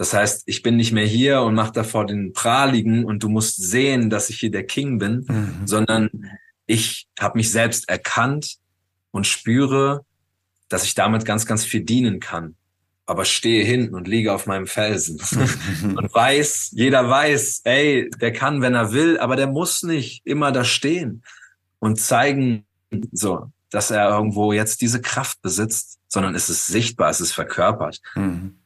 Das 0.00 0.14
heißt, 0.14 0.44
ich 0.46 0.62
bin 0.62 0.78
nicht 0.78 0.92
mehr 0.92 1.04
hier 1.04 1.42
und 1.42 1.54
mache 1.54 1.72
davor 1.72 2.06
den 2.06 2.32
Prahligen 2.32 3.04
und 3.04 3.22
du 3.22 3.28
musst 3.28 3.62
sehen, 3.62 4.08
dass 4.08 4.30
ich 4.30 4.40
hier 4.40 4.50
der 4.50 4.64
King 4.64 4.96
bin, 4.98 5.26
mhm. 5.28 5.66
sondern 5.66 6.08
ich 6.64 7.06
habe 7.20 7.36
mich 7.36 7.50
selbst 7.50 7.86
erkannt 7.86 8.56
und 9.10 9.26
spüre, 9.26 10.06
dass 10.70 10.84
ich 10.84 10.94
damit 10.94 11.26
ganz, 11.26 11.44
ganz 11.44 11.66
viel 11.66 11.82
dienen 11.82 12.18
kann. 12.18 12.54
Aber 13.04 13.26
stehe 13.26 13.62
hinten 13.62 13.94
und 13.94 14.08
liege 14.08 14.32
auf 14.32 14.46
meinem 14.46 14.66
Felsen 14.66 15.20
und 15.82 16.14
weiß, 16.14 16.70
jeder 16.72 17.10
weiß, 17.10 17.60
ey, 17.64 18.08
der 18.22 18.32
kann, 18.32 18.62
wenn 18.62 18.74
er 18.74 18.92
will, 18.92 19.18
aber 19.18 19.36
der 19.36 19.48
muss 19.48 19.82
nicht 19.82 20.22
immer 20.24 20.50
da 20.50 20.64
stehen 20.64 21.22
und 21.78 22.00
zeigen, 22.00 22.64
so, 23.12 23.52
dass 23.68 23.90
er 23.90 24.08
irgendwo 24.08 24.54
jetzt 24.54 24.80
diese 24.80 25.02
Kraft 25.02 25.42
besitzt, 25.42 25.98
sondern 26.08 26.34
es 26.34 26.48
ist 26.48 26.68
sichtbar, 26.68 27.10
es 27.10 27.20
ist 27.20 27.32
verkörpert. 27.32 28.00
Mhm. 28.14 28.60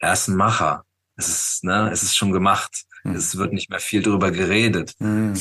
Er 0.00 0.14
ist 0.14 0.28
ein 0.28 0.36
Macher. 0.36 0.84
Es 1.16 1.28
ist, 1.28 1.64
ne, 1.64 1.90
es 1.92 2.02
ist 2.02 2.16
schon 2.16 2.32
gemacht. 2.32 2.84
Mhm. 3.04 3.14
Es 3.14 3.36
wird 3.36 3.52
nicht 3.52 3.70
mehr 3.70 3.80
viel 3.80 4.02
drüber 4.02 4.30
geredet. 4.30 4.94
Mhm. 4.98 5.34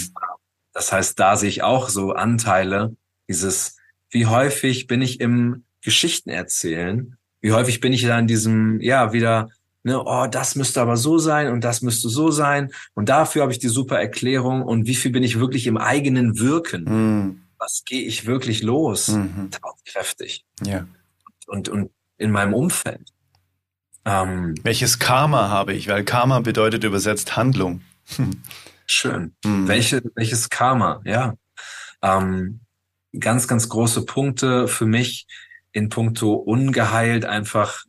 Das 0.73 0.91
heißt, 0.91 1.19
da 1.19 1.35
sehe 1.35 1.49
ich 1.49 1.63
auch 1.63 1.89
so 1.89 2.11
Anteile, 2.11 2.95
dieses, 3.27 3.77
wie 4.11 4.27
häufig 4.27 4.87
bin 4.87 5.01
ich 5.01 5.19
im 5.19 5.63
Geschichten 5.81 6.29
erzählen? 6.29 7.17
Wie 7.41 7.53
häufig 7.53 7.79
bin 7.79 7.93
ich 7.93 8.03
da 8.03 8.19
in 8.19 8.27
diesem, 8.27 8.81
ja, 8.81 9.13
wieder, 9.13 9.49
ne, 9.83 10.01
oh, 10.03 10.27
das 10.27 10.55
müsste 10.55 10.81
aber 10.81 10.97
so 10.97 11.17
sein 11.17 11.51
und 11.51 11.63
das 11.63 11.81
müsste 11.81 12.09
so 12.09 12.29
sein. 12.29 12.71
Und 12.93 13.09
dafür 13.09 13.43
habe 13.43 13.51
ich 13.51 13.59
die 13.59 13.69
super 13.69 13.99
Erklärung. 13.99 14.61
Und 14.61 14.87
wie 14.87 14.95
viel 14.95 15.11
bin 15.11 15.23
ich 15.23 15.39
wirklich 15.39 15.67
im 15.67 15.77
eigenen 15.77 16.39
Wirken? 16.39 16.83
Mhm. 16.83 17.41
Was 17.57 17.83
gehe 17.85 18.05
ich 18.05 18.25
wirklich 18.25 18.61
los? 18.61 19.09
Mhm. 19.09 19.49
Kräftig. 19.85 20.45
Ja. 20.63 20.85
Und, 21.47 21.69
und 21.69 21.91
in 22.17 22.31
meinem 22.31 22.53
Umfeld. 22.53 23.11
Ähm, 24.09 24.55
Welches 24.63 24.97
Karma 24.97 25.49
habe 25.49 25.73
ich? 25.73 25.87
Weil 25.87 26.03
Karma 26.03 26.39
bedeutet 26.39 26.83
übersetzt 26.83 27.37
Handlung. 27.37 27.81
Schön. 28.87 29.35
Mhm. 29.45 29.67
Welche, 29.67 30.01
welches 30.15 30.49
Karma? 30.49 30.99
Ja. 31.05 31.35
Ähm, 32.01 32.61
ganz, 33.19 33.47
ganz 33.47 33.69
große 33.69 34.05
Punkte 34.05 34.67
für 34.67 34.87
mich 34.87 35.27
in 35.73 35.89
puncto 35.89 36.33
ungeheilt 36.33 37.25
einfach 37.25 37.83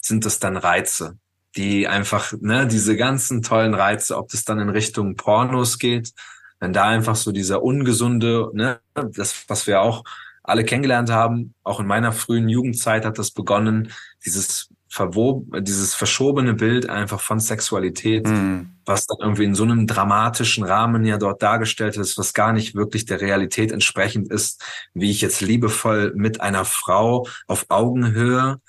sind 0.00 0.26
es 0.26 0.40
dann 0.40 0.56
Reize, 0.56 1.16
die 1.54 1.86
einfach, 1.86 2.32
ne, 2.40 2.66
diese 2.66 2.96
ganzen 2.96 3.42
tollen 3.42 3.74
Reize, 3.74 4.16
ob 4.16 4.30
das 4.30 4.44
dann 4.44 4.58
in 4.58 4.68
Richtung 4.68 5.14
Pornos 5.14 5.78
geht, 5.78 6.12
wenn 6.58 6.72
da 6.72 6.88
einfach 6.88 7.14
so 7.14 7.30
dieser 7.30 7.62
ungesunde, 7.62 8.50
ne, 8.52 8.80
das, 8.94 9.44
was 9.46 9.68
wir 9.68 9.80
auch 9.80 10.02
alle 10.42 10.64
kennengelernt 10.64 11.10
haben, 11.10 11.54
auch 11.62 11.78
in 11.78 11.86
meiner 11.86 12.12
frühen 12.12 12.48
Jugendzeit 12.48 13.04
hat 13.04 13.18
das 13.18 13.30
begonnen, 13.30 13.92
dieses 14.24 14.70
verwob, 14.96 15.44
dieses 15.60 15.94
verschobene 15.94 16.54
Bild 16.54 16.88
einfach 16.88 17.20
von 17.20 17.38
Sexualität, 17.38 18.26
mhm. 18.26 18.70
was 18.86 19.06
dann 19.06 19.18
irgendwie 19.20 19.44
in 19.44 19.54
so 19.54 19.64
einem 19.64 19.86
dramatischen 19.86 20.64
Rahmen 20.64 21.04
ja 21.04 21.18
dort 21.18 21.42
dargestellt 21.42 21.96
ist, 21.96 22.16
was 22.16 22.32
gar 22.32 22.52
nicht 22.52 22.74
wirklich 22.74 23.04
der 23.04 23.20
Realität 23.20 23.72
entsprechend 23.72 24.30
ist, 24.30 24.64
wie 24.94 25.10
ich 25.10 25.20
jetzt 25.20 25.42
liebevoll 25.42 26.12
mit 26.16 26.40
einer 26.40 26.64
Frau 26.64 27.26
auf 27.46 27.66
Augenhöhe 27.68 28.60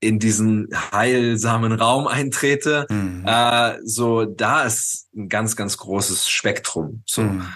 in 0.00 0.18
diesen 0.18 0.68
heilsamen 0.92 1.72
Raum 1.72 2.06
eintrete, 2.06 2.86
mhm. 2.90 3.24
äh, 3.26 3.78
so 3.84 4.24
da 4.24 4.64
ist 4.64 5.08
ein 5.14 5.28
ganz, 5.28 5.56
ganz 5.56 5.76
großes 5.76 6.28
Spektrum. 6.28 7.02
So 7.06 7.22
mhm. 7.22 7.46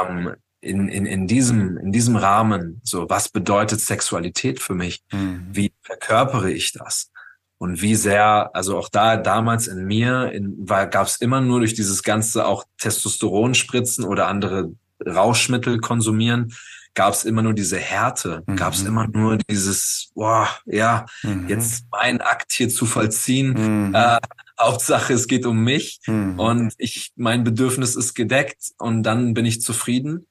ähm, 0.00 0.34
in, 0.60 0.88
in, 0.88 1.06
in 1.06 1.26
diesem, 1.26 1.76
in 1.78 1.92
diesem 1.92 2.16
Rahmen, 2.16 2.80
so, 2.82 3.08
was 3.08 3.28
bedeutet 3.28 3.80
Sexualität 3.80 4.60
für 4.60 4.74
mich? 4.74 5.02
Mhm. 5.12 5.46
Wie 5.52 5.72
verkörpere 5.82 6.50
ich 6.50 6.72
das? 6.72 7.10
Und 7.58 7.82
wie 7.82 7.96
sehr, 7.96 8.50
also 8.54 8.78
auch 8.78 8.88
da 8.88 9.16
damals 9.16 9.66
in 9.66 9.84
mir, 9.84 10.32
in, 10.32 10.54
war, 10.68 10.86
gab 10.86 11.06
es 11.06 11.16
immer 11.16 11.40
nur 11.40 11.60
durch 11.60 11.74
dieses 11.74 12.02
ganze 12.02 12.46
auch 12.46 12.64
Testosteron 12.78 13.54
spritzen 13.54 14.04
oder 14.04 14.28
andere 14.28 14.72
Rauschmittel 15.04 15.80
konsumieren, 15.80 16.54
gab 16.94 17.14
es 17.14 17.24
immer 17.24 17.42
nur 17.42 17.54
diese 17.54 17.78
Härte, 17.78 18.42
mhm. 18.46 18.56
gab 18.56 18.74
es 18.74 18.82
immer 18.82 19.06
nur 19.08 19.38
dieses, 19.48 20.10
boah, 20.14 20.48
ja, 20.66 21.06
mhm. 21.22 21.48
jetzt 21.48 21.84
mein 21.90 22.20
Akt 22.20 22.52
hier 22.52 22.68
zu 22.68 22.86
vollziehen. 22.86 23.88
Mhm. 23.88 23.94
Äh, 23.94 24.18
Hauptsache, 24.60 25.12
es 25.12 25.28
geht 25.28 25.46
um 25.46 25.62
mich 25.62 26.00
mhm. 26.06 26.38
und 26.38 26.74
ich, 26.78 27.12
mein 27.14 27.44
Bedürfnis 27.44 27.94
ist 27.94 28.14
gedeckt 28.14 28.72
und 28.78 29.04
dann 29.04 29.34
bin 29.34 29.46
ich 29.46 29.62
zufrieden 29.62 30.26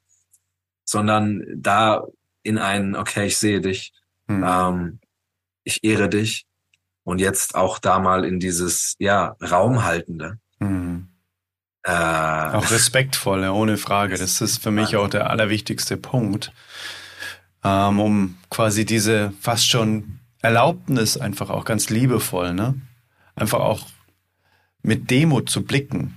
sondern 0.88 1.44
da 1.54 2.06
in 2.42 2.56
ein, 2.56 2.96
okay, 2.96 3.26
ich 3.26 3.36
sehe 3.36 3.60
dich, 3.60 3.92
mhm. 4.26 4.42
ähm, 4.42 5.00
ich 5.62 5.84
ehre 5.84 6.08
dich 6.08 6.46
und 7.04 7.20
jetzt 7.20 7.54
auch 7.54 7.78
da 7.78 7.98
mal 7.98 8.24
in 8.24 8.40
dieses, 8.40 8.96
ja, 8.98 9.36
Raumhaltende. 9.42 10.38
Mhm. 10.60 11.08
Äh, 11.82 11.92
auch 11.92 12.70
respektvolle, 12.70 13.52
ohne 13.52 13.76
Frage. 13.76 14.16
Das 14.16 14.40
ist 14.40 14.62
für 14.62 14.70
mich 14.70 14.96
auch 14.96 15.08
der 15.08 15.28
allerwichtigste 15.28 15.98
Punkt, 15.98 16.52
ähm, 17.62 18.00
um 18.00 18.38
quasi 18.48 18.86
diese 18.86 19.34
fast 19.40 19.68
schon 19.68 20.20
Erlaubnis 20.40 21.18
einfach 21.18 21.50
auch 21.50 21.66
ganz 21.66 21.90
liebevoll, 21.90 22.54
ne? 22.54 22.80
Einfach 23.34 23.60
auch 23.60 23.86
mit 24.82 25.10
Demut 25.10 25.50
zu 25.50 25.64
blicken 25.64 26.16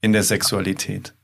in 0.00 0.12
der 0.12 0.24
Sexualität. 0.24 1.14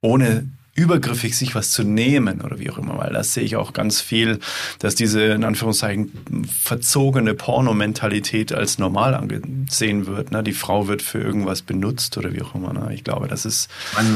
Ohne 0.00 0.48
übergriffig, 0.74 1.36
sich 1.36 1.54
was 1.54 1.70
zu 1.70 1.82
nehmen 1.84 2.40
oder 2.40 2.58
wie 2.58 2.70
auch 2.70 2.78
immer, 2.78 2.98
weil 2.98 3.12
das 3.12 3.34
sehe 3.34 3.44
ich 3.44 3.56
auch 3.56 3.72
ganz 3.72 4.00
viel, 4.00 4.38
dass 4.78 4.94
diese 4.94 5.22
in 5.22 5.44
Anführungszeichen 5.44 6.46
verzogene 6.46 7.34
Pornomentalität 7.34 8.52
als 8.52 8.78
normal 8.78 9.14
angesehen 9.14 10.06
wird. 10.06 10.32
Ne? 10.32 10.42
Die 10.42 10.54
Frau 10.54 10.88
wird 10.88 11.02
für 11.02 11.20
irgendwas 11.20 11.62
benutzt 11.62 12.16
oder 12.16 12.32
wie 12.32 12.42
auch 12.42 12.54
immer. 12.54 12.72
Ne? 12.72 12.94
Ich 12.94 13.04
glaube, 13.04 13.28
das 13.28 13.44
ist 13.44 13.68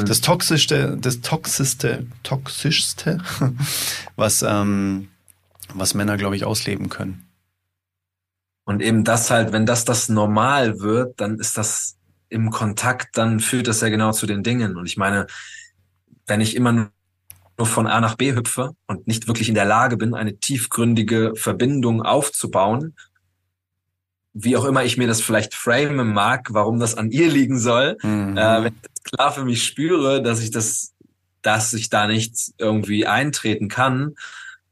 das 0.07 0.23
toxischste, 0.23 0.97
das 0.99 1.21
toxischste, 1.21 2.07
toxischste, 2.23 3.19
was 4.17 4.43
ähm, 4.43 5.09
was 5.75 5.95
Männer, 5.95 6.17
glaube 6.17 6.37
ich, 6.37 6.45
ausleben 6.45 6.89
können. 6.89 7.27
Und 8.65 8.83
eben 8.83 9.05
das 9.05 9.31
halt, 9.31 9.53
wenn 9.53 9.67
das 9.67 9.85
das 9.85 10.09
normal 10.09 10.81
wird, 10.81 11.21
dann 11.21 11.39
ist 11.39 11.57
das 11.57 11.97
im 12.29 12.51
Kontakt, 12.51 13.17
dann 13.17 13.41
führt 13.41 13.69
das 13.69 13.81
ja 13.81 13.89
genau 13.89 14.13
zu 14.13 14.27
den 14.27 14.43
Dingen. 14.43 14.77
Und 14.77 14.87
ich 14.87 14.97
meine, 14.97 15.27
wenn 16.27 16.41
ich 16.41 16.57
immer 16.57 16.91
nur 17.59 17.67
von 17.67 17.87
A 17.87 18.01
nach 18.01 18.17
B 18.17 18.35
hüpfe 18.35 18.75
und 18.87 19.07
nicht 19.07 19.29
wirklich 19.29 19.49
in 19.49 19.55
der 19.55 19.65
Lage 19.65 19.97
bin, 19.97 20.15
eine 20.15 20.37
tiefgründige 20.39 21.33
Verbindung 21.37 22.03
aufzubauen, 22.03 22.95
wie 24.35 24.57
auch 24.57 24.67
immer 24.67 24.85
ich 24.85 24.99
mir 24.99 25.07
das 25.07 25.23
vielleicht 25.23 25.55
framen 25.55 26.13
mag, 26.13 26.49
warum 26.51 26.79
das 26.79 26.95
an 26.95 27.11
ihr 27.11 27.31
liegen 27.31 27.59
soll, 27.59 27.97
mhm. 28.03 28.37
äh, 28.37 28.65
wenn 28.65 28.75
ich 28.75 29.03
klar 29.05 29.33
für 29.33 29.45
mich 29.45 29.65
spüre, 29.65 30.23
dass 30.23 30.43
ich 30.43 30.51
das, 30.51 30.93
dass 31.41 31.73
ich 31.73 31.89
da 31.89 32.07
nicht 32.07 32.53
irgendwie 32.59 33.07
eintreten 33.07 33.69
kann 33.69 34.15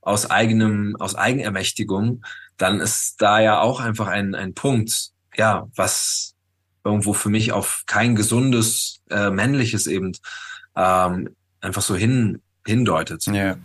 aus 0.02 0.30
eigenem, 0.30 0.96
aus 0.98 1.14
Eigenermächtigung, 1.14 2.22
dann 2.58 2.80
ist 2.80 3.22
da 3.22 3.40
ja 3.40 3.60
auch 3.60 3.80
einfach 3.80 4.08
ein, 4.08 4.34
ein 4.34 4.52
Punkt, 4.52 5.12
ja, 5.34 5.66
was 5.74 6.34
irgendwo 6.84 7.14
für 7.14 7.30
mich 7.30 7.52
auf 7.52 7.84
kein 7.86 8.14
gesundes 8.14 9.00
äh, 9.08 9.30
männliches 9.30 9.86
eben 9.86 10.12
ähm, 10.76 11.34
einfach 11.64 11.82
so 11.82 11.96
hin, 11.96 12.40
hindeutet. 12.66 13.26
Ja. 13.26 13.56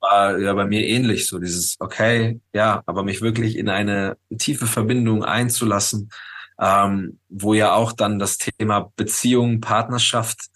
War 0.00 0.38
ja 0.38 0.52
bei 0.52 0.66
mir 0.66 0.86
ähnlich, 0.86 1.26
so 1.26 1.38
dieses, 1.38 1.76
okay, 1.78 2.40
ja, 2.52 2.82
aber 2.86 3.02
mich 3.02 3.22
wirklich 3.22 3.56
in 3.56 3.68
eine 3.68 4.16
tiefe 4.36 4.66
Verbindung 4.66 5.24
einzulassen, 5.24 6.10
ähm, 6.60 7.18
wo 7.28 7.54
ja 7.54 7.72
auch 7.74 7.92
dann 7.92 8.18
das 8.18 8.38
Thema 8.38 8.92
Beziehung, 8.96 9.60
Partnerschaft 9.60 10.50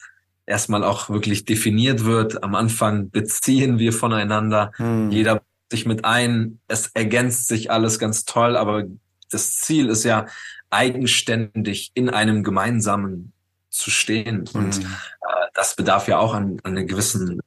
erstmal 0.46 0.84
auch 0.84 1.08
wirklich 1.08 1.44
definiert 1.44 2.04
wird. 2.04 2.42
Am 2.42 2.54
Anfang 2.54 3.10
beziehen 3.10 3.78
wir 3.78 3.92
voneinander, 3.92 4.72
hm. 4.76 5.10
jeder 5.10 5.42
sich 5.70 5.86
mit 5.86 6.04
ein, 6.04 6.60
es 6.68 6.88
ergänzt 6.94 7.48
sich 7.48 7.70
alles 7.70 7.98
ganz 7.98 8.24
toll, 8.24 8.56
aber 8.56 8.84
das 9.30 9.58
Ziel 9.58 9.88
ist 9.88 10.04
ja 10.04 10.26
eigenständig 10.70 11.90
in 11.94 12.10
einem 12.10 12.42
gemeinsamen 12.42 13.32
zu 13.70 13.90
stehen. 13.90 14.48
Und 14.52 14.78
mhm. 14.78 14.84
äh, 14.84 15.37
das 15.58 15.74
bedarf 15.74 16.06
ja 16.06 16.18
auch 16.20 16.34
an, 16.34 16.58
an 16.62 16.76
einer 16.76 16.84
gewissen 16.84 17.40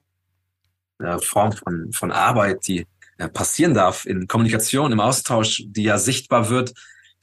äh, 1.00 1.18
Form 1.20 1.54
von, 1.54 1.94
von 1.94 2.12
Arbeit, 2.12 2.68
die 2.68 2.86
äh, 3.18 3.30
passieren 3.30 3.74
darf 3.74 4.06
in 4.06 4.28
Kommunikation, 4.28 4.92
im 4.92 5.00
Austausch, 5.00 5.64
die 5.66 5.84
ja 5.84 5.98
sichtbar 5.98 6.50
wird, 6.50 6.74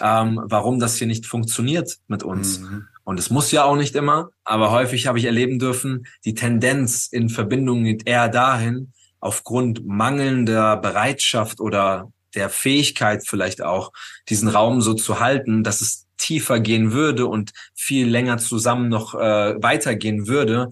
ähm, 0.00 0.40
warum 0.44 0.80
das 0.80 0.96
hier 0.96 1.06
nicht 1.06 1.26
funktioniert 1.26 1.98
mit 2.06 2.22
uns. 2.22 2.60
Mhm. 2.60 2.88
Und 3.04 3.18
es 3.18 3.28
muss 3.28 3.52
ja 3.52 3.64
auch 3.64 3.76
nicht 3.76 3.96
immer, 3.96 4.30
aber 4.44 4.70
häufig 4.70 5.06
habe 5.06 5.18
ich 5.18 5.26
erleben 5.26 5.58
dürfen, 5.58 6.06
die 6.24 6.32
Tendenz 6.32 7.06
in 7.06 7.28
Verbindung 7.28 7.84
geht 7.84 8.08
eher 8.08 8.30
dahin, 8.30 8.94
aufgrund 9.20 9.86
mangelnder 9.86 10.78
Bereitschaft 10.78 11.60
oder 11.60 12.10
der 12.34 12.48
Fähigkeit 12.48 13.26
vielleicht 13.26 13.60
auch, 13.60 13.92
diesen 14.30 14.48
Raum 14.48 14.80
so 14.80 14.94
zu 14.94 15.20
halten, 15.20 15.64
dass 15.64 15.82
es 15.82 16.07
tiefer 16.18 16.60
gehen 16.60 16.92
würde 16.92 17.26
und 17.26 17.52
viel 17.74 18.08
länger 18.08 18.38
zusammen 18.38 18.88
noch 18.88 19.14
äh, 19.14 19.62
weitergehen 19.62 20.26
würde, 20.28 20.70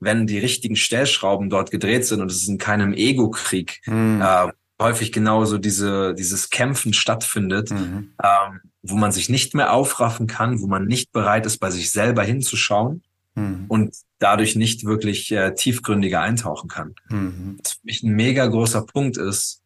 wenn 0.00 0.26
die 0.26 0.38
richtigen 0.38 0.76
Stellschrauben 0.76 1.50
dort 1.50 1.70
gedreht 1.70 2.06
sind 2.06 2.20
und 2.20 2.30
es 2.30 2.48
in 2.48 2.58
keinem 2.58 2.94
Ego-Krieg 2.94 3.80
mhm. 3.86 4.22
äh, 4.22 4.48
häufig 4.80 5.12
genauso 5.12 5.58
diese, 5.58 6.14
dieses 6.14 6.50
Kämpfen 6.50 6.92
stattfindet, 6.92 7.70
mhm. 7.70 8.14
ähm, 8.22 8.60
wo 8.82 8.96
man 8.96 9.12
sich 9.12 9.28
nicht 9.28 9.54
mehr 9.54 9.72
aufraffen 9.72 10.26
kann, 10.26 10.60
wo 10.60 10.66
man 10.66 10.86
nicht 10.86 11.12
bereit 11.12 11.46
ist, 11.46 11.58
bei 11.58 11.70
sich 11.70 11.90
selber 11.90 12.22
hinzuschauen 12.22 13.02
mhm. 13.34 13.64
und 13.68 13.94
dadurch 14.18 14.56
nicht 14.56 14.84
wirklich 14.84 15.30
äh, 15.32 15.54
tiefgründiger 15.54 16.20
eintauchen 16.20 16.68
kann. 16.68 16.94
Mhm. 17.08 17.58
Was 17.62 17.72
für 17.72 17.80
mich 17.84 18.02
ein 18.02 18.14
mega 18.14 18.46
großer 18.46 18.82
Punkt 18.82 19.16
ist, 19.16 19.62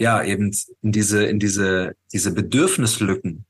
ja, 0.00 0.22
eben 0.22 0.52
in 0.82 0.92
diese, 0.92 1.24
in 1.24 1.40
diese, 1.40 1.96
diese 2.12 2.32
Bedürfnislücken 2.32 3.44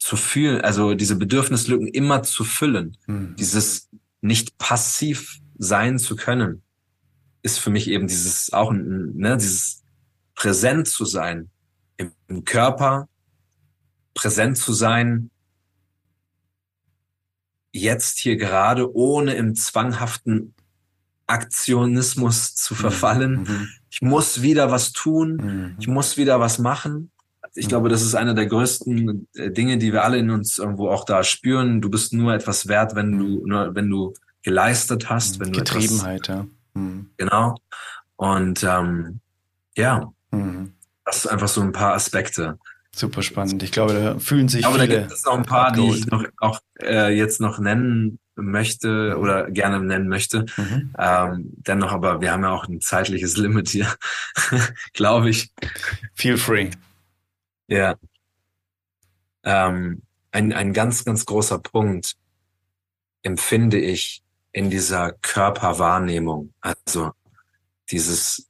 zu 0.00 0.16
fühlen, 0.16 0.62
also 0.62 0.94
diese 0.94 1.14
Bedürfnislücken 1.14 1.86
immer 1.86 2.22
zu 2.22 2.42
füllen, 2.42 2.96
mhm. 3.06 3.36
dieses 3.38 3.88
nicht 4.22 4.58
passiv 4.58 5.38
sein 5.58 5.98
zu 5.98 6.16
können, 6.16 6.62
ist 7.42 7.58
für 7.58 7.70
mich 7.70 7.86
eben 7.88 8.08
dieses 8.08 8.52
auch 8.52 8.72
ne, 8.72 9.36
dieses 9.36 9.82
präsent 10.34 10.88
zu 10.88 11.04
sein 11.04 11.50
im, 11.98 12.44
Körper, 12.44 13.08
präsent 14.14 14.56
zu 14.56 14.72
sein 14.72 15.30
jetzt 17.72 18.18
hier 18.18 18.36
gerade, 18.36 18.94
ohne 18.94 19.34
im 19.34 19.54
zwanghaften 19.54 20.54
Aktionismus 21.26 22.54
zu 22.54 22.74
mhm. 22.74 22.78
verfallen. 22.78 23.42
Mhm. 23.42 23.68
Ich 23.90 24.00
muss 24.00 24.40
wieder 24.40 24.70
was 24.70 24.92
tun, 24.92 25.36
mhm. 25.36 25.76
ich 25.78 25.88
muss 25.88 26.16
wieder 26.16 26.40
was 26.40 26.58
machen. 26.58 27.10
Ich 27.54 27.68
glaube, 27.68 27.88
das 27.88 28.02
ist 28.02 28.14
einer 28.14 28.34
der 28.34 28.46
größten 28.46 29.28
äh, 29.34 29.50
Dinge, 29.50 29.78
die 29.78 29.92
wir 29.92 30.04
alle 30.04 30.18
in 30.18 30.30
uns 30.30 30.58
irgendwo 30.58 30.88
auch 30.88 31.04
da 31.04 31.24
spüren. 31.24 31.80
Du 31.80 31.90
bist 31.90 32.12
nur 32.12 32.32
etwas 32.32 32.68
wert, 32.68 32.94
wenn 32.94 33.18
du, 33.18 33.46
nur, 33.46 33.74
wenn 33.74 33.90
du 33.90 34.14
geleistet 34.42 35.10
hast, 35.10 35.40
wenn 35.40 35.52
du 35.52 35.58
Getriebenheit, 35.58 36.28
etwas, 36.28 36.36
ja. 36.36 36.46
Mhm. 36.74 37.10
Genau. 37.16 37.56
Und 38.16 38.62
ähm, 38.62 39.20
ja, 39.76 40.12
mhm. 40.30 40.74
das 41.04 41.24
ist 41.24 41.26
einfach 41.26 41.48
so 41.48 41.60
ein 41.60 41.72
paar 41.72 41.94
Aspekte. 41.94 42.58
Super 42.94 43.22
spannend. 43.22 43.62
Ich 43.62 43.72
glaube, 43.72 43.94
da 43.94 44.18
fühlen 44.18 44.48
sich 44.48 44.66
Aber 44.66 44.78
da 44.78 44.86
gibt 44.86 45.12
es 45.12 45.24
noch 45.24 45.38
ein 45.38 45.44
paar, 45.44 45.68
abgeholt. 45.68 45.94
die 45.94 45.98
ich 46.00 46.06
noch 46.06 46.24
auch 46.38 46.60
äh, 46.82 47.16
jetzt 47.16 47.40
noch 47.40 47.58
nennen 47.58 48.18
möchte 48.34 49.16
oder 49.18 49.50
gerne 49.50 49.80
nennen 49.80 50.08
möchte. 50.08 50.46
Mhm. 50.56 50.94
Ähm, 50.98 51.52
dennoch, 51.56 51.92
aber 51.92 52.20
wir 52.20 52.32
haben 52.32 52.42
ja 52.42 52.50
auch 52.50 52.66
ein 52.66 52.80
zeitliches 52.80 53.36
Limit 53.36 53.68
hier, 53.68 53.86
glaube 54.92 55.30
ich. 55.30 55.52
Feel 56.14 56.36
free. 56.36 56.70
Ja. 57.70 57.96
Ähm, 59.44 60.02
ein, 60.32 60.52
ein 60.52 60.72
ganz, 60.72 61.04
ganz 61.04 61.24
großer 61.24 61.58
Punkt 61.60 62.16
empfinde 63.22 63.78
ich 63.78 64.22
in 64.52 64.70
dieser 64.70 65.12
Körperwahrnehmung. 65.12 66.52
Also 66.60 67.12
dieses 67.90 68.48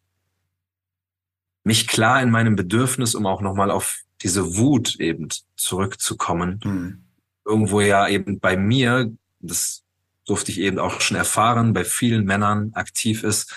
mich 1.63 1.87
klar 1.87 2.23
in 2.23 2.31
meinem 2.31 2.57
Bedürfnis, 2.57 3.15
um 3.15 3.27
auch 3.27 3.43
nochmal 3.43 3.71
auf 3.71 4.01
diese 4.23 4.57
Wut 4.57 4.97
eben 4.99 5.29
zurückzukommen. 5.57 6.61
Mhm. 6.65 7.05
Irgendwo 7.45 7.81
ja 7.81 8.09
eben 8.09 8.41
bei 8.41 8.57
mir, 8.57 9.13
das 9.41 9.85
durfte 10.25 10.51
ich 10.51 10.61
eben 10.61 10.79
auch 10.79 11.01
schon 11.01 11.17
erfahren, 11.17 11.73
bei 11.75 11.85
vielen 11.85 12.25
Männern 12.25 12.73
aktiv 12.75 13.23
ist, 13.23 13.55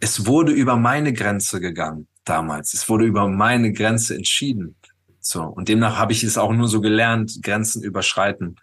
es 0.00 0.26
wurde 0.26 0.52
über 0.52 0.76
meine 0.76 1.12
Grenze 1.12 1.60
gegangen 1.60 2.08
damals. 2.24 2.74
Es 2.74 2.88
wurde 2.88 3.04
über 3.04 3.28
meine 3.28 3.72
Grenze 3.72 4.14
entschieden. 4.14 4.76
So. 5.20 5.42
Und 5.44 5.68
demnach 5.68 5.96
habe 5.96 6.12
ich 6.12 6.24
es 6.24 6.38
auch 6.38 6.52
nur 6.52 6.68
so 6.68 6.80
gelernt, 6.80 7.42
Grenzen 7.42 7.82
überschreiten. 7.82 8.56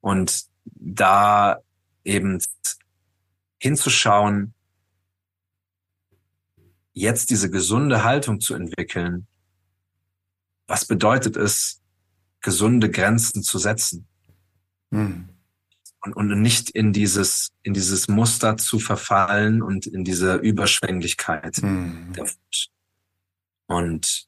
Und 0.00 0.44
da 0.64 1.58
eben 2.04 2.38
hinzuschauen, 3.60 4.54
jetzt 6.92 7.30
diese 7.30 7.50
gesunde 7.50 8.04
Haltung 8.04 8.40
zu 8.40 8.54
entwickeln. 8.54 9.26
Was 10.66 10.84
bedeutet 10.84 11.36
es, 11.36 11.80
gesunde 12.40 12.90
Grenzen 12.90 13.42
zu 13.42 13.58
setzen? 13.58 14.06
Hm. 14.90 15.28
Und, 16.04 16.12
und 16.14 16.42
nicht 16.42 16.70
in 16.70 16.92
dieses, 16.92 17.50
in 17.62 17.74
dieses 17.74 18.08
Muster 18.08 18.56
zu 18.56 18.78
verfallen 18.78 19.62
und 19.62 19.86
in 19.86 20.04
diese 20.04 20.36
Überschwänglichkeit 20.36 21.56
hm. 21.56 22.12
der 22.14 22.24
Wut. 22.24 22.70
Und 23.68 24.26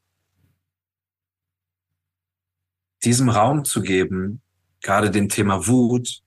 diesem 3.03 3.31
Raum 3.31 3.65
zu 3.65 3.81
geben, 3.81 4.43
gerade 4.83 5.11
dem 5.11 5.29
Thema 5.29 5.67
Wut, 5.67 6.23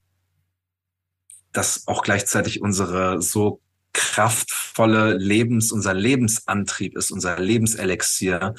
das 1.52 1.88
auch 1.88 2.02
gleichzeitig 2.02 2.61
unsere 2.61 3.22
so 3.22 3.61
kraftvolle 3.94 5.14
Lebens, 5.14 5.72
unser 5.72 5.94
Lebensantrieb 5.94 6.98
ist, 6.98 7.11
unser 7.11 7.40
Lebenselixier, 7.40 8.56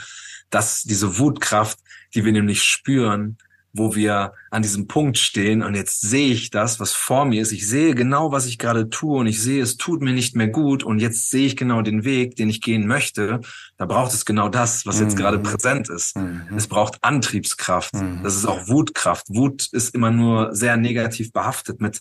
dass 0.50 0.82
diese 0.82 1.18
Wutkraft, 1.18 1.80
die 2.14 2.24
wir 2.24 2.32
nämlich 2.32 2.62
spüren, 2.62 3.38
wo 3.74 3.96
wir 3.96 4.34
an 4.50 4.62
diesem 4.62 4.86
Punkt 4.86 5.18
stehen 5.18 5.62
und 5.62 5.74
jetzt 5.74 6.00
sehe 6.00 6.32
ich 6.32 6.50
das, 6.50 6.78
was 6.78 6.92
vor 6.92 7.24
mir 7.24 7.42
ist. 7.42 7.50
Ich 7.50 7.68
sehe 7.68 7.96
genau, 7.96 8.30
was 8.30 8.46
ich 8.46 8.58
gerade 8.58 8.88
tue 8.88 9.18
und 9.18 9.26
ich 9.26 9.42
sehe, 9.42 9.60
es 9.60 9.76
tut 9.76 10.00
mir 10.00 10.12
nicht 10.12 10.36
mehr 10.36 10.46
gut 10.46 10.84
und 10.84 11.00
jetzt 11.00 11.28
sehe 11.28 11.46
ich 11.46 11.56
genau 11.56 11.82
den 11.82 12.04
Weg, 12.04 12.36
den 12.36 12.48
ich 12.48 12.60
gehen 12.60 12.86
möchte. 12.86 13.40
Da 13.76 13.86
braucht 13.86 14.14
es 14.14 14.24
genau 14.24 14.48
das, 14.48 14.86
was 14.86 15.00
jetzt 15.00 15.14
mhm. 15.14 15.18
gerade 15.18 15.38
präsent 15.40 15.88
ist. 15.88 16.16
Mhm. 16.16 16.56
Es 16.56 16.68
braucht 16.68 17.02
Antriebskraft. 17.02 17.94
Mhm. 17.94 18.20
Das 18.22 18.36
ist 18.36 18.46
auch 18.46 18.68
Wutkraft. 18.68 19.26
Wut 19.28 19.68
ist 19.72 19.92
immer 19.92 20.12
nur 20.12 20.54
sehr 20.54 20.76
negativ 20.76 21.32
behaftet 21.32 21.80
mit 21.80 22.00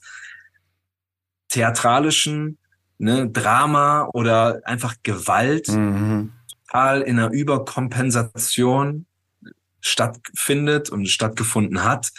theatralischen 1.49 2.59
ne, 2.99 3.29
Drama 3.29 4.09
oder 4.13 4.61
einfach 4.65 4.93
Gewalt. 5.01 5.69
Mhm. 5.69 6.33
Total 6.67 7.01
in 7.01 7.17
einer 7.17 7.31
Überkompensation 7.31 9.07
stattfindet 9.83 10.89
und 10.89 11.07
stattgefunden 11.07 11.83
hat, 11.83 12.11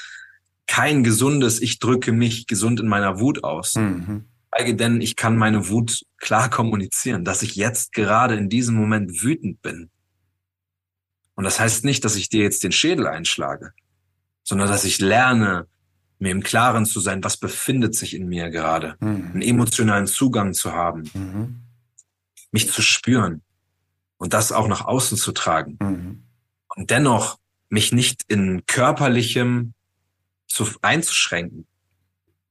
kein 0.66 1.02
gesundes, 1.02 1.60
ich 1.60 1.78
drücke 1.78 2.12
mich 2.12 2.46
gesund 2.46 2.80
in 2.80 2.86
meiner 2.86 3.18
Wut 3.18 3.42
aus. 3.42 3.74
Mhm. 3.74 4.26
Denn 4.56 5.00
ich 5.00 5.16
kann 5.16 5.36
meine 5.36 5.68
Wut 5.68 6.04
klar 6.18 6.48
kommunizieren, 6.48 7.24
dass 7.24 7.42
ich 7.42 7.56
jetzt 7.56 7.92
gerade 7.92 8.36
in 8.36 8.48
diesem 8.48 8.76
Moment 8.76 9.22
wütend 9.22 9.60
bin. 9.62 9.90
Und 11.34 11.42
das 11.42 11.58
heißt 11.58 11.84
nicht, 11.84 12.04
dass 12.04 12.14
ich 12.14 12.28
dir 12.28 12.42
jetzt 12.42 12.62
den 12.62 12.70
Schädel 12.70 13.08
einschlage, 13.08 13.72
sondern 14.44 14.68
dass 14.68 14.84
ich 14.84 15.00
lerne, 15.00 15.66
mir 16.20 16.30
im 16.30 16.44
Klaren 16.44 16.86
zu 16.86 17.00
sein, 17.00 17.24
was 17.24 17.36
befindet 17.36 17.96
sich 17.96 18.14
in 18.14 18.28
mir 18.28 18.50
gerade, 18.50 18.96
mhm. 19.00 19.32
einen 19.32 19.42
emotionalen 19.42 20.06
Zugang 20.06 20.54
zu 20.54 20.72
haben, 20.72 21.10
mhm. 21.12 21.60
mich 22.52 22.70
zu 22.70 22.80
spüren 22.80 23.42
und 24.16 24.32
das 24.32 24.52
auch 24.52 24.68
nach 24.68 24.84
außen 24.84 25.18
zu 25.18 25.32
tragen. 25.32 25.76
Mhm. 25.80 26.22
Und 26.76 26.90
dennoch 26.90 27.38
mich 27.68 27.92
nicht 27.92 28.22
in 28.28 28.64
körperlichem 28.66 29.74
zu, 30.46 30.66
einzuschränken. 30.82 31.66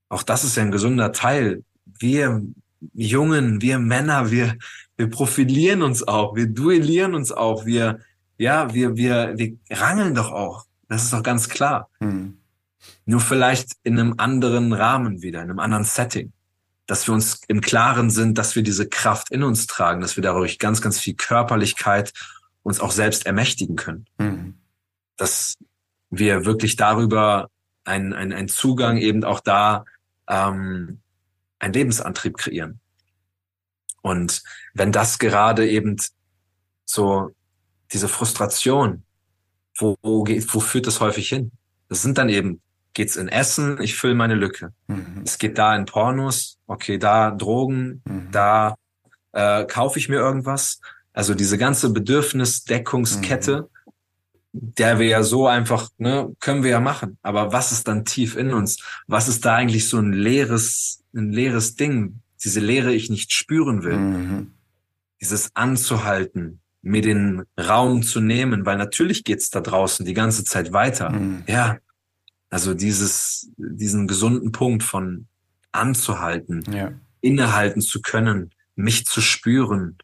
Auch 0.09 0.23
das 0.23 0.43
ist 0.43 0.57
ja 0.57 0.63
ein 0.63 0.71
gesunder 0.71 1.11
Teil. 1.11 1.63
Wir 1.85 2.41
Jungen, 2.93 3.61
wir 3.61 3.79
Männer, 3.79 4.29
wir, 4.29 4.57
wir 4.97 5.09
profilieren 5.09 5.81
uns 5.81 6.07
auch, 6.07 6.35
wir 6.35 6.47
duellieren 6.47 7.15
uns 7.15 7.31
auch, 7.31 7.65
wir, 7.65 7.99
ja, 8.37 8.73
wir, 8.73 8.97
wir, 8.97 9.33
wir 9.37 9.57
rangeln 9.69 10.15
doch 10.15 10.31
auch. 10.31 10.65
Das 10.89 11.03
ist 11.03 11.13
doch 11.13 11.23
ganz 11.23 11.49
klar. 11.49 11.89
Hm. 11.99 12.37
Nur 13.05 13.21
vielleicht 13.21 13.73
in 13.83 13.97
einem 13.97 14.15
anderen 14.17 14.73
Rahmen 14.73 15.21
wieder, 15.21 15.41
in 15.41 15.49
einem 15.49 15.59
anderen 15.59 15.85
Setting. 15.85 16.33
Dass 16.85 17.07
wir 17.07 17.13
uns 17.13 17.41
im 17.47 17.61
Klaren 17.61 18.09
sind, 18.09 18.37
dass 18.37 18.57
wir 18.57 18.63
diese 18.63 18.89
Kraft 18.89 19.31
in 19.31 19.43
uns 19.43 19.67
tragen, 19.67 20.01
dass 20.01 20.17
wir 20.17 20.21
dadurch 20.21 20.59
ganz, 20.59 20.81
ganz 20.81 20.99
viel 20.99 21.13
Körperlichkeit 21.15 22.11
uns 22.61 22.81
auch 22.81 22.91
selbst 22.91 23.25
ermächtigen 23.25 23.77
können. 23.77 24.05
Hm 24.19 24.55
dass 25.17 25.55
wir 26.09 26.45
wirklich 26.45 26.75
darüber 26.75 27.49
einen, 27.85 28.13
einen, 28.13 28.33
einen 28.33 28.47
Zugang 28.47 28.97
eben 28.97 29.23
auch 29.23 29.39
da 29.39 29.85
ähm, 30.27 30.99
einen 31.59 31.73
Lebensantrieb 31.73 32.37
kreieren. 32.37 32.79
Und 34.01 34.43
wenn 34.73 34.91
das 34.91 35.19
gerade 35.19 35.67
eben 35.69 35.97
so 36.85 37.31
diese 37.91 38.07
Frustration, 38.07 39.03
wo, 39.77 39.95
wo, 40.01 40.23
geht, 40.23 40.53
wo 40.53 40.59
führt 40.59 40.87
das 40.87 40.99
häufig 40.99 41.29
hin? 41.29 41.51
Das 41.89 42.01
sind 42.01 42.17
dann 42.17 42.29
eben, 42.29 42.61
geht's 42.93 43.15
in 43.15 43.27
Essen, 43.27 43.81
ich 43.81 43.95
fülle 43.95 44.15
meine 44.15 44.35
Lücke. 44.35 44.73
Mhm. 44.87 45.21
Es 45.23 45.37
geht 45.37 45.57
da 45.57 45.75
in 45.75 45.85
Pornos, 45.85 46.59
okay, 46.67 46.97
da 46.97 47.31
Drogen, 47.31 48.01
mhm. 48.05 48.27
da 48.31 48.75
äh, 49.31 49.65
kaufe 49.65 49.99
ich 49.99 50.09
mir 50.09 50.17
irgendwas. 50.17 50.79
Also 51.13 51.33
diese 51.33 51.57
ganze 51.57 51.91
Bedürfnisdeckungskette, 51.91 53.61
mhm 53.61 53.72
der 54.53 54.99
wir 54.99 55.07
ja 55.07 55.23
so 55.23 55.47
einfach, 55.47 55.89
ne, 55.97 56.31
können 56.39 56.63
wir 56.63 56.69
ja 56.69 56.79
machen. 56.79 57.17
Aber 57.23 57.51
was 57.51 57.71
ist 57.71 57.87
dann 57.87 58.05
tief 58.05 58.35
in 58.37 58.53
uns? 58.53 58.77
Was 59.07 59.27
ist 59.27 59.43
da 59.45 59.55
eigentlich 59.55 59.89
so 59.89 59.97
ein 59.97 60.13
leeres, 60.13 61.03
ein 61.15 61.31
leeres 61.31 61.75
Ding? 61.75 62.19
Diese 62.43 62.59
Leere 62.59 62.93
ich 62.93 63.09
nicht 63.09 63.31
spüren 63.33 63.83
will. 63.83 63.97
Mhm. 63.97 64.51
Dieses 65.19 65.49
anzuhalten, 65.55 66.59
mir 66.81 67.01
den 67.01 67.43
Raum 67.59 68.03
zu 68.03 68.19
nehmen, 68.19 68.65
weil 68.65 68.77
natürlich 68.77 69.23
geht's 69.23 69.49
da 69.49 69.61
draußen 69.61 70.05
die 70.05 70.13
ganze 70.13 70.43
Zeit 70.43 70.71
weiter. 70.73 71.09
Mhm. 71.09 71.43
Ja, 71.47 71.77
Also 72.49 72.75
dieses, 72.75 73.49
diesen 73.57 74.07
gesunden 74.07 74.51
Punkt 74.51 74.83
von 74.83 75.25
anzuhalten, 75.71 76.61
Ja. 76.71 76.91
innehalten 77.21 77.81
zu 77.81 78.01
können, 78.01 78.51
mich 78.75 79.05
zu 79.05 79.21
spüren 79.21 79.97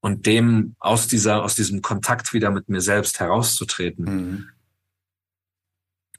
und 0.00 0.26
dem 0.26 0.76
aus 0.78 1.08
dieser, 1.08 1.42
aus 1.42 1.54
diesem 1.54 1.82
Kontakt 1.82 2.32
wieder 2.32 2.50
mit 2.50 2.68
mir 2.68 2.80
selbst 2.80 3.20
herauszutreten. 3.20 4.04
Mhm. 4.04 4.48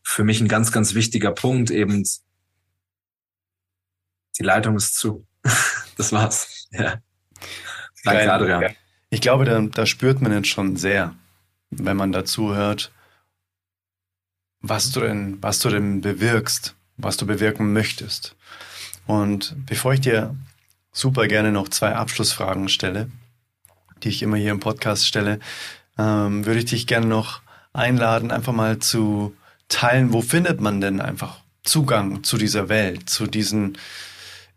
Für 0.04 0.24
mich 0.24 0.42
ein 0.42 0.48
ganz, 0.48 0.72
ganz 0.72 0.94
wichtiger 0.96 1.32
Punkt 1.32 1.72
eben. 1.72 2.04
Die 4.38 4.44
Leitung 4.44 4.76
ist 4.76 4.96
zu. 4.96 5.26
Das 5.98 6.14
war's. 6.14 6.70
Ja. 6.72 7.02
Danke, 8.06 8.26
Geil. 8.26 8.30
Adrian. 8.30 8.76
Ich 9.10 9.20
glaube, 9.20 9.44
da, 9.44 9.60
da 9.60 9.86
spürt 9.86 10.22
man 10.22 10.32
jetzt 10.32 10.48
schon 10.48 10.78
sehr, 10.78 11.14
wenn 11.72 11.98
man 11.98 12.14
dazu 12.14 12.56
hört, 12.56 12.94
was 14.62 14.92
du 14.92 15.02
denn, 15.02 15.42
was 15.42 15.60
du 15.60 15.68
denn 15.68 16.00
bewirkst, 16.00 16.76
was 16.96 17.18
du 17.18 17.26
bewirken 17.26 17.74
möchtest. 17.74 18.38
Und 19.08 19.56
bevor 19.66 19.94
ich 19.94 20.00
dir 20.00 20.36
super 20.94 21.28
gerne 21.28 21.52
noch 21.52 21.68
zwei 21.68 21.96
Abschlussfragen 21.96 22.70
stelle, 22.70 23.10
die 24.04 24.10
ich 24.10 24.22
immer 24.22 24.38
hier 24.38 24.52
im 24.52 24.60
Podcast 24.60 25.06
stelle, 25.06 25.40
ähm, 25.98 26.46
würde 26.46 26.60
ich 26.60 26.66
dich 26.66 26.88
gerne 26.88 27.08
noch 27.08 27.42
einladen, 27.74 28.32
einfach 28.32 28.54
mal 28.54 28.80
zu 28.80 29.36
teilen, 29.68 30.14
wo 30.14 30.22
findet 30.22 30.62
man 30.62 30.82
denn 30.82 31.00
einfach 31.02 31.40
Zugang 31.64 32.24
zu 32.24 32.38
dieser 32.38 32.70
Welt, 32.70 33.10
zu 33.10 33.28
diesen 33.28 33.78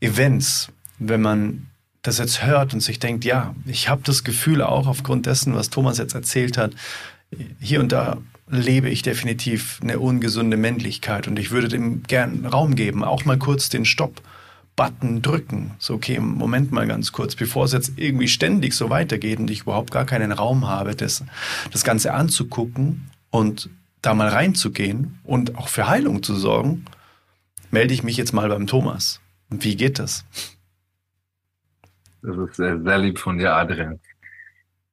Events, 0.01 0.69
wenn 0.99 1.21
man 1.21 1.67
das 2.03 2.19
jetzt 2.19 2.45
hört 2.45 2.75
und 2.75 2.81
sich 2.81 2.99
denkt, 2.99 3.25
ja, 3.25 3.55
ich 3.67 3.89
habe 3.89 4.03
das 4.05 4.25
Gefühl 4.25 4.63
auch 4.63 4.87
aufgrund 4.87 5.27
dessen, 5.27 5.55
was 5.55 5.71
Thomas 5.71 5.99
jetzt 5.99 6.15
erzählt 6.15 6.59
hat, 6.59 6.73
hier 7.61 7.81
und 7.81 7.93
da 7.93 8.19
lebe 8.49 8.91
ich 8.91 9.03
definitiv 9.03 9.79
eine 9.83 9.99
ungesunde 9.99 10.57
Männlichkeit 10.57 11.29
und 11.29 11.39
ich 11.39 11.51
würde 11.51 11.69
dem 11.69 12.03
gern 12.03 12.45
Raum 12.45 12.75
geben, 12.75 13.05
auch 13.05 13.25
mal 13.25 13.39
kurz 13.39 13.69
den 13.69 13.85
Stopp-Button 14.73 15.23
drücken. 15.23 15.73
So, 15.79 15.95
okay, 15.95 16.19
Moment 16.19 16.73
mal 16.73 16.87
ganz 16.87 17.13
kurz, 17.13 17.37
bevor 17.37 17.65
es 17.65 17.73
jetzt 17.73 17.93
irgendwie 17.97 18.29
ständig 18.29 18.75
so 18.75 18.91
weitergeht 18.91 19.39
und 19.39 19.51
ich 19.51 19.63
überhaupt 19.63 19.91
gar 19.91 20.05
keinen 20.05 20.33
Raum 20.33 20.69
habe, 20.69 20.95
das, 20.95 21.25
das 21.71 21.85
Ganze 21.85 22.15
anzugucken 22.15 23.11
und 23.31 23.71
da 24.01 24.15
mal 24.15 24.29
reinzugehen 24.29 25.21
und 25.25 25.57
auch 25.57 25.69
für 25.69 25.89
Heilung 25.89 26.23
zu 26.23 26.35
sorgen, 26.35 26.85
melde 27.71 27.95
ich 27.95 28.03
mich 28.03 28.17
jetzt 28.17 28.33
mal 28.33 28.49
beim 28.49 28.67
Thomas. 28.67 29.21
Wie 29.49 29.77
geht 29.77 29.99
das? 29.99 30.25
Das 32.23 32.37
ist 32.37 32.57
sehr, 32.57 32.81
sehr 32.81 32.99
lieb 32.99 33.19
von 33.19 33.39
dir, 33.39 33.55
Adrian. 33.55 34.01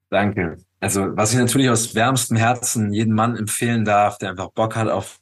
Danke. 0.10 0.58
Also, 0.80 1.16
was 1.16 1.34
ich 1.34 1.40
natürlich 1.40 1.70
aus 1.70 1.94
wärmstem 1.94 2.38
Herzen 2.38 2.94
jedem 2.94 3.14
Mann 3.14 3.36
empfehlen 3.36 3.86
darf, 3.86 4.18
der 4.18 4.32
einfach 4.32 4.50
Bock 4.52 4.76
hat 4.76 4.88
auf 4.88 5.19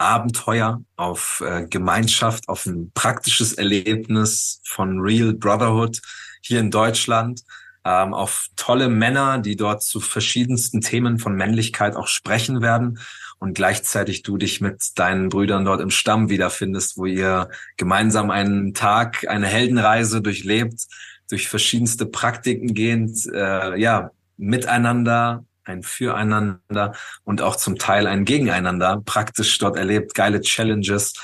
Abenteuer, 0.00 0.82
auf 0.96 1.42
äh, 1.46 1.66
Gemeinschaft, 1.66 2.48
auf 2.48 2.66
ein 2.66 2.90
praktisches 2.94 3.52
Erlebnis 3.52 4.60
von 4.64 5.00
Real 5.00 5.34
Brotherhood 5.34 6.00
hier 6.40 6.60
in 6.60 6.70
Deutschland, 6.70 7.42
ähm, 7.84 8.14
auf 8.14 8.48
tolle 8.56 8.88
Männer, 8.88 9.38
die 9.38 9.56
dort 9.56 9.82
zu 9.82 10.00
verschiedensten 10.00 10.80
Themen 10.80 11.18
von 11.18 11.34
Männlichkeit 11.34 11.96
auch 11.96 12.06
sprechen 12.06 12.62
werden 12.62 12.98
und 13.38 13.54
gleichzeitig 13.54 14.22
du 14.22 14.36
dich 14.36 14.60
mit 14.60 14.98
deinen 14.98 15.28
Brüdern 15.28 15.64
dort 15.64 15.80
im 15.80 15.90
Stamm 15.90 16.30
wiederfindest, 16.30 16.96
wo 16.96 17.06
ihr 17.06 17.48
gemeinsam 17.76 18.30
einen 18.30 18.74
Tag, 18.74 19.26
eine 19.28 19.46
Heldenreise 19.46 20.22
durchlebt, 20.22 20.86
durch 21.28 21.48
verschiedenste 21.48 22.06
Praktiken 22.06 22.74
gehend, 22.74 23.26
äh, 23.32 23.78
ja, 23.78 24.10
miteinander, 24.36 25.44
ein 25.64 25.82
Füreinander 25.82 26.94
und 27.24 27.42
auch 27.42 27.56
zum 27.56 27.78
Teil 27.78 28.06
ein 28.06 28.24
Gegeneinander 28.24 29.02
praktisch 29.04 29.58
dort 29.58 29.76
erlebt, 29.76 30.14
geile 30.14 30.40
Challenges, 30.40 31.14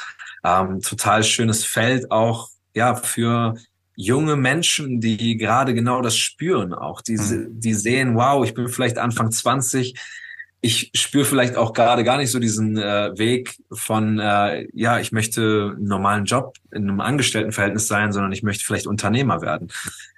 ähm, 0.44 0.80
total 0.80 1.24
schönes 1.24 1.64
Feld 1.64 2.10
auch, 2.10 2.48
ja, 2.74 2.94
für 2.94 3.56
junge 3.96 4.36
Menschen, 4.36 5.00
die 5.00 5.36
gerade 5.36 5.74
genau 5.74 6.02
das 6.02 6.16
spüren 6.16 6.74
auch, 6.74 7.00
die, 7.00 7.18
die 7.48 7.74
sehen, 7.74 8.14
wow, 8.14 8.44
ich 8.44 8.54
bin 8.54 8.68
vielleicht 8.68 8.98
Anfang 8.98 9.30
20, 9.30 9.94
ich 10.66 10.90
spüre 10.94 11.24
vielleicht 11.24 11.56
auch 11.56 11.72
gerade 11.72 12.02
gar 12.04 12.18
nicht 12.18 12.30
so 12.30 12.38
diesen 12.38 12.76
äh, 12.76 13.16
Weg 13.16 13.56
von, 13.72 14.18
äh, 14.18 14.66
ja, 14.74 14.98
ich 14.98 15.12
möchte 15.12 15.74
einen 15.76 15.86
normalen 15.86 16.24
Job 16.24 16.56
in 16.72 16.88
einem 16.88 17.00
Angestelltenverhältnis 17.00 17.86
sein, 17.86 18.12
sondern 18.12 18.32
ich 18.32 18.42
möchte 18.42 18.64
vielleicht 18.64 18.86
Unternehmer 18.86 19.40
werden. 19.40 19.68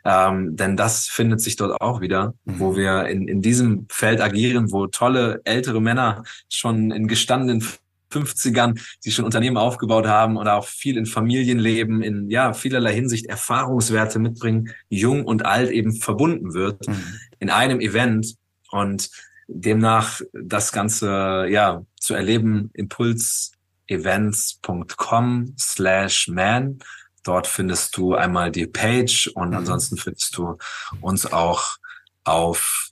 Ähm, 0.04 0.56
denn 0.56 0.76
das 0.76 1.06
findet 1.06 1.40
sich 1.42 1.56
dort 1.56 1.80
auch 1.80 2.00
wieder, 2.00 2.34
Mhm. 2.44 2.58
wo 2.60 2.76
wir 2.76 3.06
in, 3.08 3.28
in 3.28 3.42
diesem 3.42 3.86
Feld 3.90 4.20
agieren, 4.20 4.72
wo 4.72 4.86
tolle 4.86 5.40
ältere 5.44 5.80
Männer 5.80 6.22
schon 6.50 6.90
in 6.90 7.06
gestandenen 7.08 7.62
50ern, 8.10 8.80
die 9.04 9.10
schon 9.12 9.26
Unternehmen 9.26 9.58
aufgebaut 9.58 10.06
haben 10.06 10.38
oder 10.38 10.54
auch 10.56 10.64
viel 10.66 10.96
in 10.96 11.04
Familienleben, 11.04 12.02
in 12.02 12.30
ja 12.30 12.54
vielerlei 12.54 12.94
Hinsicht 12.94 13.26
Erfahrungswerte 13.26 14.18
mitbringen, 14.18 14.70
jung 14.88 15.26
und 15.26 15.44
alt 15.44 15.70
eben 15.70 15.92
verbunden 15.92 16.54
wird 16.54 16.88
Mhm. 16.88 17.04
in 17.38 17.50
einem 17.50 17.80
Event 17.80 18.34
und 18.70 19.10
demnach 19.48 20.20
das 20.32 20.72
Ganze 20.72 21.46
ja 21.48 21.82
zu 21.98 22.14
erleben 22.14 22.70
impulsevents.com 22.74 25.54
slash 25.58 26.28
man. 26.28 26.78
Dort 27.24 27.46
findest 27.46 27.96
du 27.96 28.14
einmal 28.14 28.50
die 28.52 28.66
Page 28.66 29.28
und 29.34 29.50
Mhm. 29.50 29.56
ansonsten 29.56 29.96
findest 29.96 30.36
du 30.36 30.56
uns 31.00 31.30
auch 31.32 31.76
auf 32.24 32.90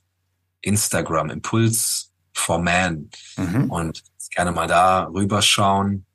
Instagram 0.61 1.29
Impuls 1.29 2.11
for 2.33 2.59
Man 2.59 3.09
Mhm. 3.37 3.69
und 3.71 4.03
gerne 4.31 4.51
mal 4.51 4.67
da 4.67 5.03
rüberschauen. 5.05 6.05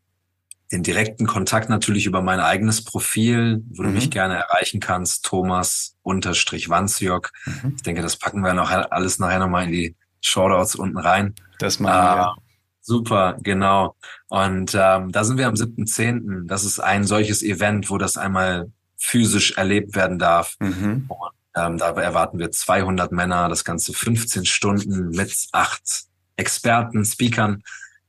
Den 0.71 0.83
direkten 0.83 1.27
Kontakt 1.27 1.69
natürlich 1.69 2.07
über 2.07 2.23
mein 2.23 2.41
eigenes 2.41 2.85
Profil, 2.85 3.63
wo 3.71 3.83
du 3.83 3.89
Mhm. 3.89 3.95
mich 3.95 4.11
gerne 4.11 4.35
erreichen 4.37 4.81
kannst, 4.81 5.25
Thomas 5.25 5.97
unterstrich 6.03 6.69
Wanzjok. 6.69 7.31
Mhm. 7.47 7.73
Ich 7.77 7.83
denke, 7.83 8.03
das 8.03 8.17
packen 8.17 8.43
wir 8.43 8.55
noch 8.55 8.71
alles 8.71 9.19
nachher 9.19 9.39
nochmal 9.41 9.65
in 9.65 9.73
die 9.73 9.97
Shoutouts 10.23 10.75
unten 10.77 10.99
rein. 10.99 11.35
Das 11.59 11.79
machen 11.81 11.95
Ah, 11.95 12.37
super, 12.81 13.37
genau. 13.43 13.95
Und 14.29 14.75
ähm, 14.75 15.13
da 15.13 15.25
sind 15.25 15.37
wir 15.37 15.47
am 15.49 15.55
7.10. 15.55 16.47
Das 16.47 16.65
ist 16.65 16.81
ein 16.81 17.05
solches 17.05 17.43
Event, 17.43 17.91
wo 17.91 17.99
das 17.99 18.17
einmal 18.17 18.71
physisch 18.97 19.53
erlebt 19.59 19.95
werden 19.95 20.19
darf. 20.19 20.57
wir. 20.61 20.69
Mhm. 20.69 21.11
Ähm, 21.55 21.77
da 21.77 21.91
erwarten 21.91 22.39
wir 22.39 22.51
200 22.51 23.13
Männer, 23.13 23.49
das 23.51 23.65
Ganze 23.65 23.93
15 23.93 24.47
Stunden 24.47 25.11
mit 25.11 25.35
acht 25.53 26.05
Experten, 26.37 27.05
Speakern, 27.05 27.63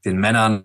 den 0.05 0.17
Männern, 0.17 0.63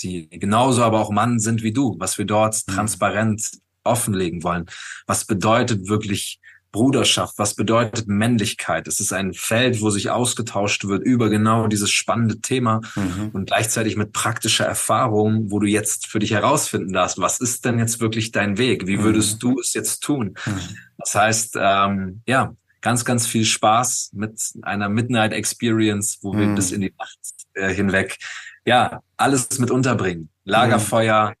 die 0.00 0.28
genauso 0.28 0.82
aber 0.82 1.00
auch 1.00 1.10
Mann 1.10 1.38
sind 1.38 1.62
wie 1.62 1.72
du, 1.72 1.94
was 2.00 2.18
wir 2.18 2.24
dort 2.24 2.60
Mhm. 2.66 2.72
transparent 2.72 3.48
offenlegen 3.84 4.42
wollen. 4.42 4.66
Was 5.06 5.24
bedeutet 5.24 5.88
wirklich 5.88 6.40
Bruderschaft? 6.76 7.38
Was 7.38 7.54
bedeutet 7.54 8.06
Männlichkeit? 8.06 8.86
Es 8.86 9.00
ist 9.00 9.10
ein 9.14 9.32
Feld, 9.32 9.80
wo 9.80 9.88
sich 9.88 10.10
ausgetauscht 10.10 10.84
wird 10.84 11.02
über 11.02 11.30
genau 11.30 11.68
dieses 11.68 11.90
spannende 11.90 12.38
Thema 12.42 12.82
Mhm. 12.96 13.30
und 13.32 13.46
gleichzeitig 13.46 13.96
mit 13.96 14.12
praktischer 14.12 14.66
Erfahrung, 14.66 15.50
wo 15.50 15.58
du 15.58 15.66
jetzt 15.66 16.06
für 16.06 16.18
dich 16.18 16.32
herausfinden 16.32 16.92
darfst, 16.92 17.18
was 17.18 17.40
ist 17.40 17.64
denn 17.64 17.78
jetzt 17.78 18.00
wirklich 18.00 18.30
dein 18.30 18.58
Weg? 18.58 18.86
Wie 18.86 19.02
würdest 19.02 19.42
du 19.42 19.58
es 19.58 19.72
jetzt 19.72 20.00
tun? 20.02 20.34
Mhm. 20.44 20.60
Das 20.98 21.14
heißt, 21.14 21.56
ähm, 21.58 22.20
ja, 22.26 22.54
ganz, 22.82 23.06
ganz 23.06 23.26
viel 23.26 23.46
Spaß 23.46 24.10
mit 24.12 24.38
einer 24.60 24.90
Midnight 24.90 25.32
Experience, 25.32 26.18
wo 26.20 26.34
wir 26.34 26.46
Mhm. 26.46 26.54
bis 26.56 26.72
in 26.72 26.82
die 26.82 26.92
Nacht 26.98 27.18
äh, 27.54 27.72
hinweg, 27.72 28.18
ja, 28.66 29.00
alles 29.16 29.58
mit 29.58 29.70
unterbringen. 29.70 30.28
Lagerfeuer, 30.44 31.32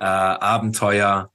äh, 0.00 0.04
Abenteuer. 0.04 1.30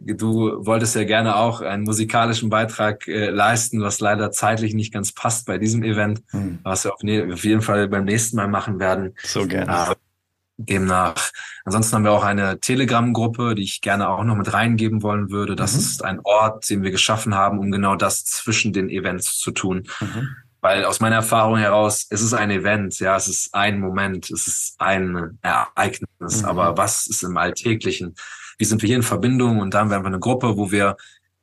Du 0.00 0.64
wolltest 0.64 0.94
ja 0.94 1.04
gerne 1.04 1.36
auch 1.36 1.60
einen 1.60 1.82
musikalischen 1.84 2.50
Beitrag 2.50 3.06
äh, 3.08 3.30
leisten, 3.30 3.80
was 3.82 4.00
leider 4.00 4.30
zeitlich 4.30 4.74
nicht 4.74 4.92
ganz 4.92 5.12
passt 5.12 5.46
bei 5.46 5.58
diesem 5.58 5.82
Event, 5.82 6.22
Mhm. 6.32 6.60
was 6.62 6.84
wir 6.84 6.94
auf, 6.94 7.02
ne 7.02 7.32
auf 7.32 7.44
jeden 7.44 7.62
Fall 7.62 7.88
beim 7.88 8.04
nächsten 8.04 8.36
Mal 8.36 8.48
machen 8.48 8.78
werden. 8.78 9.14
So 9.24 9.46
gerne. 9.46 9.92
Äh, 9.92 9.94
demnach. 10.60 11.30
Ansonsten 11.64 11.94
haben 11.94 12.04
wir 12.04 12.10
auch 12.12 12.24
eine 12.24 12.58
Telegram-Gruppe, 12.58 13.54
die 13.54 13.62
ich 13.62 13.80
gerne 13.80 14.08
auch 14.08 14.24
noch 14.24 14.34
mit 14.36 14.52
reingeben 14.52 15.02
wollen 15.02 15.30
würde. 15.30 15.54
Das 15.54 15.74
Mhm. 15.74 15.78
ist 15.78 16.04
ein 16.04 16.20
Ort, 16.24 16.68
den 16.68 16.82
wir 16.82 16.90
geschaffen 16.90 17.34
haben, 17.34 17.58
um 17.60 17.70
genau 17.70 17.94
das 17.94 18.24
zwischen 18.24 18.72
den 18.72 18.90
Events 18.90 19.38
zu 19.38 19.52
tun. 19.52 19.86
Mhm. 20.00 20.28
Weil 20.60 20.84
aus 20.84 20.98
meiner 20.98 21.14
Erfahrung 21.16 21.56
heraus, 21.58 22.06
es 22.10 22.20
ist 22.20 22.34
ein 22.34 22.50
Event, 22.50 22.98
ja, 22.98 23.14
es 23.14 23.28
ist 23.28 23.54
ein 23.54 23.78
Moment, 23.78 24.28
es 24.32 24.48
ist 24.48 24.74
ein 24.78 25.38
Ereignis. 25.42 26.42
Mhm. 26.42 26.44
Aber 26.44 26.76
was 26.76 27.06
ist 27.06 27.22
im 27.22 27.36
Alltäglichen? 27.36 28.16
Wie 28.58 28.64
sind 28.64 28.82
wir 28.82 28.88
hier 28.88 28.96
in 28.96 29.02
Verbindung? 29.02 29.60
Und 29.60 29.72
da 29.74 29.80
haben 29.80 29.90
wir 29.90 29.96
einfach 29.96 30.08
eine 30.08 30.20
Gruppe, 30.20 30.56
wo 30.56 30.70
wir 30.70 30.96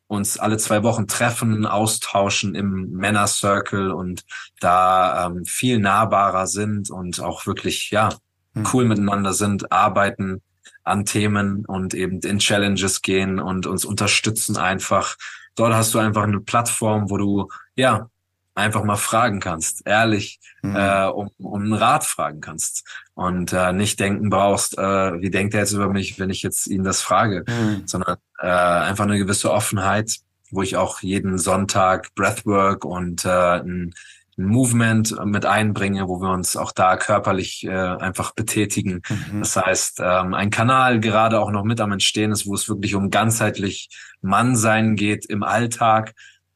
uns 0.08 0.38
alle 0.38 0.58
zwei 0.58 0.84
Wochen 0.84 1.08
treffen, 1.08 1.66
austauschen 1.66 2.54
im 2.54 2.92
Männer-Circle 2.92 3.92
und 3.92 4.24
da 4.60 5.26
ähm, 5.26 5.46
viel 5.46 5.80
nahbarer 5.80 6.46
sind 6.46 6.92
und 6.92 7.20
auch 7.22 7.48
wirklich, 7.48 7.90
ja, 7.90 8.10
Mhm. 8.56 8.68
cool 8.74 8.86
miteinander 8.86 9.34
sind, 9.34 9.72
arbeiten 9.72 10.42
an 10.84 11.06
Themen 11.06 11.66
und 11.66 11.94
eben 11.94 12.20
in 12.20 12.40
Challenges 12.40 13.02
gehen 13.02 13.40
und 13.40 13.68
uns 13.68 13.86
unterstützen 13.86 14.58
einfach. 14.58 15.16
Dort 15.56 15.74
hast 15.74 15.94
du 15.94 16.00
einfach 16.00 16.24
eine 16.24 16.40
Plattform, 16.40 17.10
wo 17.10 17.18
du, 17.18 17.48
ja, 17.76 18.10
einfach 18.56 18.84
mal 18.84 18.96
fragen 18.96 19.42
kannst, 19.42 19.86
ehrlich 19.86 20.40
mhm. 20.64 20.76
äh, 20.76 21.06
um, 21.08 21.30
um 21.38 21.62
einen 21.62 21.74
Rat 21.74 22.06
fragen 22.06 22.40
kannst 22.40 22.88
und 23.14 23.54
äh, 23.54 23.74
nicht 23.74 24.00
denken 24.00 24.30
brauchst, 24.30 24.78
äh, 24.78 25.22
wie 25.22 25.30
denkt 25.30 25.54
er 25.54 25.60
jetzt 25.62 25.74
über 25.74 25.90
mich, 25.90 26.18
wenn 26.20 26.30
ich 26.30 26.42
jetzt 26.42 26.68
ihn 26.68 26.84
das 26.84 27.02
frage, 27.02 27.44
mhm. 27.48 27.84
sondern 27.86 28.18
äh, 28.40 28.48
einfach 28.48 29.04
eine 29.04 29.18
gewisse 29.18 29.52
Offenheit, 29.52 30.16
wo 30.52 30.62
ich 30.62 30.78
auch 30.78 31.02
jeden 31.02 31.38
Sonntag 31.38 32.16
Breathwork 32.16 32.86
und 32.86 33.26
äh, 33.26 33.60
ein, 33.60 33.94
ein 34.38 34.46
Movement 34.46 35.16
mit 35.26 35.46
einbringe, 35.46 36.08
wo 36.08 36.22
wir 36.22 36.32
uns 36.32 36.56
auch 36.56 36.72
da 36.72 36.96
körperlich 36.96 37.66
äh, 37.66 37.72
einfach 37.72 38.34
betätigen. 38.34 39.02
Mhm. 39.10 39.40
Das 39.40 39.56
heißt, 39.58 40.00
ähm, 40.02 40.34
ein 40.34 40.50
Kanal 40.50 41.00
gerade 41.02 41.40
auch 41.42 41.52
noch 41.52 41.64
mit 41.64 41.82
am 41.82 41.92
Entstehen 41.92 42.32
ist, 42.32 42.48
wo 42.48 42.54
es 42.54 42.70
wirklich 42.70 42.96
um 42.96 43.10
ganzheitlich 43.10 43.90
Mannsein 44.22 44.96
geht 44.96 45.26
im 45.26 45.44
Alltag, 45.44 46.14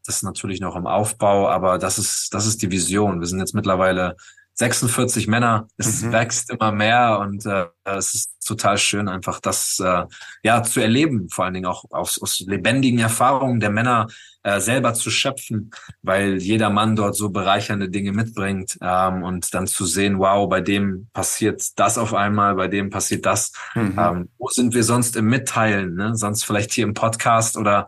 das 0.09 0.17
ist 0.17 0.23
natürlich 0.23 0.59
noch 0.59 0.75
im 0.75 0.87
Aufbau, 0.87 1.47
aber 1.47 1.77
das 1.77 1.99
ist, 1.99 2.33
das 2.33 2.47
ist 2.47 2.63
die 2.63 2.71
Vision. 2.71 3.19
Wir 3.19 3.27
sind 3.27 3.37
jetzt 3.37 3.53
mittlerweile 3.53 4.15
46 4.55 5.27
Männer. 5.27 5.67
Es 5.77 6.01
mhm. 6.01 6.11
wächst 6.11 6.49
immer 6.49 6.71
mehr 6.71 7.19
und 7.19 7.45
äh, 7.45 7.67
es 7.83 8.15
ist 8.15 8.31
total 8.43 8.79
schön, 8.79 9.07
einfach 9.07 9.39
das 9.39 9.79
äh, 9.79 10.05
ja 10.41 10.63
zu 10.63 10.79
erleben, 10.79 11.29
vor 11.29 11.45
allen 11.45 11.53
Dingen 11.53 11.67
auch 11.67 11.85
aus, 11.91 12.19
aus 12.19 12.39
lebendigen 12.39 12.97
Erfahrungen 12.97 13.59
der 13.59 13.69
Männer 13.69 14.07
äh, 14.41 14.59
selber 14.59 14.95
zu 14.95 15.11
schöpfen, 15.11 15.69
weil 16.01 16.37
jeder 16.37 16.71
Mann 16.71 16.95
dort 16.95 17.15
so 17.15 17.29
bereichernde 17.29 17.89
Dinge 17.89 18.11
mitbringt 18.11 18.79
ähm, 18.81 19.21
und 19.21 19.53
dann 19.53 19.67
zu 19.67 19.85
sehen, 19.85 20.17
wow, 20.17 20.49
bei 20.49 20.61
dem 20.61 21.07
passiert 21.13 21.77
das 21.77 21.99
auf 21.99 22.15
einmal, 22.15 22.55
bei 22.55 22.67
dem 22.67 22.89
passiert 22.89 23.27
das. 23.27 23.51
Mhm. 23.75 23.95
Ähm, 23.99 24.29
wo 24.39 24.47
sind 24.47 24.73
wir 24.73 24.83
sonst 24.83 25.15
im 25.15 25.27
Mitteilen? 25.27 25.93
Ne? 25.93 26.15
Sonst 26.15 26.45
vielleicht 26.45 26.73
hier 26.73 26.85
im 26.85 26.95
Podcast 26.95 27.57
oder 27.57 27.85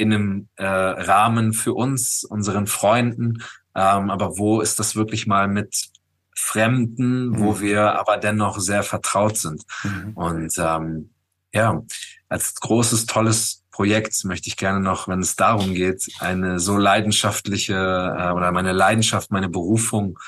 in 0.00 0.12
einem 0.12 0.48
äh, 0.56 0.64
Rahmen 0.64 1.52
für 1.52 1.74
uns, 1.74 2.24
unseren 2.24 2.66
Freunden, 2.66 3.42
ähm, 3.74 4.10
aber 4.10 4.38
wo 4.38 4.60
ist 4.60 4.78
das 4.78 4.96
wirklich 4.96 5.26
mal 5.26 5.46
mit 5.46 5.90
Fremden, 6.34 7.28
mhm. 7.28 7.40
wo 7.40 7.60
wir 7.60 7.98
aber 7.98 8.16
dennoch 8.16 8.58
sehr 8.58 8.82
vertraut 8.82 9.36
sind. 9.36 9.62
Mhm. 9.84 10.12
Und 10.14 10.52
ähm, 10.58 11.10
ja, 11.52 11.82
als 12.28 12.54
großes, 12.54 13.06
tolles 13.06 13.64
Projekt 13.70 14.24
möchte 14.24 14.48
ich 14.48 14.56
gerne 14.56 14.80
noch, 14.80 15.06
wenn 15.06 15.20
es 15.20 15.36
darum 15.36 15.74
geht, 15.74 16.08
eine 16.18 16.58
so 16.58 16.78
leidenschaftliche 16.78 17.74
äh, 17.74 18.30
oder 18.32 18.52
meine 18.52 18.72
Leidenschaft, 18.72 19.30
meine 19.30 19.48
Berufung 19.48 20.18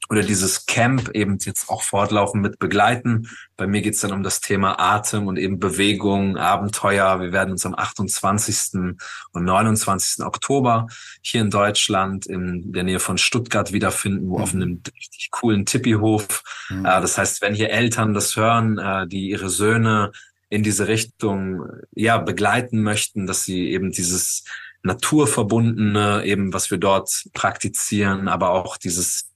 oder 0.09 0.23
dieses 0.23 0.65
Camp 0.65 1.09
eben 1.13 1.37
jetzt 1.39 1.69
auch 1.69 1.81
fortlaufen 1.81 2.41
mit 2.41 2.59
begleiten. 2.59 3.29
Bei 3.57 3.67
mir 3.67 3.81
geht's 3.81 4.01
dann 4.01 4.11
um 4.11 4.23
das 4.23 4.39
Thema 4.41 4.79
Atem 4.79 5.27
und 5.27 5.37
eben 5.37 5.59
Bewegung, 5.59 6.37
Abenteuer. 6.37 7.19
Wir 7.19 7.31
werden 7.31 7.51
uns 7.51 7.65
am 7.65 7.73
28. 7.75 8.97
und 9.33 9.43
29. 9.43 10.25
Oktober 10.25 10.87
hier 11.21 11.41
in 11.41 11.49
Deutschland 11.49 12.25
in 12.25 12.71
der 12.71 12.83
Nähe 12.83 12.99
von 12.99 13.17
Stuttgart 13.17 13.71
wiederfinden, 13.71 14.29
wo 14.29 14.37
mhm. 14.37 14.43
auf 14.43 14.53
einem 14.53 14.81
richtig 14.95 15.31
coolen 15.31 15.65
Tippihof. 15.65 16.43
Mhm. 16.69 16.85
Äh, 16.85 17.01
das 17.01 17.17
heißt, 17.17 17.41
wenn 17.41 17.55
hier 17.55 17.71
Eltern 17.71 18.13
das 18.13 18.35
hören, 18.35 18.77
äh, 18.77 19.07
die 19.07 19.29
ihre 19.29 19.49
Söhne 19.49 20.11
in 20.49 20.61
diese 20.61 20.87
Richtung 20.87 21.65
ja 21.95 22.17
begleiten 22.17 22.83
möchten, 22.83 23.25
dass 23.25 23.43
sie 23.43 23.71
eben 23.71 23.91
dieses 23.91 24.43
naturverbundene, 24.83 26.23
eben 26.25 26.53
was 26.53 26.69
wir 26.69 26.77
dort 26.77 27.25
praktizieren, 27.33 28.27
aber 28.27 28.51
auch 28.51 28.77
dieses 28.77 29.31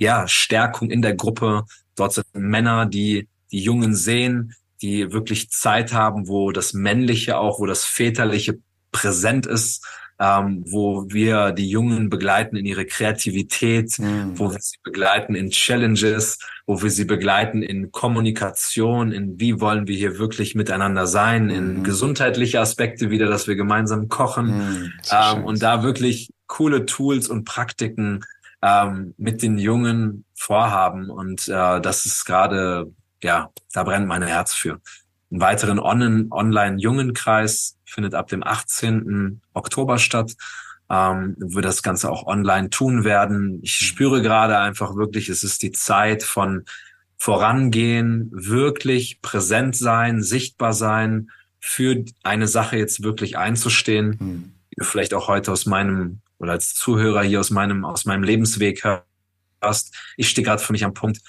ja, 0.00 0.26
Stärkung 0.26 0.90
in 0.90 1.02
der 1.02 1.14
Gruppe. 1.14 1.64
Dort 1.94 2.14
sind 2.14 2.26
Männer, 2.34 2.86
die 2.86 3.28
die 3.52 3.60
Jungen 3.60 3.94
sehen, 3.94 4.54
die 4.80 5.12
wirklich 5.12 5.50
Zeit 5.50 5.92
haben, 5.92 6.26
wo 6.26 6.52
das 6.52 6.72
Männliche 6.72 7.36
auch, 7.36 7.60
wo 7.60 7.66
das 7.66 7.84
Väterliche 7.84 8.58
präsent 8.92 9.46
ist, 9.46 9.84
ähm, 10.18 10.64
wo 10.66 11.04
wir 11.08 11.52
die 11.52 11.68
Jungen 11.68 12.08
begleiten 12.08 12.56
in 12.56 12.64
ihre 12.64 12.86
Kreativität, 12.86 13.98
mhm. 13.98 14.38
wo 14.38 14.50
wir 14.50 14.58
sie 14.60 14.78
begleiten 14.82 15.34
in 15.34 15.50
Challenges, 15.50 16.38
wo 16.66 16.82
wir 16.82 16.90
sie 16.90 17.04
begleiten 17.04 17.62
in 17.62 17.92
Kommunikation, 17.92 19.12
in 19.12 19.38
wie 19.38 19.60
wollen 19.60 19.86
wir 19.86 19.96
hier 19.96 20.18
wirklich 20.18 20.54
miteinander 20.54 21.06
sein, 21.06 21.50
in 21.50 21.78
mhm. 21.78 21.84
gesundheitliche 21.84 22.60
Aspekte 22.60 23.10
wieder, 23.10 23.26
dass 23.26 23.48
wir 23.48 23.56
gemeinsam 23.56 24.08
kochen 24.08 24.46
mhm, 24.46 24.92
ähm, 25.10 25.44
und 25.44 25.62
da 25.62 25.82
wirklich 25.82 26.30
coole 26.46 26.86
Tools 26.86 27.28
und 27.28 27.44
Praktiken 27.44 28.24
ähm, 28.62 29.14
mit 29.16 29.42
den 29.42 29.58
Jungen 29.58 30.24
vorhaben. 30.34 31.10
Und 31.10 31.48
äh, 31.48 31.80
das 31.80 32.06
ist 32.06 32.24
gerade, 32.24 32.92
ja, 33.22 33.50
da 33.72 33.84
brennt 33.84 34.06
mein 34.06 34.22
Herz 34.22 34.52
für. 34.52 34.80
Einen 35.30 35.40
weiteren 35.40 35.78
On 35.78 36.28
Online-Jungenkreis 36.30 37.76
findet 37.84 38.14
ab 38.14 38.28
dem 38.28 38.42
18. 38.42 39.40
Oktober 39.54 39.98
statt. 39.98 40.32
Ähm, 40.90 41.36
wir 41.38 41.62
das 41.62 41.82
Ganze 41.82 42.10
auch 42.10 42.26
online 42.26 42.70
tun 42.70 43.04
werden. 43.04 43.60
Ich 43.62 43.74
spüre 43.74 44.22
gerade 44.22 44.58
einfach 44.58 44.96
wirklich, 44.96 45.28
es 45.28 45.44
ist 45.44 45.62
die 45.62 45.72
Zeit 45.72 46.22
von 46.22 46.64
vorangehen, 47.16 48.30
wirklich 48.32 49.20
präsent 49.20 49.76
sein, 49.76 50.22
sichtbar 50.22 50.72
sein, 50.72 51.30
für 51.60 52.04
eine 52.22 52.48
Sache 52.48 52.78
jetzt 52.78 53.02
wirklich 53.02 53.36
einzustehen. 53.36 54.18
Hm. 54.18 54.52
Vielleicht 54.80 55.12
auch 55.12 55.28
heute 55.28 55.52
aus 55.52 55.66
meinem 55.66 56.22
oder 56.40 56.52
als 56.52 56.74
Zuhörer 56.74 57.22
hier 57.22 57.38
aus 57.38 57.50
meinem, 57.50 57.84
aus 57.84 58.06
meinem 58.06 58.24
Lebensweg 58.24 58.82
hörst, 58.82 59.94
ich 60.16 60.28
stehe 60.28 60.44
gerade 60.44 60.62
für 60.62 60.72
mich 60.72 60.84
am 60.84 60.94
Punkt, 60.94 61.20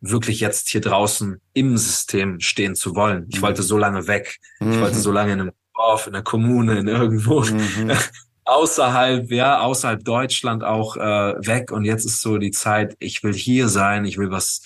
wirklich 0.00 0.40
jetzt 0.40 0.68
hier 0.68 0.80
draußen 0.80 1.40
im 1.52 1.76
System 1.76 2.40
stehen 2.40 2.74
zu 2.74 2.94
wollen. 2.94 3.26
Ich 3.28 3.36
mhm. 3.36 3.42
wollte 3.42 3.62
so 3.62 3.76
lange 3.76 4.06
weg. 4.06 4.38
Mhm. 4.60 4.72
Ich 4.72 4.80
wollte 4.80 4.96
so 4.96 5.12
lange 5.12 5.32
in 5.32 5.40
einem 5.40 5.52
Dorf, 5.74 6.06
in 6.06 6.14
einer 6.14 6.24
Kommune, 6.24 6.78
in 6.78 6.88
irgendwo 6.88 7.42
mhm. 7.42 7.92
außerhalb, 8.44 9.30
ja, 9.30 9.60
außerhalb 9.60 10.02
Deutschland 10.04 10.64
auch 10.64 10.96
äh, 10.96 11.00
weg. 11.46 11.70
Und 11.70 11.84
jetzt 11.84 12.06
ist 12.06 12.22
so 12.22 12.38
die 12.38 12.50
Zeit, 12.50 12.96
ich 12.98 13.22
will 13.22 13.34
hier 13.34 13.68
sein, 13.68 14.04
ich 14.04 14.18
will 14.18 14.30
was 14.30 14.62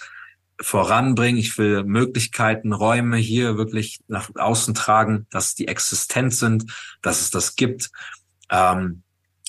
voranbringen, 0.61 1.39
ich 1.39 1.59
will 1.59 1.83
Möglichkeiten, 1.85 2.73
Räume 2.73 3.17
hier 3.17 3.57
wirklich 3.57 4.01
nach 4.07 4.31
außen 4.35 4.75
tragen, 4.75 5.27
dass 5.31 5.55
die 5.55 5.69
existent 5.69 6.33
sind, 6.35 6.73
dass 7.03 7.21
es 7.21 7.31
das 7.31 7.57
gibt. 7.57 7.91
Ähm, 8.51 9.04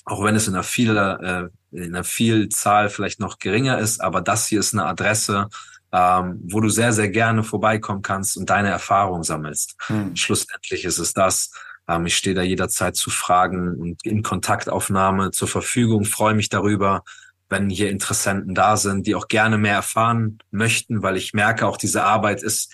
auch 0.06 0.24
wenn 0.24 0.36
es 0.36 0.48
in 0.48 0.54
einer, 0.54 0.62
viel, 0.62 0.96
äh, 0.96 1.48
in 1.72 1.94
einer 1.94 2.04
Vielzahl 2.04 2.88
vielleicht 2.88 3.20
noch 3.20 3.38
geringer 3.38 3.78
ist, 3.78 4.00
aber 4.00 4.22
das 4.22 4.46
hier 4.46 4.60
ist 4.60 4.72
eine 4.72 4.86
Adresse, 4.86 5.48
ähm, 5.92 6.40
wo 6.44 6.60
du 6.60 6.68
sehr, 6.68 6.92
sehr 6.92 7.08
gerne 7.08 7.42
vorbeikommen 7.42 8.02
kannst 8.02 8.36
und 8.36 8.48
deine 8.48 8.70
Erfahrung 8.70 9.24
sammelst. 9.24 9.74
Hm. 9.88 10.14
Schlussendlich 10.16 10.84
ist 10.84 10.98
es 10.98 11.12
das. 11.12 11.50
Ähm, 11.88 12.06
ich 12.06 12.16
stehe 12.16 12.36
da 12.36 12.42
jederzeit 12.42 12.96
zu 12.96 13.10
Fragen 13.10 13.74
und 13.74 14.04
in 14.06 14.22
Kontaktaufnahme 14.22 15.32
zur 15.32 15.48
Verfügung, 15.48 16.04
freue 16.04 16.34
mich 16.34 16.48
darüber, 16.48 17.02
wenn 17.48 17.68
hier 17.68 17.90
Interessenten 17.90 18.54
da 18.54 18.76
sind, 18.76 19.06
die 19.06 19.14
auch 19.14 19.28
gerne 19.28 19.58
mehr 19.58 19.74
erfahren 19.74 20.38
möchten, 20.50 21.02
weil 21.02 21.16
ich 21.16 21.34
merke, 21.34 21.66
auch 21.66 21.76
diese 21.76 22.04
Arbeit 22.04 22.42
ist 22.42 22.72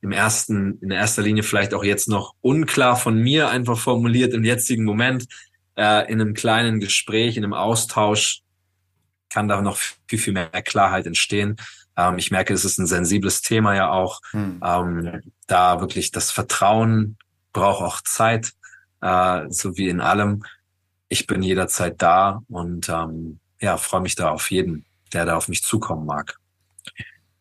im 0.00 0.12
ersten, 0.12 0.78
in 0.80 0.90
erster 0.90 1.22
Linie 1.22 1.42
vielleicht 1.42 1.72
auch 1.72 1.84
jetzt 1.84 2.08
noch 2.08 2.34
unklar 2.42 2.96
von 2.96 3.18
mir 3.18 3.48
einfach 3.48 3.78
formuliert 3.78 4.34
im 4.34 4.44
jetzigen 4.44 4.84
Moment 4.84 5.26
äh, 5.76 6.10
in 6.10 6.20
einem 6.20 6.34
kleinen 6.34 6.80
Gespräch, 6.80 7.36
in 7.36 7.44
einem 7.44 7.54
Austausch 7.54 8.42
kann 9.30 9.48
da 9.48 9.60
noch 9.60 9.78
viel, 10.06 10.18
viel 10.18 10.32
mehr 10.32 10.48
Klarheit 10.48 11.06
entstehen. 11.06 11.56
Ähm, 11.96 12.18
ich 12.18 12.30
merke, 12.30 12.54
es 12.54 12.64
ist 12.64 12.78
ein 12.78 12.86
sensibles 12.86 13.42
Thema 13.42 13.74
ja 13.74 13.90
auch. 13.90 14.20
Hm. 14.30 14.60
Ähm, 14.64 15.32
da 15.46 15.80
wirklich 15.80 16.10
das 16.10 16.30
Vertrauen 16.30 17.16
braucht 17.52 17.82
auch 17.82 18.00
Zeit, 18.02 18.52
äh, 19.00 19.46
so 19.48 19.76
wie 19.76 19.88
in 19.88 20.00
allem. 20.00 20.44
Ich 21.08 21.26
bin 21.26 21.42
jederzeit 21.42 22.00
da 22.00 22.42
und 22.48 22.88
ähm, 22.88 23.40
ja, 23.60 23.76
freue 23.76 24.00
mich 24.00 24.14
da 24.14 24.30
auf 24.30 24.50
jeden, 24.50 24.84
der 25.12 25.24
da 25.24 25.36
auf 25.36 25.48
mich 25.48 25.62
zukommen 25.62 26.06
mag. 26.06 26.36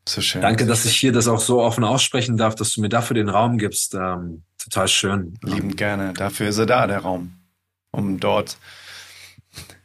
So 0.08 0.22
schön. 0.22 0.42
Danke, 0.42 0.66
dass 0.66 0.86
ich 0.86 0.96
hier 0.96 1.12
das 1.12 1.28
auch 1.28 1.40
so 1.40 1.62
offen 1.62 1.84
aussprechen 1.84 2.38
darf, 2.38 2.56
dass 2.56 2.74
du 2.74 2.82
mir 2.82 2.90
dafür 2.90 3.14
den 3.14 3.30
Raum 3.30 3.58
gibst. 3.58 3.96
Ähm, 3.96 4.44
total 4.58 4.88
schön. 4.88 5.38
Liebend 5.42 5.78
gerne. 5.78 6.14
Dafür 6.14 6.50
ist 6.50 6.58
er 6.58 6.66
da, 6.66 6.88
der 6.88 7.00
Raum. 7.00 7.43
Um 7.94 8.20
dort 8.20 8.58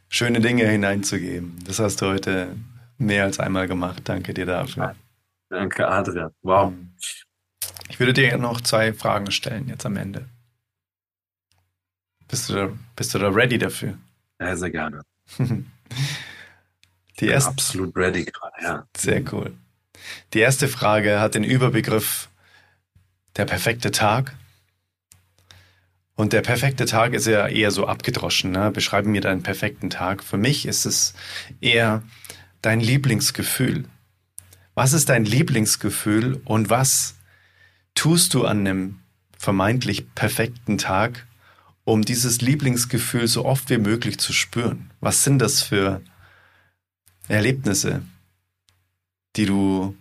schöne 0.09 0.41
Dinge 0.41 0.67
hineinzugeben. 0.67 1.63
Das 1.65 1.79
hast 1.79 2.01
du 2.01 2.07
heute 2.07 2.55
mehr 2.97 3.23
als 3.23 3.39
einmal 3.39 3.67
gemacht. 3.67 4.01
Danke 4.05 4.33
dir 4.33 4.45
dafür. 4.45 4.95
Danke, 5.49 5.87
Adrian. 5.87 6.31
Wow. 6.41 6.73
Ich 7.87 7.99
würde 7.99 8.13
dir 8.13 8.37
noch 8.37 8.61
zwei 8.61 8.93
Fragen 8.93 9.31
stellen 9.31 9.69
jetzt 9.69 9.85
am 9.85 9.95
Ende. 9.95 10.25
Bist 12.27 12.49
du 12.49 12.53
da, 12.53 12.69
bist 12.95 13.13
du 13.13 13.19
da 13.19 13.29
ready 13.29 13.57
dafür? 13.57 13.97
Ja, 14.39 14.55
sehr 14.55 14.71
gerne. 14.71 15.01
Die 17.19 17.27
erste, 17.27 17.49
absolut 17.49 17.95
ready 17.95 18.25
gerade, 18.25 18.55
ja. 18.61 18.87
Sehr 18.95 19.21
cool. 19.33 19.53
Die 20.33 20.39
erste 20.39 20.67
Frage 20.67 21.19
hat 21.19 21.35
den 21.35 21.43
Überbegriff 21.43 22.29
der 23.35 23.45
perfekte 23.45 23.91
Tag. 23.91 24.35
Und 26.19 26.33
der 26.33 26.41
perfekte 26.41 26.83
Tag 26.83 27.13
ist 27.13 27.27
ja 27.27 27.47
eher 27.47 27.71
so 27.71 27.87
abgedroschen. 27.87 28.51
Ne? 28.51 28.71
Beschreibe 28.71 29.07
mir 29.07 29.21
deinen 29.21 29.41
perfekten 29.41 29.89
Tag. 29.89 30.21
Für 30.21 30.35
mich 30.35 30.65
ist 30.65 30.85
es 30.85 31.13
eher 31.61 32.03
dein 32.61 32.81
Lieblingsgefühl. 32.81 33.85
Was 34.73 34.91
ist 34.91 35.07
dein 35.07 35.23
Lieblingsgefühl 35.23 36.41
und 36.43 36.69
was 36.69 37.15
tust 37.95 38.33
du 38.33 38.43
an 38.43 38.59
einem 38.59 38.99
vermeintlich 39.37 40.13
perfekten 40.13 40.77
Tag, 40.77 41.25
um 41.85 42.03
dieses 42.03 42.41
Lieblingsgefühl 42.41 43.29
so 43.29 43.45
oft 43.45 43.69
wie 43.69 43.77
möglich 43.77 44.17
zu 44.17 44.33
spüren? 44.33 44.91
Was 44.99 45.23
sind 45.23 45.39
das 45.39 45.61
für 45.61 46.01
Erlebnisse, 47.29 48.01
die 49.37 49.45
du, 49.45 49.95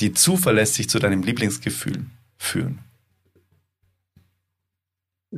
die 0.00 0.14
zuverlässig 0.14 0.88
zu 0.88 0.98
deinem 0.98 1.22
Lieblingsgefühl 1.22 2.06
führen? 2.38 2.78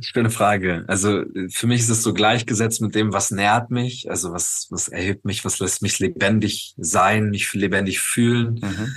Schöne 0.01 0.29
Frage. 0.29 0.83
Also 0.87 1.23
für 1.49 1.67
mich 1.67 1.81
ist 1.81 1.89
es 1.89 2.03
so 2.03 2.13
gleichgesetzt 2.13 2.81
mit 2.81 2.95
dem, 2.95 3.13
was 3.13 3.31
nährt 3.31 3.71
mich, 3.71 4.09
also 4.09 4.33
was, 4.33 4.67
was 4.69 4.89
erhebt 4.89 5.23
mich, 5.23 5.45
was 5.45 5.59
lässt 5.59 5.81
mich 5.81 5.99
lebendig 5.99 6.73
sein, 6.77 7.29
mich 7.29 7.53
lebendig 7.53 8.01
fühlen. 8.01 8.59
Mhm. 8.61 8.93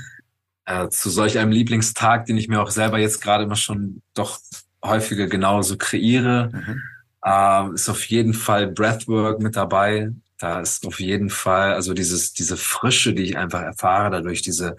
Äh, 0.65 0.89
zu 0.89 1.09
solch 1.09 1.39
einem 1.39 1.53
Lieblingstag, 1.53 2.27
den 2.27 2.37
ich 2.37 2.49
mir 2.49 2.61
auch 2.61 2.70
selber 2.70 2.99
jetzt 2.99 3.20
gerade 3.23 3.45
immer 3.45 3.57
schon 3.57 4.03
doch 4.15 4.41
häufiger 4.85 5.27
genauso 5.27 5.77
kreiere, 5.77 6.51
mhm. 6.53 6.83
äh, 7.25 7.75
ist 7.75 7.89
auf 7.89 8.05
jeden 8.07 8.35
Fall 8.35 8.66
Breathwork 8.66 9.41
mit 9.41 9.57
dabei. 9.57 10.11
Da 10.39 10.60
ist 10.60 10.86
auf 10.86 11.01
jeden 11.01 11.31
Fall, 11.31 11.73
also 11.74 11.94
dieses, 11.94 12.32
diese 12.32 12.56
Frische, 12.56 13.12
die 13.12 13.24
ich 13.24 13.36
einfach 13.36 13.60
erfahre, 13.60 14.10
dadurch 14.10 14.40
diese 14.40 14.77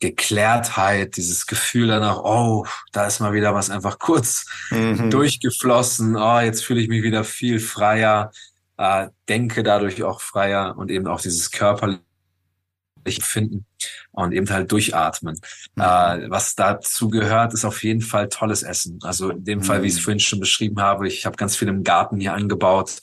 Geklärtheit, 0.00 1.18
dieses 1.18 1.46
Gefühl 1.46 1.88
danach, 1.88 2.18
oh, 2.18 2.66
da 2.92 3.06
ist 3.06 3.20
mal 3.20 3.34
wieder 3.34 3.54
was 3.54 3.68
einfach 3.68 3.98
kurz 3.98 4.46
mhm. 4.70 5.10
durchgeflossen, 5.10 6.16
oh, 6.16 6.40
jetzt 6.40 6.64
fühle 6.64 6.80
ich 6.80 6.88
mich 6.88 7.02
wieder 7.02 7.24
viel 7.24 7.60
freier, 7.60 8.32
äh, 8.78 9.08
denke 9.28 9.62
dadurch 9.62 10.02
auch 10.02 10.22
freier 10.22 10.78
und 10.78 10.90
eben 10.90 11.06
auch 11.06 11.20
dieses 11.20 11.50
körperliche 11.50 12.00
Finden 13.20 13.66
und 14.12 14.32
eben 14.32 14.48
halt 14.48 14.72
durchatmen. 14.72 15.38
Mhm. 15.74 15.82
Äh, 15.82 16.30
was 16.30 16.54
dazu 16.54 17.10
gehört, 17.10 17.52
ist 17.52 17.66
auf 17.66 17.84
jeden 17.84 18.00
Fall 18.00 18.30
tolles 18.30 18.62
Essen. 18.62 18.98
Also 19.02 19.28
in 19.28 19.44
dem 19.44 19.62
Fall, 19.62 19.82
wie 19.82 19.88
ich 19.88 19.92
es 19.92 19.98
mhm. 19.98 20.04
vorhin 20.04 20.20
schon 20.20 20.40
beschrieben 20.40 20.80
habe, 20.80 21.06
ich 21.06 21.26
habe 21.26 21.36
ganz 21.36 21.54
viel 21.54 21.68
im 21.68 21.84
Garten 21.84 22.18
hier 22.18 22.32
angebaut 22.32 22.98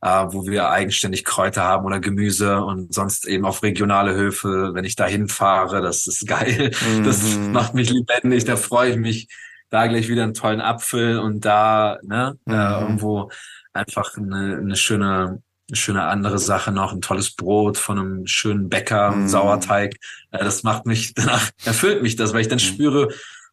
äh, 0.00 0.26
wo 0.28 0.46
wir 0.46 0.70
eigenständig 0.70 1.24
Kräuter 1.24 1.62
haben 1.62 1.84
oder 1.84 2.00
Gemüse 2.00 2.62
und 2.62 2.94
sonst 2.94 3.26
eben 3.26 3.44
auf 3.44 3.62
regionale 3.62 4.14
Höfe. 4.14 4.70
Wenn 4.74 4.84
ich 4.84 4.96
da 4.96 5.06
hinfahre, 5.06 5.80
das 5.80 6.06
ist 6.06 6.26
geil. 6.26 6.70
Mhm. 6.88 7.04
Das 7.04 7.36
macht 7.36 7.74
mich 7.74 7.90
lebendig. 7.90 8.44
Da 8.44 8.56
freue 8.56 8.92
ich 8.92 8.96
mich, 8.96 9.28
da 9.70 9.86
gleich 9.86 10.08
wieder 10.08 10.22
einen 10.22 10.34
tollen 10.34 10.60
Apfel 10.60 11.18
und 11.18 11.44
da 11.44 11.98
ne, 12.02 12.38
äh, 12.46 12.52
mhm. 12.52 12.56
äh, 12.56 12.80
irgendwo 12.80 13.30
einfach 13.72 14.16
eine, 14.16 14.58
eine 14.58 14.76
schöne 14.76 15.42
eine 15.70 15.76
schöne 15.76 16.04
andere 16.04 16.38
Sache 16.38 16.72
noch, 16.72 16.92
ein 16.92 17.02
tolles 17.02 17.34
Brot 17.34 17.76
von 17.76 17.98
einem 17.98 18.26
schönen 18.26 18.70
Bäcker, 18.70 19.10
mm. 19.10 19.28
Sauerteig. 19.28 19.96
Äh, 20.30 20.38
das 20.38 20.62
macht 20.62 20.86
mich, 20.86 21.12
danach 21.14 21.50
erfüllt 21.64 22.02
mich 22.02 22.16
das, 22.16 22.32
weil 22.32 22.40
ich 22.40 22.48
dann 22.48 22.56
mm. 22.56 22.60
spüre, 22.60 23.08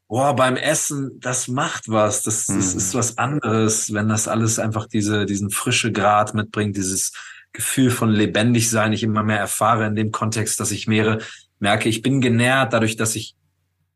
boah, 0.08 0.36
beim 0.36 0.56
Essen, 0.56 1.20
das 1.20 1.48
macht 1.48 1.90
was, 1.90 2.24
das, 2.24 2.48
das 2.48 2.74
mhm. 2.74 2.78
ist 2.78 2.94
was 2.94 3.18
anderes, 3.18 3.94
wenn 3.94 4.08
das 4.08 4.28
alles 4.28 4.60
einfach 4.60 4.88
diese, 4.88 5.26
diesen 5.26 5.50
frische 5.50 5.92
Grad 5.92 6.34
mitbringt, 6.34 6.78
dieses 6.78 7.14
Gefühl 7.54 7.90
von 7.90 8.10
lebendig 8.10 8.70
sein, 8.70 8.94
ich 8.94 9.04
immer 9.04 9.24
mehr 9.24 9.40
erfahre 9.40 9.86
in 9.88 9.96
dem 9.96 10.12
Kontext, 10.12 10.60
dass 10.60 10.72
ich 10.72 10.88
mehr 10.88 11.20
merke, 11.60 11.90
ich 11.90 12.02
bin 12.02 12.22
genährt 12.22 12.74
dadurch, 12.74 12.96
dass 12.98 13.16
ich 13.16 13.36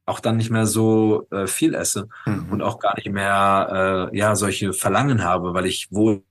auch 0.06 0.20
dann 0.20 0.38
nicht 0.38 0.50
mehr 0.50 0.66
so 0.66 1.28
äh, 1.30 1.46
viel 1.46 1.76
esse 1.76 2.08
mhm. 2.26 2.52
und 2.52 2.62
auch 2.62 2.80
gar 2.80 2.96
nicht 2.96 3.12
mehr 3.12 4.10
äh, 4.12 4.18
ja 4.18 4.36
solche 4.36 4.74
Verlangen 4.74 5.24
habe, 5.24 5.54
weil 5.54 5.68
ich 5.68 5.92
wohl 5.92 6.24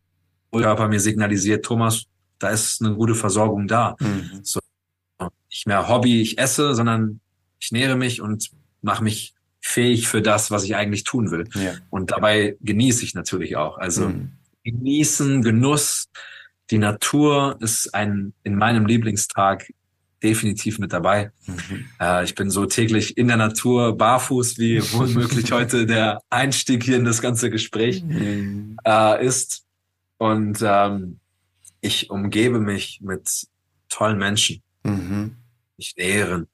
Körper 0.50 0.88
mir 0.88 1.00
signalisiert, 1.00 1.64
Thomas, 1.64 2.05
da 2.38 2.48
ist 2.48 2.82
eine 2.82 2.94
gute 2.94 3.14
Versorgung 3.14 3.68
da. 3.68 3.94
Mhm. 4.00 4.40
So 4.42 4.60
nicht 5.50 5.66
mehr 5.66 5.88
Hobby, 5.88 6.20
ich 6.20 6.38
esse, 6.38 6.74
sondern 6.74 7.20
ich 7.60 7.72
nähere 7.72 7.96
mich 7.96 8.20
und 8.20 8.50
mache 8.82 9.05
mich 9.05 9.34
fähig 9.69 10.09
für 10.09 10.23
das, 10.23 10.51
was 10.51 10.65
ich 10.65 10.74
eigentlich 10.77 11.05
tun 11.05 11.31
will. 11.31 11.45
Ja. 11.55 11.74
Und 11.90 12.11
dabei 12.11 12.57
genieße 12.62 13.05
ich 13.05 13.15
natürlich 13.15 13.57
auch. 13.57 13.77
Also 13.77 14.09
mhm. 14.09 14.32
genießen, 14.65 15.43
Genuss, 15.43 16.09
die 16.70 16.78
Natur 16.78 17.59
ist 17.61 17.95
ein 17.95 18.32
in 18.45 18.57
meinem 18.57 18.86
Lieblingstag 18.86 19.70
definitiv 20.23 20.78
mit 20.78 20.93
dabei. 20.93 21.32
Mhm. 21.47 21.86
Äh, 22.01 22.24
ich 22.24 22.35
bin 22.35 22.51
so 22.51 22.65
täglich 22.65 23.19
in 23.19 23.28
der 23.28 23.36
Natur, 23.36 23.97
barfuß, 23.97 24.59
wie 24.59 24.81
womöglich 24.93 25.53
heute 25.53 25.85
der 25.85 26.23
Einstieg 26.31 26.82
hier 26.82 26.97
in 26.97 27.05
das 27.05 27.20
ganze 27.20 27.51
Gespräch 27.51 28.03
mhm. 28.03 28.78
äh, 28.86 29.24
ist. 29.24 29.65
Und 30.16 30.61
ähm, 30.62 31.20
ich 31.82 32.09
umgebe 32.09 32.59
mich 32.59 33.01
mit 33.03 33.47
tollen 33.90 34.19
Menschen. 34.19 34.62
Mhm. 34.82 35.36
Ich 35.77 35.95
nähren 35.97 36.49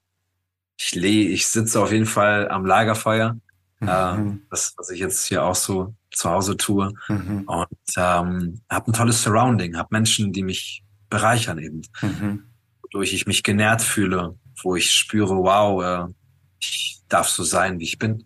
ich 0.77 0.95
leh, 0.95 1.29
ich 1.29 1.47
sitze 1.47 1.81
auf 1.81 1.93
jeden 1.93 2.07
Fall 2.07 2.49
am 2.49 2.67
Lagerfeuer. 2.67 3.37
Mhm. 3.81 3.89
Äh, 3.89 4.47
das, 4.51 4.75
was 4.77 4.91
ich 4.91 5.01
jetzt 5.01 5.27
hier 5.27 5.45
auch 5.45 5.55
so 5.55 5.95
zu 6.11 6.31
Hause 6.31 6.57
tue. 6.57 6.93
Mhm. 7.09 7.45
Und 7.47 7.69
ähm, 7.97 8.61
habe 8.71 8.91
ein 8.91 8.93
tolles 8.93 9.23
Surrounding, 9.23 9.77
habe 9.77 9.89
Menschen, 9.91 10.33
die 10.33 10.43
mich 10.43 10.85
bereichern 11.11 11.59
eben. 11.59 11.83
Mhm. 12.03 12.45
Wodurch 12.83 13.13
ich 13.13 13.27
mich 13.27 13.43
genährt 13.43 13.83
fühle, 13.83 14.37
wo 14.63 14.77
ich 14.77 14.91
spüre, 14.91 15.37
wow, 15.37 15.83
äh, 15.83 16.13
ich 16.61 17.03
darf 17.09 17.29
so 17.29 17.43
sein, 17.43 17.79
wie 17.79 17.85
ich 17.85 17.99
bin. 17.99 18.25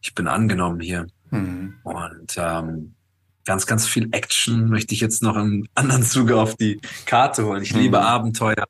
Ich 0.00 0.14
bin 0.14 0.28
angenommen 0.28 0.80
hier. 0.80 1.06
Mhm. 1.30 1.78
Und 1.82 2.34
ähm, 2.36 2.94
ganz, 3.44 3.66
ganz 3.66 3.86
viel 3.86 4.08
Action 4.12 4.68
möchte 4.68 4.94
ich 4.94 5.00
jetzt 5.00 5.22
noch 5.22 5.36
im 5.36 5.66
anderen 5.74 6.02
Zuge 6.02 6.36
auf 6.36 6.56
die 6.56 6.80
Karte 7.06 7.44
holen. 7.44 7.62
Ich 7.62 7.72
liebe 7.72 7.98
mhm. 7.98 8.04
Abenteuer. 8.04 8.64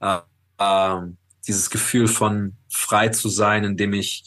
Äh, 0.00 0.18
ähm, 0.58 1.16
dieses 1.50 1.68
Gefühl 1.68 2.06
von 2.06 2.54
frei 2.68 3.08
zu 3.08 3.28
sein, 3.28 3.64
indem 3.64 3.92
ich, 3.92 4.24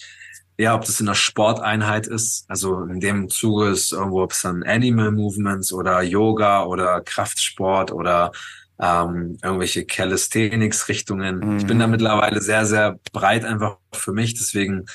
ja, 0.57 0.75
ob 0.75 0.83
das 0.85 0.99
in 0.99 1.07
einer 1.07 1.15
Sporteinheit 1.15 2.05
ist, 2.05 2.43
also 2.49 2.83
in 2.83 2.99
dem 2.99 3.29
Zuge 3.29 3.69
ist 3.69 3.93
irgendwo, 3.93 4.21
ob 4.23 4.33
es 4.33 4.41
dann 4.41 4.63
Animal 4.63 5.11
Movements 5.11 5.71
oder 5.71 6.01
Yoga 6.01 6.65
oder 6.65 6.99
Kraftsport 6.99 7.93
oder 7.93 8.33
ähm, 8.77 9.37
irgendwelche 9.41 9.85
Calisthenics-Richtungen. 9.85 11.39
Mhm. 11.39 11.57
Ich 11.59 11.65
bin 11.65 11.79
da 11.79 11.87
mittlerweile 11.87 12.41
sehr, 12.41 12.65
sehr 12.65 12.99
breit 13.13 13.45
einfach 13.45 13.77
für 13.93 14.11
mich, 14.11 14.33
deswegen 14.33 14.85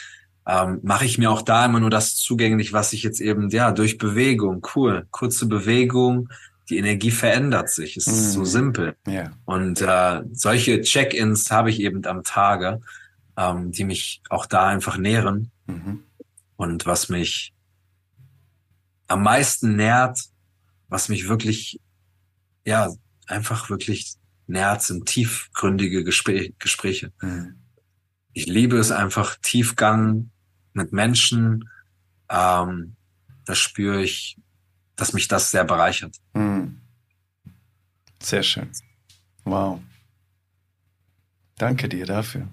ähm, 0.47 0.81
mache 0.83 1.07
ich 1.07 1.17
mir 1.17 1.31
auch 1.31 1.43
da 1.43 1.65
immer 1.65 1.81
nur 1.81 1.91
das 1.91 2.15
zugänglich, 2.15 2.75
was 2.75 2.93
ich 2.93 3.03
jetzt 3.03 3.21
eben, 3.21 3.49
ja, 3.49 3.73
durch 3.73 3.97
Bewegung, 3.97 4.67
cool, 4.75 5.07
kurze 5.11 5.47
Bewegung, 5.47 6.29
die 6.69 6.79
Energie 6.79 7.11
verändert 7.11 7.71
sich. 7.71 7.97
Es 7.97 8.07
ist 8.07 8.33
so 8.33 8.41
mhm. 8.41 8.47
simpel. 8.47 8.97
Ja. 9.07 9.31
Und 9.45 9.81
äh, 9.81 10.23
solche 10.33 10.81
Check-ins 10.83 11.51
habe 11.51 11.71
ich 11.71 11.81
eben 11.81 12.05
am 12.05 12.23
Tage, 12.25 12.81
ähm, 13.37 13.73
die 13.73 13.85
mich 13.85 14.23
auch 14.29 14.47
da 14.47 14.67
einfach 14.67 14.99
nähren. 14.99 15.51
Mhm. 15.67 16.05
Und 16.57 16.87
was 16.87 17.09
mich 17.09 17.55
am 19.07 19.23
meisten 19.23 19.77
nährt, 19.77 20.21
was 20.89 21.09
mich 21.09 21.29
wirklich, 21.29 21.81
ja, 22.67 22.93
einfach 23.27 23.71
wirklich 23.71 24.17
nährt, 24.47 24.83
sind 24.83 25.07
tiefgründige 25.07 26.05
Gespräch, 26.05 26.55
Gespräche. 26.59 27.13
Mhm. 27.23 27.57
Ich 28.35 28.47
liebe 28.47 28.77
es 28.77 28.91
einfach, 28.91 29.37
Tiefgang 29.41 30.31
mit 30.75 30.93
Menschen. 30.93 31.71
Ähm, 32.29 32.97
da 33.47 33.55
spüre 33.55 34.03
ich 34.03 34.37
dass 34.99 35.15
mich 35.15 35.29
das 35.29 35.51
sehr 35.51 35.65
bereichert. 35.65 36.17
Hm. 36.35 36.81
Sehr 38.21 38.43
schön. 38.43 38.71
Wow. 39.45 39.81
Danke 41.57 41.89
dir 41.89 42.05
dafür. 42.05 42.49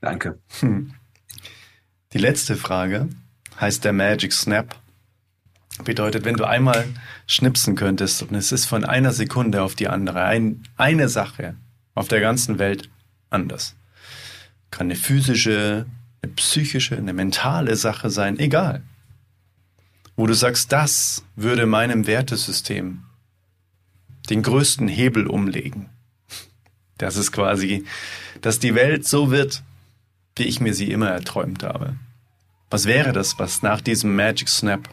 Danke. 0.00 0.38
Hm. 0.60 0.94
Die 2.14 2.18
letzte 2.18 2.56
Frage 2.56 3.10
heißt 3.60 3.84
der 3.84 3.92
Magic 3.92 4.32
Snap. 4.32 4.74
Bedeutet, 5.84 6.24
wenn 6.24 6.36
du 6.36 6.44
einmal 6.44 6.86
schnipsen 7.26 7.76
könntest 7.76 8.22
und 8.22 8.34
es 8.34 8.50
ist 8.50 8.64
von 8.64 8.84
einer 8.84 9.12
Sekunde 9.12 9.62
auf 9.62 9.74
die 9.74 9.88
andere 9.88 10.24
ein, 10.24 10.62
eine 10.76 11.08
Sache 11.08 11.54
auf 11.94 12.08
der 12.08 12.20
ganzen 12.20 12.58
Welt 12.58 12.88
anders. 13.30 13.76
Kann 14.70 14.86
eine 14.86 14.96
physische 14.96 15.86
eine 16.22 16.32
psychische, 16.32 16.96
eine 16.96 17.12
mentale 17.12 17.76
Sache 17.76 18.10
sein, 18.10 18.38
egal. 18.38 18.82
Wo 20.18 20.26
du 20.26 20.34
sagst, 20.34 20.72
das 20.72 21.24
würde 21.36 21.64
meinem 21.64 22.08
Wertesystem 22.08 23.04
den 24.28 24.42
größten 24.42 24.88
Hebel 24.88 25.28
umlegen. 25.28 25.90
Das 26.96 27.16
ist 27.16 27.30
quasi, 27.30 27.86
dass 28.40 28.58
die 28.58 28.74
Welt 28.74 29.06
so 29.06 29.30
wird, 29.30 29.62
wie 30.34 30.42
ich 30.42 30.58
mir 30.58 30.74
sie 30.74 30.90
immer 30.90 31.08
erträumt 31.08 31.62
habe. 31.62 31.94
Was 32.68 32.86
wäre 32.86 33.12
das, 33.12 33.38
was 33.38 33.62
nach 33.62 33.80
diesem 33.80 34.16
Magic 34.16 34.48
Snap 34.48 34.88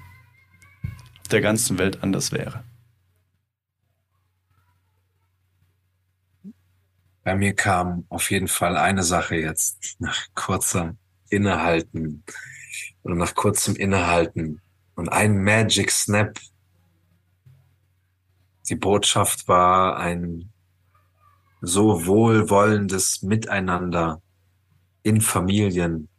der 1.32 1.42
ganzen 1.42 1.80
Welt 1.80 2.04
anders 2.04 2.32
wäre? 2.32 2.64
Bei 7.24 7.34
mir 7.34 7.56
kam 7.56 8.06
auf 8.10 8.30
jeden 8.30 8.48
Fall 8.48 8.78
eine 8.78 9.02
Sache 9.02 9.38
jetzt 9.38 9.96
nach 9.98 10.28
kurzem 10.36 11.00
Innehalten 11.30 12.24
oder 13.02 13.16
nach 13.16 13.34
kurzem 13.34 13.76
Innehalten 13.76 14.62
und 14.96 15.10
ein 15.10 15.44
Magic 15.44 15.92
Snap. 15.92 16.40
Die 18.70 18.76
Botschaft 18.76 19.48
war 19.48 19.98
ein 19.98 20.52
so 21.62 22.06
wohlwollendes 22.06 23.22
Miteinander 23.22 24.22
in 25.04 25.22
Familien. 25.22 26.10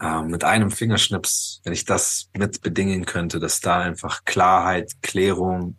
Äh, 0.00 0.22
mit 0.22 0.44
einem 0.44 0.70
Fingerschnips, 0.70 1.60
wenn 1.64 1.72
ich 1.72 1.84
das 1.84 2.30
mit 2.36 2.62
bedingen 2.62 3.04
könnte, 3.06 3.38
dass 3.38 3.60
da 3.60 3.80
einfach 3.80 4.24
Klarheit, 4.24 4.92
Klärung 5.02 5.78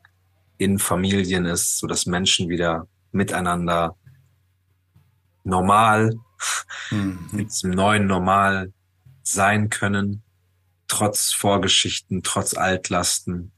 in 0.58 0.80
Familien 0.80 1.46
ist, 1.46 1.80
so 1.80 1.88
dass 1.88 2.06
Menschen 2.06 2.50
wieder 2.50 2.88
miteinander 3.12 3.96
normal, 5.44 6.16
mhm. 6.92 7.30
mit 7.32 7.50
diesem 7.50 7.72
neuen 7.72 8.08
Normal 8.08 8.74
sein 9.24 9.70
können, 9.70 10.24
trotz 10.88 11.34
Vorgeschichten, 11.34 12.24
trotz 12.24 12.54
Altlasten. 12.54 13.52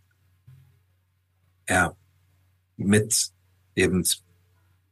Ja, 1.68 1.96
mit 2.78 3.32
eben, 3.76 4.06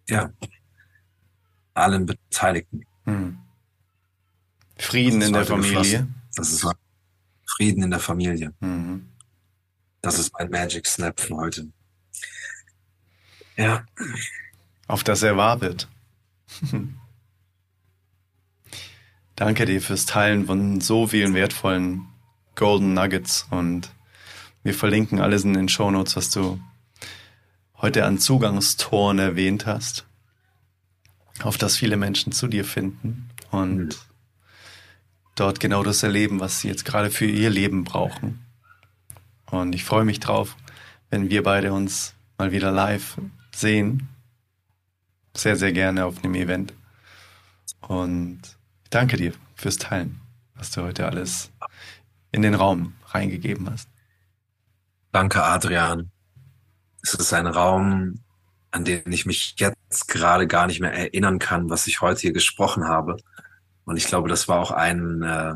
ja, 0.09 0.31
allen 1.73 2.05
Beteiligten. 2.05 2.85
Mhm. 3.05 3.39
Frieden 4.77 5.21
in 5.21 5.33
der 5.33 5.45
Familie. 5.45 6.07
Das 6.35 6.51
ist 6.51 6.67
Frieden 7.45 7.83
in 7.83 7.91
der 7.91 7.99
Familie. 7.99 8.53
Mhm. 8.59 9.09
Das 10.01 10.19
ist 10.19 10.33
mein 10.33 10.49
Magic 10.49 10.85
Snap 10.85 11.19
für 11.19 11.35
heute. 11.35 11.71
Ja 13.55 13.85
auf 14.87 15.03
das 15.03 15.23
er 15.23 15.37
wahr 15.37 15.61
wird. 15.61 15.87
Danke 19.35 19.65
dir 19.65 19.81
fürs 19.81 20.05
Teilen 20.05 20.45
von 20.45 20.79
so 20.79 21.07
vielen 21.07 21.33
wertvollen 21.33 22.07
Golden 22.55 22.93
Nuggets 22.93 23.47
und 23.49 23.91
wir 24.63 24.73
verlinken 24.73 25.19
alles 25.19 25.43
in 25.43 25.53
den 25.53 25.69
Show 25.69 25.91
Notes, 25.91 26.15
was 26.15 26.29
du 26.29 26.59
heute 27.77 28.05
an 28.05 28.17
Zugangstoren 28.17 29.19
erwähnt 29.19 29.65
hast, 29.65 30.05
auf 31.43 31.57
das 31.57 31.77
viele 31.77 31.97
Menschen 31.97 32.31
zu 32.31 32.47
dir 32.47 32.65
finden 32.65 33.29
und 33.51 33.85
mhm. 33.85 33.89
dort 35.35 35.59
genau 35.59 35.83
das 35.83 36.01
erleben, 36.01 36.39
was 36.39 36.61
sie 36.61 36.67
jetzt 36.67 36.85
gerade 36.85 37.11
für 37.11 37.25
ihr 37.25 37.49
Leben 37.49 37.83
brauchen. 37.83 38.45
Und 39.51 39.75
ich 39.75 39.83
freue 39.83 40.05
mich 40.05 40.19
drauf, 40.19 40.55
wenn 41.09 41.29
wir 41.29 41.43
beide 41.43 41.73
uns 41.73 42.13
mal 42.37 42.51
wieder 42.51 42.71
live 42.71 43.17
sehen 43.53 44.09
sehr, 45.37 45.55
sehr 45.55 45.73
gerne 45.73 46.05
auf 46.05 46.23
einem 46.23 46.35
Event. 46.35 46.73
Und 47.81 48.39
ich 48.83 48.89
danke 48.89 49.17
dir 49.17 49.33
fürs 49.55 49.77
Teilen, 49.77 50.21
was 50.55 50.71
du 50.71 50.81
heute 50.81 51.05
alles 51.05 51.51
in 52.35 52.41
den 52.41 52.53
Raum 52.53 52.93
reingegeben 53.07 53.69
hast. 53.71 53.87
Danke, 55.13 55.41
Adrian. 55.41 56.11
Es 57.01 57.13
ist 57.13 57.33
ein 57.33 57.47
Raum, 57.47 58.19
an 58.71 58.83
den 58.83 59.09
ich 59.09 59.25
mich 59.25 59.55
jetzt 59.57 60.09
gerade 60.09 60.45
gar 60.45 60.67
nicht 60.67 60.81
mehr 60.81 60.91
erinnern 60.91 61.39
kann, 61.39 61.69
was 61.69 61.87
ich 61.87 62.01
heute 62.01 62.19
hier 62.19 62.33
gesprochen 62.33 62.89
habe. 62.89 63.15
Und 63.85 63.95
ich 63.95 64.07
glaube, 64.07 64.27
das 64.27 64.49
war 64.49 64.59
auch 64.59 64.71
ein, 64.71 65.21
äh, 65.21 65.53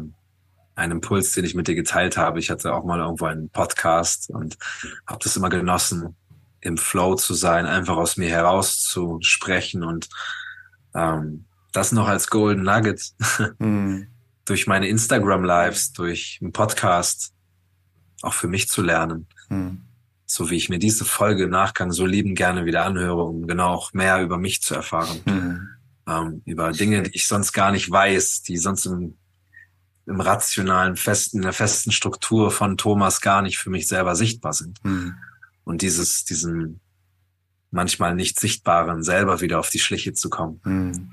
ein 0.76 0.92
Impuls, 0.92 1.34
den 1.34 1.44
ich 1.44 1.54
mit 1.54 1.68
dir 1.68 1.76
geteilt 1.76 2.16
habe. 2.16 2.40
Ich 2.40 2.50
hatte 2.50 2.74
auch 2.74 2.86
mal 2.86 3.00
irgendwo 3.00 3.26
einen 3.26 3.50
Podcast 3.50 4.30
und 4.30 4.58
habe 5.06 5.20
das 5.22 5.36
immer 5.36 5.50
genossen, 5.50 6.16
im 6.62 6.78
Flow 6.78 7.16
zu 7.16 7.34
sein, 7.34 7.66
einfach 7.66 7.98
aus 7.98 8.16
mir 8.16 8.30
heraus 8.30 8.84
zu 8.84 9.18
sprechen 9.22 9.84
und 9.84 10.08
ähm, 10.96 11.44
das 11.74 11.92
noch 11.92 12.08
als 12.08 12.30
Golden 12.30 12.64
Nugget 12.64 13.02
mhm. 13.60 14.08
durch 14.50 14.68
meine 14.68 14.88
Instagram 14.88 15.44
Lives, 15.44 15.94
durch 15.94 16.40
einen 16.42 16.52
Podcast 16.52 17.34
auch 18.22 18.34
für 18.34 18.48
mich 18.48 18.68
zu 18.68 18.82
lernen. 18.82 19.28
Mhm. 19.50 19.86
So 20.26 20.50
wie 20.50 20.58
ich 20.58 20.70
mir 20.70 20.80
diese 20.80 21.06
Folge 21.06 21.44
im 21.44 21.50
Nachgang 21.50 21.92
so 21.92 22.06
lieben 22.06 22.36
gerne 22.36 22.66
wieder 22.66 22.86
anhöre, 22.86 23.24
um 23.24 23.48
genau 23.48 23.70
auch 23.70 23.94
mehr 23.94 24.22
über 24.22 24.38
mich 24.38 24.62
zu 24.62 24.76
erfahren. 24.76 25.22
Mhm. 25.26 25.70
Ähm, 26.08 26.42
über 26.46 26.72
Dinge, 26.72 27.04
die 27.04 27.16
ich 27.16 27.28
sonst 27.28 27.54
gar 27.54 27.72
nicht 27.72 27.90
weiß, 27.90 28.44
die 28.44 28.58
sonst 28.58 28.86
im, 28.86 29.18
im 30.06 30.22
rationalen, 30.22 30.96
festen, 30.96 31.38
in 31.38 31.44
der 31.44 31.54
festen 31.54 31.92
Struktur 31.92 32.52
von 32.52 32.78
Thomas 32.78 33.22
gar 33.22 33.42
nicht 33.42 33.58
für 33.58 33.70
mich 33.70 33.88
selber 33.88 34.16
sichtbar 34.16 34.54
sind. 34.54 34.84
Mhm 34.84 35.16
und 35.70 35.84
dieses, 35.84 36.26
diesen 36.26 36.82
manchmal 37.70 38.16
nicht 38.16 38.40
sichtbaren 38.40 39.04
selber 39.04 39.40
wieder 39.40 39.60
auf 39.60 39.70
die 39.70 39.78
Schliche 39.78 40.14
zu 40.14 40.32
kommen. 40.32 40.60
Mhm. 40.64 41.12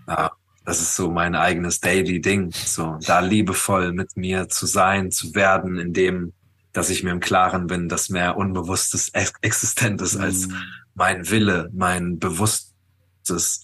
Das 0.66 0.80
ist 0.80 0.96
so 0.96 1.10
mein 1.10 1.36
eigenes 1.36 1.80
Daily 1.80 2.20
Ding. 2.20 2.50
So, 2.52 2.98
da 3.06 3.20
liebevoll 3.20 3.92
mit 3.92 4.16
mir 4.16 4.48
zu 4.48 4.66
sein, 4.66 5.12
zu 5.12 5.34
werden, 5.34 5.78
in 5.78 5.92
dem, 5.92 6.32
dass 6.72 6.90
ich 6.90 7.04
mir 7.04 7.12
im 7.12 7.20
Klaren 7.20 7.68
bin, 7.68 7.88
dass 7.88 8.10
mehr 8.10 8.36
Unbewusstes 8.36 9.10
existent 9.40 10.02
ist 10.02 10.16
als 10.16 10.48
mein 10.94 11.30
Wille, 11.30 11.70
mein 11.72 12.18
Bewusstes. 12.18 13.62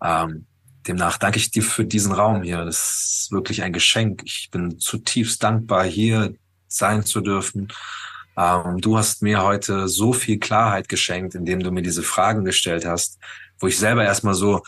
Ähm, 0.00 0.46
demnach 0.86 1.18
danke 1.18 1.38
ich 1.38 1.50
dir 1.50 1.64
für 1.64 1.84
diesen 1.84 2.12
Raum 2.12 2.42
hier. 2.42 2.64
Das 2.64 3.24
ist 3.24 3.32
wirklich 3.32 3.62
ein 3.62 3.72
Geschenk. 3.72 4.22
Ich 4.24 4.48
bin 4.52 4.78
zutiefst 4.78 5.42
dankbar, 5.42 5.84
hier 5.84 6.34
sein 6.68 7.04
zu 7.04 7.20
dürfen 7.20 7.68
ähm, 8.36 8.80
du 8.80 8.98
hast 8.98 9.22
mir 9.22 9.42
heute 9.42 9.88
so 9.88 10.12
viel 10.12 10.38
Klarheit 10.38 10.88
geschenkt, 10.88 11.34
indem 11.34 11.60
du 11.60 11.70
mir 11.70 11.82
diese 11.82 12.02
Fragen 12.02 12.44
gestellt 12.44 12.84
hast, 12.84 13.18
wo 13.58 13.68
ich 13.68 13.78
selber 13.78 14.04
erstmal 14.04 14.34
so 14.34 14.62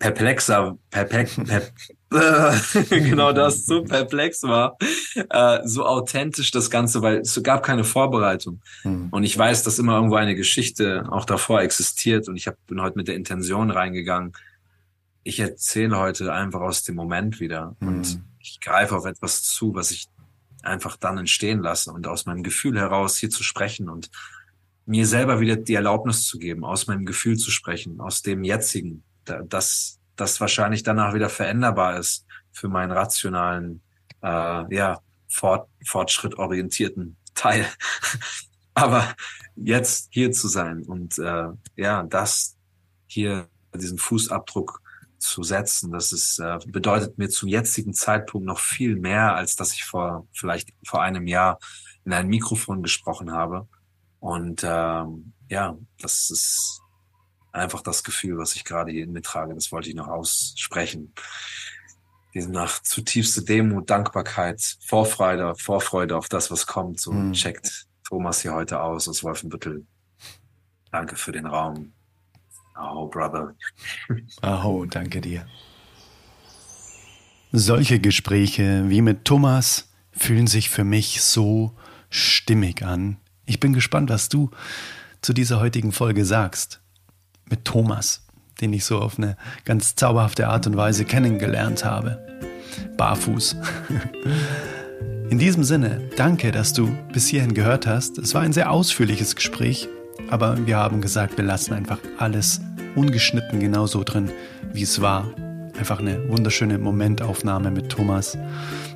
perplexer, 0.00 0.76
perplex, 0.90 1.36
perp 1.36 1.72
genau 2.90 3.32
das, 3.32 3.66
so 3.66 3.84
perplex 3.84 4.42
war, 4.42 4.76
äh, 5.14 5.60
so 5.64 5.86
authentisch 5.86 6.50
das 6.50 6.68
Ganze, 6.68 7.02
weil 7.02 7.18
es 7.18 7.40
gab 7.44 7.62
keine 7.62 7.84
Vorbereitung. 7.84 8.60
Mhm. 8.82 9.10
Und 9.12 9.22
ich 9.22 9.38
weiß, 9.38 9.62
dass 9.62 9.78
immer 9.78 9.94
irgendwo 9.94 10.16
eine 10.16 10.34
Geschichte 10.34 11.06
auch 11.08 11.24
davor 11.24 11.62
existiert 11.62 12.28
und 12.28 12.34
ich 12.34 12.48
hab, 12.48 12.56
bin 12.66 12.82
heute 12.82 12.96
mit 12.96 13.06
der 13.06 13.14
Intention 13.14 13.70
reingegangen. 13.70 14.32
Ich 15.22 15.38
erzähle 15.38 15.98
heute 15.98 16.32
einfach 16.32 16.60
aus 16.60 16.82
dem 16.82 16.96
Moment 16.96 17.38
wieder 17.38 17.76
mhm. 17.78 17.88
und 17.88 18.20
ich 18.40 18.58
greife 18.60 18.96
auf 18.96 19.04
etwas 19.04 19.44
zu, 19.44 19.74
was 19.76 19.92
ich 19.92 20.08
einfach 20.62 20.96
dann 20.96 21.18
entstehen 21.18 21.60
lasse 21.60 21.92
und 21.92 22.08
aus 22.08 22.26
meinem 22.26 22.42
Gefühl 22.42 22.76
heraus 22.76 23.18
hier 23.18 23.30
zu 23.30 23.44
sprechen 23.44 23.88
und 23.88 24.10
mir 24.84 25.06
selber 25.06 25.38
wieder 25.38 25.54
die 25.54 25.74
Erlaubnis 25.74 26.26
zu 26.26 26.38
geben, 26.38 26.64
aus 26.64 26.88
meinem 26.88 27.04
Gefühl 27.04 27.36
zu 27.36 27.52
sprechen, 27.52 28.00
aus 28.00 28.22
dem 28.22 28.42
jetzigen, 28.42 29.04
dass 29.24 29.98
das 30.16 30.40
wahrscheinlich 30.40 30.82
danach 30.82 31.14
wieder 31.14 31.28
veränderbar 31.28 31.98
ist 31.98 32.26
für 32.52 32.68
meinen 32.68 32.92
rationalen, 32.92 33.82
äh, 34.22 34.74
ja, 34.74 35.00
fort, 35.28 35.68
fortschrittorientierten 35.86 37.16
Teil. 37.34 37.66
Aber 38.74 39.14
jetzt 39.56 40.08
hier 40.10 40.32
zu 40.32 40.48
sein 40.48 40.82
und 40.84 41.18
äh, 41.18 41.48
ja, 41.76 42.02
das 42.04 42.56
hier, 43.06 43.48
diesen 43.74 43.98
Fußabdruck 43.98 44.80
zu 45.18 45.42
setzen. 45.42 45.92
Das 45.92 46.12
ist, 46.12 46.38
äh, 46.38 46.58
bedeutet 46.66 47.18
mir 47.18 47.28
zum 47.28 47.48
jetzigen 47.48 47.92
Zeitpunkt 47.92 48.46
noch 48.46 48.58
viel 48.58 48.96
mehr, 48.96 49.34
als 49.34 49.54
dass 49.54 49.74
ich 49.74 49.84
vor 49.84 50.26
vielleicht 50.32 50.70
vor 50.86 51.02
einem 51.02 51.26
Jahr 51.26 51.58
in 52.04 52.12
ein 52.12 52.28
Mikrofon 52.28 52.82
gesprochen 52.82 53.32
habe. 53.32 53.68
Und 54.18 54.62
ähm, 54.64 55.32
ja, 55.48 55.76
das 55.98 56.30
ist 56.30 56.80
einfach 57.52 57.82
das 57.82 58.04
Gefühl, 58.04 58.38
was 58.38 58.56
ich 58.56 58.64
gerade 58.64 58.92
hier 58.92 59.04
in 59.04 59.12
mir 59.12 59.22
trage. 59.22 59.54
Das 59.54 59.72
wollte 59.72 59.88
ich 59.88 59.94
noch 59.94 60.08
aussprechen. 60.08 61.12
Demnach 62.34 62.82
zutiefste 62.82 63.42
Demut, 63.42 63.90
Dankbarkeit, 63.90 64.76
Vorfreude, 64.80 65.54
Vorfreude 65.56 66.16
auf 66.16 66.28
das, 66.28 66.50
was 66.50 66.66
kommt. 66.66 67.00
So 67.00 67.12
mhm. 67.12 67.32
checkt 67.32 67.86
Thomas 68.04 68.42
hier 68.42 68.54
heute 68.54 68.80
aus 68.80 69.08
aus 69.08 69.24
Wolfenbüttel. 69.24 69.84
Danke 70.92 71.16
für 71.16 71.32
den 71.32 71.46
Raum. 71.46 71.92
Oh, 72.80 73.06
Brother. 73.08 73.54
Oh, 74.42 74.84
danke 74.88 75.20
dir. 75.20 75.46
Solche 77.52 77.98
Gespräche 77.98 78.88
wie 78.88 79.02
mit 79.02 79.24
Thomas 79.24 79.92
fühlen 80.12 80.46
sich 80.46 80.70
für 80.70 80.84
mich 80.84 81.20
so 81.20 81.76
stimmig 82.08 82.82
an. 82.84 83.18
Ich 83.44 83.60
bin 83.60 83.72
gespannt, 83.72 84.08
was 84.08 84.28
du 84.28 84.50
zu 85.20 85.32
dieser 85.32 85.60
heutigen 85.60 85.92
Folge 85.92 86.24
sagst. 86.24 86.79
Mit 87.50 87.64
Thomas, 87.64 88.22
den 88.60 88.72
ich 88.72 88.84
so 88.84 88.98
auf 88.98 89.18
eine 89.18 89.36
ganz 89.64 89.96
zauberhafte 89.96 90.48
Art 90.48 90.66
und 90.66 90.76
Weise 90.76 91.04
kennengelernt 91.04 91.84
habe. 91.84 92.18
barfuß. 92.96 93.56
In 95.30 95.38
diesem 95.38 95.62
Sinne, 95.62 96.00
danke, 96.16 96.50
dass 96.50 96.72
du 96.72 96.90
bis 97.12 97.28
hierhin 97.28 97.54
gehört 97.54 97.86
hast. 97.86 98.18
Es 98.18 98.34
war 98.34 98.42
ein 98.42 98.52
sehr 98.52 98.70
ausführliches 98.70 99.36
Gespräch, 99.36 99.88
aber 100.28 100.66
wir 100.66 100.76
haben 100.76 101.00
gesagt, 101.00 101.36
wir 101.36 101.44
lassen 101.44 101.72
einfach 101.72 101.98
alles 102.18 102.60
ungeschnitten 102.96 103.60
genauso 103.60 104.02
drin, 104.02 104.30
wie 104.72 104.82
es 104.82 105.00
war. 105.00 105.32
Einfach 105.78 106.00
eine 106.00 106.28
wunderschöne 106.28 106.78
Momentaufnahme 106.78 107.70
mit 107.70 107.90
Thomas. 107.90 108.36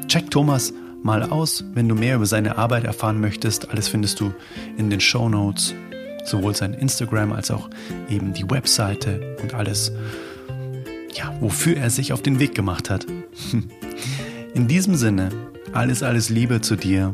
Check 0.08 0.30
Thomas 0.30 0.72
mal 1.04 1.22
aus, 1.22 1.64
wenn 1.74 1.88
du 1.88 1.94
mehr 1.94 2.16
über 2.16 2.26
seine 2.26 2.58
Arbeit 2.58 2.84
erfahren 2.84 3.20
möchtest. 3.20 3.70
Alles 3.70 3.88
findest 3.88 4.20
du 4.20 4.34
in 4.76 4.90
den 4.90 5.00
Show 5.00 5.28
Notes, 5.28 5.74
sowohl 6.24 6.54
sein 6.54 6.74
Instagram 6.74 7.32
als 7.32 7.50
auch 7.50 7.68
eben 8.08 8.32
die 8.32 8.48
Webseite 8.50 9.36
und 9.42 9.54
alles, 9.54 9.92
ja, 11.14 11.34
wofür 11.40 11.76
er 11.76 11.90
sich 11.90 12.12
auf 12.12 12.22
den 12.22 12.38
Weg 12.40 12.54
gemacht 12.54 12.90
hat. 12.90 13.06
In 14.54 14.68
diesem 14.68 14.94
Sinne, 14.94 15.30
alles, 15.72 16.02
alles 16.02 16.28
Liebe 16.30 16.60
zu 16.60 16.76
dir 16.76 17.12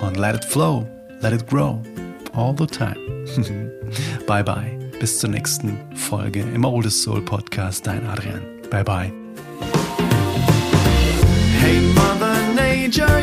und 0.00 0.16
let 0.16 0.34
it 0.36 0.44
flow, 0.44 0.86
let 1.20 1.32
it 1.32 1.46
grow, 1.46 1.80
all 2.32 2.54
the 2.56 2.66
time. 2.66 2.96
bye 4.26 4.44
bye. 4.44 4.78
Bis 5.00 5.18
zur 5.18 5.30
nächsten 5.30 5.78
Folge 5.94 6.40
im 6.40 6.64
Oldest 6.64 7.02
Soul 7.02 7.20
Podcast. 7.20 7.86
Dein 7.86 8.06
Adrian. 8.06 8.40
Bye 8.70 8.84
bye. 8.84 9.12
Hey 11.60 11.80
Mother 11.94 12.36
Nature, 12.54 13.20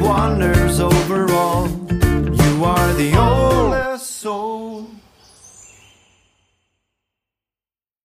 wanders 0.00 0.80
over 0.80 1.30
all. 1.32 1.68
You 1.68 2.64
are 2.64 2.92
the 2.94 3.16
oldest 3.16 4.10
soul. 4.20 4.97